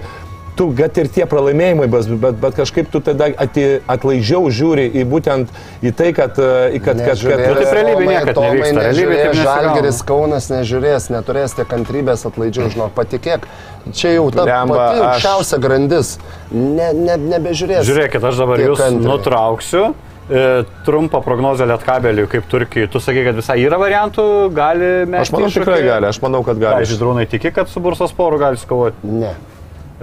tu, 0.58 0.70
kad 0.78 0.98
ir 1.02 1.10
tie 1.12 1.26
pralaimėjimai, 1.30 1.88
bet, 1.92 2.08
bet, 2.22 2.38
bet 2.42 2.56
kažkaip 2.58 2.90
tu 2.94 3.02
tada 3.04 3.28
ati, 3.44 3.66
atlaidžiau 3.92 4.48
žiūri 4.54 4.88
į 5.02 5.04
būtent 5.12 5.52
į 5.86 5.92
tai, 5.98 6.10
kad... 6.18 6.40
Į 6.40 6.82
kad, 6.86 7.02
kad, 7.04 7.20
kad, 7.20 7.44
Nu, 7.46 7.60
taip 7.60 7.76
realybė 7.76 8.08
niekad 8.10 8.40
nevyksta. 8.42 8.88
Realybė 8.88 9.20
taip 9.20 9.38
Žalgeris 9.42 10.02
Kaunas 10.08 10.50
nežiūrės, 10.54 11.10
neturės 11.14 11.56
tiek 11.58 11.70
kantrybės 11.72 12.26
atlaidžiau, 12.30 12.72
žinok, 12.74 12.96
patikėk. 12.98 13.46
Čia 13.94 14.16
jau 14.16 14.26
ta 14.34 14.48
Blemba, 14.48 14.76
pati 14.80 14.98
aš- 14.98 15.06
aukščiausia 15.12 15.62
grandis. 15.62 16.16
Ne, 16.52 16.90
ne, 16.98 17.20
nebežiūrės. 17.36 17.86
Žiūrėkit, 17.86 18.24
aš 18.26 18.42
dabar 18.42 18.64
jūs 18.64 18.82
kantriai. 18.82 19.10
nutrauksiu. 19.12 19.86
E, 20.26 20.64
trumpą 20.88 21.20
prognozę 21.22 21.68
Lietkabeliui, 21.70 22.26
kaip 22.28 22.48
Turkijai. 22.50 22.88
Tu 22.90 22.98
sakai, 23.00 23.28
kad 23.28 23.38
visai 23.38 23.60
yra 23.62 23.78
variantų, 23.78 24.24
gali 24.58 24.88
mes. 25.06 25.22
aš 25.22 25.32
manau, 25.36 25.52
tikrai 25.54 25.84
gali, 25.86 26.08
aš 26.10 26.18
manau, 26.24 26.42
kad 26.48 26.58
gali. 26.58 26.80
Pavyzdžiui, 26.80 26.98
dronai 26.98 27.26
tiki, 27.30 27.52
kad 27.54 27.70
su 27.70 27.84
Bursos 27.84 28.16
poru 28.18 28.40
gali 28.42 28.58
skovoti. 28.58 29.06
Ne. 29.06 29.36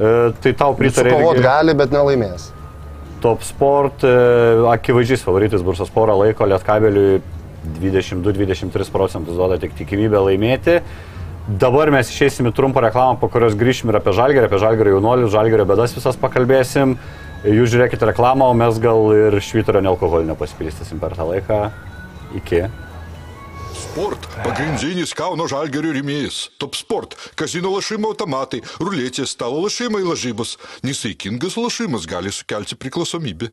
E, 0.03 0.33
tai 0.43 0.53
tau 0.59 0.75
pritarė. 0.79 1.15
Sukovot 1.15 1.39
irgi 1.39 1.47
gali, 1.47 1.77
bet 1.79 1.95
nelaimės. 1.95 2.49
Top 3.23 3.45
Sport, 3.47 4.03
e, 4.03 4.11
akivaizdžiais 4.73 5.23
favoritais 5.23 5.63
Bursos 5.63 5.93
porą 5.95 6.17
laiko 6.19 6.49
Lietkabeliui 6.51 7.21
22-23 7.79 8.91
procentus 8.91 9.39
duoda 9.39 9.61
tik 9.63 9.77
tikimybę 9.79 10.25
laimėti. 10.27 10.81
Dabar 11.63 11.91
mes 11.95 12.11
išeisim 12.11 12.49
į 12.51 12.55
trumpą 12.55 12.83
reklamą, 12.85 13.19
po 13.19 13.29
kurios 13.31 13.55
grįšim 13.59 13.91
ir 13.91 13.99
apie 13.99 14.15
žalgerį, 14.15 14.47
apie 14.47 14.63
žalgerį 14.63 14.95
jaunuolius, 14.97 15.33
žalgerio 15.35 15.67
bedas 15.67 15.95
visas 15.95 16.19
pakalbėsim. 16.19 16.97
Jūs 17.43 17.73
žiūrėkite 17.73 18.07
reklamą, 18.07 18.51
o 18.51 18.55
mes 18.55 18.79
gal 18.83 19.11
ir 19.15 19.39
švitorio 19.43 19.83
nealkoholinio 19.83 20.37
pasipilstysim 20.39 21.03
per 21.03 21.17
tą 21.19 21.27
laiką. 21.27 21.65
Iki. 22.39 22.63
Sport– 23.93 24.25
pagrindinis 24.47 25.11
Kauno 25.13 25.45
žalgerio 25.45 25.91
rėmėjas. 25.93 26.47
Top 26.57 26.79
Sport– 26.79 27.13
kazino 27.41 27.75
lašimo 27.75 28.15
automatai, 28.15 28.63
ruletės, 28.81 29.35
stalo 29.37 29.61
lašimai 29.67 30.01
lažybos. 30.07 30.57
Nesaikingas 30.81 31.61
lašimas 31.61 32.09
gali 32.09 32.33
sukelti 32.33 32.81
priklausomybę. 32.81 33.53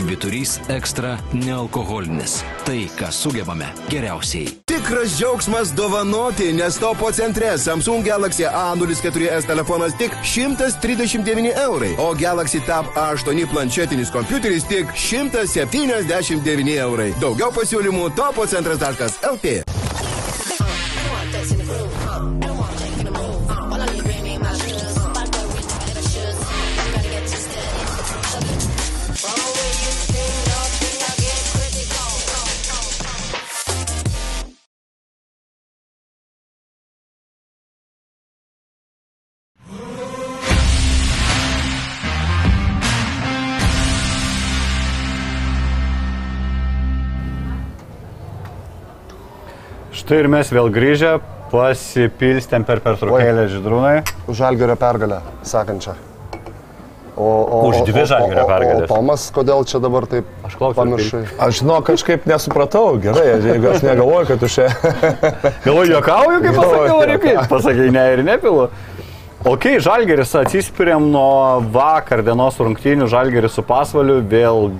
Šviturys 0.00 0.60
ekstra 0.68 1.18
nealkoholinis. 1.32 2.38
Tai, 2.64 2.78
ką 2.96 3.10
sugebame 3.12 3.66
geriausiai. 3.90 4.48
Tikras 4.64 5.18
džiaugsmas 5.18 5.74
dovanoti, 5.76 6.46
nes 6.56 6.78
topo 6.80 7.10
centre 7.12 7.50
Samsung 7.58 8.06
Galaxy 8.06 8.46
A04s 8.48 9.46
telefonas 9.46 9.92
tik 10.00 10.16
139 10.24 11.52
eurai, 11.66 11.92
o 11.98 12.14
Galaxy 12.16 12.62
Tab 12.66 12.88
A8 12.96 13.44
planšetinis 13.52 14.12
kompiuteris 14.14 14.64
tik 14.72 14.96
179 14.96 16.78
eurai. 16.80 17.12
Daugiau 17.20 17.52
pasiūlymų 17.52 18.08
topocentras.lt. 18.16 19.69
Štai 50.10 50.24
ir 50.24 50.26
mes 50.26 50.48
vėl 50.50 50.66
grįžę, 50.74 51.10
pasipilstėm 51.52 52.64
per 52.66 52.80
pertraukėlę 52.82 53.44
žydrūnai. 53.52 53.92
Už 54.26 54.40
Žalgerio 54.40 54.74
pergalę, 54.74 55.20
sakančią. 55.46 55.92
O, 57.14 57.28
o, 57.28 57.60
Už 57.68 57.84
dvi 57.86 58.00
o- 58.00 58.02
o- 58.02 58.08
Žalgirio 58.10 58.42
o- 58.42 58.48
o-. 58.48 58.82
O 58.82 58.88
Tomas, 58.90 59.28
kodėl 59.30 59.62
čia 59.70 59.78
dabar 59.78 60.08
taip 60.10 60.26
Aš 60.42 60.56
klausiu, 60.58 60.78
pamiršai? 60.80 61.20
Aš 61.46 61.60
žinau, 61.60 61.76
kažkaip 61.86 62.26
nesupratau, 62.26 62.98
gerai, 62.98 63.36
jeigu 63.38 63.70
aš 63.70 63.86
negalvoju, 63.86 64.26
kad 64.32 64.42
tu 64.42 64.50
čia... 64.50 64.66
Galvoju, 65.68 65.92
juokauju, 65.94 66.42
kaip 66.42 66.58
Galvoju, 66.58 66.58
pasakiau, 66.58 66.98
ar 67.04 67.14
juokauju. 67.14 67.22
kaip? 67.28 67.54
Pasakai, 67.54 67.88
ne 67.94 68.04
ir 68.16 68.24
nepilu. 68.26 68.66
Ok, 69.46 69.68
Žalgeris 69.78 70.34
atsispiriam 70.42 71.06
nuo 71.14 71.62
vakar 71.70 72.26
dienos 72.26 72.58
rungtynių, 72.58 73.06
Žalgeris 73.14 73.54
su 73.54 73.62
pasvaliu, 73.62 74.18
vėl 74.26 74.72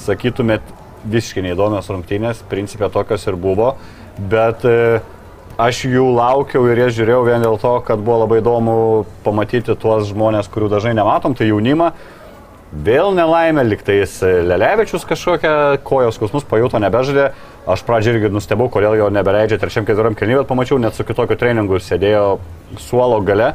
sakytumėt 0.00 0.64
visiškai 1.04 1.44
neįdomios 1.44 1.92
rungtynės, 1.92 2.40
principė 2.48 2.88
tokios 2.88 3.28
ir 3.28 3.36
buvo, 3.36 3.74
bet 4.18 4.64
e, 4.66 5.00
aš 5.58 5.84
jų 5.88 6.04
laukiau 6.16 6.66
ir 6.70 6.84
jas 6.84 6.94
žiūrėjau 6.98 7.24
vien 7.26 7.42
dėl 7.44 7.58
to, 7.62 7.74
kad 7.86 8.02
buvo 8.02 8.24
labai 8.24 8.42
įdomu 8.42 8.78
pamatyti 9.24 9.76
tuos 9.78 10.08
žmonės, 10.10 10.50
kurių 10.52 10.70
dažnai 10.74 10.94
nematom, 10.98 11.36
tai 11.38 11.50
jaunimą. 11.50 11.92
Vėl 12.68 13.14
nelaimė, 13.16 13.62
liktais 13.64 14.18
Lelevičius 14.20 15.06
kažkokią 15.08 15.78
kojos 15.88 16.18
skausmus 16.18 16.44
pajuto, 16.44 16.76
nebežaidė. 16.82 17.30
Aš 17.68 17.80
pradžiai 17.88 18.18
irgi 18.18 18.28
nustebau, 18.32 18.68
kodėl 18.72 18.98
jo 18.98 19.08
nebeleidžia 19.12 19.56
trečiam 19.60 19.86
keturiam 19.88 20.16
kelniui, 20.16 20.42
bet 20.42 20.50
pamačiau 20.50 20.76
net 20.80 20.96
su 20.96 21.04
kitokiu 21.08 21.36
treningu 21.40 21.80
sėdėjo 21.80 22.38
suolo 22.80 23.22
gale. 23.24 23.54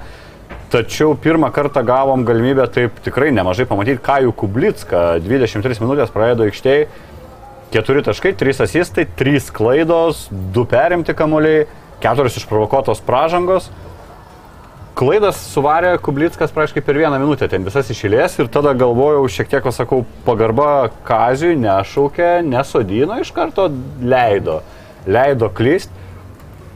Tačiau 0.74 1.14
pirmą 1.14 1.52
kartą 1.54 1.84
gavom 1.86 2.26
galimybę 2.26 2.66
taip 2.74 2.98
tikrai 3.06 3.30
nemažai 3.30 3.68
pamatyti, 3.70 4.02
ką 4.02 4.24
jų 4.26 4.34
Kublicka 4.42 5.04
23 5.22 5.78
minutės 5.84 6.10
praleido 6.14 6.48
aikštėje. 6.48 6.88
4 7.74 8.04
taškai, 8.06 8.36
3 8.38 8.62
asistai, 8.68 9.08
3 9.18 9.50
klaidos, 9.54 10.28
2 10.54 10.66
perimti 10.70 11.16
kamuoliai, 11.18 11.66
4 12.04 12.38
išprovokuotos 12.38 13.02
pražangos. 13.02 13.72
Klaidas 14.94 15.40
suvarė 15.50 15.96
Kublickas 16.06 16.54
praškai 16.54 16.84
per 16.86 17.00
vieną 17.02 17.18
minutę, 17.18 17.48
ten 17.50 17.66
visas 17.66 17.90
išėlės 17.90 18.38
ir 18.38 18.52
tada 18.54 18.76
galvojau, 18.78 19.24
šiek 19.26 19.50
tiek, 19.50 19.66
va, 19.66 19.74
sakau, 19.74 20.04
pagarba 20.28 20.92
Kazijui 21.08 21.58
nešaukė, 21.58 22.44
nesodino 22.46 23.18
iš 23.24 23.34
karto, 23.34 23.72
leido, 24.06 24.60
leido 25.10 25.50
klyst. 25.50 25.90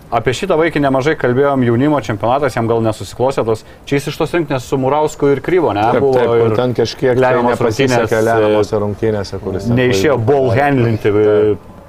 Apie 0.07 0.31
šitą 0.31 0.55
vaikį 0.55 0.79
nemažai 0.85 1.17
kalbėjom, 1.19 1.65
jaunimo 1.67 1.97
čempionatas 1.99 2.55
jam 2.55 2.67
gal 2.69 2.79
nesusiklosė 2.85 3.43
tos, 3.47 3.65
čia 3.89 3.97
jis 3.97 4.05
iš 4.13 4.19
tos 4.21 4.35
rinktinės 4.37 4.67
su 4.69 4.79
Murausku 4.79 5.33
ir 5.33 5.41
Kryvo, 5.43 5.73
ne? 5.75 5.83
Taip, 5.83 5.99
buvo 6.05 6.15
taip, 6.15 6.31
ir 6.45 6.55
ten 6.55 6.75
kažkiek 6.77 7.19
lemiamos 7.19 7.63
rungtynės, 7.65 8.13
lemiamose 8.29 8.79
rungtynėse, 8.85 9.39
kuris... 9.43 9.67
neišėjo 9.67 10.15
ball 10.29 10.53
handlinti, 10.55 11.11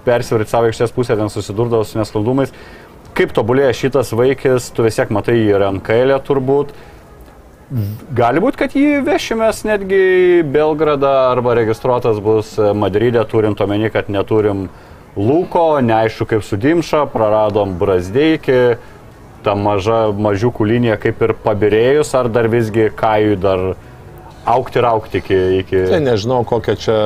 persvaryti 0.09 0.51
savo 0.51 0.73
aikštės 0.73 0.95
pusę, 0.97 1.15
ten 1.21 1.31
susidurdavo 1.31 1.87
su 1.87 2.01
nesklandumais. 2.01 2.51
Kaip 3.19 3.31
tobulėja 3.37 3.71
šitas 3.85 4.11
vaikis, 4.19 4.73
tu 4.75 4.87
vis 4.87 4.99
tiek 4.99 5.15
matai 5.15 5.39
jį 5.39 5.55
ir 5.55 5.69
NKL 5.71 6.19
turbūt. 6.27 6.75
Gali 8.19 8.43
būti, 8.43 8.59
kad 8.65 8.75
jį 8.75 9.03
vešimės 9.07 9.63
netgi 9.69 9.99
į 9.99 10.29
Belgradą 10.51 11.15
arba 11.31 11.55
registruotas 11.59 12.19
bus 12.25 12.55
Madride, 12.57 13.23
turint 13.31 13.61
omeny, 13.61 13.91
kad 13.95 14.09
neturim 14.11 14.67
Lūko, 15.19 15.81
neaišku 15.83 16.29
kaip 16.31 16.45
su 16.47 16.55
Dimša, 16.63 17.09
praradom 17.11 17.73
Brasdeikį, 17.81 18.61
ta 19.43 19.57
maža 19.59 20.13
mažiukų 20.15 20.69
linija 20.71 20.99
kaip 21.03 21.25
ir 21.27 21.35
pabirėjus, 21.43 22.13
ar 22.15 22.29
dar 22.31 22.47
visgi 22.53 22.87
Kajui 22.95 23.35
dar 23.43 23.65
aukti 24.49 24.81
ir 24.81 24.89
aukti 24.89 25.21
iki... 25.23 25.39
iki... 25.61 25.83
Tai 25.91 26.01
nežinau, 26.05 26.41
kokia 26.49 26.75
čia, 26.81 26.97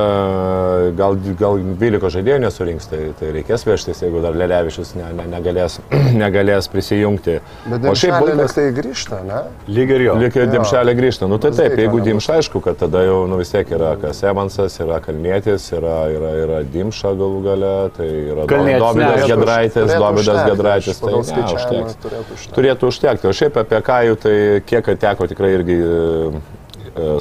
gal, 0.99 1.17
gal 1.39 1.59
12 1.81 2.13
žaidėjų 2.17 2.43
nesurinks, 2.45 2.89
tai, 2.91 3.01
tai 3.19 3.33
reikės 3.37 3.67
vežtis, 3.67 4.03
jeigu 4.05 4.23
dar 4.25 4.37
Lelevičius 4.39 4.95
ne, 4.99 5.09
ne, 5.19 5.27
negalės, 5.33 5.79
negalės 6.23 6.71
prisijungti. 6.73 7.39
Bet 7.67 7.89
o 7.91 7.95
šiaip 7.99 8.19
Bulkas 8.23 8.57
tai 8.59 8.69
grįžta, 8.77 9.23
ne? 9.27 9.43
lyg 9.73 9.95
ir 9.97 10.07
jo. 10.07 10.17
Lyg 10.23 10.39
ir 10.39 10.51
Dimšelė 10.53 10.97
grįžta. 10.99 11.29
Nu 11.31 11.41
tai 11.43 11.53
taip, 11.53 11.73
Brasdeikio 11.73 11.87
jeigu. 11.87 12.03
Dimša, 12.07 12.39
aišku, 12.41 12.63
kad 12.65 12.79
tada 12.81 13.05
jau 13.07 13.19
nu, 13.31 13.39
vis 13.41 13.53
tiek 13.53 13.75
yra 13.75 13.95
kas 14.01 14.23
Evansas, 14.27 14.79
yra 14.83 15.01
Kalnėtis, 15.05 15.69
yra, 15.77 15.99
yra, 16.13 16.33
yra 16.45 16.63
Dimša 16.73 17.15
galų 17.19 17.43
gale, 17.47 17.75
tai 17.97 18.09
yra 18.33 18.47
Kalnietis, 18.51 18.87
Dovydas 18.87 19.27
Gedraitis, 19.31 19.77
turėtų 19.77 20.01
Dovydas 20.03 20.33
užtekti, 20.33 20.51
Gedraitis. 20.53 21.03
Tai 21.03 21.13
ne, 21.13 21.85
užteks. 22.23 22.51
turėtų 22.57 22.91
užtekti. 22.93 23.31
O 23.31 23.37
šiaip 23.37 23.63
apie 23.63 23.83
Kajų, 23.87 24.19
tai 24.23 24.35
kiek 24.67 24.93
teko 25.03 25.31
tikrai 25.31 25.55
irgi 25.59 25.79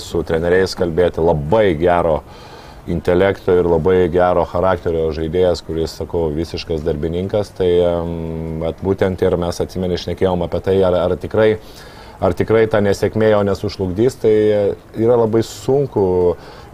su 0.04 0.24
treneriais 0.28 0.76
kalbėti, 0.78 1.24
labai 1.24 1.72
gero 1.80 2.22
intelekto 2.90 3.54
ir 3.60 3.70
labai 3.70 4.10
gero 4.12 4.44
charakterio 4.50 5.12
žaidėjas, 5.16 5.62
kuris, 5.66 5.94
sakau, 6.00 6.28
visiškas 6.34 6.82
darbininkas. 6.86 7.54
Tai 7.58 7.70
būtent 8.82 9.22
ir 9.22 9.38
mes 9.40 9.62
atsimeni, 9.64 10.00
išnekėjom 10.00 10.48
apie 10.48 10.62
tai, 10.66 10.78
ar, 10.88 10.98
ar 11.06 11.18
tikrai 11.22 11.56
ar 12.22 12.36
tikrai 12.38 12.68
ta 12.70 12.80
nesėkmė 12.86 13.32
jo 13.32 13.42
nesužlugdys, 13.48 14.20
tai 14.22 14.34
yra 15.02 15.16
labai 15.18 15.42
sunku, 15.46 16.04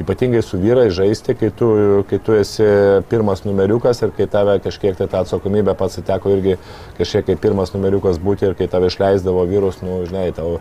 ypatingai 0.01 0.41
su 0.43 0.59
vyrai 0.59 0.89
žaisti, 0.93 1.37
kai 1.39 1.49
tu, 1.55 1.69
kai 2.09 2.19
tu 2.23 2.35
esi 2.35 2.67
pirmas 3.07 3.45
numeriukas 3.47 4.03
ir 4.03 4.11
kai 4.17 4.27
tave 4.31 4.57
kažkiek 4.63 4.99
tai 4.99 5.07
tą 5.07 5.23
atsakomybę 5.23 5.77
pats 5.79 6.01
ateko 6.03 6.35
irgi 6.35 6.57
kažkiek 6.99 7.29
kaip 7.31 7.41
pirmas 7.45 7.71
numeriukas 7.73 8.19
būti 8.19 8.49
ir 8.49 8.57
kai 8.59 8.67
tave 8.71 8.91
išleisdavo 8.91 9.47
vyrus, 9.47 9.79
nu, 9.87 10.01
žinai, 10.09 10.29
tau 10.35 10.57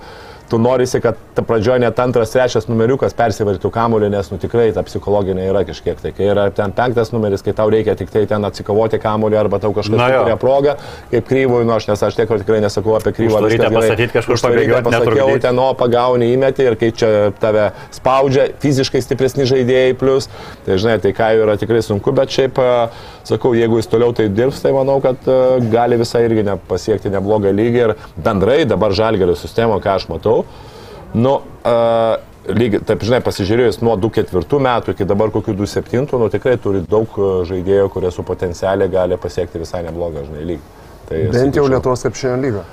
tu 0.50 0.58
norisi, 0.58 1.00
kad 1.00 1.16
ta 1.34 1.42
pradžioje 1.42 1.82
net 1.82 1.98
antras, 1.98 2.30
trečias 2.30 2.68
numeriukas 2.70 3.14
persivartų 3.18 3.70
kamuolį, 3.74 4.10
nes 4.14 4.30
nu, 4.30 4.38
tikrai 4.40 4.68
ta 4.74 4.84
psichologinė 4.86 5.48
yra 5.50 5.64
kažkiek 5.66 5.98
tai. 6.02 6.12
Kai 6.16 6.28
yra 6.30 6.46
ten 6.54 6.74
penktas 6.76 7.10
numeris, 7.14 7.42
kai 7.44 7.54
tau 7.56 7.70
reikia 7.72 7.96
tik 7.98 8.12
tai 8.14 8.24
ten 8.30 8.46
atsikovoti 8.46 9.00
kamuolį 9.02 9.40
arba 9.40 9.60
tau 9.62 9.72
kažkas 9.76 9.98
turi 9.98 10.36
progą, 10.40 10.76
kaip 11.10 11.26
kryvui, 11.28 11.64
nu 11.66 11.74
aš 11.76 11.88
nes 11.90 12.04
aš 12.08 12.18
tiek 12.18 12.30
tikrai 12.44 12.60
nesakau 12.64 12.94
apie 12.98 13.14
kryvą. 13.16 13.42
Reikia 13.46 13.72
pasakyti 13.74 14.18
kažkur 14.18 14.42
pabėgioti. 14.46 14.86
Pasakiau, 14.86 15.34
ten 15.42 15.62
o 15.62 15.68
pagauni 15.78 16.30
įmetį 16.36 16.70
ir 16.70 16.78
kai 16.80 16.92
čia 16.94 17.12
tave 17.42 17.68
spaudžia 17.94 18.48
fiziškai 18.62 19.02
stipresni 19.02 19.48
žaidėjai 19.50 19.98
plus, 19.98 20.30
tai 20.66 20.78
žinai, 20.78 20.98
tai 21.02 21.14
ką 21.16 21.32
yra 21.42 21.58
tikrai 21.60 21.82
sunku, 21.84 22.14
bet 22.16 22.34
šiaip, 22.34 22.62
sakau, 23.26 23.54
jeigu 23.58 23.80
jis 23.80 23.90
toliau 23.90 24.14
tai 24.16 24.28
dirbs, 24.32 24.62
tai 24.62 24.72
manau, 24.76 25.00
kad 25.04 25.26
gali 25.72 25.98
visai 26.00 26.24
irgi 26.28 26.46
ne, 26.46 26.56
pasiekti 26.70 27.12
neblogą 27.12 27.52
lygį 27.54 27.82
ir 27.82 27.96
bendrai 28.16 28.62
dabar 28.68 28.94
žalgerio 28.96 29.36
sistemo, 29.38 29.80
ką 29.82 29.98
aš 29.98 30.08
matau. 30.12 30.44
Nu, 31.16 31.38
uh, 31.66 32.16
lygiai, 32.54 32.82
taip 32.86 33.04
žinai, 33.06 33.20
pasižiūrėjus 33.24 33.80
nuo 33.84 33.96
2004 34.00 34.62
metų 34.66 34.94
iki 34.94 35.06
dabar 35.08 35.32
kokių 35.34 35.56
2007, 35.58 36.06
nu 36.20 36.30
tikrai 36.32 36.56
turi 36.62 36.82
daug 36.86 37.18
žaidėjų, 37.48 37.88
kurie 37.94 38.12
su 38.14 38.24
potencialiai 38.26 38.92
gali 38.92 39.18
pasiekti 39.20 39.62
visai 39.62 39.82
neblogą, 39.86 40.26
žinai, 40.28 40.44
lygį. 40.52 40.74
Tai, 41.06 41.22
Bent 41.22 41.38
sakyčiau, 41.38 41.64
jau 41.64 41.70
Lietuvos 41.70 42.02
krepšinio 42.06 42.36
lygą. 42.42 42.64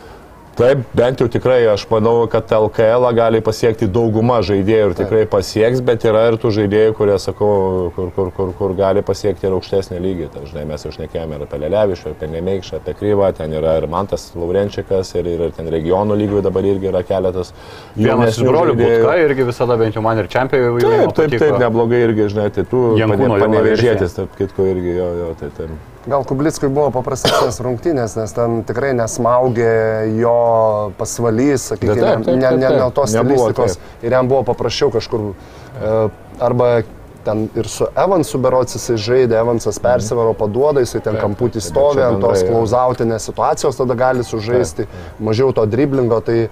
Taip, 0.54 0.84
bent 0.94 1.18
jau 1.18 1.26
tikrai 1.34 1.64
aš 1.66 1.88
manau, 1.90 2.28
kad 2.30 2.52
LKL 2.54 3.08
gali 3.18 3.40
pasiekti 3.42 3.88
dauguma 3.90 4.36
žaidėjų 4.46 4.90
ir 4.92 4.96
tikrai 5.00 5.22
pasieks, 5.30 5.80
bet 5.82 6.04
yra 6.06 6.28
ir 6.30 6.36
tų 6.42 6.52
žaidėjų, 6.54 6.92
kurie, 7.00 7.16
sakau, 7.22 7.54
kur, 7.96 8.12
kur, 8.14 8.30
kur, 8.36 8.52
kur 8.60 8.76
gali 8.78 9.02
pasiekti 9.06 9.48
ir 9.50 9.56
aukštesnį 9.58 10.02
lygį. 10.04 10.28
Tai, 10.36 10.44
žinai, 10.52 10.66
mes 10.70 10.86
jau 10.86 10.92
šnekėjome 10.94 11.40
ir 11.40 11.46
apie 11.48 11.60
Lelevišą, 11.64 12.14
apie 12.14 12.30
Nemeikšą, 12.36 12.82
apie 12.84 12.94
Kryvą, 13.00 13.32
ten 13.40 13.56
yra 13.58 13.80
ir 13.80 13.88
Mantas 13.90 14.28
Laurenčikas, 14.38 15.16
ir, 15.18 15.32
ir 15.34 15.56
ten 15.58 15.72
regionų 15.74 16.20
lygių 16.22 16.44
dabar 16.46 16.70
irgi 16.70 16.92
yra 16.92 17.02
keletas. 17.08 17.50
Vienas 17.98 18.38
iš 18.38 18.46
brolių 18.46 18.78
Butka 18.78 19.16
irgi 19.24 19.48
visada 19.50 19.80
bent 19.82 19.98
jau 19.98 20.06
man 20.06 20.22
ir 20.22 20.30
čempionai 20.30 20.70
jau 20.70 20.78
yra. 20.84 20.94
Taip, 21.18 21.18
taip, 21.18 21.40
taip, 21.48 21.58
neblogai 21.66 22.04
irgi, 22.12 22.30
žinai, 22.36 22.52
tai 22.54 22.68
tu 22.70 22.86
panevėžėtis, 23.02 24.20
tarp 24.20 24.38
kitko 24.38 24.70
irgi, 24.70 24.94
jo, 25.00 25.10
jo, 25.24 25.32
tai 25.42 25.50
taip. 25.58 25.74
Gal 26.04 26.26
Kublickui 26.28 26.68
buvo 26.68 26.90
paprastesnės 26.92 27.62
rungtynės, 27.64 28.18
nes 28.20 28.34
ten 28.36 28.58
tikrai 28.68 28.92
nesmaugė 28.98 29.76
jo 30.20 30.34
pasvalys, 31.00 31.70
sakykime, 31.72 32.18
ne, 32.26 32.34
ne, 32.42 32.50
ne, 32.60 32.72
ne 32.76 32.90
tos 32.96 33.14
stilistikos. 33.14 33.78
ir 34.04 34.16
jam 34.18 34.28
buvo 34.28 34.42
paprasčiau 34.50 34.92
kažkur 34.92 35.30
e, 35.32 35.94
arba 36.44 36.68
ten 37.24 37.46
ir 37.56 37.70
su 37.72 37.88
Evansu 37.96 38.42
berots 38.44 38.76
jisai 38.76 38.98
žaidė, 39.00 39.38
Evansas 39.40 39.80
persivaro 39.80 40.34
paduoda, 40.36 40.84
jisai 40.84 41.00
ten 41.06 41.16
kamputį 41.22 41.64
stovi 41.64 42.04
ant 42.04 42.20
tos 42.20 42.44
klauzautinės 42.44 43.30
situacijos, 43.30 43.80
tada 43.80 43.96
gali 43.96 44.28
sužaisti, 44.28 44.90
mažiau 45.24 45.56
to 45.56 45.64
driblingo, 45.72 46.20
tai, 46.20 46.50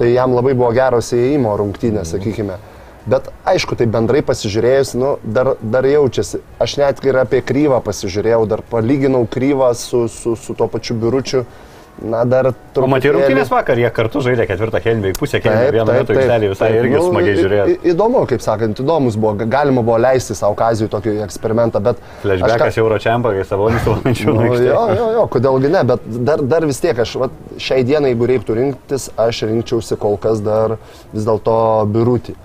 tai 0.00 0.14
jam 0.14 0.32
labai 0.38 0.56
buvo 0.56 0.72
geros 0.72 1.12
įėjimo 1.12 1.52
rungtynės, 1.60 2.16
sakykime. 2.16 2.56
Mm. 2.56 2.75
Bet 3.06 3.28
aišku, 3.46 3.76
tai 3.78 3.86
bendrai 3.86 4.18
pasižiūrėjus, 4.26 4.96
nu, 4.98 5.12
dar, 5.22 5.54
dar 5.62 5.86
jaučiasi. 5.86 6.40
Aš 6.62 6.74
net 6.80 7.04
ir 7.06 7.20
apie 7.20 7.38
kryvą 7.46 7.78
pasižiūrėjau, 7.86 8.42
dar 8.50 8.64
palyginau 8.66 9.22
kryvą 9.30 9.70
su, 9.78 10.08
su, 10.10 10.34
su 10.34 10.58
tuo 10.58 10.66
pačiu 10.72 10.98
biuručiu. 10.98 11.46
Na, 11.96 12.26
dar 12.28 12.50
truputį. 12.50 12.82
Pamatė 12.82 13.10
rungtynės 13.14 13.48
vakar, 13.48 13.78
jie 13.80 13.88
kartu 13.94 14.20
žaidė 14.20 14.44
ketvirtą 14.50 14.82
kelmį, 14.84 15.14
pusę 15.16 15.38
kelmį, 15.40 15.70
vieną 15.78 15.94
metų 15.96 16.12
aikštelį 16.12 16.50
visai 16.50 16.68
taip, 16.68 16.80
irgi 16.82 16.92
nu, 16.92 17.04
smagiai 17.06 17.36
žiūrėjo. 17.38 17.64
Įdomu, 17.94 18.24
kaip 18.28 18.44
sakant, 18.44 18.82
įdomus 18.84 19.16
buvo, 19.16 19.46
galima 19.48 19.80
buvo 19.86 19.96
leisti 20.04 20.36
savo 20.36 20.58
kazijų 20.58 20.90
tokį 20.92 21.14
eksperimentą, 21.24 21.80
bet... 21.86 22.02
Flashbackas 22.20 22.76
ką... 22.76 22.82
Euro 22.84 23.00
Čempą, 23.00 23.32
kai 23.38 23.46
savo 23.48 23.70
nusivalamančių. 23.72 24.34
Nu, 24.36 24.44
jo, 24.60 24.82
jo, 24.98 25.10
jo, 25.16 25.24
kodėlgi 25.32 25.72
ne, 25.72 25.86
bet 25.88 26.04
dar, 26.28 26.44
dar 26.44 26.68
vis 26.68 26.84
tiek 26.84 27.00
aš, 27.06 27.16
va, 27.22 27.30
šiai 27.56 27.86
dienai, 27.88 28.12
jeigu 28.12 28.28
reiktų 28.28 28.58
rinktis, 28.60 29.08
aš 29.16 29.46
rinkčiausi 29.48 29.96
kol 30.02 30.20
kas 30.20 30.44
dar 30.44 30.76
vis 31.14 31.24
dėlto 31.24 31.56
biurutį 31.96 32.36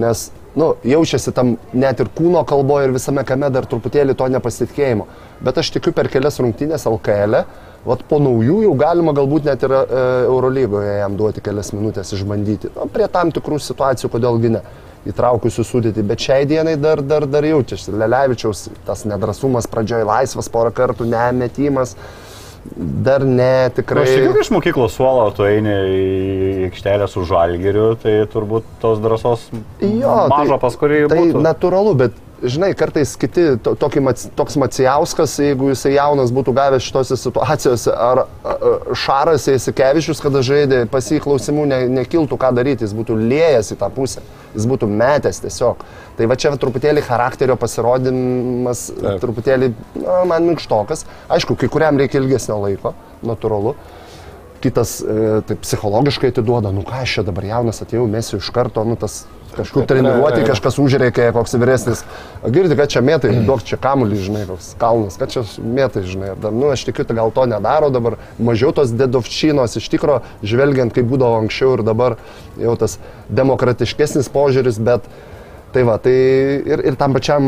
nes 0.00 0.28
nu, 0.58 0.72
jaučiasi 0.84 1.32
tam 1.36 1.54
net 1.72 2.00
ir 2.02 2.10
kūno 2.16 2.42
kalboje 2.48 2.88
ir 2.88 2.94
visame 2.96 3.24
kame 3.26 3.50
dar 3.54 3.66
truputėlį 3.68 4.16
to 4.18 4.28
nepasitikėjimo. 4.34 5.06
Bet 5.44 5.60
aš 5.62 5.70
tikiu 5.76 5.94
per 5.94 6.10
kelias 6.12 6.40
rungtynės 6.42 6.88
LKL, 6.90 7.38
e, 7.42 7.68
vat 7.86 8.02
po 8.10 8.18
naujų 8.22 8.62
jau 8.64 8.74
galima 8.78 9.14
galbūt 9.16 9.46
net 9.48 9.62
ir 9.66 9.74
e, 9.76 9.84
Eurolygoje 10.26 10.98
jam 10.98 11.16
duoti 11.18 11.44
kelias 11.44 11.70
minutės 11.76 12.12
išbandyti. 12.16 12.72
Nu, 12.76 12.88
prie 12.92 13.06
tam 13.12 13.32
tikrų 13.34 13.60
situacijų, 13.62 14.10
kodėlgi 14.14 14.54
ne 14.56 14.64
įtraukusių 15.08 15.64
sudėti, 15.64 16.04
bet 16.04 16.20
šiai 16.20 16.46
dienai 16.48 16.74
dar, 16.80 17.00
dar, 17.06 17.26
dar 17.30 17.46
jaučiasi. 17.46 17.94
Lelevičiaus 17.94 18.66
tas 18.86 19.04
nedrasumas 19.08 19.68
pradžioje 19.70 20.08
laisvas 20.08 20.50
porą 20.52 20.72
kartų, 20.74 21.06
nemetimas. 21.08 21.94
Dar 22.76 23.24
ne, 23.26 23.70
tikrai. 23.74 24.04
Aš 24.04 24.14
tikiu, 24.14 24.32
iš 24.42 24.50
mokyklos 24.54 24.94
suolo 24.98 25.28
tu 25.36 25.46
eini 25.48 25.74
į 25.88 26.68
aikštelę 26.68 27.08
su 27.10 27.24
žalgeriu, 27.28 27.90
tai 28.02 28.20
turbūt 28.32 28.66
tos 28.82 29.00
drąsos 29.02 29.48
jo, 29.82 30.14
mažo 30.30 30.56
tai, 30.56 30.62
pas 30.62 30.78
kurį. 30.80 31.02
Tai 31.10 31.20
būtų. 31.22 31.44
natūralu, 31.46 31.94
bet 32.02 32.18
žinai, 32.42 32.70
kartais 32.78 33.14
kiti, 33.18 33.44
to, 33.62 33.74
tokį, 33.78 34.02
toks 34.38 34.56
Macijauskas, 34.60 35.34
jeigu 35.42 35.70
jisai 35.72 35.94
jaunas 35.96 36.32
būtų 36.34 36.54
gavęs 36.56 36.86
šitose 36.86 37.18
situacijose, 37.18 37.92
ar 37.92 38.24
Šaras 38.98 39.48
Eisikevičius, 39.52 40.22
kada 40.22 40.42
žaidė, 40.46 40.84
pasiklausimų 40.92 41.66
ne, 41.70 41.80
nekiltų 42.00 42.38
ką 42.40 42.52
daryti, 42.56 42.86
jis 42.86 42.94
būtų 42.96 43.18
lėjęs 43.20 43.72
į 43.74 43.78
tą 43.82 43.90
pusę, 43.94 44.24
jis 44.54 44.68
būtų 44.70 44.90
metęs 44.90 45.42
tiesiog. 45.44 45.84
Tai 46.18 46.30
va 46.30 46.38
čia 46.40 46.54
truputėlį 46.58 47.04
charakterio 47.06 47.58
pasirodymas, 47.60 48.88
Taip. 48.94 49.22
truputėlį, 49.22 49.72
na, 50.02 50.18
man 50.32 50.50
minkštokas. 50.50 51.06
Aišku, 51.34 51.58
kai 51.58 51.70
kuriam 51.72 52.00
reikia 52.00 52.22
ilgesnio 52.22 52.58
laiko, 52.64 52.94
natūralu 53.26 53.76
kitas 54.62 54.98
e, 55.00 55.40
taip 55.46 55.60
psichologiškai 55.62 56.32
atiduoda, 56.32 56.72
nu 56.74 56.82
ką 56.86 57.02
aš 57.04 57.18
čia 57.18 57.24
dabar 57.28 57.46
jaunas 57.46 57.78
atėjau, 57.84 58.08
mesiu 58.10 58.40
iš 58.42 58.48
karto, 58.54 58.82
nu 58.82 58.96
tas 58.98 59.20
kažkur 59.56 59.86
treniruoti, 59.88 60.42
kažkas 60.48 60.78
užreikė, 60.82 61.30
koks 61.36 61.56
vyresnis. 61.58 62.02
Girdi, 62.44 62.76
kad 62.78 62.92
čia 62.92 63.02
metai, 63.04 63.32
duok 63.48 63.64
čia 63.66 63.78
kamuolį, 63.82 64.20
žinai, 64.26 64.44
koks 64.48 64.72
kalnas, 64.80 65.18
kad 65.20 65.32
čia 65.34 65.44
metai, 65.62 66.04
žinai. 66.08 66.34
Dar, 66.42 66.54
nu, 66.54 66.70
aš 66.74 66.86
tikiu, 66.88 67.06
tai 67.08 67.18
gal 67.18 67.32
to 67.34 67.46
nedaro 67.50 67.92
dabar. 67.94 68.18
Mažiau 68.38 68.74
tos 68.76 68.92
dedovčinos 68.94 69.78
iš 69.80 69.88
tikro, 69.92 70.20
žvelgiant, 70.42 70.94
kaip 70.96 71.08
būdavo 71.10 71.42
anksčiau 71.44 71.78
ir 71.78 71.86
dabar 71.86 72.18
jau 72.60 72.76
tas 72.80 72.98
demokratiškesnis 73.28 74.30
požiūris, 74.34 74.80
bet 74.82 75.08
Tai 75.68 75.82
va, 75.84 75.98
tai 76.00 76.12
ir, 76.64 76.80
ir 76.88 76.94
tam 76.96 77.12
pačiam 77.12 77.44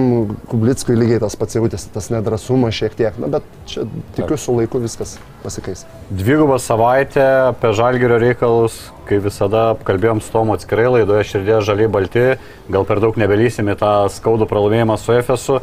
Kublickui 0.51 0.93
lygiai 0.99 1.23
tas 1.23 1.39
pats 1.41 1.57
jautėsi, 1.57 1.89
tas 1.95 2.11
nedrasumas 2.13 2.77
šiek 2.77 2.93
tiek, 2.99 3.17
na 3.17 3.31
bet 3.33 3.47
čia 3.71 3.87
tikiu 4.19 4.37
su 4.37 4.53
laiku 4.59 4.81
viskas 4.83 5.15
pasikeis. 5.41 5.87
Dvigubą 6.13 6.59
savaitę 6.61 7.25
apie 7.49 7.71
žalgerio 7.79 8.19
reikalus, 8.21 8.77
kaip 9.09 9.25
visada, 9.25 9.71
kalbėjom 9.89 10.21
su 10.21 10.35
Tomu 10.35 10.53
atskirai 10.53 10.91
laidoje 10.99 11.31
širdė 11.31 11.63
žaliai 11.65 11.89
balti, 11.93 12.27
gal 12.69 12.85
per 12.89 13.01
daug 13.01 13.17
nebelysim 13.21 13.73
į 13.73 13.79
tą 13.81 13.95
skaudų 14.13 14.51
pralaimėjimą 14.51 14.99
su 15.01 15.17
Efesu, 15.17 15.57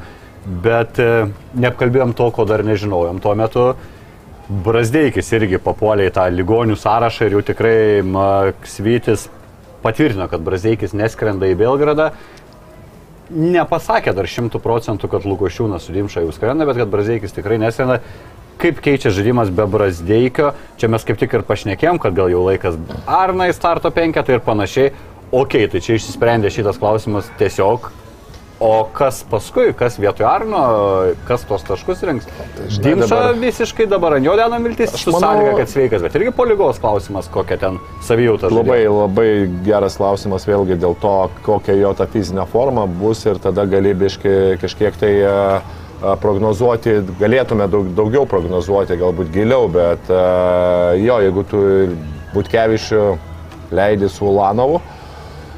bet 0.66 0.98
e, 1.04 1.28
neapkalbėjom 1.62 2.16
to, 2.18 2.32
ko 2.34 2.48
dar 2.50 2.66
nežinojom. 2.66 3.22
Tuo 3.22 3.36
metu 3.38 3.68
Brasdeikis 4.66 5.30
irgi 5.36 5.60
papuolė 5.62 6.08
į 6.10 6.16
tą 6.16 6.26
ligonių 6.34 6.80
sąrašą 6.80 7.28
ir 7.28 7.38
jau 7.38 7.46
tikrai 7.52 7.78
Svytis 8.66 9.28
patvirtino, 9.84 10.26
kad 10.32 10.42
Brasdeikis 10.42 10.98
neskrenda 10.98 11.52
į 11.52 11.58
Belgradą 11.60 12.10
nepasakė 13.34 14.14
dar 14.16 14.30
šimtų 14.30 14.62
procentų, 14.64 15.10
kad 15.12 15.28
Lukošiūnas 15.28 15.88
su 15.88 15.95
Dimša 15.95 16.24
jau 16.26 16.34
skrenda, 16.36 16.68
bet 16.70 16.80
kad 16.80 16.91
Brazeikis 16.91 17.36
tikrai 17.36 17.60
neskrenda. 17.62 18.02
Kaip 18.58 18.80
keičia 18.82 19.12
žaidimas 19.14 19.52
be 19.54 19.68
Brazdeikio, 19.70 20.56
čia 20.82 20.90
mes 20.90 21.06
kaip 21.06 21.20
tik 21.22 21.36
ir 21.38 21.45
pašnekėm, 21.45 21.99
kad 22.02 22.16
gal 22.18 22.32
jau 22.34 22.41
laikas 22.48 22.80
Arnai 23.06 23.52
starto 23.54 23.91
penketą 23.94 24.34
ir 24.38 24.41
panašiai. 24.41 24.95
Ok, 25.30 25.60
tai 25.70 25.84
čia 25.84 25.99
išsisprendė 25.99 26.49
šitas 26.54 26.80
klausimas 26.82 27.30
tiesiog 27.38 27.91
O 28.60 28.88
kas 28.90 29.20
paskui, 29.30 29.70
kas 29.78 30.00
vietoj 30.02 30.26
Arno, 30.26 30.60
kas 31.28 31.44
tos 31.46 31.62
taškus 31.68 32.00
rinks? 32.10 32.26
Tai 32.26 32.56
Dimša 32.82 33.10
dabar... 33.12 33.36
visiškai 33.38 33.86
dabar 33.86 34.16
ant 34.18 34.26
jo 34.26 34.34
dena 34.40 34.58
viltis, 34.64 34.96
su 34.98 35.14
manau... 35.14 35.28
sąlyga, 35.28 35.52
kad 35.60 35.70
sveikas, 35.70 36.02
bet 36.02 36.18
irgi 36.18 36.34
polygos 36.34 36.82
klausimas, 36.82 37.30
kokia 37.30 37.60
ten 37.62 37.78
savijauta. 38.08 38.50
Labai, 38.50 38.80
žaidė. 38.82 38.96
labai 38.98 39.28
geras 39.68 40.00
klausimas 40.02 40.50
vėlgi 40.50 40.80
dėl 40.82 40.98
to, 41.04 41.14
kokia 41.46 41.78
jo 41.78 41.94
ta 42.00 42.10
fizinė 42.10 42.48
forma 42.50 42.88
bus 42.90 43.22
ir 43.30 43.38
tada 43.44 43.68
gali 43.70 43.94
biški 43.94 44.34
kažkiek 44.64 44.98
tai 44.98 45.14
uh, 45.22 45.78
prognozuoti, 46.26 46.98
galėtume 47.22 47.70
daug, 47.70 47.94
daugiau 47.94 48.26
prognozuoti, 48.30 48.98
galbūt 48.98 49.30
giliau, 49.38 49.70
bet 49.70 50.10
uh, 50.10 50.98
jo, 50.98 51.22
jeigu 51.28 51.46
tu 51.54 51.66
Butkevičių 52.34 53.04
leidi 53.78 54.10
su 54.10 54.26
Ulanovu, 54.26 54.82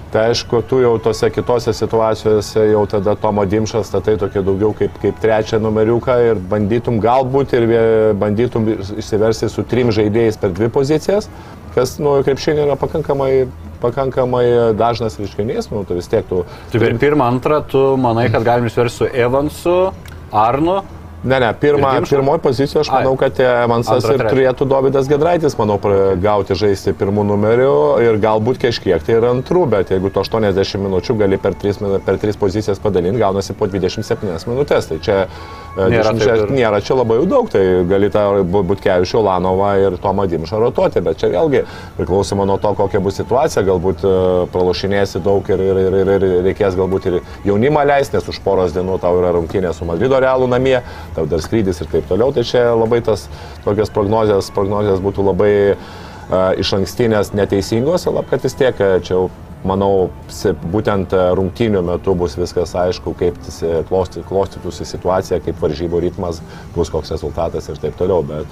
Tai 0.10 0.23
aišku, 0.31 0.64
tu 0.65 0.80
jau 0.81 0.95
tose 0.98 1.27
kitose 1.30 1.69
situacijose 1.77 2.64
jau 2.72 2.81
tada 2.90 3.14
Tomo 3.19 3.44
Dimšas 3.45 3.91
statai 3.91 4.15
tokia 4.18 4.41
daugiau 4.41 4.73
kaip, 4.73 4.95
kaip 5.03 5.19
trečią 5.22 5.60
numeriuką 5.61 6.15
ir 6.31 6.41
bandytum 6.49 6.98
galbūt 7.03 7.53
ir 7.53 7.68
bandytum 8.18 8.65
išsiversti 8.98 9.52
su 9.53 9.65
trim 9.69 9.94
žaidėjais 9.94 10.41
per 10.41 10.56
dvi 10.57 10.72
pozicijas, 10.73 11.30
kas, 11.76 11.99
nu, 12.02 12.18
krepšinė 12.26 12.65
yra 12.65 12.77
pakankamai 12.80 13.48
pakankamai 13.80 14.73
dažnas 14.76 15.15
reiškinys, 15.22 15.69
nu, 15.72 15.86
tu 15.88 15.95
vis 15.95 16.10
tiek 16.11 16.26
tu... 16.27 16.41
Tai 16.73 16.81
pir- 16.81 16.98
pirmą, 16.99 17.30
antrą, 17.31 17.61
tu 17.64 17.84
manai, 18.02 18.26
kad 18.34 18.44
galim 18.44 18.68
išversti 18.68 19.06
su 19.06 19.07
Evansu, 19.14 19.76
Arnu. 20.36 20.81
Ne, 21.24 21.40
ne, 21.40 21.54
pirma, 21.60 21.90
pirmoji 22.10 22.40
pozicija, 22.40 22.82
aš 22.82 22.90
manau, 22.94 23.16
kad 23.20 23.40
Evansas 23.44 24.06
ir 24.08 24.22
turėtų 24.24 24.64
Dovydas 24.72 25.10
Gedraitis, 25.12 25.58
manau, 25.60 25.76
gauti 26.24 26.56
žaisti 26.56 26.94
pirmų 26.96 27.26
numerių 27.28 27.74
ir 28.06 28.20
galbūt 28.24 28.62
kažkiek 28.62 29.04
tai 29.04 29.18
ir 29.18 29.28
antrų, 29.28 29.66
bet 29.74 29.91
jeigu 29.91 30.12
tu 30.16 30.22
80 30.24 30.80
minučių 30.86 31.18
gali 31.20 31.40
per 31.41 31.58
3, 31.60 32.00
per 32.06 32.20
3 32.22 32.40
pozicijas 32.40 32.80
padalinti, 32.80 33.20
gaunasi 33.20 33.52
po 33.60 33.68
27 33.68 34.48
minutės. 34.48 34.88
Tai 34.88 35.00
čia 35.04 35.18
e, 35.26 35.90
Nėra 35.91 36.14
10 36.16 36.24
taip 36.24 36.46
ir- 36.46 36.54
nėra 36.56 36.80
čia 36.88 36.96
labai 37.02 37.20
daug, 37.28 37.52
tai 37.52 37.66
gali 37.90 38.08
tą 38.16 38.24
Butkevičių, 38.48 39.20
Lanovą 39.28 39.74
ir 39.84 40.00
Tomą 40.00 40.24
Dimšą 40.32 40.62
rotuoti, 40.64 41.04
bet 41.04 41.20
čia 41.20 41.28
vėlgi 41.36 41.66
priklausoma 42.00 42.48
nuo 42.48 42.56
to, 42.64 42.72
kokia 42.80 43.04
bus 43.04 43.20
situacija, 43.20 43.66
galbūt 43.68 44.08
e, 44.08 44.16
pralošinėsi 44.56 45.20
daug 45.28 45.44
ir, 45.52 45.60
ir, 45.68 45.84
ir, 45.84 46.00
ir, 46.00 46.28
ir 46.32 46.40
reikės 46.48 46.80
galbūt 46.80 47.12
ir 47.12 47.20
jaunimą 47.52 47.84
leisti, 47.91 48.16
nes 48.16 48.32
už 48.32 48.40
poros 48.48 48.72
dienų 48.72 49.02
tau 49.04 49.20
yra 49.20 49.36
rungtynė 49.36 49.76
su 49.76 49.84
Madrido 49.84 50.16
realu 50.24 50.48
namie, 50.48 50.80
tau 51.15 51.27
dar 51.30 51.41
skrydis 51.44 51.81
ir 51.84 51.90
taip 51.91 52.07
toliau, 52.10 52.34
tai 52.36 52.45
čia 52.48 52.69
labai 52.73 53.02
tas 53.06 53.27
tokios 53.65 53.91
prognozijas, 53.94 54.52
prognozijas 54.56 55.02
būtų 55.03 55.26
labai 55.31 55.53
uh, 55.73 55.90
iš 56.60 56.73
ankstinės 56.77 57.34
neteisingos, 57.34 58.07
lab 58.14 58.30
kad 58.30 58.44
vis 58.45 58.57
tiek 58.57 58.77
e, 58.77 58.90
čia 59.06 59.23
manau, 59.68 60.10
būtent 60.72 61.14
e, 61.15 61.22
rungtynių 61.36 61.81
metu 61.88 62.14
bus 62.18 62.38
viskas 62.40 62.76
aišku, 62.77 63.15
kaip 63.19 63.40
klostytųsi 64.30 64.88
situacija, 64.88 65.41
kaip 65.44 65.60
varžybų 65.64 66.03
ritmas 66.06 66.44
bus, 66.76 66.91
koks 66.94 67.11
rezultatas 67.15 67.69
ir 67.69 67.81
taip 67.81 67.98
toliau. 67.99 68.22
Bet 68.23 68.45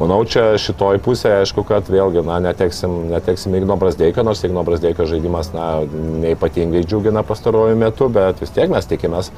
manau, 0.00 0.18
čia 0.28 0.56
šitoj 0.60 0.98
pusėje, 1.04 1.42
aišku, 1.44 1.64
kad 1.68 1.88
vėlgi, 1.90 2.22
na, 2.26 2.38
neteksim, 2.44 3.06
neteksim 3.12 3.54
Igno 3.58 3.78
Brasdeikio, 3.80 4.24
nors 4.26 4.42
Igno 4.44 4.64
Brasdeikio 4.66 5.06
žaidimas, 5.08 5.52
na, 5.54 5.68
neipatingai 6.24 6.84
džiugina 6.84 7.24
pastaruoju 7.26 7.78
metu, 7.80 8.10
bet 8.12 8.42
vis 8.42 8.52
tiek 8.54 8.72
mes 8.72 8.88
tikimės, 8.90 9.30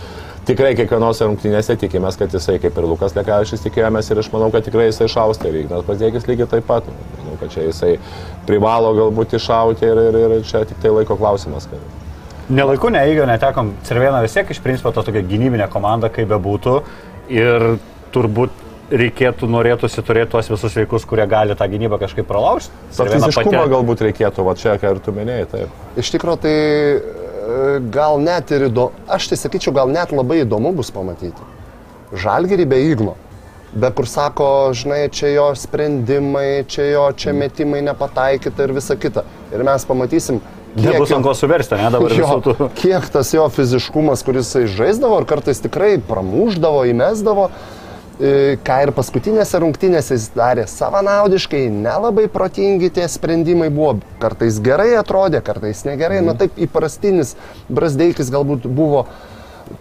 tikrai 0.48 0.74
kiekvienose 0.78 1.28
rungtynėse 1.28 1.78
tikimės, 1.78 2.18
kad 2.20 2.34
jisai, 2.34 2.58
kaip 2.62 2.78
ir 2.78 2.88
Lukas 2.90 3.16
Lekavičius 3.18 3.64
tikėjomės 3.66 4.10
ir 4.10 4.22
aš 4.24 4.32
manau, 4.34 4.50
kad 4.54 4.66
tikrai 4.66 4.88
jisai 4.88 5.10
šaus, 5.12 5.40
tai 5.42 5.52
Ignas 5.62 5.86
Brasdeikis 5.86 6.28
lygiai 6.30 6.50
taip 6.50 6.66
pat. 6.68 6.88
Manau, 7.20 7.38
kad 7.40 7.54
čia 7.54 7.68
jisai 7.68 7.94
privalo 8.48 8.94
galbūt 8.98 9.36
iššauti 9.38 9.86
ir, 9.86 10.04
ir, 10.10 10.20
ir 10.38 10.46
čia 10.48 10.64
tik 10.68 10.80
tai 10.82 10.94
laiko 10.94 11.18
klausimas. 11.20 11.68
Kad... 11.70 11.82
Nelaiku, 12.48 12.88
neįgio, 12.92 13.26
netekom. 13.28 13.74
Cervena 13.84 14.22
vis 14.24 14.32
tiek 14.32 14.48
iš 14.50 14.62
principo 14.64 14.90
ta 14.94 15.04
tokia 15.04 15.20
gynybinė 15.28 15.68
komanda, 15.68 16.08
kaip 16.12 16.30
bebūtų. 16.32 16.78
Ir 17.28 17.74
turbūt 18.14 18.67
reikėtų, 18.90 19.48
norėtųsi 19.52 20.02
turėti 20.06 20.32
tuos 20.32 20.48
visus 20.50 20.76
veikus, 20.78 21.04
kurie 21.08 21.26
gali 21.28 21.56
tą 21.58 21.68
gynybą 21.68 21.98
kažkaip 22.00 22.26
pralaužti. 22.28 22.72
To 22.96 23.06
fiziškumo 23.08 23.66
galbūt 23.72 24.04
reikėtų, 24.08 24.44
va 24.46 24.54
čia, 24.58 24.78
ką 24.80 24.94
ir 24.94 25.00
tu 25.04 25.12
minėjai, 25.16 25.46
taip. 25.52 25.78
Iš 26.00 26.10
tikrųjų, 26.14 26.40
tai 26.44 26.54
e, 26.56 27.78
gal 27.94 28.20
net 28.24 28.52
ir 28.56 28.68
įdomu, 28.70 29.06
aš 29.12 29.30
tai 29.32 29.40
sakyčiau, 29.40 29.74
gal 29.76 29.92
net 29.92 30.12
labai 30.14 30.42
įdomu 30.44 30.72
bus 30.76 30.92
pamatyti. 30.94 31.48
Žalgerį 32.16 32.68
be 32.68 32.82
įgno. 32.88 33.16
Be 33.76 33.90
kur 33.92 34.08
sako, 34.08 34.72
žinai, 34.72 35.10
čia 35.12 35.34
jo 35.34 35.50
sprendimai, 35.60 36.64
čia 36.72 36.86
jo, 36.88 37.02
čia 37.12 37.34
metimai 37.36 37.82
nepataikyta 37.84 38.64
ir 38.64 38.72
visa 38.78 38.96
kita. 38.96 39.26
Ir 39.52 39.64
mes 39.68 39.84
pamatysim, 39.84 40.40
Nebus 40.78 41.10
jo- 41.10 41.16
ant 41.16 41.24
ko 41.24 41.32
suversti, 41.34 41.76
ne 41.80 41.90
dabar 41.90 42.12
jo, 42.12 42.24
visų 42.24 42.40
tų. 42.44 42.68
kiek 42.78 43.06
tas 43.12 43.32
jo 43.34 43.44
fiziškumas, 43.52 44.22
kuris 44.24 44.48
jisai 44.48 44.66
žaisdavo 44.72 45.20
ir 45.20 45.26
kartais 45.28 45.60
tikrai 45.64 45.96
pramuždavo, 46.08 46.84
įmesdavo. 46.88 47.48
E, 48.18 48.56
Ką 48.66 48.80
ir 48.82 48.90
paskutinėse 48.96 49.60
rungtynėse 49.62 50.16
jis 50.16 50.24
darė 50.34 50.64
savanaudiškai, 50.66 51.68
nelabai 51.70 52.26
protingi 52.32 52.90
tie 52.96 53.06
sprendimai 53.10 53.68
buvo. 53.70 54.00
Kartais 54.18 54.58
gerai 54.64 54.90
atrodė, 54.98 55.38
kartais 55.46 55.84
negerai. 55.86 56.18
Na 56.26 56.34
taip 56.38 56.58
įprastinis 56.58 57.36
Brasdeikis 57.70 58.32
galbūt 58.34 58.66
buvo. 58.66 59.06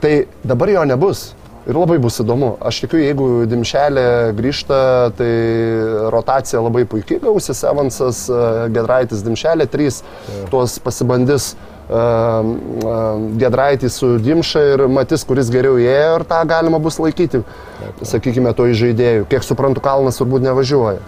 Tai 0.04 0.14
dabar 0.46 0.70
jo 0.70 0.86
nebus. 0.86 1.32
Ir 1.68 1.76
labai 1.76 1.98
bus 2.00 2.22
įdomu. 2.22 2.54
Aš 2.64 2.84
tikiu, 2.86 3.00
jeigu 3.02 3.26
Dimšelė 3.50 4.06
grįžta, 4.38 4.78
tai 5.18 5.32
rotacija 6.14 6.62
labai 6.64 6.86
puikiai 6.88 7.20
gausis. 7.26 7.64
Evansas, 7.68 8.22
e, 8.30 8.44
Gedraitis, 8.76 9.26
Dimšelė, 9.26 9.66
trys 9.74 10.04
tuos 10.54 10.78
pasibandys. 10.86 11.56
e, 11.56 11.77
Gedraitis 11.88 13.96
su 13.96 14.18
Dimša 14.20 14.64
ir 14.74 14.82
Matis, 14.92 15.24
kuris 15.28 15.48
geriau 15.54 15.78
ėjo 15.80 16.18
ir 16.20 16.26
tą 16.28 16.42
galima 16.50 16.82
bus 16.84 16.98
laikyti, 17.00 17.46
sakykime, 18.04 18.52
to 18.58 18.68
žaidėjų. 18.76 19.28
Kiek 19.32 19.46
suprantu, 19.48 19.84
Kalnas 19.86 20.20
turbūt 20.20 20.44
nevažiuoja. 20.44 21.00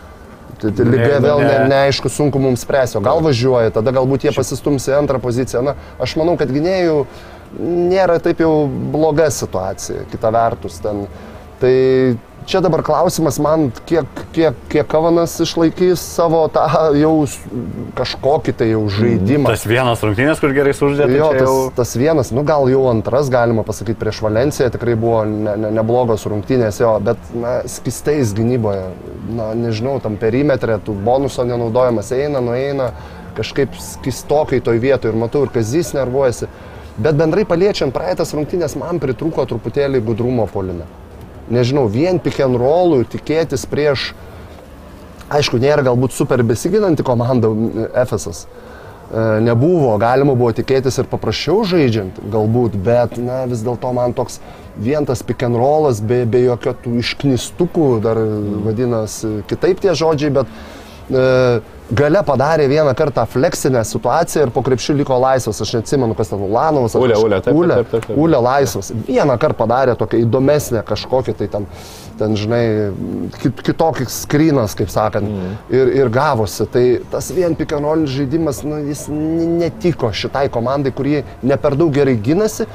Tai 0.59 0.71
tai 0.75 0.85
lyga 0.87 1.19
Ne, 1.19 1.23
vėl 1.23 1.41
ne, 1.43 1.51
ne. 1.51 1.67
neaišku, 1.71 2.11
sunku 2.11 2.39
mums 2.39 2.63
spręsti. 2.65 2.97
O 2.99 3.03
gal 3.03 3.21
važiuoja, 3.23 3.71
tada 3.75 3.93
galbūt 3.95 4.25
jie 4.27 4.33
pasistums 4.35 4.87
į 4.91 4.95
antrą 4.97 5.19
poziciją. 5.23 5.61
Na, 5.63 5.75
aš 6.03 6.17
manau, 6.19 6.35
kad 6.39 6.51
gynėjų 6.51 7.03
nėra 7.59 8.17
taip 8.23 8.43
jau 8.43 8.67
bloga 8.67 9.29
situacija, 9.31 10.03
kita 10.11 10.31
vertus. 10.35 10.79
Ten. 10.83 11.05
Tai 11.59 11.75
čia 12.47 12.61
dabar 12.61 12.83
klausimas 12.85 13.39
man, 13.41 13.69
kiek, 13.89 14.05
kiek, 14.35 14.55
kiek 14.71 14.87
Kavanas 14.89 15.33
išlaikys 15.43 16.01
savo 16.01 16.41
tą 16.53 16.65
jau 16.97 17.13
kažkokį 17.97 18.55
tai 18.59 18.69
jau 18.71 18.83
žaidimą. 18.93 19.51
Tas 19.51 19.65
vienas 19.69 20.03
rungtynės, 20.05 20.41
kur 20.41 20.53
gerai 20.55 20.73
suždė, 20.77 21.07
tai 21.09 21.19
Jo, 21.19 21.29
tas, 21.35 21.43
jau... 21.43 21.55
tas 21.75 21.93
vienas, 21.99 22.31
nu 22.35 22.45
gal 22.47 22.69
jau 22.71 22.85
antras, 22.91 23.31
galima 23.33 23.65
pasakyti, 23.67 23.97
prieš 23.99 24.21
Valenciją 24.25 24.69
tikrai 24.73 24.95
buvo 24.99 25.23
ne, 25.27 25.55
ne, 25.65 25.73
neblogos 25.79 26.25
rungtynės 26.29 26.81
jo, 26.81 26.95
bet 27.05 27.31
na, 27.35 27.59
skistais 27.69 28.33
gynyboje, 28.37 28.87
na 29.37 29.51
nežinau, 29.57 29.97
tam 30.03 30.17
perimetrė, 30.21 30.79
tų 30.85 30.95
bonuso 31.05 31.45
nenaudojamas, 31.47 32.13
eina, 32.15 32.41
nueina, 32.43 32.93
kažkaip 33.37 33.75
skistokai 33.79 34.61
toj 34.63 34.81
vietoje 34.81 35.13
ir 35.13 35.19
matau, 35.19 35.45
ir 35.45 35.53
kazys 35.53 35.93
nervuojasi. 35.97 36.49
Bet 36.99 37.15
bendrai 37.15 37.45
paliečiant 37.47 37.95
praeitas 37.95 38.33
rungtynės, 38.35 38.75
man 38.79 38.99
pritrūko 38.99 39.45
truputėlį 39.47 40.01
gudrumo 40.03 40.49
polime. 40.51 40.87
Nežinau, 41.49 41.87
vien 41.89 42.19
pick 42.21 42.41
and 42.45 42.57
rollų 42.59 43.03
tikėtis 43.09 43.65
prieš 43.69 44.11
Aišku, 45.29 45.59
nėra 45.61 45.83
galbūt 45.85 46.15
super 46.17 46.41
besiginanti 46.41 47.05
komanda 47.05 47.51
FSS. 48.01 48.47
E, 48.49 49.25
Nebuvo, 49.45 49.91
galima 50.01 50.33
buvo 50.37 50.49
tikėtis 50.57 50.97
ir 51.01 51.09
paprasčiau 51.11 51.61
žaidžiant, 51.69 52.17
galbūt, 52.33 52.77
bet 52.85 53.19
na, 53.21 53.43
vis 53.49 53.61
dėlto 53.65 53.91
man 53.93 54.15
toks 54.17 54.39
vien 54.81 55.05
tas 55.05 55.21
pick 55.25 55.45
and 55.45 55.57
rollas, 55.59 56.01
be, 56.01 56.23
be 56.25 56.41
jokio 56.47 56.73
tų 56.81 56.95
išknistukų, 57.03 57.89
dar 58.01 58.21
vadinasi 58.65 59.43
kitaip 59.49 59.83
tie 59.85 59.93
žodžiai, 59.97 60.33
bet 60.39 60.49
e, 61.13 61.27
gale 61.91 62.21
padarė 62.25 62.67
vieną 62.69 62.93
kartą 62.97 63.25
fleksinę 63.29 63.81
situaciją 63.85 64.45
ir 64.45 64.51
po 64.53 64.61
krepšių 64.65 64.95
liko 64.99 65.17
laisvas. 65.21 65.61
Aš 65.63 65.73
neatsimenu, 65.79 66.15
kas 66.17 66.31
ten 66.31 66.43
Ulanovas. 66.45 66.95
Ulė, 66.99 67.17
Ulė, 67.17 67.39
taip, 67.45 67.57
Ulė, 67.57 67.79
taip, 67.79 67.89
taip, 67.93 68.05
taip. 68.09 68.19
Ulė 68.19 68.41
laisvas. 68.45 68.91
Vieną 69.07 69.37
kartą 69.41 69.59
padarė 69.63 69.95
tokią 69.99 70.21
įdomesnę 70.25 70.83
kažkokią 70.87 71.35
tai 71.39 71.49
ten, 71.51 71.65
ten 72.19 72.37
žinai, 72.39 72.61
kit, 73.39 73.63
kitokį 73.69 74.07
skrynas, 74.13 74.77
kaip 74.77 74.93
sakant, 74.93 75.29
mm. 75.29 75.57
ir, 75.73 75.93
ir 76.03 76.13
gavosi. 76.13 76.69
Tai 76.69 76.85
tas 77.11 77.31
vien 77.35 77.57
pikanolinis 77.57 78.15
žaidimas, 78.19 78.63
nu, 78.67 78.79
jis 78.89 79.07
netiko 79.09 80.13
šitai 80.13 80.47
komandai, 80.53 80.93
kurie 80.95 81.23
ne 81.41 81.59
per 81.59 81.77
daug 81.79 81.93
gerai 81.95 82.17
gynasi, 82.21 82.69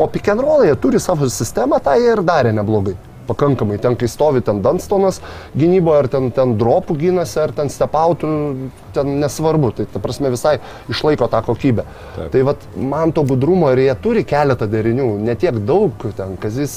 o 0.00 0.08
pikanrolai 0.08 0.72
turi 0.80 1.02
savo 1.02 1.28
sistemą, 1.28 1.82
tą 1.84 1.98
jie 2.00 2.14
ir 2.14 2.24
darė 2.24 2.54
neblogai. 2.56 2.96
Pakankamai, 3.30 3.78
ten 3.82 3.96
kai 3.98 4.08
stovi 4.10 4.42
ten 4.44 4.62
Dunstonas 4.64 5.20
gynyboje, 5.54 6.04
ar 6.04 6.08
ten, 6.12 6.30
ten 6.34 6.56
dropų 6.60 6.96
gynasi, 7.00 7.38
ar 7.44 7.54
ten 7.56 7.70
stepautų, 7.72 8.30
ten 8.96 9.12
nesvarbu, 9.22 9.72
tai 9.76 9.86
ta 9.90 10.02
prasme 10.02 10.32
visai 10.34 10.56
išlaiko 10.90 11.30
tą 11.30 11.42
kokybę. 11.46 11.86
Taip. 12.16 12.32
Tai 12.34 12.42
vat, 12.50 12.66
man 12.76 13.14
to 13.14 13.24
budrumo 13.26 13.70
ir 13.74 13.84
jie 13.84 13.94
turi 14.02 14.24
keletą 14.26 14.66
derinių, 14.70 15.12
ne 15.22 15.36
tiek 15.38 15.62
daug, 15.68 16.08
ten, 16.18 16.34
kas 16.42 16.58
jis, 16.58 16.74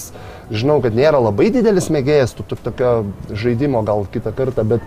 žinau, 0.54 0.78
kad 0.84 0.96
nėra 0.98 1.22
labai 1.24 1.50
didelis 1.54 1.90
mėgėjas, 1.94 2.36
tu 2.38 2.46
tokio 2.54 2.94
žaidimo 3.34 3.82
gal 3.88 4.06
kitą 4.14 4.36
kartą, 4.36 4.68
bet 4.76 4.86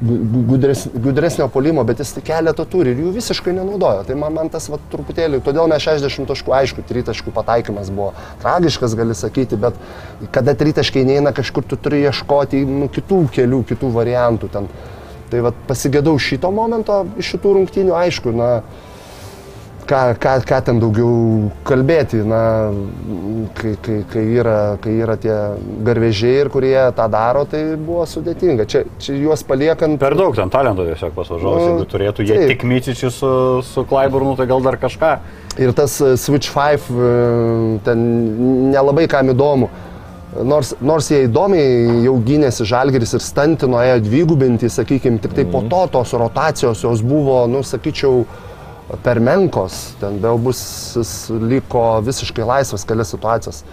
gudres, 0.00 0.86
gudresnio 0.94 1.48
polimo, 1.48 1.82
bet 1.84 1.98
jis 2.02 2.14
keletą 2.24 2.64
turi 2.70 2.92
ir 2.94 3.00
jų 3.02 3.12
visiškai 3.16 3.54
nenaudojo. 3.56 4.04
Tai 4.06 4.16
man, 4.18 4.34
man 4.36 4.50
tas 4.52 4.68
va, 4.70 4.78
truputėlį, 4.92 5.40
todėl 5.44 5.70
mes 5.70 5.82
60 5.82 6.28
taškų, 6.30 6.54
aišku, 6.60 6.84
tritaškų 6.88 7.34
pataikymas 7.34 7.90
buvo 7.94 8.12
tragiškas, 8.42 8.94
gali 8.98 9.16
sakyti, 9.18 9.58
bet 9.58 9.78
kada 10.34 10.54
tritaškai 10.58 11.02
neina 11.08 11.34
kažkur, 11.34 11.66
tu 11.66 11.78
turi 11.80 12.04
ieškoti 12.06 12.62
nu, 12.68 12.90
kitų 12.94 13.24
kelių, 13.34 13.64
kitų 13.72 13.90
variantų 13.94 14.52
ten. 14.54 14.70
Tai 15.28 15.42
va, 15.44 15.52
pasigėdau 15.68 16.14
šito 16.22 16.50
momento 16.54 17.02
iš 17.20 17.34
šitų 17.34 17.56
rungtynių, 17.58 17.96
aišku, 17.98 18.32
na, 18.32 18.52
ką, 19.88 20.00
ką, 20.20 20.34
ką 20.48 20.58
ten 20.66 20.80
daugiau 20.82 21.48
kalbėti, 21.66 22.20
na, 22.26 22.40
kai, 23.56 23.72
kai, 23.84 23.98
kai, 24.10 24.24
yra, 24.40 24.58
kai 24.82 24.94
yra 25.00 25.16
tie 25.20 25.36
garvežiai 25.86 26.44
ir 26.44 26.50
kurie 26.52 26.76
tą 26.96 27.08
daro, 27.12 27.44
tai 27.48 27.62
buvo 27.76 28.04
sudėtinga. 28.08 28.68
Čia, 28.68 28.84
čia 29.02 29.16
juos 29.18 29.44
paliekant. 29.48 29.98
Per 30.00 30.16
daug 30.18 30.36
ten 30.36 30.52
talento 30.52 30.86
tiesiog 30.86 31.14
pasvažiavus, 31.16 31.58
Nu, 31.58 31.68
jeigu 31.72 31.88
turėtų 31.90 32.28
jie 32.28 32.38
taip. 32.38 32.52
tik 32.52 32.64
myčičių 32.68 33.12
su, 33.14 33.34
su 33.66 33.84
Klaiburnu, 33.88 34.36
tai 34.38 34.48
gal 34.50 34.64
dar 34.64 34.78
kažką. 34.80 35.12
Ir 35.58 35.72
tas 35.74 35.96
e, 36.04 36.14
Switch 36.20 36.52
5 36.54 36.88
e, 36.92 37.12
ten 37.86 38.08
nelabai 38.72 39.08
kam 39.10 39.32
įdomu. 39.32 39.70
Nors, 40.44 40.74
nors 40.84 41.06
jie 41.08 41.22
įdomiai 41.24 42.02
jau 42.04 42.12
gynėsi 42.22 42.66
žalgeris 42.68 43.14
ir 43.16 43.22
stantino 43.24 43.80
ėjo 43.80 44.02
dvigubinti, 44.04 44.68
sakykime, 44.70 45.18
tik 45.24 45.32
tai 45.34 45.46
po 45.48 45.62
to 45.66 45.80
tos 45.96 46.12
rotacijos 46.20 46.84
jos 46.84 47.00
buvo, 47.02 47.40
nu, 47.50 47.64
sakyčiau, 47.64 48.26
per 49.04 49.20
menkos. 49.20 49.78
Ten 50.00 50.18
Beobus 50.22 50.96
liko 51.50 51.84
visiškai 52.04 52.46
laisvas 52.48 52.86
kelias 52.88 53.12
situacijas 53.14 53.64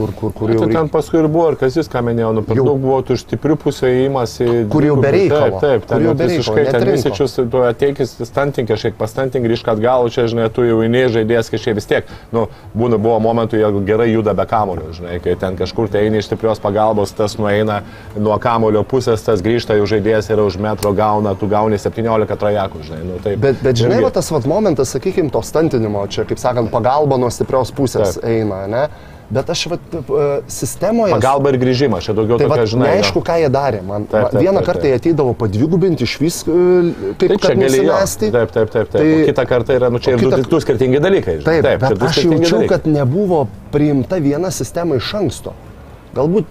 kur, 0.00 0.12
kur, 0.16 0.32
kur 0.32 0.52
jau... 0.52 0.64
Tai 0.64 0.72
ten 0.72 0.88
paskui 0.92 1.20
ir 1.20 1.28
buvo, 1.30 1.50
ir 1.52 1.58
kas 1.60 1.76
jis, 1.76 1.88
ką 1.90 2.02
minėjau, 2.06 2.30
nu, 2.38 2.44
per 2.46 2.58
Jau- 2.58 2.66
daug 2.70 2.80
buvo 2.80 2.98
tų 3.06 3.16
stiprių 3.20 3.56
pusė 3.60 3.90
įimas 4.04 4.36
į... 4.40 4.48
Kur 4.72 4.86
jau 4.86 4.96
be 5.00 5.12
reikalo. 5.14 5.60
Taip, 5.60 5.84
taip, 5.84 5.86
ten 5.90 6.06
jau 6.06 6.14
visiškai, 6.18 6.64
ten 6.70 6.86
visičius, 6.88 7.36
tu 7.52 7.62
ateikis 7.66 8.14
stantink 8.28 8.70
kažkiek, 8.70 8.96
pastantink 8.98 9.46
grįžk 9.48 9.70
atgal, 9.74 10.08
čia, 10.12 10.26
žinai, 10.30 10.48
tu 10.54 10.64
jau 10.64 10.80
įnei 10.86 11.06
žaidėjas 11.12 11.52
kažkiek 11.52 11.76
vis 11.78 11.88
tiek, 11.90 12.10
nu, 12.34 12.46
būna, 12.76 13.00
buvo 13.00 13.18
momentų, 13.26 13.60
jeigu 13.60 13.84
gerai 13.88 14.08
juda 14.10 14.34
be 14.36 14.46
kamulio, 14.50 14.90
žinai, 14.96 15.18
kai 15.24 15.36
ten 15.40 15.58
kažkur 15.60 15.90
tai 15.92 16.06
eini 16.06 16.22
iš 16.22 16.30
stiprios 16.30 16.62
pagalbos, 16.62 17.12
tas 17.16 17.36
nueina 17.40 17.82
nuo 18.16 18.38
kamulio 18.42 18.84
pusės, 18.88 19.24
tas 19.26 19.44
grįžta 19.44 19.76
jau 19.78 19.88
žaidėjas 19.90 20.30
ir 20.32 20.42
už 20.44 20.60
metro 20.62 20.94
gauna, 20.96 21.36
tu 21.38 21.50
gauni 21.50 21.80
17 21.80 22.40
trajakų, 22.40 22.84
žinai, 22.88 23.02
nu, 23.06 23.20
taip. 23.24 23.40
Bet, 23.42 23.60
bet 23.64 23.80
žinai, 23.80 24.00
va, 24.04 24.12
tas 24.14 24.30
vat, 24.32 24.48
momentas, 24.50 24.94
sakykime, 24.96 25.32
to 25.34 25.42
stantinimo, 25.46 26.06
čia, 26.10 26.26
kaip 26.28 26.40
sakant, 26.40 26.70
pagalba 26.72 27.18
nuo 27.20 27.30
stiprios 27.32 27.72
pusės 27.74 28.16
Taip. 28.18 28.28
eina, 28.30 28.64
ne? 28.70 28.84
Bet 29.30 29.50
aš 29.50 29.60
vat, 29.70 29.80
e, 29.94 30.24
sistemoje... 30.50 31.12
Pagalba 31.14 31.52
ir 31.52 31.58
grįžimas, 31.62 32.02
čia 32.02 32.14
daugiau 32.18 32.34
Tai 32.40 32.48
tokia, 32.50 32.64
žinai. 32.66 32.88
neaišku, 32.96 33.20
ką 33.22 33.36
jie 33.38 33.50
darė. 33.54 33.80
Man 33.86 34.08
Taip, 34.10 34.26
taip, 34.32 34.40
vieną 34.42 34.58
taip, 34.58 34.66
kartą 34.66 34.82
taip. 34.82 34.90
jie 34.90 34.98
ateidavo 34.98 35.34
padvigubinti 35.38 36.02
iš 36.08 36.14
vis, 36.18 36.40
e, 36.50 36.56
kaip 37.14 37.30
Taip, 37.30 37.36
čia 37.38 37.52
kad 37.52 37.62
gali 37.62 37.78
jo. 37.78 37.84
nusimesti. 37.86 38.30
Taip, 38.34 38.50
taip, 38.56 38.72
taip. 38.74 38.90
taip. 38.90 38.98
Tai- 38.98 39.06
Tai, 39.14 39.24
kitą 39.30 39.44
kartą 39.46 39.76
yra, 39.78 39.90
nu 39.94 40.02
čia 40.02 40.16
o 40.16 40.18
ir 40.18 40.26
du, 40.34 40.42
du 40.50 40.60
skirtingi 40.60 40.98
dalykai. 41.00 41.36
žinai. 41.40 41.46
Taip, 41.46 41.62
taip 41.68 41.80
bet 41.80 41.88
čia 41.94 42.00
du 42.02 42.06
aš 42.10 42.18
jaučiau, 42.24 42.58
dalykai. 42.58 42.68
kad 42.74 42.86
nebuvo 42.90 43.46
priimta 43.70 44.18
viena 44.18 44.50
sistema 44.50 44.98
iš 44.98 45.14
anksto. 45.14 45.54
Galbūt, 46.10 46.48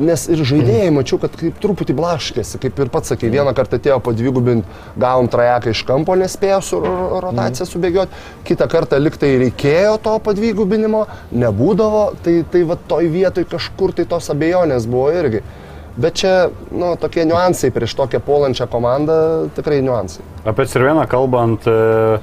nes 0.00 0.22
ir 0.32 0.40
žaidėjai 0.48 0.92
mačiau, 0.96 1.18
kad 1.20 1.34
kaip 1.36 1.58
truputį 1.60 1.92
blaškėsi, 1.98 2.56
kaip 2.62 2.78
ir 2.80 2.90
pats 2.94 3.12
sakai, 3.12 3.28
vieną 3.34 3.52
kartą 3.56 3.76
atėjo 3.76 3.98
padvigubinti, 4.06 4.78
gavom 4.96 5.28
trajeką 5.28 5.74
iš 5.74 5.82
kampo, 5.88 6.16
nespėjo 6.16 6.60
su 6.64 6.80
ro- 6.80 7.20
rotacija 7.26 7.66
subėgioti, 7.68 8.22
kitą 8.48 8.70
kartą 8.72 8.96
liktai 9.02 9.34
reikėjo 9.44 9.98
to 10.06 10.16
padvigubinimo, 10.24 11.04
nebūdavo, 11.44 12.06
tai, 12.24 12.38
tai 12.48 12.64
va 12.72 12.80
toj 12.88 13.12
vietoj 13.12 13.44
kažkur 13.52 13.92
tai 14.00 14.08
tos 14.08 14.32
abejonės 14.32 14.88
buvo 14.88 15.12
irgi. 15.12 15.44
Bet 15.92 16.16
čia, 16.16 16.48
nu, 16.72 16.94
tokie 16.96 17.26
niuansai 17.28 17.68
prieš 17.74 17.92
tokią 17.98 18.22
puolančią 18.24 18.64
komandą, 18.72 19.14
tikrai 19.52 19.82
niuansai. 19.84 20.24
Apie 20.48 20.64
Cirveną 20.72 21.04
kalbant, 21.04 21.68
e, 21.68 22.16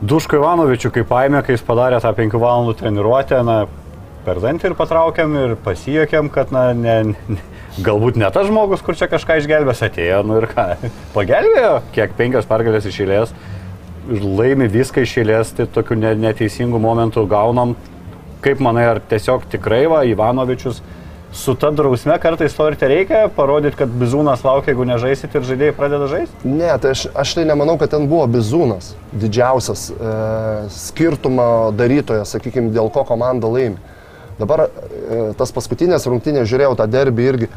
Duško 0.00 0.40
Ivanovičių 0.40 0.90
kaip 0.94 1.08
paėmė, 1.12 1.44
kai 1.44 1.52
jis 1.58 1.64
padarė 1.68 2.00
tą 2.00 2.16
5 2.16 2.40
valandų 2.40 2.78
treniruotę, 2.80 3.42
na, 3.44 3.66
per 4.26 4.40
dantį 4.42 4.70
ir 4.70 4.74
patraukėm 4.78 5.36
ir 5.38 5.54
pasijokėm, 5.62 6.30
kad, 6.34 6.50
na, 6.54 6.68
ne, 6.74 6.96
ne, 7.30 7.38
galbūt 7.86 8.18
ne 8.18 8.30
tas 8.34 8.48
žmogus, 8.48 8.82
kur 8.82 8.98
čia 8.98 9.08
kažką 9.10 9.38
išgelbės 9.40 9.84
atėjo, 9.86 10.22
nu 10.26 10.40
ir 10.40 10.48
ką, 10.50 10.66
pagelbėjo, 11.16 11.78
kiek 11.94 12.16
penkios 12.18 12.48
pergalės 12.50 12.88
išėlės, 12.90 13.34
laimi 14.10 14.68
viską 14.70 15.06
išėlės, 15.06 15.54
tai 15.58 15.68
tokių 15.70 16.00
ne, 16.02 16.14
neteisingų 16.26 16.82
momentų 16.82 17.26
gaunam. 17.30 17.74
Kaip 18.44 18.60
manai, 18.62 18.84
ar 18.86 19.00
tiesiog 19.10 19.46
tikrai 19.50 19.86
va, 19.90 20.04
Ivanovičius 20.06 20.82
su 21.36 21.54
ta 21.58 21.70
drausme 21.74 22.14
kartais 22.22 22.54
to 22.54 22.66
ir 22.70 22.76
te 22.78 22.88
reikia 22.88 23.24
parodyti, 23.34 23.76
kad 23.80 23.90
bizūnas 24.00 24.44
laukia, 24.46 24.72
jeigu 24.72 24.86
nežaisit 24.88 25.34
ir 25.34 25.44
žaidėjai 25.48 25.74
pradeda 25.76 26.06
žaisti? 26.10 26.48
Ne, 26.48 26.70
tai 26.80 26.94
aš, 26.94 27.06
aš 27.18 27.34
tai 27.36 27.44
nemanau, 27.48 27.74
kad 27.80 27.90
ten 27.92 28.06
buvo 28.08 28.28
bizūnas 28.30 28.92
didžiausias 29.12 29.88
e, 29.90 30.14
skirtumo 30.72 31.48
darytojas, 31.76 32.36
sakykime, 32.36 32.70
dėl 32.76 32.92
ko 32.94 33.04
komanda 33.08 33.50
laimi. 33.50 33.95
Dabar 34.36 34.66
e, 34.66 35.20
tas 35.38 35.52
paskutinės 35.56 36.04
rungtynės 36.10 36.48
žiūrėjau 36.50 36.76
tą 36.76 36.86
derbį 36.92 37.30
irgi. 37.30 37.48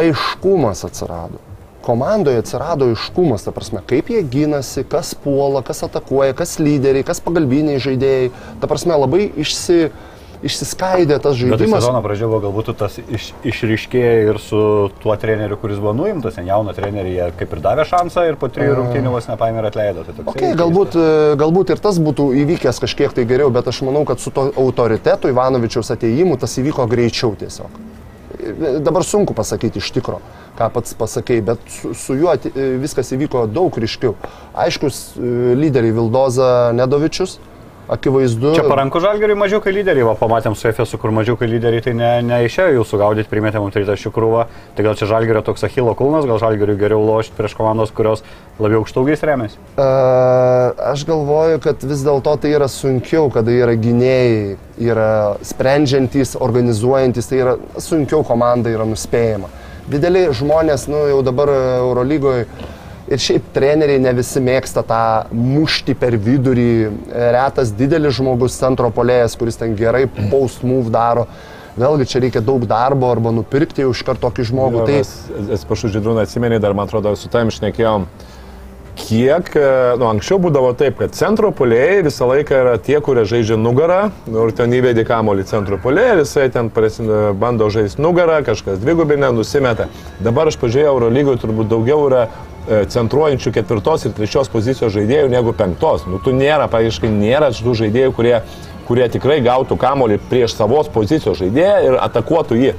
Aiškumas 0.00 0.84
atsirado. 0.88 1.40
Komandoje 1.86 2.40
atsirado 2.42 2.88
aiškumas, 2.90 3.44
ta 3.46 3.52
prasme, 3.54 3.82
kaip 3.86 4.08
jie 4.10 4.22
gynasi, 4.26 4.82
kas 4.90 5.12
puola, 5.22 5.62
kas 5.66 5.84
atakuoja, 5.86 6.34
kas 6.36 6.56
lyderiai, 6.58 7.06
kas 7.06 7.20
pagalbiniai 7.22 7.82
žaidėjai. 7.82 8.32
Ta 8.62 8.70
prasme, 8.70 8.96
labai 8.98 9.28
išsi, 9.44 9.92
išsiskaidė 10.46 11.18
tas 11.20 11.34
Bet 11.36 11.42
tai 11.42 11.50
žaidimas. 11.58 11.82
sezono 11.82 12.00
pradžioje 12.04 12.30
buvo 12.30 12.40
galbūt 12.46 12.70
tas 12.80 12.96
iš, 13.02 13.28
išryškėję 13.52 14.12
ir 14.30 14.38
su 14.42 14.60
tuo 15.02 15.16
treneriu, 15.20 15.58
kuris 15.60 15.80
buvo 15.82 15.92
nuimtas, 15.98 16.36
ten 16.38 16.46
jauną 16.48 16.74
trenerį, 16.76 17.12
jie 17.18 17.28
kaip 17.40 17.52
ir 17.56 17.62
davė 17.64 17.84
šansą 17.90 18.24
ir 18.30 18.38
po 18.40 18.48
trijų 18.52 18.78
rungtynių 18.80 19.12
vos 19.14 19.28
nepaėmė 19.30 19.62
ir 19.64 19.68
atleido. 19.70 20.04
Tai 20.06 20.26
Okay, 20.32 20.54
galbūt, 20.58 20.96
e, 20.96 21.34
galbūt 21.40 21.74
ir 21.74 21.82
tas 21.84 21.98
būtų 22.02 22.30
įvykęs 22.44 22.80
kažkiek 22.82 23.12
tai 23.16 23.26
geriau, 23.28 23.50
bet 23.54 23.68
aš 23.70 23.82
manau, 23.86 24.04
kad 24.08 24.22
su 24.22 24.30
to 24.34 24.48
autoritetu 24.56 25.30
Ivanovičiaus 25.34 25.90
ateimu 25.94 26.38
tas 26.40 26.56
įvyko 26.62 26.86
greičiau 26.90 27.34
tiesiog. 27.38 27.80
E, 28.36 28.78
Dabar 28.84 29.04
sunku 29.06 29.34
pasakyti 29.34 29.80
iš 29.82 29.90
tikro, 29.96 30.20
ką 30.58 30.70
pats 30.74 30.94
pasakėjai, 30.98 31.44
bet 31.50 31.66
su, 31.72 31.94
su 31.98 32.14
juo 32.18 32.34
e, 32.36 32.66
viskas 32.82 33.10
įvyko 33.16 33.46
daug 33.50 33.74
ryškiau. 33.82 34.14
Aiškus 34.54 35.02
lyderiai 35.18 35.94
Vildoza 35.96 36.70
Nedovičius, 36.76 37.38
akivaizdu. 37.88 38.54
Čia 38.56 38.64
paranku 38.66 39.00
žalgeriui 39.02 39.38
mažiukai 39.38 39.72
lyderiai, 39.74 40.06
va, 40.08 40.14
pamatėm 40.18 40.56
su 40.58 40.68
FSU, 40.70 40.98
kur 41.02 41.12
mažiukai 41.14 41.48
lyderiai, 41.50 41.84
tai 41.84 41.94
ne, 41.96 42.10
neišėjo 42.26 42.78
jų 42.78 42.84
sugaudyti, 42.90 43.30
primėtė 43.30 43.62
mums 43.62 43.76
30 43.76 44.12
krūvą. 44.14 44.46
Tai 44.76 44.86
gal 44.86 44.98
čia 44.98 45.08
žalgerio 45.10 45.42
toks 45.46 45.66
achilo 45.68 45.94
kulnas, 45.98 46.26
gal 46.28 46.40
žalgeriui 46.42 46.78
geriau 46.80 47.04
lošti 47.06 47.36
prieš 47.38 47.56
komandos, 47.58 47.94
kurios 47.94 48.24
labiau 48.62 48.82
aukštaugiais 48.82 49.22
remiasi. 49.26 49.60
E, 49.78 49.88
Aš 50.92 51.06
galvoju, 51.08 51.60
kad 51.64 51.84
vis 51.86 52.02
dėlto 52.06 52.36
tai 52.42 52.54
yra 52.56 52.68
sunkiau, 52.72 53.30
kada 53.34 53.54
yra 53.54 53.76
gynėjai, 53.78 54.56
yra 54.82 55.10
sprendžiantys, 55.46 56.36
organizuojantis, 56.42 57.30
tai 57.30 57.42
yra 57.44 57.56
sunkiau 57.82 58.26
komanda 58.26 58.72
yra 58.72 58.88
nuspėjama. 58.88 59.52
Dideliai 59.86 60.32
žmonės, 60.34 60.88
nu 60.90 61.04
jau 61.06 61.20
dabar 61.22 61.52
Eurolygoje 61.54 62.48
ir 63.10 63.22
šiaip 63.22 63.50
treneriai 63.54 64.02
ne 64.02 64.12
visi 64.16 64.42
mėgsta 64.42 64.82
tą 64.86 65.02
mušti 65.34 65.96
per 65.98 66.16
vidurį, 66.20 66.70
retas 67.36 67.72
didelis 67.76 68.16
žmogus 68.18 68.58
centro 68.58 68.90
polėjas, 68.94 69.36
kuris 69.38 69.60
ten 69.60 69.76
gerai 69.78 70.06
post 70.30 70.66
move 70.66 70.92
daro. 70.94 71.26
Vėlgi 71.76 72.06
čia 72.08 72.22
reikia 72.24 72.40
daug 72.40 72.62
darbo 72.64 73.10
arba 73.12 73.34
nupirkti 73.36 73.84
jau 73.84 73.90
iš 73.92 74.00
karto 74.06 74.30
tokį 74.30 74.46
žmogų. 74.48 74.80
Jo, 74.80 74.86
Tai 74.88 75.50
Atsiprašau, 75.58 75.90
Židrūną 75.92 76.24
atsimeni, 76.24 76.56
dar 76.62 76.72
man 76.72 76.88
atrodo, 76.88 77.12
su 77.20 77.28
tam 77.28 77.52
išnekėjom. 77.52 78.08
Kiek, 78.96 79.50
e, 79.52 79.64
nu, 80.00 80.06
anksčiau 80.08 80.38
būdavo 80.40 80.70
taip, 80.80 80.96
kad 81.02 81.12
centro 81.12 81.50
polėjai 81.52 81.98
visą 82.06 82.30
laiką 82.30 82.62
yra 82.62 82.78
tie, 82.80 82.96
kurie 83.04 83.26
žaidžia 83.28 83.58
nugarą, 83.60 84.06
nu, 84.24 84.46
ir 84.48 84.54
ten 84.56 84.72
įvedi 84.72 85.04
kamolį 85.04 85.44
centro 85.50 85.76
polėją, 85.76 86.14
ir 86.14 86.22
jisai 86.22 86.46
ten 86.54 86.72
prasideda, 86.72 87.34
bando 87.36 87.68
žaisti 87.68 88.00
nugarą, 88.00 88.40
kažkas 88.46 88.80
dvigubinę, 88.80 89.28
nusimeta. 89.36 89.90
Dabar 90.24 90.48
aš 90.48 90.56
pažiūrėjau, 90.64 90.94
Eurolygoje 90.96 91.42
turbūt 91.44 91.68
daugiau 91.74 92.06
yra 92.08 92.24
e, 92.24 92.55
centruojančių 92.66 93.52
ketvirtos 93.54 94.06
ir 94.06 94.14
trečios 94.16 94.50
pozicijos 94.52 94.94
žaidėjų 94.94 95.30
negu 95.32 95.54
penktos. 95.56 96.06
Nu, 96.10 96.20
tu 96.22 96.34
nėra, 96.34 96.68
paaiškiai, 96.72 97.12
nėra 97.12 97.52
tų 97.54 97.74
žaidėjų, 97.82 98.12
kurie, 98.16 98.36
kurie 98.88 99.08
tikrai 99.12 99.40
gautų 99.44 99.78
kamolį 99.80 100.20
prieš 100.30 100.56
savos 100.58 100.90
pozicijos 100.92 101.38
žaidėją 101.42 101.76
ir 101.86 101.98
atakuotų 102.08 102.62
jį. 102.62 102.76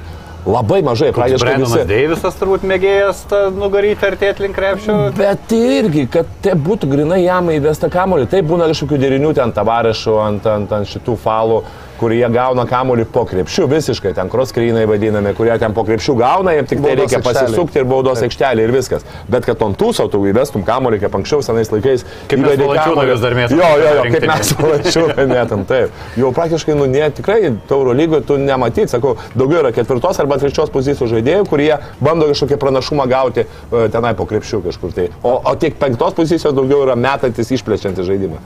Labai 0.48 0.78
mažai, 0.86 1.10
praktiškai 1.12 1.56
visi. 1.60 1.80
Deivisas 1.88 2.36
turbūt 2.38 2.62
mėgėjas 2.68 3.24
nugaryti 3.56 4.06
artėti 4.06 4.44
link 4.46 4.56
krepšio. 4.56 4.94
Bet 5.18 5.42
tai 5.50 5.58
irgi, 5.80 6.06
kad 6.12 6.30
tai 6.44 6.54
būtų 6.56 6.88
grinai 6.88 7.18
jam 7.24 7.50
įvesta 7.52 7.90
kamolį, 7.92 8.28
tai 8.32 8.40
būna 8.46 8.70
kažkokių 8.70 9.00
derinių 9.02 9.34
ten 9.36 9.52
tavarešų 9.56 10.14
ant, 10.22 10.48
ant, 10.48 10.72
ant 10.78 10.88
šitų 10.88 11.18
falų, 11.20 11.58
kurie 11.98 12.22
gauna 12.32 12.64
kamolį 12.68 13.04
po 13.12 13.24
krepšių, 13.28 13.66
visiškai 13.70 14.12
ten 14.16 14.30
kroskrynai 14.32 14.84
vadinami, 14.88 15.34
kurie 15.36 15.56
ten 15.58 15.74
po 15.76 15.84
krepšių 15.88 16.14
gauna, 16.18 16.54
jiems 16.56 16.70
tik 16.70 16.78
tai 16.82 16.94
Baudos 16.94 17.00
reikia 17.02 17.18
aikštelėj. 17.18 17.40
pasisukti 17.42 17.80
ir 17.82 17.88
baudos 17.90 18.22
aikštelė 18.26 18.66
ir 18.68 18.72
viskas. 18.74 19.06
Bet 19.28 19.46
kad 19.48 19.62
ant 19.66 19.78
tūso 19.80 20.06
tu 20.10 20.22
įvestum 20.30 20.64
kamolį, 20.66 21.00
kaip 21.04 21.16
anksčiau 21.18 21.42
senais 21.44 21.70
laikais. 21.74 22.04
Kaip 22.30 22.42
mes 22.44 22.56
kamuolį- 22.58 23.12
vis 23.12 23.20
dar 23.20 23.34
mėtom 23.38 23.58
Jo, 23.58 23.70
jo, 23.82 23.94
jo, 23.98 24.02
kaip 24.14 24.26
mes 24.30 24.52
valančiūną 24.62 25.26
mėtam, 25.34 25.64
taip. 25.68 25.90
Jau 26.16 26.32
praktiškai, 26.32 26.76
nu, 26.78 26.86
ne, 26.86 27.10
tikrai 27.10 27.52
Tauro 27.68 27.92
lygoje 27.92 28.24
tu 28.26 28.36
nematyt, 28.38 28.88
sakau, 28.94 29.16
daugiau 29.34 29.64
yra 29.64 29.72
ketvirtos 29.72 30.20
arba 30.22 30.38
trečios 30.38 30.70
pozicijos 30.70 31.10
žaidėjų, 31.10 31.48
kurie 31.48 31.74
bando 32.00 32.28
kažkokį 32.30 32.58
pranašumą 32.62 33.08
gauti 33.10 33.44
e, 33.44 33.88
tenai 33.92 34.14
po 34.14 34.24
krepšių 34.28 34.62
kažkur 34.68 34.94
tai. 34.94 35.08
O, 35.22 35.40
o 35.44 35.54
tiek 35.56 35.74
penktos 35.80 36.14
pozicijos 36.14 36.54
daugiau 36.54 36.84
yra 36.86 36.96
metantis, 36.96 37.50
išplečiantis 37.50 38.06
žaidimą. 38.06 38.38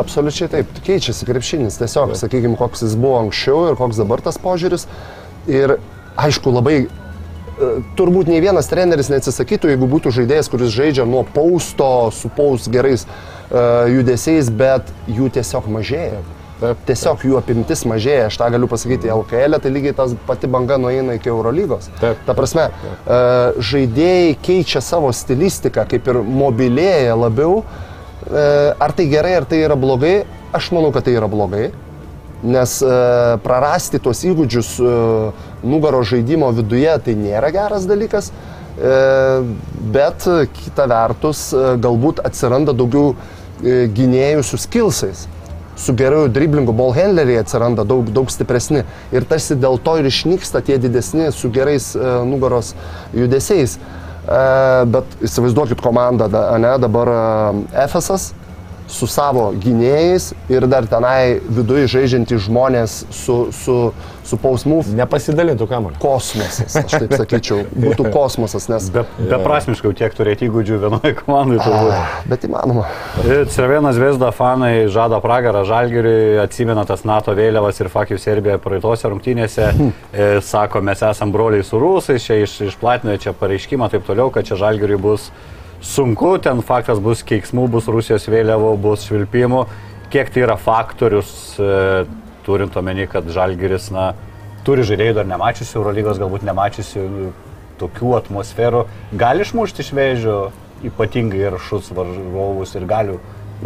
Absoliučiai 0.00 0.48
taip, 0.48 0.70
keičiasi 0.86 1.28
krepšinis, 1.28 1.76
tiesiog, 1.80 2.14
sakykime, 2.16 2.56
koks 2.56 2.86
jis 2.86 2.96
buvo 2.96 3.18
anksčiau 3.26 3.68
ir 3.68 3.76
koks 3.76 4.00
dabar 4.00 4.22
tas 4.24 4.40
požiūris. 4.40 4.86
Ir 5.50 5.76
aišku, 6.20 6.52
labai 6.54 6.76
e, 6.84 6.88
turbūt 7.98 8.30
nei 8.30 8.40
vienas 8.40 8.70
treneris 8.70 9.10
neatsisakytų, 9.12 9.74
jeigu 9.74 9.88
būtų 9.90 10.14
žaidėjas, 10.20 10.48
kuris 10.52 10.72
žaidžia 10.72 11.04
nuo 11.08 11.24
pausto, 11.34 11.90
su 12.16 12.30
paus 12.32 12.68
gerais 12.72 13.06
uh, 13.06 13.88
judesiais, 13.90 14.48
bet 14.52 14.88
jų 15.10 15.30
tiesiog 15.36 15.68
mažėja. 15.72 16.22
Taip, 16.60 16.80
Tiesiog 16.88 17.22
jų 17.24 17.38
apimtis 17.38 17.86
mažėja, 17.88 18.26
aš 18.28 18.36
tą 18.36 18.50
galiu 18.52 18.68
pasakyti, 18.68 19.08
LKL, 19.08 19.56
tai 19.64 19.70
lygiai 19.72 19.96
tas 19.96 20.12
pati 20.28 20.48
banga 20.50 20.76
nueina 20.80 21.16
iki 21.16 21.32
Eurolygos. 21.32 21.88
Taip. 22.02 22.20
Ta 22.26 22.36
prasme, 22.36 22.66
e, 22.68 23.20
žaidėjai 23.70 24.34
keičia 24.44 24.82
savo 24.84 25.08
stilistiką, 25.16 25.86
kaip 25.88 26.10
ir 26.12 26.20
mobilėja 26.20 27.16
labiau. 27.16 27.62
E, 27.64 27.89
Ar 28.30 28.92
tai 28.94 29.08
gerai, 29.10 29.34
ar 29.40 29.46
tai 29.48 29.64
yra 29.64 29.76
blogai? 29.78 30.20
Aš 30.54 30.70
manau, 30.74 30.90
kad 30.94 31.06
tai 31.06 31.14
yra 31.18 31.28
blogai. 31.30 31.70
Nes 32.40 32.78
e, 32.80 32.92
prarasti 33.44 33.98
tuos 34.00 34.22
įgūdžius 34.24 34.70
e, 34.80 34.92
nugaro 35.68 36.00
žaidimo 36.08 36.48
viduje 36.56 36.94
tai 37.04 37.14
nėra 37.18 37.50
geras 37.52 37.84
dalykas, 37.88 38.30
e, 38.30 38.94
bet 39.92 40.24
kita 40.56 40.86
vertus 40.88 41.50
e, 41.52 41.74
galbūt 41.84 42.22
atsiranda 42.24 42.72
daugiau 42.72 43.12
e, 43.12 43.84
gynėjų 43.92 44.46
su 44.48 44.60
skilsais. 44.62 45.26
Su 45.80 45.92
geru 45.96 46.26
driblingu 46.32 46.72
ball 46.76 46.96
handleriai 46.96 47.42
atsiranda 47.44 47.84
daug, 47.88 48.08
daug 48.12 48.32
stipresni 48.32 48.82
ir 49.12 49.24
tarsi 49.28 49.56
dėl 49.56 49.78
to 49.80 49.98
ir 50.00 50.08
išnyksta 50.08 50.64
tie 50.64 50.80
didesni 50.80 51.28
su 51.36 51.52
gerais 51.52 51.92
e, 51.92 52.14
nugaros 52.24 52.72
judesiais. 53.16 53.76
E, 54.30 54.42
bet 54.94 55.16
įsivaizduokit 55.26 55.80
komandą, 55.82 56.28
ne, 56.62 56.74
dabar 56.82 57.10
e, 57.10 57.22
Efesas 57.84 58.30
su 58.90 59.06
savo 59.10 59.50
gynėjais 59.62 60.30
ir 60.50 60.66
dar 60.70 60.86
tenai 60.90 61.40
viduje 61.46 61.86
žaidžiantys 61.90 62.46
žmonės 62.46 62.96
su, 63.14 63.36
su, 63.54 63.76
su 64.26 64.38
pausmų 64.40 64.80
Nepasidalintų 64.98 65.66
kamuolį. 65.70 65.98
kosmosas, 66.02 66.76
aš 66.82 66.96
taip 67.04 67.14
sakyčiau, 67.18 67.62
būtų 67.84 68.10
kosmosas, 68.14 68.66
nes... 68.72 68.88
Be, 68.94 69.04
beprasmiškai 69.30 69.92
tiek 70.00 70.16
turėti 70.16 70.48
įgūdžių 70.48 70.80
vienoje 70.84 71.14
komandoje 71.20 71.62
turbūt. 71.66 72.26
Bet 72.30 72.46
įmanoma. 72.48 72.88
Cervėnas 73.54 74.00
Vesda 74.00 74.32
fanai 74.34 74.88
žada 74.92 75.20
pragarą 75.22 75.62
Žalgiriui, 75.68 76.40
atsimena 76.42 76.84
tas 76.88 77.06
NATO 77.08 77.34
vėliavas 77.38 77.80
ir 77.82 77.92
Fakijų 77.92 78.20
Serbija 78.22 78.58
praeitose 78.62 79.10
rungtynėse. 79.10 79.70
E, 80.10 80.28
sako, 80.44 80.82
mes 80.84 81.02
esam 81.06 81.32
broliai 81.34 81.64
su 81.66 81.78
rusais, 81.80 82.24
čia 82.26 82.40
iš, 82.42 82.58
išplatino 82.70 83.16
čia 83.20 83.34
pareiškimą 83.36 83.90
taip 83.92 84.06
toliau, 84.08 84.30
kad 84.34 84.48
čia 84.48 84.58
Žalgiriui 84.60 85.00
bus 85.00 85.30
sunku, 85.80 86.34
ten 86.42 86.62
faktas 86.66 87.00
bus 87.02 87.24
keiksmų, 87.26 87.66
bus 87.72 87.88
Rusijos 87.90 88.28
vėliavų, 88.30 88.74
bus 88.80 89.06
švilpimų. 89.08 89.64
Kiek 90.10 90.30
tai 90.32 90.44
yra 90.44 90.56
faktorius, 90.58 91.32
e, 91.58 92.04
turint 92.46 92.76
omeny, 92.76 93.06
kad 93.10 93.28
Žalgiris, 93.30 93.90
na, 93.94 94.12
turi 94.66 94.84
žaidėjų 94.86 95.16
dar 95.20 95.28
nemačiusių, 95.30 95.78
Eurolygos 95.78 96.20
galbūt 96.20 96.44
nemačiusių 96.48 97.04
tokių 97.80 98.16
atmosferų, 98.18 98.84
gali 99.16 99.46
išmušti 99.46 99.84
iš 99.84 99.92
vėžių 99.96 100.36
ypatingai 100.90 101.44
ir 101.46 101.58
šus 101.60 101.90
varžovus 101.96 102.74
ir 102.76 102.86
galių 102.88 103.18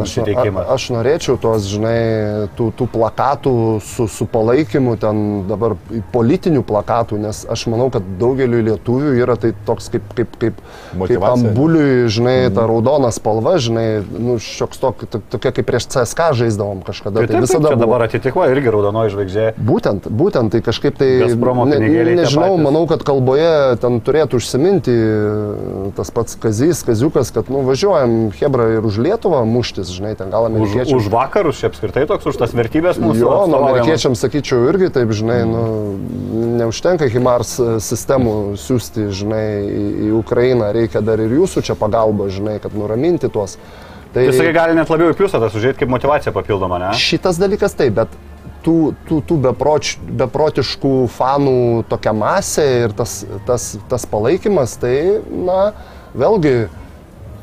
nusiteikimą. 0.02 0.60
a- 0.60 0.74
aš 0.74 0.88
norėčiau 0.90 1.38
tos, 1.40 1.66
žinai, 1.70 2.48
tų, 2.58 2.72
tų 2.78 2.88
plakatų 2.92 3.54
su, 3.82 4.06
su 4.08 4.26
palaikymu, 4.26 4.96
ten 5.00 5.46
dabar 5.48 5.76
politinių 6.12 6.62
plakatų, 6.66 7.18
nes 7.18 7.44
aš 7.50 7.66
manau, 7.72 7.90
kad 7.90 8.02
daugeliu 8.18 8.62
lietuvių 8.62 9.14
yra 9.22 9.36
tai 9.36 9.52
toks 9.66 9.88
kaip, 9.92 10.02
kaip, 10.14 10.36
kaip, 10.38 10.54
kaip 10.58 10.98
Motyvacija. 10.98 11.50
ambuliui, 11.50 12.08
žinai, 12.08 12.50
ta 12.54 12.66
raudona 12.66 13.10
spalva, 13.14 13.56
žinai, 13.58 14.02
nu, 14.18 14.36
šioks 14.38 14.78
tok, 14.82 15.04
to- 15.10 15.22
tokia 15.30 15.52
kaip 15.52 15.66
prieš 15.66 15.86
CSK 15.94 16.32
žaisdavom 16.34 16.82
kažkada. 16.86 17.20
Tai 17.20 17.26
Tai 17.26 17.34
taip, 17.34 17.44
visada 17.46 17.68
buvo. 17.70 17.80
dabar 17.84 18.02
atitikva 18.08 18.48
irgi 18.52 18.70
raudonoji 18.74 19.10
žvaigždė. 19.14 19.46
Būtent, 19.58 20.08
būtent, 20.10 20.50
tai 20.50 20.60
kažkaip 20.60 20.96
tai... 20.98 21.10
Tie 21.18 21.28
nežinau, 22.18 22.56
manau, 22.58 22.86
kad 22.90 23.02
kalboje 23.06 23.76
ten 23.80 24.00
turėtų 24.00 24.40
užsiminti 24.40 24.94
tas 25.96 26.10
pats 26.10 26.36
Kazys, 26.40 26.82
Kaziukas, 26.86 27.30
kad, 27.34 27.48
nu, 27.52 27.62
važiuojam 27.66 28.30
Hebra 28.38 28.68
ir 28.76 28.84
už 28.86 28.98
Lietuvą 29.04 29.44
muštis, 29.84 29.96
žinai, 29.96 30.14
ten 30.16 30.30
gal 30.30 30.44
Už, 30.44 30.50
amerikiečiai. 30.50 30.96
už 30.96 31.08
vakarus 31.08 31.60
čia 31.60 31.68
apskritai 31.68 32.06
toks, 32.06 32.26
už 32.26 32.36
tas 32.36 32.52
vertybės 32.54 32.98
mūsų. 32.98 33.20
Jo, 33.20 33.46
nu, 33.48 33.58
amerikiečiams 33.60 34.18
sakyčiau 34.20 34.68
irgi 34.70 34.90
taip, 34.92 35.12
žinai, 35.12 35.44
nu, 35.44 35.62
neužtenka 36.58 37.08
HIMARS 37.08 37.58
e, 37.60 37.80
sistemų 37.80 38.56
siūsti, 38.56 39.08
žinai, 39.12 39.46
į, 39.64 39.86
į 40.08 40.12
Ukrainą, 40.18 40.72
reikia 40.74 41.02
dar 41.04 41.20
ir 41.20 41.32
jūsų 41.34 41.64
čia 41.64 41.74
pagalba, 41.78 42.28
žinai, 42.32 42.58
kad 42.62 42.74
nuraminti 42.74 43.28
tuos. 43.28 43.58
Tai 44.14 44.28
sakai, 44.30 44.52
gali 44.54 44.76
net 44.78 44.90
labiau 44.90 45.10
į 45.10 45.16
pliusą 45.18 45.40
tas 45.42 45.54
užžiūrėti 45.56 45.82
kaip 45.82 45.90
motivacija 45.90 46.32
papildoma, 46.34 46.78
ne? 46.78 46.92
šitas 46.94 47.40
dalykas 47.40 47.74
taip, 47.74 47.96
bet 47.96 48.12
tų, 48.62 48.94
tų, 49.08 49.18
tų 49.26 49.40
beproč, 49.48 49.96
beprotiškų 50.06 50.94
fanų 51.16 51.56
tokia 51.90 52.14
masė 52.14 52.68
ir 52.84 52.94
tas, 52.94 53.24
tas, 53.48 53.72
tas 53.90 54.06
palaikymas, 54.06 54.78
tai, 54.78 55.18
na, 55.34 55.72
vėlgi, 56.14 56.54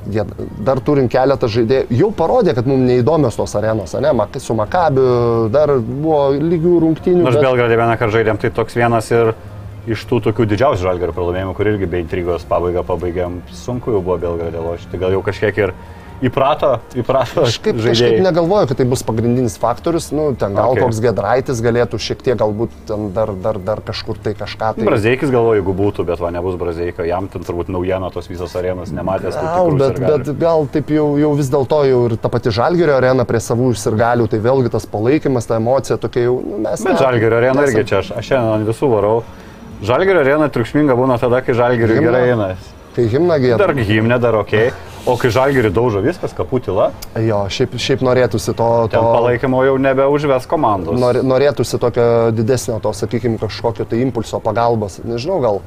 jie 0.09 0.23
dar 0.65 0.79
turim 0.81 1.07
keletą 1.11 1.47
žaidėjų, 1.51 1.85
jau 1.99 2.11
parodė, 2.11 2.55
kad 2.57 2.65
mums 2.65 2.87
neįdomios 2.89 3.37
tos 3.37 3.55
arenos, 3.55 3.93
ne, 3.93 4.11
su 4.39 4.53
Makabiu 4.57 5.49
dar 5.53 5.75
buvo 5.79 6.31
lygių 6.33 6.79
rungtynių. 6.85 7.23
Nors 7.23 7.35
bet- 7.35 7.45
Belgradė 7.45 7.77
vieną 7.77 7.97
kartą 7.99 8.17
žaidėm, 8.17 8.39
tai 8.41 8.49
toks 8.49 8.73
vienas 8.75 9.11
ir 9.11 9.33
iš 9.87 10.05
tų 10.05 10.21
tokių 10.27 10.45
didžiausių 10.45 10.83
žalgerio 10.85 11.13
pralaimėjimų, 11.13 11.55
kur 11.57 11.65
irgi 11.65 11.87
be 11.89 11.99
intrigos 12.01 12.43
pabaigą 12.45 12.83
pabaigėm, 12.85 13.41
sunku 13.51 13.91
jau 13.91 14.01
buvo 14.01 14.17
Belgradė 14.17 14.61
lošti. 14.61 14.97
Gal 15.01 15.11
jau 15.11 15.21
kažkiek 15.25 15.57
ir 15.57 15.73
įprato, 16.21 16.79
įprato 16.95 17.41
Kažkaip, 17.45 17.75
kažkaip 17.77 17.95
žaidėjai. 17.97 18.21
negalvoju, 18.21 18.67
kad 18.69 18.77
tai 18.77 18.85
bus 18.85 19.01
pagrindinis 19.03 19.55
faktorius, 19.57 20.11
nu, 20.13 20.35
ten 20.37 20.53
gal 20.55 20.71
Okay. 20.71 20.83
koks 20.85 20.99
Gedraitis 21.01 21.61
galėtų 21.61 21.97
šiek 21.99 22.21
tiek 22.21 22.37
galbūt 22.37 22.69
ten 22.87 23.09
dar, 23.13 23.31
dar, 23.33 23.57
dar 23.59 23.81
kažkur 23.81 24.17
tai 24.21 24.33
kažką 24.37 24.75
tai. 24.77 24.85
Brazeikis 24.85 25.29
galvoju, 25.33 25.61
jeigu 25.61 25.73
būtų, 25.73 26.05
bet 26.05 26.19
va 26.21 26.29
nebus 26.31 26.55
Brazeiko, 26.61 27.03
jam 27.03 27.27
ten 27.27 27.41
turbūt 27.41 27.69
naujiena 27.73 28.11
tos 28.13 28.27
visos 28.29 28.53
arenos 28.55 28.91
nematęs. 28.93 29.33
Gal, 29.35 29.71
bet, 29.81 29.99
bet 29.99 30.31
gal 30.39 30.67
taip 30.71 30.89
jau, 30.93 31.17
jau 31.17 31.33
vis 31.35 31.49
dėlto 31.49 31.81
jau 31.89 32.05
ir 32.11 32.17
ta 32.21 32.29
pati 32.29 32.49
Žalgerio 32.53 32.95
arena 33.01 33.25
prie 33.25 33.39
savų 33.41 33.73
sirgalių, 33.75 34.29
tai 34.29 34.39
vėlgi 34.39 34.69
tas 34.71 34.85
palaikymas, 34.85 35.47
ta 35.47 35.57
emocija 35.57 35.97
tokia 35.97 36.27
jau, 36.29 36.37
nu, 36.45 36.57
mes. 36.67 36.83
Bet 36.83 36.93
ne- 36.93 36.99
Žalgerio 36.99 37.37
arena 37.41 37.61
nesam- 37.61 37.73
irgi 37.81 37.87
čia, 37.89 37.97
aš, 38.05 38.11
aš 38.17 38.29
šiandien 38.29 38.65
visų 38.69 38.89
varau. 38.93 39.23
Žalgerio 39.81 40.21
arena 40.21 40.47
triukšminga 40.49 40.93
būna 40.93 41.17
tada, 41.19 41.41
kai 41.41 41.53
Žalgerio 41.57 41.95
Himną? 41.97 42.11
gerai 42.11 42.29
eina. 42.29 42.55
Kai 42.95 43.05
himna 43.07 43.39
gėda. 43.39 43.57
Dar 43.57 43.73
gimne, 43.73 44.19
dar 44.19 44.35
ok. 44.35 44.71
O 45.05 45.15
kai 45.17 45.31
Žalgerio 45.33 45.71
daužo 45.73 46.01
viskas, 46.05 46.33
kapų 46.37 46.59
tyla, 46.67 46.91
Jo, 47.17 47.43
šiaip, 47.49 47.73
šiaip 47.81 48.03
norėtųsi 48.05 48.53
to, 48.53 48.67
ten 48.91 49.01
to 49.01 49.13
palaikymo 49.15 49.63
jau 49.65 49.77
nebeužves 49.81 50.45
komandos. 50.49 50.99
nor, 50.99 51.21
norėtųsi 51.25 51.79
tokio 51.81 52.05
didesnio, 52.37 52.77
to, 52.83 52.93
sakykime, 52.93 53.39
kažkokio 53.41 53.87
tai 53.89 54.03
impulso 54.05 54.39
pagalbos. 54.43 54.99
Nežinau, 55.03 55.39
gal 55.41 55.61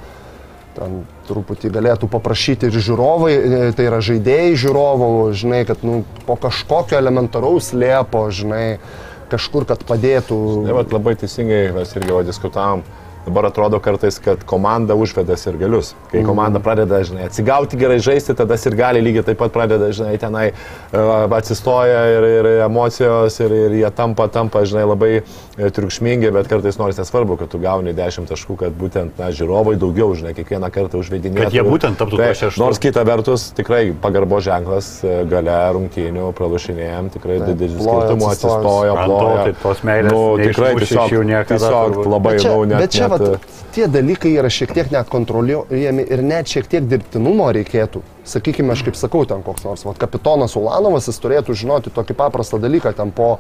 ten 0.75 1.03
truputį 1.29 1.71
galėtų 1.75 2.09
paprašyti 2.11 2.71
ir 2.71 2.79
žiūrovai, 2.83 3.33
e, 3.35 3.73
tai 3.79 3.89
yra 3.91 4.01
žaidėjai 4.03 4.55
žiūrovų, 4.65 5.11
žinai, 5.39 5.63
kad 5.67 5.83
nu, 5.87 6.03
po 6.27 6.39
kažkokio 6.39 6.99
elementaraus 6.99 7.73
lėpo, 7.75 8.27
žinai, 8.35 8.79
kažkur, 9.31 9.67
kad 9.67 9.83
padėtų. 9.87 10.39
Tai 10.67 10.79
vat 10.79 10.95
labai 10.95 11.15
teisingai 11.19 11.73
mes 11.75 11.95
irgi 11.99 12.11
jau 12.15 12.23
diskutavom. 12.27 12.83
Dabar 13.25 13.47
atrodo 13.49 13.79
kartais, 13.81 14.19
kad 14.21 14.43
komanda 14.45 14.95
užveda 14.95 15.37
ir 15.49 15.57
galius. 15.57 15.95
Kai 16.11 16.21
komanda 16.27 16.61
pradeda, 16.61 17.01
žinai, 17.09 17.25
atsigauti 17.31 17.79
gerai 17.81 17.97
žaisti, 18.05 18.35
tada 18.37 18.59
ir 18.61 18.77
gali 18.77 19.01
lygiai 19.01 19.25
taip 19.31 19.41
pat 19.41 19.55
pradeda, 19.55 19.89
žinai, 19.97 20.19
tenai 20.21 20.45
uh, 20.53 21.25
atsistoja 21.33 22.03
ir, 22.19 22.29
ir 22.41 22.49
emocijos 22.67 23.41
ir, 23.41 23.57
ir 23.65 23.79
jie 23.81 23.91
tampa, 23.97 24.29
tampa, 24.29 24.67
žinai, 24.69 24.85
labai 24.93 25.13
triukšmingi, 25.55 26.31
bet 26.35 26.49
kartais 26.51 26.79
nors 26.81 26.99
nesvarbu, 26.99 27.37
kad 27.39 27.51
tu 27.53 27.61
gauni 27.63 27.95
10 27.95 28.27
taškų, 28.31 28.57
kad 28.65 28.75
būtent, 28.79 29.19
na, 29.21 29.31
žiūrovai 29.35 29.77
daugiau, 29.79 30.11
žinai, 30.19 30.35
kiekvieną 30.35 30.71
kartą 30.75 30.99
užvedinėja. 31.03 31.47
Kad 31.47 31.57
jie 31.57 31.65
būtent 31.67 31.99
taptų 32.01 32.19
tuo 32.19 32.31
šeštu. 32.41 32.63
Nors 32.63 32.81
kita 32.83 33.05
vertus, 33.07 33.47
tikrai 33.57 33.83
pagarbo 34.03 34.41
ženklas 34.45 34.89
e, 35.07 35.21
gale 35.31 35.59
rungtynių 35.77 36.33
pralašinėjom, 36.39 37.13
tikrai 37.15 37.39
Taip, 37.39 37.53
didelis 37.53 37.79
atsistojus. 37.79 38.27
atsistojo, 38.33 38.97
Ant 38.97 39.07
to, 39.07 39.21
ploja. 39.21 39.45
tai 39.45 39.55
tos 39.63 39.85
meilės 39.87 40.17
nu, 40.17 40.25
tikrai 40.43 40.73
tiesiog, 40.81 41.15
niekada 41.31 41.61
tiesiog 41.61 42.01
labai, 42.17 42.35
Bet 42.35 42.43
čia, 42.43 42.55
nu, 42.55 42.65
net, 42.73 42.83
bet 42.83 42.97
čia 42.99 43.09
net, 43.13 43.29
vat, 43.29 43.61
tie 43.77 43.87
dalykai 43.91 44.35
yra 44.41 44.51
šiek 44.51 44.75
tiek 44.75 44.91
net 44.95 45.13
kontroliuojami 45.13 46.09
ir 46.11 46.27
net 46.27 46.51
šiek 46.51 46.67
tiek 46.71 46.91
dirbtinumo 46.91 47.53
reikėtų. 47.55 48.03
Sakykime, 48.25 48.73
aš 48.73 48.83
kaip 48.87 48.97
sakau, 48.97 49.25
ten 49.29 49.43
koks 49.45 49.67
nors, 49.67 49.85
vat, 49.85 49.99
kapitonas 50.01 50.57
Ulanovas, 50.57 51.11
jis 51.11 51.21
turėtų 51.21 51.57
žinoti 51.61 51.93
tokį 51.93 52.17
paprastą 52.17 52.57
dalyką, 52.63 52.95
ten 52.97 53.13
po, 53.13 53.35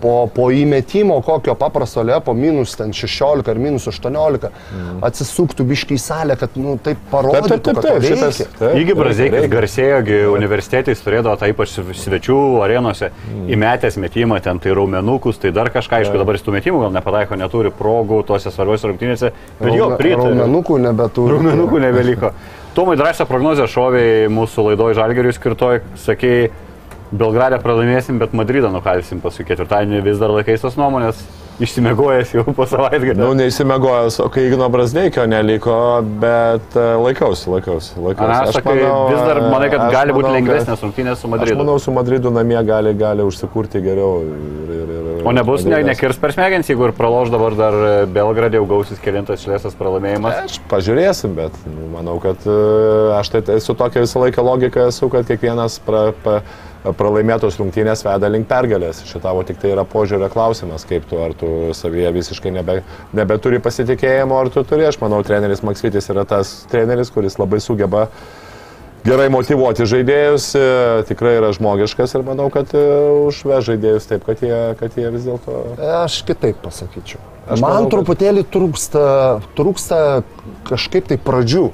po, 0.00 0.14
po 0.32 0.48
įmetimo 0.48 1.18
kokio 1.26 1.52
paprasto 1.60 2.00
lepo, 2.06 2.32
minus 2.32 2.72
ten 2.78 2.94
16 2.96 3.50
ar 3.52 3.60
minus 3.60 3.84
18, 3.90 4.48
mm. 4.48 5.02
atsisuktų 5.04 5.66
biškai 5.68 5.98
į 5.98 6.00
salę, 6.00 6.38
kad, 6.40 6.56
nu, 6.56 6.78
taip 6.80 7.02
parodytų, 7.12 7.50
Taip, 7.50 7.64
taip, 7.68 7.82
taip, 7.82 7.98
kad 8.00 8.06
šitas. 8.08 8.40
reikia, 8.60 8.96
Brazeikis 8.96 9.48
garsėjogi 9.52 10.22
universitetais 10.32 11.04
turėdavo 11.04 11.36
tą 11.40 11.50
ypač 11.52 11.76
svečių 11.76 12.40
arenose 12.64 13.10
Mm. 13.30 13.50
įmetęs 13.54 13.96
metimą, 14.00 14.40
ten 14.42 14.58
tai 14.58 14.72
raumenukus, 14.74 15.38
tai 15.38 15.52
dar 15.54 15.70
kažką, 15.70 16.00
aišku, 16.00 16.18
dabar 16.18 16.38
jis 16.38 16.44
tų 16.46 16.54
metimų 16.56 16.80
gal 16.84 16.94
nepataiko, 16.94 17.36
neturi 17.38 17.70
progų 17.74 18.22
tose 18.26 18.50
svarbiose 18.50 18.88
rungtynėse, 18.90 19.32
bet 19.60 19.76
jo 19.76 19.90
pritariu. 19.96 20.32
Raumenukų 20.34 20.78
nebeturi. 20.86 21.36
Raumenukų 21.36 21.82
nebeliko. 21.86 22.32
Tomai 22.74 22.96
drąsią 22.96 23.26
prognozę 23.26 23.66
šoviai 23.66 24.28
mūsų 24.30 24.68
laidoje 24.68 24.94
Žalgeriui 24.94 25.34
skirtoj, 25.34 25.80
sakei, 25.98 26.50
Belgradę 27.10 27.58
pralaimėsim, 27.58 28.20
bet 28.22 28.34
Madridą 28.38 28.70
nukalsim 28.70 29.18
paskui 29.18 29.42
ketvirtadienį 29.48 30.04
vis 30.06 30.20
dar 30.20 30.30
laikais 30.30 30.62
tos 30.62 30.76
nuomonės, 30.78 31.24
išsimegojęs 31.58 32.34
jau 32.36 32.44
po 32.54 32.66
savaitgalį. 32.70 33.16
Nu, 33.18 33.32
neįsimegojęs, 33.34 34.20
o 34.22 34.28
kai 34.30 34.44
Igno 34.46 34.68
Brasdeikio 34.70 35.24
neliko, 35.26 35.74
bet 36.22 36.78
e, 36.78 36.84
laikausi, 37.02 37.50
laikausi. 37.50 37.96
laikausi. 37.98 38.36
Aš 38.36 38.60
sakai, 38.60 38.76
vis 38.78 39.24
dar 39.26 39.42
manai, 39.48 39.72
kad 39.72 39.88
aš 39.88 39.96
gali 39.96 40.14
būti 40.14 40.28
manau, 40.28 40.36
lengvesnės 40.38 40.86
rungtynės 40.86 41.24
su 41.24 41.32
Madridu. 41.34 41.58
manau, 41.64 41.76
su 41.82 41.96
Madridu 41.96 42.30
namie 42.34 42.62
gali, 42.70 42.94
gali 43.02 43.26
užsikurti 43.26 43.82
geriau. 43.82 44.22
Ir, 44.22 44.72
ir, 44.78 44.94
ir, 45.00 45.09
O 45.24 45.32
nebus, 45.36 45.64
ne, 45.68 45.80
nekirs 45.84 46.18
per 46.20 46.32
smegenis, 46.34 46.70
jeigu 46.70 46.88
ir 46.88 46.94
praloš 46.96 47.30
dabar 47.32 47.56
dar 47.58 47.76
e, 47.76 47.92
Belgradė, 48.10 48.60
jau 48.60 48.66
gausis 48.70 49.00
kilintas 49.02 49.44
šlėsas 49.44 49.76
pralaimėjimas. 49.78 50.40
Aš 50.46 50.58
pažiūrėsim, 50.70 51.36
bet 51.36 51.56
nu, 51.68 51.90
manau, 51.92 52.16
kad 52.22 52.42
e, 52.48 52.56
aš 53.18 53.32
tai 53.34 53.44
esu 53.58 53.76
tokia 53.78 54.04
visą 54.04 54.24
laiką 54.24 54.44
logika 54.46 54.88
esu, 54.88 55.10
kad 55.12 55.28
kiekvienas 55.28 55.78
pra, 55.84 56.02
pa, 56.24 56.40
pralaimėtos 56.96 57.58
rungtynės 57.60 58.04
veda 58.06 58.30
link 58.32 58.48
pergalės. 58.50 59.02
Šitavo 59.08 59.44
tik 59.48 59.60
tai 59.60 59.74
yra 59.74 59.84
požiūrio 59.88 60.30
klausimas, 60.32 60.86
kaip 60.88 61.08
tu, 61.10 61.20
ar 61.20 61.34
tu 61.38 61.70
savyje 61.76 62.12
visiškai 62.16 62.54
nebe, 62.56 62.80
nebeturi 63.16 63.60
pasitikėjimo, 63.62 64.38
ar 64.40 64.52
tu 64.54 64.64
turi. 64.64 64.88
Aš 64.88 65.00
manau, 65.02 65.20
treneris 65.26 65.64
Maksvitis 65.66 66.08
yra 66.12 66.24
tas 66.28 66.62
treneris, 66.72 67.12
kuris 67.12 67.36
labai 67.40 67.60
sugeba 67.60 68.08
gerai 69.06 69.28
motivuoti 69.32 69.86
žaidėjus, 69.88 70.46
e, 70.58 70.64
tikrai 71.08 71.36
yra 71.38 71.50
žmogiškas 71.56 72.14
ir 72.18 72.24
manau, 72.26 72.48
kad 72.52 72.72
e, 72.76 72.84
užveš 73.30 73.70
žaidėjus 73.72 74.08
taip, 74.10 74.24
kad 74.28 74.42
jie, 74.44 74.58
kad 74.80 74.96
jie 74.98 75.10
vis 75.14 75.26
dėlto... 75.28 75.60
Aš 76.02 76.20
kitaip 76.28 76.60
pasakyčiau. 76.64 77.20
Aš 77.50 77.58
Man 77.62 77.66
manau, 77.66 77.84
kad- 77.86 77.94
truputėlį 77.96 78.44
trūksta, 78.52 79.04
trūksta 79.58 80.00
kažkaip 80.68 81.08
tai 81.10 81.18
pradžių. 81.18 81.70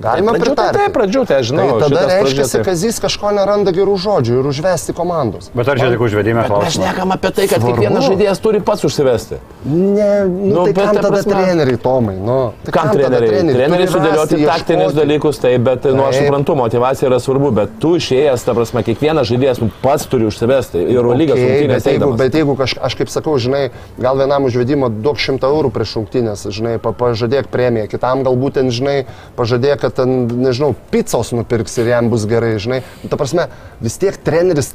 Galima 0.00 0.32
pradžių, 0.32 0.44
tai 0.44 0.54
pritarti. 0.54 0.78
taip, 0.78 0.92
pradžių, 0.96 1.22
tai 1.26 1.36
aš 1.40 1.46
žinau. 1.50 1.66
Tai 1.80 1.88
tada 1.88 2.00
šitas 2.00 2.12
reiškia, 2.22 2.44
tai- 2.52 2.64
kad 2.64 2.76
jis 2.86 2.98
kažko 3.00 3.30
neranda 3.36 3.70
gerų 3.72 3.94
žodžių 3.96 4.34
ir 4.40 4.44
užvesti 4.52 4.92
komandos. 4.92 5.50
Bet 5.54 5.68
ar 5.68 5.76
čia 5.78 5.90
tik 5.90 6.00
užvedime 6.00 6.40
Mes 6.42 6.46
klausimas? 6.46 6.74
šnekam 6.76 7.12
apie 7.12 7.30
tai, 7.32 7.46
kad 7.48 7.60
Svarbu. 7.60 7.76
kiekvienas 7.80 8.04
žaidėjas 8.04 8.38
turi 8.42 8.60
pats 8.60 8.84
užsivesti. 8.84 9.36
Ne, 9.64 10.24
nu, 10.28 10.46
Nu, 10.56 10.64
tai 10.64 10.72
bet 10.72 10.84
kam 10.84 10.94
ta 10.96 11.00
tada 11.02 11.16
prasme- 11.16 11.32
treneriai, 11.32 11.78
Tomai? 11.78 12.16
Nu, 12.16 12.52
tai 12.64 12.72
Kam 12.72 12.88
tada 12.92 13.08
treneriai? 13.08 13.54
Treneriai 13.56 13.86
Turi 13.86 13.86
sudėlioti 13.96 14.34
rasti, 14.36 14.46
taktinius 14.46 14.92
ieškoti. 14.92 15.00
dalykus, 15.06 15.38
tai, 15.40 15.58
bet, 15.58 15.84
nu, 15.84 16.02
aš 16.04 16.14
Taip. 16.16 16.26
suprantu, 16.26 16.54
motivacija 16.56 17.08
yra 17.10 17.18
svarbu, 17.20 17.50
bet 17.54 17.68
tu 17.80 17.96
išėjęs, 17.96 18.44
ta 18.44 18.52
prasme, 18.54 18.82
kiekvienas 18.84 19.26
žaidėjas 19.30 19.60
nu, 19.60 19.70
pats 19.82 20.06
turi 20.06 20.24
užsivesti. 20.26 20.76
Ir 20.86 21.00
Okay, 21.00 21.02
rungtynės 21.02 21.68
bet, 21.68 21.84
jeigu, 21.84 22.04
eidamas. 22.04 22.18
bet 22.18 22.32
jeigu 22.32 22.56
kaž, 22.56 22.74
aš 22.82 22.94
kaip 22.96 23.08
sakau, 23.08 23.38
žinai, 23.38 23.70
gal 23.98 24.16
vienam 24.16 24.44
užvedimo 24.44 24.88
duok 25.02 25.16
šimtą 25.16 25.46
eurų 25.50 25.70
prieš 25.72 25.96
šimtinės, 25.96 26.46
žinai, 26.52 26.78
pa, 26.78 26.92
pažadėk 26.92 27.46
premiją, 27.48 27.88
kitam 27.88 28.22
galbūt 28.24 28.52
ten, 28.54 28.68
žinai, 28.70 29.06
pažadėk, 29.36 29.85
kad 29.86 29.96
ten, 30.02 30.26
nežinau, 30.42 30.74
pizzos 30.92 31.32
nupirks 31.36 31.78
ir 31.80 31.92
jam 31.94 32.10
bus 32.12 32.26
gerai, 32.28 32.56
žinai. 32.62 32.82
Nu, 33.04 33.12
Ta 33.12 33.20
prasme, 33.20 33.46
vis 33.80 33.96
tiek 34.02 34.18
treneris 34.26 34.74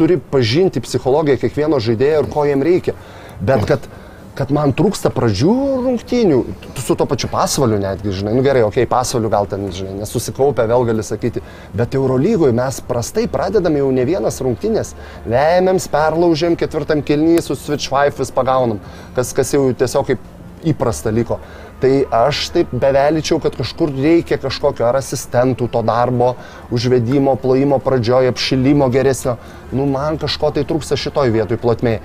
turi 0.00 0.18
pažinti 0.32 0.82
psichologiją 0.84 1.38
kiekvieno 1.44 1.80
žaidėjo 1.84 2.24
ir 2.24 2.32
ko 2.32 2.48
jam 2.48 2.64
reikia. 2.66 2.96
Bet 3.44 3.68
kad 3.68 3.84
kad 4.36 4.52
man 4.52 4.74
trūksta 4.76 5.10
pradžių 5.14 5.54
rungtynių, 5.84 6.38
su 6.84 6.96
to 6.98 7.06
pačiu 7.08 7.30
pasvaliu 7.32 7.78
netgi, 7.80 8.12
žinai, 8.18 8.34
nu 8.36 8.44
gerai, 8.44 8.62
okei, 8.66 8.84
okay, 8.84 8.90
pasvaliu 8.90 9.30
gal 9.32 9.48
ten, 9.48 9.66
žinai, 9.72 9.94
nesusikaupę, 10.02 10.66
vėl 10.68 10.84
gali 10.90 11.04
sakyti, 11.06 11.42
bet 11.76 11.96
Eurolygoje 11.96 12.54
mes 12.56 12.80
prastai 12.84 13.26
pradedam 13.32 13.78
jau 13.78 13.88
ne 13.94 14.04
vienas 14.08 14.40
rungtynės, 14.44 14.92
lėmėms, 15.30 15.88
perlaužėm, 15.92 16.58
ketvirtam 16.60 17.00
kelnyje 17.06 17.46
su 17.48 17.58
switch 17.58 17.92
wife 17.92 18.20
vis 18.20 18.32
pagaunam, 18.36 18.82
kas, 19.16 19.32
kas 19.36 19.54
jau 19.56 19.70
tiesiog 19.72 20.12
kaip 20.12 20.32
įprasta 20.66 21.12
liko. 21.14 21.40
Tai 21.76 21.90
aš 22.24 22.38
taip 22.54 22.70
bevelyčiau, 22.72 23.36
kad 23.44 23.52
kažkur 23.58 23.90
reikia 23.92 24.38
kažkokio 24.40 24.86
ar 24.88 24.96
asistentų 24.96 25.66
to 25.74 25.82
darbo, 25.84 26.30
užvedimo, 26.72 27.34
plojimo 27.36 27.76
pradžioje, 27.84 28.30
apšilimo 28.32 28.88
geresnio. 28.94 29.34
Nu, 29.76 29.84
man 29.90 30.16
kažko 30.16 30.54
tai 30.56 30.64
trūksta 30.64 30.96
šitoj 30.96 31.34
vietoj 31.34 31.60
plotmėje. 31.60 32.00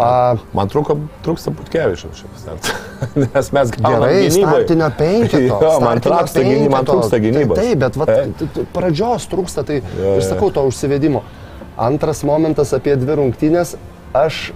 A, 0.00 0.36
Man 0.56 0.68
trūko, 0.70 0.94
trūksta 1.24 1.52
Butkevičius 1.52 2.20
šiaip 2.22 2.36
start. 2.40 2.68
Nes 3.24 3.50
mes 3.52 3.72
gaunam 3.74 4.04
Gerai, 4.04 4.20
gynybai. 4.28 4.46
startinio 4.52 4.90
penketo. 5.00 5.58
Jo, 5.64 5.72
man 5.82 6.00
trūksta 6.04 6.44
gynybos. 6.46 6.72
Man 6.72 6.88
trūksta 6.88 7.20
gynybos. 7.24 7.58
Tai, 7.58 7.66
taip, 7.66 7.82
bet 7.82 7.98
vat, 8.00 8.14
t- 8.40 8.64
pradžios 8.76 9.26
trūksta, 9.32 9.64
tai 9.68 9.80
Jo, 9.82 10.14
ir 10.20 10.24
sakau 10.24 10.48
to 10.54 10.64
užsivedimo. 10.70 11.24
Antras 11.80 12.20
momentas 12.28 12.72
apie 12.76 12.94
dvi 13.00 13.16
rungtynės, 13.18 13.74
aš, 14.16 14.50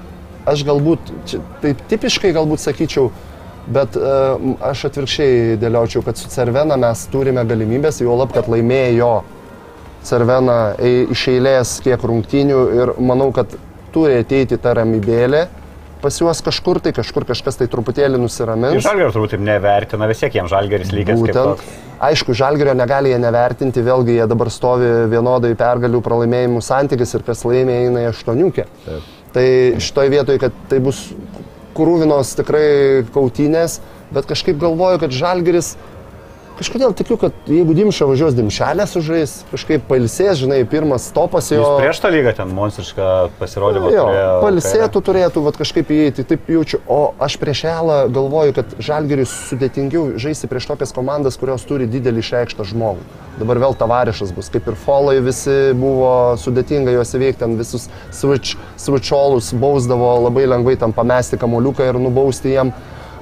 aš 0.48 0.64
galbūt, 0.68 1.12
čia, 1.28 1.40
taip 1.64 1.80
tipiškai 1.92 2.32
galbūt 2.36 2.60
sakyčiau, 2.64 3.10
bet 3.66 3.96
uh, 3.96 4.36
aš 4.70 4.86
atvirkščiai 4.90 5.56
dėliočiau, 5.62 6.02
kad 6.04 6.18
su 6.20 6.28
Cervena 6.32 6.76
mes 6.80 7.06
turime 7.12 7.44
galimybės, 7.48 8.02
jau 8.04 8.16
lab, 8.18 8.32
kad 8.36 8.48
laimėjo 8.52 9.12
Cervena 10.04 10.74
ei- 10.84 11.06
iš 11.14 11.26
eilės 11.32 11.78
kiek 11.84 12.02
rungtynių 12.04 12.62
ir 12.76 12.92
manau, 13.00 13.30
kad 13.32 13.54
turi 13.94 14.18
ateiti 14.20 14.58
ta 14.60 14.74
ramybėlė 14.76 15.46
pas 16.04 16.18
juos 16.20 16.42
kažkur, 16.44 16.82
tai 16.84 16.92
kažkur 16.92 17.24
kažkas 17.24 17.56
tai 17.56 17.64
truputėlį 17.72 18.18
nusiramins. 18.20 18.82
Žalgerio 18.84 19.08
turbūt 19.14 19.30
taip 19.32 19.40
nevertina, 19.46 20.04
vis 20.10 20.20
tiek 20.20 20.34
jiems 20.36 20.52
žalgeris 20.52 20.90
lygis 20.92 21.16
kaip 21.22 21.30
Būtent. 21.32 21.62
Aišku, 22.04 22.34
žalgerio 22.36 22.74
negali 22.76 23.14
jie 23.14 23.18
nevertinti, 23.22 23.80
vėlgi 23.86 24.18
jie 24.18 24.26
dabar 24.28 24.50
stovi 24.52 24.90
vienodai 25.08 25.54
pergalių 25.56 26.02
pralaimėjimų 26.04 26.60
santykis 26.66 27.16
ir 27.16 27.24
kas 27.24 27.40
laimė 27.48 27.78
eina 27.86 28.02
į 28.04 28.10
aštuoniukę. 28.10 28.66
Tai 29.32 29.46
šitoje 29.80 30.12
vietoje, 30.12 30.42
kad 30.44 30.58
tai 30.68 30.82
bus 30.84 31.00
krūvinos 31.74 32.34
tikrai 32.38 33.04
kautynės, 33.14 33.80
bet 34.14 34.28
kažkaip 34.30 34.58
galvoju, 34.62 35.02
kad 35.02 35.14
žalgeris 35.14 35.74
kažkodėl 36.58 36.94
tikiu, 36.96 37.16
kad 37.20 37.48
jeigu 37.50 37.74
Dimša 37.76 38.06
važiuos 38.08 38.34
Dimšelę 38.36 38.86
sužais, 38.90 39.32
kažkaip 39.50 39.84
pailsės, 39.88 40.38
žinai, 40.42 40.60
pirmas 40.70 41.08
topas 41.14 41.50
jo. 41.52 41.60
Jis 41.62 41.80
prieš 41.82 42.00
tą 42.04 42.12
lygą 42.14 42.34
ten 42.38 42.52
monstrišką 42.54 43.08
pasirodymą 43.40 43.90
Jo, 43.94 44.04
turėjo. 44.06 44.36
palsėtų 44.44 45.02
turėtų 45.08 45.42
vat, 45.48 45.58
kažkaip 45.60 45.90
įeiti, 45.94 46.26
taip 46.30 46.48
jaučiu. 46.50 46.80
O 46.86 47.00
aš 47.22 47.36
prieš 47.42 47.64
Elą 47.72 47.98
galvoju, 48.14 48.54
kad 48.60 48.76
Žalgeris 48.78 49.34
sudėtingiau 49.50 50.14
žaisti 50.20 50.50
prieš 50.50 50.70
tokias 50.70 50.94
komandas, 50.94 51.38
kurios 51.40 51.66
turi 51.66 51.88
didelį 51.90 52.22
išreikštą 52.22 52.66
žmogų. 52.70 53.02
Dabar 53.40 53.58
vėl 53.58 53.74
tavarišas 53.74 54.30
bus, 54.36 54.46
kaip 54.54 54.68
ir 54.70 54.76
folai 54.78 55.16
visi 55.24 55.72
buvo 55.74 56.36
sudėtinga 56.38 56.92
juos 56.94 57.10
įveikti, 57.18 57.40
ten 57.42 57.56
visus 57.58 57.88
switch, 58.14 58.54
switcholus 58.78 59.50
bausdavo 59.58 60.12
labai 60.28 60.46
lengvai 60.46 60.76
tam 60.78 60.94
pamesti 60.94 61.38
kamoliuką 61.40 61.88
ir 61.90 61.98
nubausti 61.98 62.54
jiem. 62.54 62.70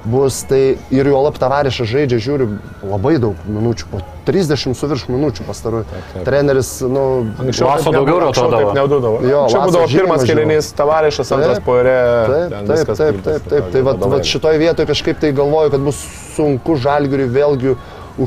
Bus 0.03 0.41
tai 0.43 0.75
ir 0.91 1.07
jo 1.07 1.19
lab 1.23 1.37
tavarišas 1.39 1.87
žaidžia, 1.87 2.17
žiūriu, 2.19 2.47
labai 2.83 3.13
daug 3.23 3.39
minučių, 3.47 3.85
po 3.87 4.01
30 4.27 4.75
su 4.75 4.87
virš 4.91 5.05
minučių 5.07 5.45
pastarųjų. 5.47 5.99
Treneris, 6.27 6.71
nu, 6.91 7.03
Anksčiau 7.39 7.69
Laso 7.69 7.93
daugiau 7.95 8.31
taip 8.35 8.73
Neududavo. 8.75 9.21
Jo, 9.23 9.45
Čia 9.51 9.61
būdavo 9.63 9.87
pirmas 9.93 10.25
kelinys 10.27 10.73
tavarišas, 10.75 11.31
antras 11.37 11.61
Taip, 11.61 11.67
porė. 11.69 11.95
Taip, 12.27 12.55
taip, 12.67 12.91
taip, 12.91 13.21
taip, 13.23 13.47
taip. 13.47 13.69
Tai 13.71 13.83
vat, 13.87 14.01
labai 14.03 14.19
vat 14.19 14.27
šitoj 14.27 14.59
vietoje 14.59 14.89
kažkaip 14.91 15.21
tai 15.23 15.31
galvoju, 15.37 15.71
kad 15.71 15.85
bus 15.87 16.01
sunku 16.35 16.75
žalgiriui 16.83 17.29
vėlgi 17.31 17.75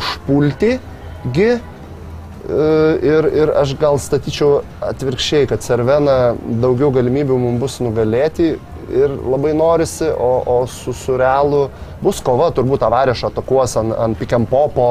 užpulti. 0.01 0.79
Gi, 1.37 1.51
e, 1.59 2.71
ir, 3.11 3.29
ir 3.43 3.53
aš 3.61 3.77
gal 3.81 4.01
statyčiau 4.01 4.63
atvirkščiai, 4.95 5.45
kad 5.53 5.65
Cervena 5.65 6.33
daugiau 6.65 6.89
galimybių 6.97 7.37
mums 7.45 7.61
bus 7.67 7.79
nugalėti 7.85 8.55
ir 8.93 9.15
labai 9.17 9.55
norisi, 9.57 10.09
o, 10.09 10.31
o 10.47 10.57
su 10.71 10.95
Surelu 10.95 11.67
bus 12.03 12.21
kova, 12.25 12.51
turbūt 12.55 12.85
avarėš 12.87 13.27
atakuos 13.31 13.77
ant, 13.81 13.95
ant 13.99 14.19
pikempopo, 14.19 14.89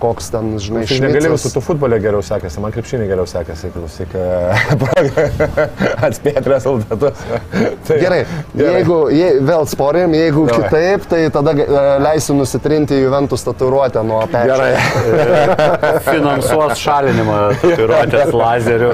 koks 0.00 0.30
ten, 0.32 0.54
žinai, 0.62 0.84
Aš 0.86 1.00
negalėjau 1.02 1.36
su 1.40 1.50
tu 1.54 1.62
futbolė 1.64 1.98
geriau 2.02 2.22
sekasi, 2.24 2.60
man 2.62 2.72
krepšinė 2.74 3.06
geriau 3.10 3.26
sekasi, 3.28 3.70
klausyk, 3.74 4.14
atspėti 6.08 6.44
rezultatus. 6.48 7.24
Tai, 7.86 7.98
Gerai, 8.00 8.20
jeigu 8.56 8.98
je, 9.14 9.30
vėl 9.46 9.66
sporėm, 9.70 10.14
jeigu 10.16 10.46
Davai. 10.48 10.68
kitaip, 10.68 11.06
tai 11.10 11.20
tada 11.34 11.54
e, 11.54 11.80
leisiu 12.04 12.36
nusitrinti 12.38 12.98
Juventus 13.00 13.44
tatuiruotę 13.46 14.04
nuo 14.06 14.20
pečių. 14.30 14.52
Gerai. 14.52 14.70
finansuos 16.10 16.78
šalinimą 16.80 17.40
tatuiruotės 17.62 18.32
lazerių. 18.36 18.92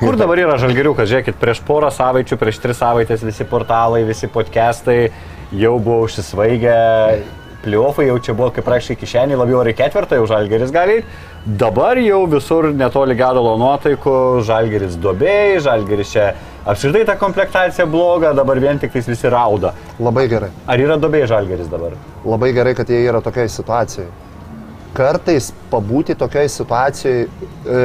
Kur 0.00 0.20
dabar 0.20 0.44
yra 0.46 0.56
žalgeriukas? 0.62 1.10
Žiūrėkit, 1.10 1.40
prieš 1.42 1.64
porą 1.66 1.90
savaičių, 1.94 2.40
prieš 2.40 2.62
tris 2.62 2.80
savaitės 2.80 3.26
visi 3.26 3.46
portalai, 3.48 4.04
visi 4.08 4.30
podcastai 4.30 5.02
jau 5.50 5.78
buvo 5.82 6.06
užsisvaigę. 6.06 6.78
Pliofai 7.60 8.06
jau 8.06 8.16
čia 8.24 8.32
buvo 8.32 8.48
kaip 8.56 8.64
prašai 8.64 8.94
kišenį, 8.96 9.36
labiau 9.36 9.58
ar 9.60 9.68
į 9.68 9.74
ketvirtą 9.76 10.16
jau 10.16 10.28
žalgeris 10.30 10.70
gali. 10.72 11.02
Dabar 11.60 11.98
jau 12.00 12.22
visur 12.32 12.70
netoli 12.72 13.16
gadalo 13.18 13.52
nuotaikų, 13.60 14.14
žalgeris 14.48 14.96
dobėjai, 15.00 15.58
žalgeris 15.66 16.14
čia 16.14 16.30
apskritai 16.64 17.04
ta 17.08 17.18
komplektacija 17.20 17.84
bloga, 17.88 18.32
dabar 18.36 18.60
vien 18.64 18.80
tik 18.80 18.96
visi 18.96 19.32
rauda. 19.32 19.74
Labai 20.00 20.24
gerai. 20.32 20.48
Ar 20.64 20.80
yra 20.80 20.96
dobėjai 21.00 21.28
žalgeris 21.34 21.68
dabar? 21.68 21.98
Labai 22.24 22.52
gerai, 22.56 22.72
kad 22.78 22.88
jie 22.88 23.02
yra 23.04 23.20
tokiai 23.24 23.52
situacijai. 23.52 24.08
Kartais 24.96 25.52
pabūti 25.70 26.16
tokiai 26.18 26.48
situacijai, 26.48 27.26
e, 27.28 27.84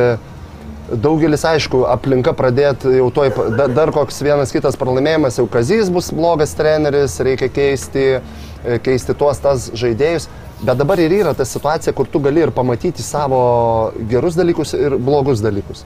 daugelis, 0.91 1.43
aišku, 1.47 1.83
aplinka 1.89 2.33
pradėti 2.37 2.97
jau 2.97 3.09
toj, 3.13 3.31
da, 3.57 3.67
dar 3.71 3.91
koks 3.95 4.21
vienas 4.25 4.53
kitas 4.53 4.77
pralaimėjimas, 4.79 5.39
jau 5.39 5.47
Kazys 5.51 5.89
bus 5.93 6.11
blogas 6.15 6.55
treneris, 6.57 7.17
reikia 7.25 7.49
keisti, 7.53 8.05
e, 8.19 8.77
keisti 8.85 9.15
tuos 9.17 9.41
tas 9.43 9.69
žaidėjus. 9.73 10.29
Bet 10.65 10.79
dabar 10.79 11.01
ir 11.03 11.11
yra 11.11 11.33
ta 11.35 11.45
situacija, 11.45 11.93
kur 11.93 12.07
tu 12.07 12.21
gali 12.23 12.45
ir 12.45 12.53
pamatyti 12.55 13.03
savo 13.03 13.91
gerus 14.09 14.37
dalykus 14.39 14.71
ir 14.77 14.95
blogus 15.01 15.41
dalykus. 15.43 15.83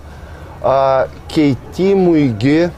Keitimuigi 1.32 2.70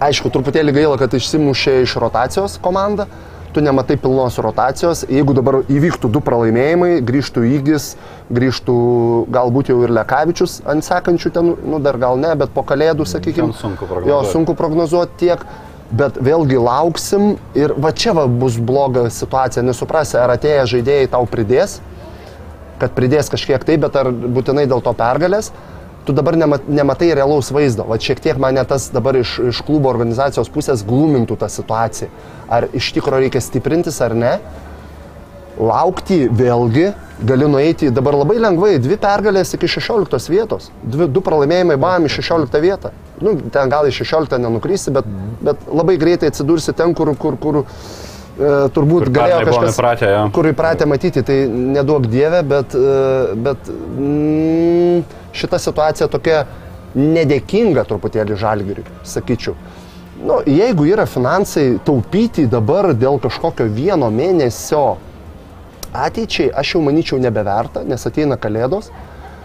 Aišku, 0.00 0.30
truputėlį 0.32 0.72
gaila, 0.72 0.96
kad 0.96 1.12
išsimušė 1.12 1.82
iš 1.84 1.98
rotacijos 2.00 2.54
komanda. 2.64 3.04
Tu 3.50 3.60
nematai 3.60 3.96
pilnos 3.98 4.36
rotacijos. 4.38 5.02
Jeigu 5.10 5.34
dabar 5.34 5.60
įvyktų 5.66 6.10
du 6.14 6.20
pralaimėjimai, 6.22 7.00
grįžtų 7.02 7.42
Įgis, 7.56 7.96
grįžtų 8.30 8.76
galbūt 9.34 9.72
jau 9.72 9.80
ir 9.82 9.90
Lekavičius 9.96 10.60
ant 10.70 10.86
sekančių 10.86 11.32
ten, 11.34 11.48
nu 11.66 11.80
dar 11.82 11.98
gal 11.98 12.20
ne, 12.20 12.30
bet 12.38 12.52
po 12.54 12.62
kalėdų, 12.62 13.08
sakykime. 13.10 13.50
Ten 13.50 13.58
sunku 13.58 13.88
Jo, 13.88 13.90
prognozuoti. 13.90 14.30
sunku 14.36 14.54
prognozuoti 14.54 15.18
tiek. 15.24 15.42
Bet 15.90 16.20
vėlgi 16.22 16.54
lauksim 16.62 17.32
ir 17.58 17.72
va 17.74 17.90
čia 17.90 18.12
va 18.14 18.28
bus 18.30 18.54
bloga 18.62 19.08
situacija. 19.10 19.64
Nesuprasi, 19.66 20.14
ar 20.22 20.30
atėję 20.36 20.68
žaidėjai 20.76 21.08
tau 21.10 21.26
pridės, 21.26 21.80
kad 22.78 22.94
pridės 22.94 23.26
kažkiek 23.32 23.64
tai, 23.66 23.74
bet 23.82 23.98
ar 23.98 24.12
būtinai 24.14 24.68
dėl 24.70 24.78
to 24.86 24.92
pergalės, 24.94 25.50
tu 26.04 26.12
dabar 26.16 26.36
nema- 26.36 26.60
nematai 26.68 27.12
realaus 27.14 27.50
vaizdo. 27.50 27.84
Va 27.88 27.98
šiek 27.98 28.20
tiek 28.20 28.38
mane 28.38 28.64
tas 28.64 28.90
dabar 28.92 29.16
iš, 29.16 29.38
iš 29.50 29.60
klubo 29.66 29.90
organizacijos 29.90 30.50
pusės 30.50 30.84
glumintų 30.86 31.36
tą 31.36 31.48
situaciją. 31.48 32.08
Ar 32.48 32.68
iš 32.72 32.92
tikrųjų 32.96 33.26
reikia 33.26 33.40
stiprintis 33.44 34.00
ar 34.00 34.14
ne. 34.14 34.38
Laukti 35.60 36.24
vėlgi 36.28 36.94
gali 37.26 37.44
nueiti 37.48 37.90
dabar 37.92 38.16
labai 38.16 38.38
lengvai, 38.40 38.78
dvi 38.80 38.96
pergalės 38.96 39.52
iki 39.54 39.68
16 39.68 40.30
vietos, 40.32 40.70
dvi, 40.80 41.08
du 41.12 41.20
pralaimėjimai 41.20 41.76
bam 41.80 42.06
į 42.08 42.12
16 42.14 42.60
vietą. 42.64 42.92
Nu, 43.20 43.34
ten 43.52 43.68
gal 43.68 43.84
į 43.84 43.92
16 43.92 44.40
nenukrysi, 44.40 44.92
bet, 44.94 45.08
bet 45.44 45.66
labai 45.68 45.98
greitai 46.00 46.30
atsidursi 46.32 46.72
ten, 46.72 46.94
kur, 46.96 47.12
kur, 47.20 47.36
kur 47.42 47.58
e, 47.60 47.64
turbūt 48.74 49.06
Kur 49.06 49.12
galėjo 49.18 49.42
kažkas, 49.50 49.76
įpratę, 49.76 50.08
jo. 50.14 50.22
kur 50.36 50.48
įpratę 50.50 50.88
matyti, 50.88 51.22
tai 51.26 51.36
nedaug 51.50 52.06
dievė, 52.10 52.40
bet, 52.48 52.76
e, 52.76 53.36
bet 53.46 53.70
mm, 53.74 55.04
šita 55.36 55.60
situacija 55.60 56.08
tokia 56.12 56.44
nedėkinga 56.96 57.84
truputėlį 57.86 58.38
žalgiriui, 58.40 58.86
sakyčiau. 59.06 59.54
Nu, 60.20 60.40
jeigu 60.44 60.84
yra 60.90 61.06
finansai 61.08 61.78
taupyti 61.84 62.44
dabar 62.50 62.90
dėl 62.92 63.20
kažkokio 63.22 63.68
vieno 63.72 64.10
mėnesio 64.12 64.98
ateičiai, 65.96 66.50
aš 66.52 66.74
jau 66.74 66.82
manyčiau 66.84 67.20
nebeverta, 67.22 67.84
nes 67.88 68.04
ateina 68.06 68.36
kalėdos. 68.40 68.90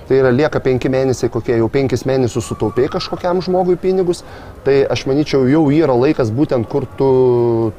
Tai 0.06 0.20
yra 0.22 0.32
lieka 0.34 0.62
penki 0.62 0.90
mėnesiai, 0.94 1.32
kokie 1.34 1.56
jau 1.58 1.68
penkis 1.72 2.06
mėnesius 2.06 2.46
sutaupiai 2.52 2.90
kažkokiam 2.94 3.42
žmogui 3.46 3.78
pinigus. 3.82 4.22
Tai 4.66 4.76
aš 4.94 5.06
manyčiau, 5.10 5.48
jau 5.50 5.64
yra 5.74 5.96
laikas 5.98 6.30
būtent, 6.36 6.70
kur 6.70 6.86
tu 7.00 7.10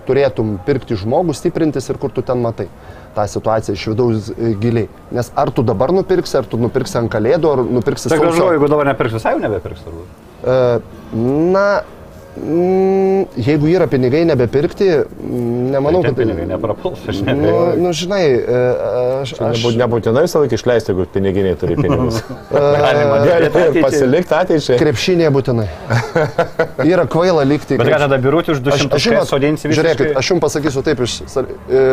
turėtum 0.09 0.57
pirkti 0.67 0.99
žmogų, 0.99 1.37
stiprintis 1.39 1.87
ir 1.93 2.01
kur 2.03 2.15
tu 2.15 2.25
ten 2.27 2.43
matai 2.43 2.67
tą 3.17 3.25
situaciją 3.31 3.79
iš 3.79 3.87
vidaus 3.93 4.31
e, 4.35 4.53
giliai. 4.61 4.91
Nes 5.15 5.31
ar 5.39 5.53
tu 5.55 5.65
dabar 5.67 5.95
nupirksi, 5.95 6.37
ar 6.43 6.49
tu 6.51 6.59
nupirksi 6.61 6.99
ant 7.01 7.13
kalėdų, 7.13 7.53
ar 7.55 7.65
nupirksi 7.79 8.11
Tai 8.13 8.21
gražu, 8.21 8.51
jeigu 8.57 8.71
dabar 8.75 8.91
nepirks, 8.91 9.17
visai 9.17 9.37
jau 9.37 9.43
nebepirks 9.47 9.87
turbūt. 9.87 10.25
E, 10.43 10.59
Na, 11.17 11.85
mm, 12.37 13.27
jeigu 13.47 13.69
yra 13.73 13.87
pinigai 13.91 14.23
nebepirkti, 14.29 14.87
mm, 15.03 15.71
nemanau, 15.75 16.03
Tie 16.05 16.11
kad... 16.13 16.19
pinigai 16.21 16.47
neprapuls, 16.51 17.01
aš 17.09 17.21
Nu, 17.25 17.33
nebejoju. 17.33 17.81
nu, 17.83 17.93
žinai, 17.97 18.23
e, 18.37 18.61
aš... 19.23 19.33
aš 19.41 19.59
Nebūt, 19.63 19.79
nebūtinai 19.83 20.25
visą 20.27 20.43
laiką 20.45 20.59
išleisti, 20.61 20.93
jeigu 20.93 21.07
piniginiai 21.15 21.57
turi 21.61 21.77
pinigus. 21.83 22.21
Galima 22.53 23.19
Gali 23.25 23.49
dėti 23.49 23.61
ir 23.61 23.69
ateičiai. 23.71 23.85
pasilikti 23.87 24.37
ateičiai. 24.41 24.79
Krepšinėje 24.85 25.33
būtinai. 25.37 25.69
Yra 26.87 27.07
kvaila 27.11 27.45
likti. 27.49 27.79
Bet 27.81 27.91
ką 27.93 28.01
tada 28.07 28.19
biurutį 28.23 28.55
už 28.57 28.63
Aš- 28.63 28.87
200 28.87 28.99
aš 29.01 29.09
žinot, 29.11 29.31
sodinsi 29.31 29.69
visiškai? 29.71 29.93
Žiūrėkit, 29.97 30.17
aš 30.21 30.33
jums 30.35 30.45
pasakysiu 30.47 30.85
taip, 30.87 31.03
iš, 31.07 31.19
e, 31.27 31.85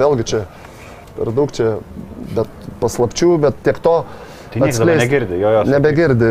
vėlgi 0.00 0.28
čia 0.34 0.44
per 1.16 1.32
daug 1.36 1.50
čia, 1.52 1.74
bet 2.36 2.48
paslapčių, 2.80 3.32
bet 3.42 3.56
tiek 3.66 3.80
to. 3.82 3.96
Tai 4.50 4.60
atskleist- 4.66 4.98
negirdi, 4.98 5.38
jo, 5.38 5.50
jo. 5.54 5.62
Nebegirdi. 5.70 6.28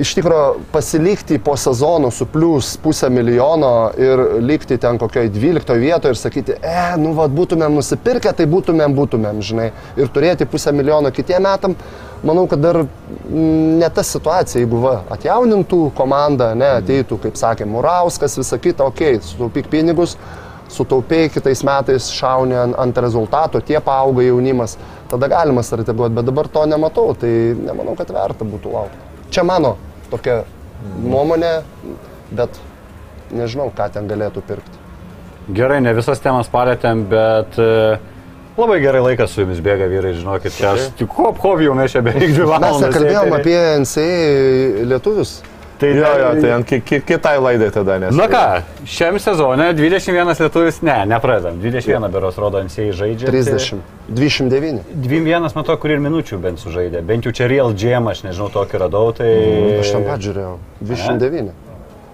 Iš 0.00 0.14
tikrųjų, 0.16 0.62
pasilikti 0.72 1.38
po 1.38 1.56
sezono 1.56 2.10
su 2.10 2.26
plus 2.26 2.76
pusę 2.80 3.10
milijono 3.12 3.90
ir 3.98 4.22
likti 4.40 4.78
ten 4.78 4.98
kokioj 4.98 5.28
12 5.28 5.76
vietoje 5.76 6.16
ir 6.16 6.16
sakyti, 6.16 6.56
e, 6.62 6.96
nu 6.96 7.12
vad 7.12 7.30
būtumėm 7.30 7.76
nusipirkę, 7.76 8.32
tai 8.32 8.46
būtumėm, 8.46 8.96
būtumėm, 8.96 9.42
žinai. 9.44 9.70
Ir 9.96 10.08
turėti 10.08 10.48
pusę 10.48 10.72
milijono 10.72 11.12
kitiem 11.12 11.42
metam, 11.42 11.76
manau, 12.24 12.46
kad 12.48 12.60
dar 12.60 12.80
mm, 12.86 13.78
ne 13.78 13.88
ta 13.90 14.02
situacija, 14.02 14.62
jeigu 14.64 14.80
va, 14.82 15.02
atjaunintų 15.10 15.92
komanda, 15.94 16.54
ne, 16.54 16.78
ateitų, 16.80 17.20
kaip 17.28 17.36
sakė, 17.36 17.68
Murauskas, 17.68 18.38
visa 18.40 18.58
kita, 18.58 18.88
okei, 18.88 19.18
okay, 19.18 19.28
sutaupyk 19.28 19.68
pinigus, 19.68 20.16
sutaupiai 20.68 21.28
kitais 21.32 21.62
metais 21.64 22.10
šauni 22.12 22.56
ant, 22.56 22.76
ant 22.78 22.98
rezultato, 23.00 23.60
tie 23.60 23.80
paauga 23.80 24.24
jaunimas, 24.26 24.76
tada 25.10 25.28
galima 25.32 25.62
strateguoti, 25.64 26.14
bet 26.18 26.26
dabar 26.28 26.48
to 26.52 26.64
nematau, 26.68 27.14
tai 27.18 27.30
nemanau, 27.56 27.94
kad 27.98 28.10
verta 28.14 28.44
būtų 28.48 28.72
laukti. 28.74 28.98
Čia 29.34 29.44
mano 29.48 29.76
tokia 30.12 30.42
nuomonė, 31.04 31.52
bet 32.32 32.58
nežinau, 33.34 33.70
ką 33.76 33.88
ten 33.96 34.06
galėtų 34.08 34.42
pirkti. 34.48 34.78
Gerai, 35.56 35.80
ne 35.84 35.92
visas 35.96 36.20
temas 36.20 36.48
palėtėm, 36.52 37.06
bet 37.08 37.56
e, 37.60 37.96
labai 38.58 38.78
gerai 38.84 39.00
laikas 39.04 39.32
su 39.32 39.42
jumis 39.46 39.60
bėga 39.64 39.86
vyrai, 39.88 40.12
žinokit, 40.18 40.52
čia 40.56 40.74
aš 40.74 40.90
tik 40.98 41.12
hop, 41.16 41.38
hop 41.44 41.62
jau 41.64 41.72
mes 41.76 41.92
čia 41.94 42.02
beveik 42.04 42.34
dvi 42.34 42.44
Mes 42.44 42.50
valandas. 42.52 42.82
nekalbėjom 42.84 43.30
etery. 43.32 43.40
apie 43.40 43.60
NCA 43.80 44.88
lietuvius. 44.92 45.32
Tai 45.78 45.88
Jo, 45.94 46.08
jo, 46.18 46.30
ne- 46.34 46.40
tai 46.42 46.50
ant 46.56 46.66
ki- 46.66 46.80
ki- 46.82 47.00
kitai 47.06 47.36
laidai 47.38 47.68
tada, 47.70 47.98
nes... 48.02 48.14
Na 48.18 48.26
ką, 48.26 48.40
šiam 48.82 49.14
sezone 49.22 49.68
21 49.78 50.34
lietuvis, 50.42 50.80
ne, 50.82 50.96
nepradedam, 51.06 51.60
21 51.62 52.08
beros 52.10 52.34
rodo 52.42 52.58
NCA 52.66 52.88
žaidžia. 52.98 53.30
30. 53.30 53.78
29. 54.10 54.82
21 55.06 55.54
matau, 55.54 55.76
kur 55.78 55.94
ir 55.94 56.02
minučių 56.02 56.40
bent 56.42 56.58
sužaidė, 56.58 57.04
bent 57.06 57.24
jau 57.28 57.32
čia 57.32 57.46
Real 57.46 57.70
Jam, 57.78 58.10
aš 58.10 58.24
nežinau, 58.26 58.50
tokį 58.50 58.80
radau, 58.84 59.12
tai... 59.14 59.30
Aš 59.84 59.94
tam 59.94 60.02
pat 60.10 60.18
žiūrėjau. 60.26 60.58
29. 60.82 61.54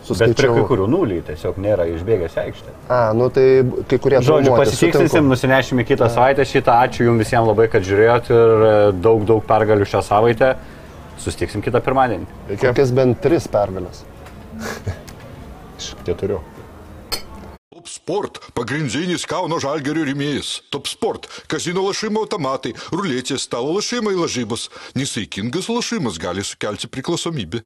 Bet 0.04 0.18
prie 0.20 0.28
kai 0.28 0.28
Suskaičiau. 0.28 0.66
kurių 0.68 0.86
nulį 0.92 1.22
tiesiog 1.24 1.56
nėra 1.64 1.86
išbėgęs 1.88 2.34
į 2.36 2.40
aikštę. 2.42 2.72
A, 2.92 2.98
nu 3.16 3.30
tai 3.32 3.64
kai 3.88 3.96
kurie 3.96 4.18
Žodžiu, 4.20 4.52
sutinku. 4.68 5.22
nusinešime 5.24 5.86
kitą 5.88 6.10
savaitę 6.12 6.44
šitą. 6.44 6.74
Ačiū 6.84 7.06
Jums 7.08 7.22
visiems 7.24 7.48
labai, 7.48 7.70
kad 7.72 7.80
žiūrėjot 7.88 8.28
ir 8.28 8.64
e, 8.68 8.74
daug, 9.00 9.24
daug 9.24 9.40
pergalių 9.48 9.88
šią 9.88 10.02
savaitę. 10.04 10.50
Sustiksim 11.20 11.62
kitą 11.64 11.80
pirmadienį. 11.84 12.26
Iki. 12.48 12.60
Kokias 12.66 12.92
bent 12.94 13.20
tris 13.24 13.46
pergalės. 13.50 14.02
Iš 15.78 15.94
keturių. 16.06 16.40
Top 17.74 17.88
Sport– 17.90 18.38
pagrindinis 18.56 19.26
Kauno 19.28 19.58
žalgerio 19.62 20.06
rėmėjas. 20.08 20.56
Top 20.72 20.88
Sport– 20.90 21.28
kazino 21.52 21.84
lašimo 21.88 22.24
automatai, 22.24 22.72
ruletės, 22.94 23.44
stalo 23.48 23.74
lašimai 23.76 24.14
lažybos. 24.16 24.70
Nesaikingas 24.96 25.68
lašimas 25.68 26.20
gali 26.22 26.46
sukelti 26.46 26.88
priklausomybę. 26.88 27.64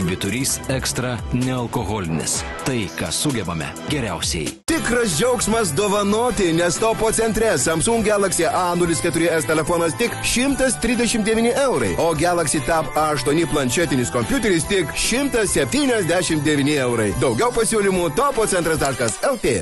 Švyturys 0.00 0.60
ekstra 0.68 1.18
nealkoholinis. 1.32 2.38
Tai, 2.64 2.78
ką 2.96 3.10
sugebame 3.12 3.66
geriausiai. 3.92 4.46
Tikras 4.64 5.18
džiaugsmas 5.18 5.74
dovanoti, 5.76 6.46
nes 6.56 6.78
topo 6.80 7.10
centre 7.12 7.50
Samsung 7.58 8.06
Galaxy 8.06 8.46
A04S 8.48 9.46
telefonas 9.46 9.92
tik 10.00 10.16
139 10.24 11.52
eurai, 11.66 11.92
o 11.98 12.14
Galaxy 12.16 12.62
Tab 12.64 12.88
A8 12.96 13.44
planšetinis 13.52 14.12
kompiuteris 14.14 14.64
tik 14.72 14.96
179 14.96 16.78
eurai. 16.80 17.12
Daugiau 17.20 17.52
pasiūlymų 17.52 18.08
topo 18.16 18.48
centras.lt. 18.48 19.60